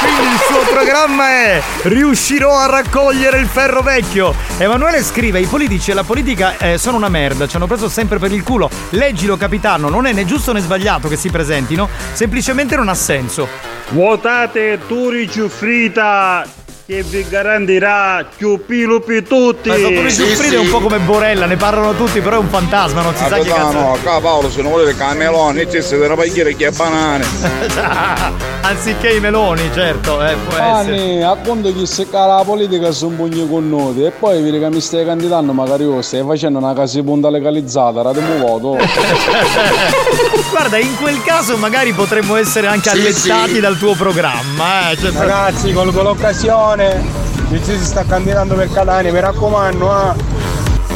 Quindi 0.00 0.32
il 0.32 0.40
suo 0.40 0.72
programma 0.72 1.28
è 1.28 1.62
Riuscirò 1.82 2.56
a 2.56 2.66
raccogliere 2.66 3.38
il 3.38 3.46
ferro 3.46 3.82
vecchio 3.82 4.34
Emanuele 4.58 5.02
scrive 5.02 5.40
I 5.40 5.46
politici 5.46 5.90
e 5.90 5.94
la 5.94 6.02
politica 6.02 6.56
eh, 6.58 6.78
sono 6.78 6.96
una 6.96 7.08
merda 7.08 7.46
Ci 7.46 7.56
hanno 7.56 7.66
preso 7.66 7.88
sempre 7.88 8.18
per 8.18 8.32
il 8.32 8.42
culo. 8.42 8.68
Leggilo 8.90 9.36
capitano 9.36 9.88
Non 9.88 10.06
è 10.06 10.12
né 10.12 10.24
giusto 10.24 10.52
né 10.52 10.60
sbagliato 10.60 11.08
che 11.08 11.16
si 11.16 11.30
presentino 11.30 11.88
Semplicemente 12.12 12.76
non 12.76 12.88
ha 12.88 12.94
senso 12.94 13.46
Vuotate 13.90 14.78
Turi 14.86 15.26
Giuffrida 15.26 16.44
che 16.90 17.04
vi 17.04 17.24
garantirà 17.28 18.26
più 18.36 18.58
tutti. 19.22 19.68
Ma 19.68 19.76
sotto 19.76 20.02
di 20.02 20.10
soffrire 20.10 20.56
è 20.56 20.58
un 20.58 20.70
po' 20.70 20.80
come 20.80 20.98
Borella, 20.98 21.46
ne 21.46 21.54
parlano 21.56 21.94
tutti, 21.94 22.20
però 22.20 22.34
è 22.34 22.38
un 22.40 22.48
fantasma, 22.48 23.00
non 23.00 23.14
si 23.14 23.24
sa 23.28 23.38
chi 23.38 23.46
no, 23.46 23.54
cazzo. 23.54 23.78
no, 23.78 23.98
qua 24.02 24.20
Paolo 24.20 24.50
se 24.50 24.60
non 24.60 24.72
volete 24.72 24.96
che 24.96 25.14
meloni, 25.14 25.66
c'è 25.66 25.82
se 25.82 25.96
deve 25.98 26.16
pagare 26.16 26.56
che 26.56 26.66
è 26.66 26.70
banane. 26.72 27.24
Anziché 28.62 29.10
i 29.14 29.20
meloni, 29.20 29.70
certo, 29.72 30.20
eh, 30.24 30.34
può 30.34 30.56
essere. 30.56 30.70
Anni, 30.70 31.22
a 31.22 31.36
conto 31.36 31.72
che 31.72 31.86
se 31.86 32.08
cala 32.10 32.36
la 32.36 32.44
politica 32.44 32.90
sono 32.90 33.14
pugni 33.14 33.48
con 33.48 33.68
noi 33.68 34.06
e 34.06 34.10
poi 34.10 34.42
vedi 34.42 34.58
che 34.58 34.68
mi 34.68 34.80
stai 34.80 35.04
candidando 35.04 35.52
magari 35.52 35.84
io 35.84 36.02
stai 36.02 36.24
facendo 36.26 36.58
una 36.58 36.74
casa 36.74 36.98
di 36.98 37.04
punta 37.04 37.30
legalizzata, 37.30 38.02
radiamo 38.02 38.36
voto. 38.38 38.78
Guarda, 40.50 40.78
in 40.78 40.96
quel 40.96 41.22
caso 41.22 41.56
magari 41.56 41.92
potremmo 41.92 42.34
essere 42.36 42.66
anche 42.66 42.90
Sì, 42.90 42.98
allettati 42.98 43.54
sì. 43.54 43.60
dal 43.60 43.78
tuo 43.78 43.94
programma. 43.94 44.90
Eh. 44.90 44.96
Cioè, 44.96 45.12
Ragazzi, 45.12 45.72
colgo 45.72 46.02
l'occasione, 46.02 46.79
ci 47.50 47.76
si 47.76 47.84
sta 47.84 48.04
candidando 48.04 48.54
per 48.54 48.70
Catania, 48.70 49.12
mi 49.12 49.20
raccomando, 49.20 49.90
ah. 49.90 50.14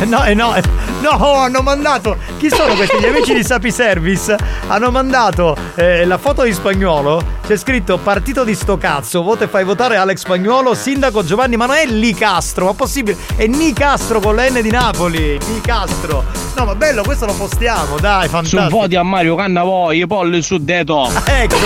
No, 0.04 0.24
eh, 0.24 0.34
no, 0.34 0.54
eh, 0.54 0.62
no, 1.04 1.34
hanno 1.34 1.60
mandato. 1.60 2.16
Chi 2.38 2.48
sono 2.48 2.74
questi? 2.74 2.98
Gli 2.98 3.04
amici 3.06 3.34
di 3.34 3.44
Sapi 3.44 3.70
Service 3.70 4.36
hanno 4.68 4.90
mandato 4.90 5.56
eh, 5.74 6.04
la 6.06 6.18
foto 6.18 6.42
di 6.42 6.52
spagnolo. 6.52 7.22
C'è 7.46 7.56
scritto 7.56 7.98
partito 7.98 8.42
di 8.42 8.54
sto 8.54 8.78
cazzo. 8.78 9.22
Vota 9.22 9.44
e 9.44 9.48
fai 9.48 9.64
votare 9.64 9.96
Alex 9.96 10.20
Spagnolo, 10.20 10.74
sindaco 10.74 11.22
Giovanni. 11.22 11.56
Ma 11.56 11.66
non 11.66 11.76
è 11.76 11.84
Licastro, 11.86 12.66
ma 12.66 12.72
possibile? 12.72 13.16
È 13.36 13.46
Nicastro 13.46 14.20
con 14.20 14.34
l'N 14.34 14.60
di 14.62 14.70
Napoli. 14.70 15.38
Nicastro. 15.52 16.24
No, 16.56 16.64
ma 16.64 16.74
bello, 16.74 17.02
questo 17.02 17.26
lo 17.26 17.34
postiamo, 17.34 17.98
dai, 17.98 18.24
Su 18.24 18.30
fantastico. 18.30 18.68
voti 18.68 18.94
a 18.94 19.02
Mario 19.02 19.34
Cannavoi, 19.34 20.06
polli 20.06 20.40
su 20.40 20.58
deto. 20.58 21.10
Ecco, 21.34 21.56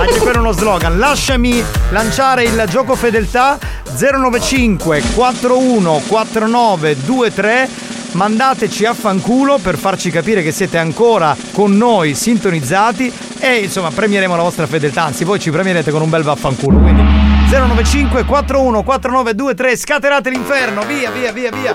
anche 0.00 0.18
quello 0.20 0.38
uno 0.38 0.52
slogan. 0.52 0.96
Lasciami 0.98 1.62
lanciare 1.90 2.44
il 2.44 2.64
gioco 2.68 2.94
fedeltà 2.94 3.58
095 3.98 5.02
41 5.14 6.02
49 6.06 6.94
23. 6.94 7.93
Mandateci 8.14 8.84
a 8.84 8.94
fanculo 8.94 9.58
per 9.58 9.76
farci 9.76 10.08
capire 10.10 10.42
che 10.42 10.52
siete 10.52 10.78
ancora 10.78 11.36
con 11.52 11.76
noi 11.76 12.14
sintonizzati 12.14 13.12
e 13.40 13.56
insomma 13.56 13.90
premieremo 13.90 14.36
la 14.36 14.42
vostra 14.42 14.68
fedeltà, 14.68 15.02
anzi 15.02 15.24
voi 15.24 15.40
ci 15.40 15.50
premierete 15.50 15.90
con 15.90 16.00
un 16.00 16.10
bel 16.10 16.22
vaffanculo. 16.22 16.78
Quindi 16.78 17.02
095 17.50 18.24
41 18.24 18.82
49 18.84 19.34
23 19.34 19.76
scatenate 19.76 20.30
l'inferno, 20.30 20.84
via 20.84 21.10
via 21.10 21.32
via 21.32 21.50
via. 21.50 21.72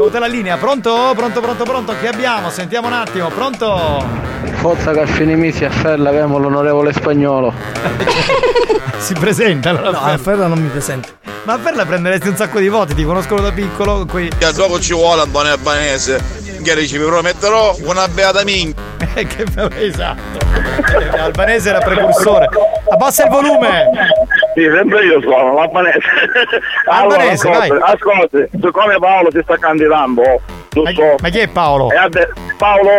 Chiamate 0.00 0.18
la 0.18 0.34
linea, 0.34 0.56
pronto? 0.56 1.12
Pronto, 1.14 1.40
pronto, 1.42 1.64
pronto? 1.64 1.94
Chi 2.00 2.06
abbiamo? 2.06 2.48
Sentiamo 2.48 2.86
un 2.86 2.94
attimo, 2.94 3.28
pronto? 3.28 4.02
Forza 4.54 4.92
che 4.92 5.00
a 5.00 5.06
fine 5.06 5.36
mesi 5.36 5.66
a 5.66 5.70
Ferla 5.70 6.08
abbiamo 6.08 6.38
l'onorevole 6.38 6.90
spagnolo. 6.90 7.52
si 8.96 9.12
presenta 9.12 9.68
allora. 9.68 9.90
No, 9.90 9.98
a 9.98 10.16
Ferla 10.16 10.46
non 10.46 10.58
mi 10.58 10.68
presento. 10.68 11.08
Ma 11.42 11.58
per 11.58 11.74
la 11.74 11.84
prenderesti 11.84 12.28
un 12.28 12.36
sacco 12.36 12.60
di 12.60 12.68
voti, 12.68 12.94
ti 12.94 13.04
conoscono 13.04 13.42
da 13.42 13.52
piccolo. 13.52 14.06
Qui. 14.06 14.30
Che 14.38 14.52
dopo 14.54 14.80
ci 14.80 14.94
vuole 14.94 15.20
Antonio 15.20 15.52
Albanese. 15.52 16.18
Che 16.62 16.74
dici, 16.74 16.96
vi 16.96 17.04
prometterò 17.04 17.76
una 17.82 18.08
beata 18.08 18.42
minchia. 18.42 18.88
Eh, 19.12 19.26
che 19.26 19.44
esatto. 19.76 20.38
Albanese 21.18 21.70
era 21.70 21.80
precursore. 21.80 22.48
Abbassa 22.90 23.24
il 23.24 23.30
volume. 23.30 23.90
Sì, 24.54 24.62
sempre 24.72 25.04
io 25.04 25.20
sono, 25.20 25.54
l'albanese. 25.54 26.00
Albanese, 26.86 27.46
allora, 27.48 27.66
vai. 27.68 27.78
ascolti, 27.82 27.92
ascolti, 28.36 28.48
siccome 28.60 28.98
Paolo 28.98 29.30
si 29.30 29.40
sta 29.42 29.56
candidando, 29.56 30.22
giusto? 30.70 31.14
Ma 31.20 31.28
chi 31.28 31.38
è 31.38 31.48
Paolo? 31.48 31.90
E 31.90 31.96
ha 31.96 32.08
de- 32.08 32.28
Paolo, 32.56 32.90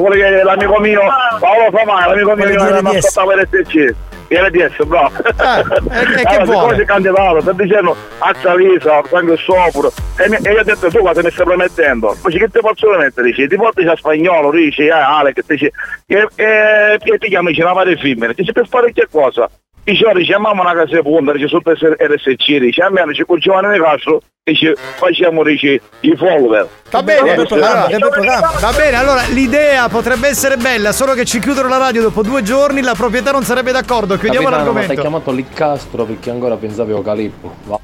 quello 0.00 0.14
che 0.14 0.40
è 0.40 0.42
l'amico 0.42 0.78
mio, 0.78 1.00
Paolo 1.38 1.70
Famai, 1.76 2.08
l'amico 2.08 2.34
mio 2.36 2.46
che 2.46 2.52
non 2.54 2.78
RDS. 2.92 3.04
ascoltava 3.06 3.34
l'SC. 3.42 3.94
RDS, 4.32 4.84
bravo. 4.84 5.10
e 5.18 5.24
che 6.22 6.22
allora, 6.22 6.44
vuole? 6.44 6.44
siccome 6.44 6.76
si 6.78 6.84
candidato, 6.84 7.40
sta 7.40 7.52
dicendo 7.52 7.96
a 8.18 8.54
Lisa, 8.54 9.02
sangue 9.10 9.36
sopra. 9.36 9.88
E, 10.18 10.28
mi- 10.28 10.36
e 10.40 10.52
io 10.52 10.60
ho 10.60 10.62
detto 10.62 10.88
tu 10.88 10.98
cosa 11.02 11.20
mi 11.20 11.30
stai 11.32 11.44
promettendo? 11.44 12.16
Dici 12.24 12.38
che 12.38 12.48
ti 12.48 12.60
posso 12.60 12.86
promettere? 12.88 13.26
Dici, 13.26 13.48
ti 13.48 13.56
porti 13.56 13.82
a 13.84 13.96
spagnolo, 13.96 14.52
dici, 14.52 14.86
eh, 14.86 14.90
Alex, 14.92 15.34
dici, 15.44 15.68
e, 16.06 16.28
e, 16.36 16.98
e 17.02 17.18
ti 17.18 17.26
chiami, 17.28 17.48
dici, 17.48 17.60
una 17.62 17.72
varia 17.72 17.96
femmina, 17.96 18.32
dici 18.32 18.52
per 18.52 18.68
fare 18.68 18.92
che 18.92 19.08
cosa? 19.10 19.50
Dice, 19.82 20.04
dice, 20.14 20.38
mamma 20.38 20.60
una 20.62 20.74
casa 20.74 20.94
di 20.96 21.02
punta, 21.02 21.32
dice, 21.32 21.48
sotto 21.48 21.72
RSC, 21.72 22.58
dice, 22.58 22.82
a 22.82 22.90
me 22.90 23.02
dice, 23.08 23.24
con 23.24 23.38
Giovanni 23.38 23.68
De 23.76 23.82
Castro, 23.82 24.20
dice, 24.44 24.74
facciamo, 24.76 25.42
dice, 25.42 25.80
i 26.00 26.14
follower. 26.16 26.68
Va 26.90 27.02
bene, 27.02 27.34
Che 27.34 27.36
bel 27.36 27.46
allora, 27.50 27.86
programma. 28.08 28.50
va 28.60 28.72
bene, 28.72 28.96
allora 28.96 29.22
l'idea 29.28 29.88
potrebbe 29.88 30.28
essere 30.28 30.56
bella, 30.56 30.92
solo 30.92 31.14
che 31.14 31.24
ci 31.24 31.40
chiudono 31.40 31.68
la 31.68 31.78
radio 31.78 32.02
dopo 32.02 32.22
due 32.22 32.42
giorni, 32.42 32.82
la 32.82 32.94
proprietà 32.94 33.30
non 33.32 33.42
sarebbe 33.42 33.72
d'accordo, 33.72 34.16
chiudiamo 34.16 34.48
Capitano, 34.48 34.72
ma 34.72 34.80
ti 34.80 34.90
hai 34.90 34.96
l'argomento. 34.96 35.00
chiamato 35.00 35.30
Liccastro 35.32 36.04
perché 36.04 36.30
ancora 36.30 36.56
pensavi 36.56 37.02
Calippo. 37.02 37.54
Va. 37.64 37.78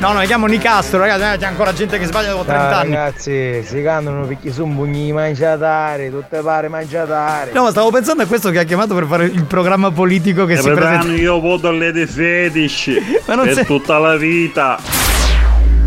No, 0.00 0.12
no, 0.12 0.20
mi 0.20 0.26
chiamo 0.26 0.46
Nicastro, 0.46 1.00
ragazzi, 1.00 1.22
eh, 1.34 1.38
c'è 1.38 1.46
ancora 1.46 1.72
gente 1.72 1.98
che 1.98 2.06
sbaglia 2.06 2.30
dopo 2.30 2.44
30 2.44 2.70
Ciao, 2.70 2.78
anni. 2.80 2.94
ragazzi, 2.94 3.64
si 3.64 3.82
cantano 3.82 4.26
perché 4.26 4.52
sono 4.52 4.72
bugni 4.72 5.10
mangiatari, 5.10 6.08
tutte 6.08 6.38
pare 6.40 6.68
mangiatari. 6.68 7.50
No, 7.52 7.64
ma 7.64 7.70
stavo 7.70 7.90
pensando 7.90 8.22
a 8.22 8.26
questo 8.26 8.50
che 8.50 8.60
ha 8.60 8.62
chiamato 8.62 8.94
per 8.94 9.06
fare 9.06 9.24
il 9.24 9.42
programma 9.44 9.90
politico 9.90 10.44
che 10.44 10.56
si 10.56 10.68
Capitano, 10.68 10.98
presenta. 11.00 11.20
io 11.20 11.40
voto 11.40 11.72
Lady 11.72 12.06
Fetish 12.06 12.90
Ma 13.26 13.34
non 13.34 13.46
per 13.46 13.54
sei- 13.54 13.64
tutta 13.66 13.98
la 13.98 14.14
vita. 14.16 14.78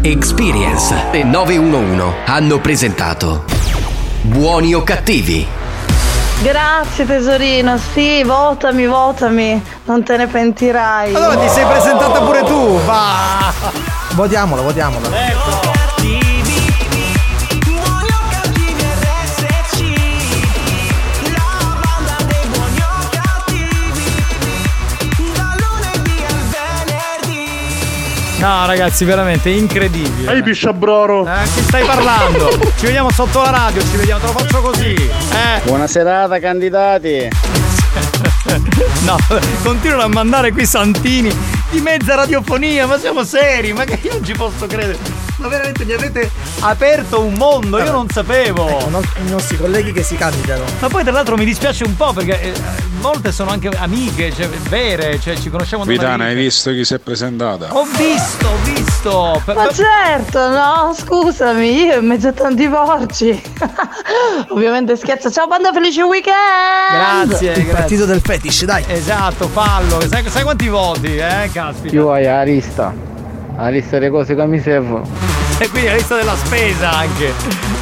Experience 0.01 0.93
e 1.11 1.23
911 1.23 2.03
hanno 2.25 2.59
presentato 2.59 3.45
Buoni 4.23 4.73
o 4.73 4.83
cattivi? 4.83 5.47
Grazie 6.41 7.05
tesorino, 7.05 7.77
sì, 7.93 8.23
votami, 8.23 8.87
votami, 8.87 9.61
non 9.85 10.03
te 10.03 10.17
ne 10.17 10.27
pentirai. 10.27 11.13
Allora 11.13 11.37
ti 11.37 11.47
sei 11.47 11.65
presentata 11.65 12.19
pure 12.19 12.43
tu, 12.43 12.79
va! 12.83 14.00
Votiamola, 14.13 14.61
votiamola. 14.61 15.09
No, 28.39 28.65
ragazzi, 28.65 29.05
veramente 29.05 29.51
incredibile. 29.51 30.33
Ehi, 30.33 30.41
pisciabroro. 30.41 31.27
Eh, 31.27 31.43
chi 31.53 31.61
stai 31.61 31.85
parlando? 31.85 32.49
Ci 32.75 32.85
vediamo 32.87 33.11
sotto 33.11 33.39
la 33.39 33.51
radio, 33.51 33.81
ci 33.83 33.97
vediamo, 33.97 34.19
te 34.19 34.25
lo 34.25 34.31
faccio 34.31 34.61
così. 34.61 34.95
Eh. 34.95 35.61
Buona 35.63 35.87
serata 35.87 36.39
candidati. 36.39 37.27
No, 39.03 39.17
continuano 39.63 40.03
a 40.03 40.07
mandare 40.07 40.51
qui 40.51 40.65
santini 40.65 41.33
di 41.71 41.79
mezza 41.79 42.15
radiofonia, 42.15 42.85
ma 42.85 42.99
siamo 42.99 43.23
seri, 43.23 43.71
ma 43.71 43.85
che 43.85 43.97
io 44.01 44.11
non 44.11 44.23
ci 44.23 44.33
posso 44.33 44.67
credere. 44.67 45.20
Ma 45.41 45.47
veramente 45.47 45.85
mi 45.85 45.93
avete 45.93 46.29
aperto 46.59 47.21
un 47.21 47.33
mondo, 47.33 47.79
io 47.79 47.91
non 47.91 48.07
sapevo. 48.09 48.67
Ecco, 48.67 48.89
no- 48.89 49.01
i 49.25 49.29
nostri 49.29 49.57
colleghi 49.57 49.91
che 49.91 50.03
si 50.03 50.15
candidano. 50.15 50.63
Ma 50.79 50.87
poi 50.87 51.01
tra 51.03 51.11
l'altro 51.11 51.35
mi 51.35 51.45
dispiace 51.45 51.83
un 51.83 51.95
po' 51.97 52.13
perché 52.13 52.39
eh, 52.41 52.53
molte 52.99 53.31
sono 53.31 53.49
anche 53.49 53.69
amiche, 53.75 54.31
cioè 54.35 54.47
vere, 54.69 55.19
cioè 55.19 55.35
ci 55.35 55.49
conosciamo 55.49 55.83
da 55.83 55.91
una 55.91 55.99
Guidana, 55.99 56.25
hai 56.25 56.35
visto 56.35 56.69
chi 56.71 56.85
si 56.85 56.93
è 56.93 56.99
presentata? 56.99 57.69
Ho 57.75 57.85
visto, 57.97 58.47
ho 58.47 58.57
visto. 58.63 59.41
Per- 59.43 59.55
Ma 59.55 59.63
per- 59.65 59.73
certo, 59.73 60.47
no, 60.49 60.95
scusami, 60.95 61.85
io 61.85 61.97
in 61.99 62.05
mezzo 62.05 62.27
a 62.27 62.33
tanti 62.33 62.67
porci. 62.69 63.41
Ovviamente 64.49 64.95
scherzo. 64.95 65.31
Ciao 65.31 65.47
banda, 65.47 65.71
felice 65.73 66.03
weekend! 66.03 67.25
Grazie, 67.27 67.47
Il 67.49 67.53
grazie. 67.55 67.73
partito 67.73 68.05
del 68.05 68.21
fetish, 68.21 68.65
dai. 68.65 68.83
Esatto, 68.87 69.47
fallo. 69.47 69.99
Sai, 70.07 70.23
sai 70.29 70.43
quanti 70.43 70.67
voti, 70.67 71.15
eh? 71.17 71.49
Caspita. 71.51 71.95
Io 71.95 72.11
hai 72.11 72.25
la 72.25 72.43
lista. 72.43 72.93
La 73.61 73.69
lista 73.69 73.99
delle 73.99 74.09
cose 74.09 74.33
che 74.33 74.45
mi 74.47 74.59
servono. 74.59 75.07
E 75.59 75.69
quindi 75.69 75.89
la 75.89 75.95
lista 75.95 76.15
della 76.15 76.35
spesa 76.35 76.93
anche. 76.93 77.31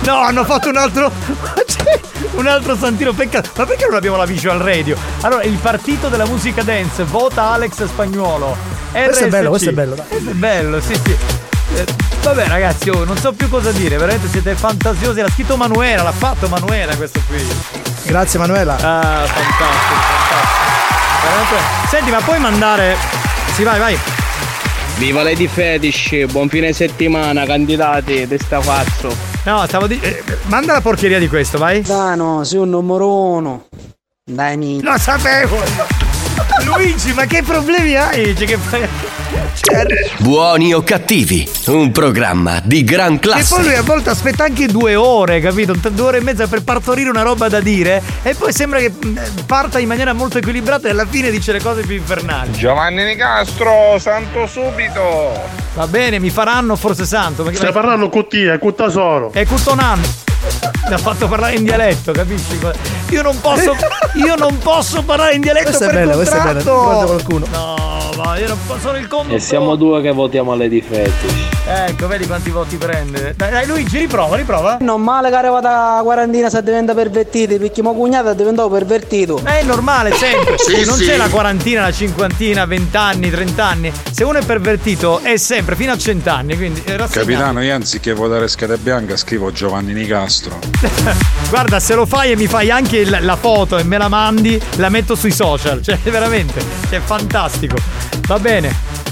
No, 0.03 0.17
hanno 0.17 0.43
fatto 0.43 0.67
un 0.67 0.75
altro. 0.75 1.09
un 2.35 2.47
altro 2.47 2.75
santino. 2.75 3.13
Peccato. 3.13 3.51
Ma 3.55 3.65
perché 3.65 3.85
non 3.85 3.95
abbiamo 3.95 4.17
la 4.17 4.25
visual 4.25 4.59
radio? 4.59 4.97
Allora, 5.21 5.43
il 5.43 5.55
partito 5.55 6.09
della 6.09 6.25
musica 6.25 6.63
dance 6.63 7.05
vota 7.05 7.51
Alex 7.51 7.85
Spagnuolo. 7.85 8.57
Questo 8.91 9.23
è 9.23 9.27
RSC. 9.27 9.29
bello, 9.29 9.49
questo 9.51 9.69
è 9.69 9.71
bello, 9.71 9.95
dai. 9.95 10.05
Questo 10.05 10.29
è 10.29 10.33
bello, 10.33 10.81
sì, 10.81 10.95
sì. 11.01 11.15
Eh, 11.75 11.85
Vabbè 12.23 12.47
ragazzi, 12.47 12.89
oh, 12.89 13.05
non 13.05 13.15
so 13.15 13.31
più 13.31 13.47
cosa 13.47 13.71
dire, 13.71 13.95
veramente 13.95 14.27
siete 14.27 14.55
fantasiosi. 14.55 15.21
L'ha 15.21 15.29
scritto 15.29 15.55
Manuela, 15.55 16.03
l'ha 16.03 16.11
fatto 16.11 16.49
Manuela 16.49 16.93
questo 16.97 17.21
qui. 17.25 17.41
Grazie 18.03 18.37
Manuela. 18.37 18.73
Ah, 18.73 19.25
fantastico, 19.25 19.95
fantastico. 20.27 21.23
Veramente. 21.23 21.87
Senti, 21.87 22.11
ma 22.11 22.19
puoi 22.19 22.39
mandare. 22.39 22.97
Sì, 23.53 23.63
vai, 23.63 23.79
vai. 23.79 23.97
Viva 24.99 25.23
Lady 25.23 25.47
Fetish, 25.47 26.25
buon 26.25 26.49
fine 26.49 26.73
settimana 26.73 27.45
candidati, 27.45 28.27
testa 28.27 28.59
cazzo. 28.59 29.15
No, 29.45 29.65
stavo 29.65 29.87
di. 29.87 29.97
eh, 30.01 30.21
manda 30.47 30.73
la 30.73 30.81
porcheria 30.81 31.17
di 31.19 31.29
questo, 31.29 31.57
vai. 31.57 31.81
Dano, 31.81 32.43
sei 32.43 32.59
un 32.59 32.69
numero 32.69 33.09
uno. 33.09 33.67
Dai, 34.29 34.57
mi. 34.57 34.81
Lo 34.81 34.97
sapevo! 34.97 35.57
Luigi, 36.65 37.13
ma 37.13 37.25
che 37.25 37.41
problemi 37.43 37.95
hai? 37.95 38.35
Cioè, 38.35 38.45
che 38.45 38.57
fai- 38.57 38.87
Buoni 40.19 40.73
o 40.73 40.81
cattivi, 40.81 41.47
un 41.67 41.91
programma 41.91 42.59
di 42.63 42.83
gran 42.83 43.13
E 43.13 43.19
classe. 43.19 43.53
poi 43.55 43.63
lui 43.65 43.75
a 43.75 43.81
volte 43.83 44.09
aspetta 44.09 44.43
anche 44.45 44.65
due 44.67 44.95
ore, 44.95 45.39
capito? 45.39 45.73
Due 45.73 46.05
ore 46.05 46.17
e 46.17 46.21
mezza 46.21 46.47
per 46.47 46.63
partorire 46.63 47.09
una 47.09 47.21
roba 47.21 47.47
da 47.47 47.59
dire 47.59 48.01
e 48.23 48.33
poi 48.33 48.51
sembra 48.51 48.79
che 48.79 48.89
mh, 48.89 49.19
parta 49.45 49.77
in 49.79 49.87
maniera 49.87 50.13
molto 50.13 50.39
equilibrata 50.39 50.87
e 50.87 50.91
alla 50.91 51.05
fine 51.05 51.29
dice 51.29 51.51
le 51.51 51.61
cose 51.61 51.81
più 51.81 51.95
infernali. 51.95 52.51
Giovanni 52.53 53.03
Nicastro, 53.03 53.97
santo 53.99 54.47
subito! 54.47 55.39
Va 55.75 55.87
bene, 55.87 56.19
mi 56.19 56.29
faranno 56.31 56.75
forse 56.75 57.05
santo. 57.05 57.43
Perché 57.43 57.57
Stai 57.59 57.71
parlando 57.71 58.09
con 58.09 58.27
te, 58.27 58.53
è 58.53 58.57
con 58.59 58.73
tesoro. 58.75 59.31
È 59.31 59.45
Cuttonan. 59.45 60.01
Mi 60.87 60.93
ha 60.93 60.97
fatto 60.97 61.27
parlare 61.27 61.55
in 61.55 61.63
dialetto, 61.63 62.11
capisci? 62.13 62.57
Io 63.09 63.21
non 63.21 63.39
posso. 63.41 63.75
Io 64.25 64.35
non 64.35 64.57
posso 64.57 65.03
parlare 65.03 65.35
in 65.35 65.41
dialetto 65.41 65.65
Questa 65.67 65.89
è 65.89 65.93
bella, 65.93 66.13
questa 66.15 66.35
è 66.37 66.41
bella. 66.53 66.63
contratto. 66.63 66.83
Guarda 66.83 67.05
qualcuno. 67.05 67.45
No, 67.51 68.11
ma 68.23 68.37
io 68.37 68.47
non 68.47 68.57
posso, 68.65 68.79
sono 68.79 68.97
il 68.97 69.07
conduttore. 69.19 69.35
E 69.35 69.39
siamo 69.39 69.75
due 69.75 70.01
che 70.01 70.11
votiamo 70.11 70.51
alle 70.51 70.69
difetti. 70.69 71.47
Ecco, 71.71 72.07
vedi 72.07 72.25
quanti 72.25 72.49
voti 72.49 72.77
prende. 72.77 73.33
Dai, 73.35 73.51
dai 73.51 73.67
Luigi, 73.67 73.99
riprova, 73.99 74.35
riprova. 74.35 74.77
Non 74.81 75.01
male 75.01 75.29
che 75.29 75.35
è 75.35 75.37
arrivata 75.37 75.95
la 75.97 76.01
quarantina 76.03 76.49
se 76.49 76.63
diventa 76.63 76.95
pervertito, 76.95 77.57
perché 77.57 77.81
mio 77.83 77.93
cugnato 77.93 78.29
è 78.31 78.35
diventato 78.35 78.69
pervertito. 78.69 79.39
È 79.43 79.61
normale, 79.63 80.11
sempre. 80.13 80.57
Sì, 80.57 80.83
non 80.85 80.95
sì. 80.95 81.05
c'è 81.05 81.17
la 81.17 81.29
quarantina, 81.29 81.81
la 81.81 81.91
cinquantina, 81.91 82.65
vent'anni, 82.65 83.29
trent'anni. 83.29 83.91
Se 84.11 84.23
uno 84.23 84.39
è 84.39 84.45
pervertito 84.45 85.19
è 85.19 85.37
sempre 85.37 85.75
fino 85.75 85.91
a 85.91 85.97
cent'anni, 85.97 86.55
quindi 86.55 86.81
eh. 86.85 86.97
Capitano, 87.09 87.61
io 87.61 87.75
anziché 87.75 88.13
votare 88.13 88.47
scheda 88.47 88.77
bianca 88.77 89.15
scrivo 89.15 89.51
Giovanni 89.51 89.93
Nicastro. 89.93 90.57
Guarda, 91.49 91.79
se 91.79 91.93
lo 91.93 92.05
fai 92.07 92.31
e 92.31 92.35
mi 92.35 92.47
fai 92.47 92.71
anche 92.71 92.97
il- 92.97 93.17
la 93.21 93.35
foto 93.35 93.77
e 93.77 93.83
me 93.83 93.97
la 93.97 94.07
mandi, 94.07 94.59
la 94.77 94.89
metto 94.89 95.13
sui 95.15 95.31
social. 95.31 95.83
Cioè, 95.83 95.97
veramente, 96.03 96.61
cioè, 96.89 96.99
fantastico. 96.99 97.75
Va 98.27 98.39
bene. 98.39 99.08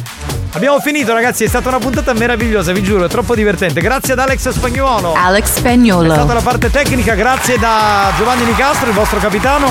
Abbiamo 0.58 0.80
finito, 0.80 1.14
ragazzi. 1.14 1.44
È 1.44 1.48
stata 1.48 1.70
una 1.70 1.78
puntata 1.78 2.14
meravigliosa, 2.14 2.72
vi 2.72 2.82
giuro, 2.82 3.06
è 3.06 3.08
troppo 3.08 3.36
divertente. 3.36 3.80
Grazie 3.80 4.14
ad 4.14 4.20
Alex 4.20 4.50
Spagnuolo. 4.50 5.14
Alex 5.14 5.54
È 5.54 5.58
Spagnolo. 5.60 6.12
stata 6.12 6.34
la 6.34 6.42
parte 6.42 6.72
tecnica, 6.72 7.14
grazie 7.14 7.60
da 7.60 8.12
Giovanni 8.18 8.44
Nicastro, 8.44 8.88
il 8.90 8.96
vostro 8.96 9.20
capitano. 9.20 9.70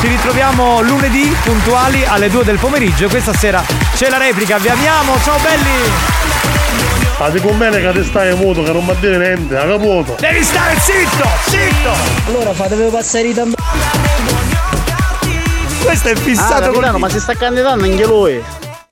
Ci 0.00 0.08
ritroviamo 0.08 0.80
lunedì 0.80 1.32
puntuali 1.44 2.04
alle 2.04 2.28
2 2.28 2.42
del 2.42 2.58
pomeriggio. 2.58 3.06
Questa 3.08 3.32
sera 3.34 3.62
c'è 3.94 4.08
la 4.08 4.16
replica. 4.16 4.58
Vi 4.58 4.66
amiamo, 4.66 5.16
ciao 5.22 5.38
belli! 5.38 5.92
Fate 7.16 7.40
con 7.40 7.56
bene 7.56 7.80
che 7.80 7.92
te 7.92 8.02
stai 8.02 8.34
muto, 8.34 8.64
che 8.64 8.72
non 8.72 8.84
mi 8.84 8.96
dire 8.98 9.18
niente, 9.18 9.56
ha 9.56 9.64
caputo. 9.64 10.16
Devi 10.18 10.42
stare 10.42 10.74
zitto, 10.80 11.28
zitto! 11.46 11.92
Allora 12.26 12.52
fatevi 12.52 12.90
passare 12.90 13.28
i 13.28 13.32
tamburi. 13.32 13.62
Questo 15.84 16.08
è 16.08 16.16
fissato 16.16 16.54
ah, 16.54 16.60
capitano, 16.62 16.98
ma 16.98 17.08
si 17.08 17.20
sta 17.20 17.34
candidando 17.34 17.84
anche 17.84 18.04
lui. 18.04 18.42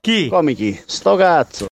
Chi? 0.05 0.27
Come 0.27 0.53
chi? 0.53 0.79
Sto 0.85 1.15
cazzo. 1.15 1.63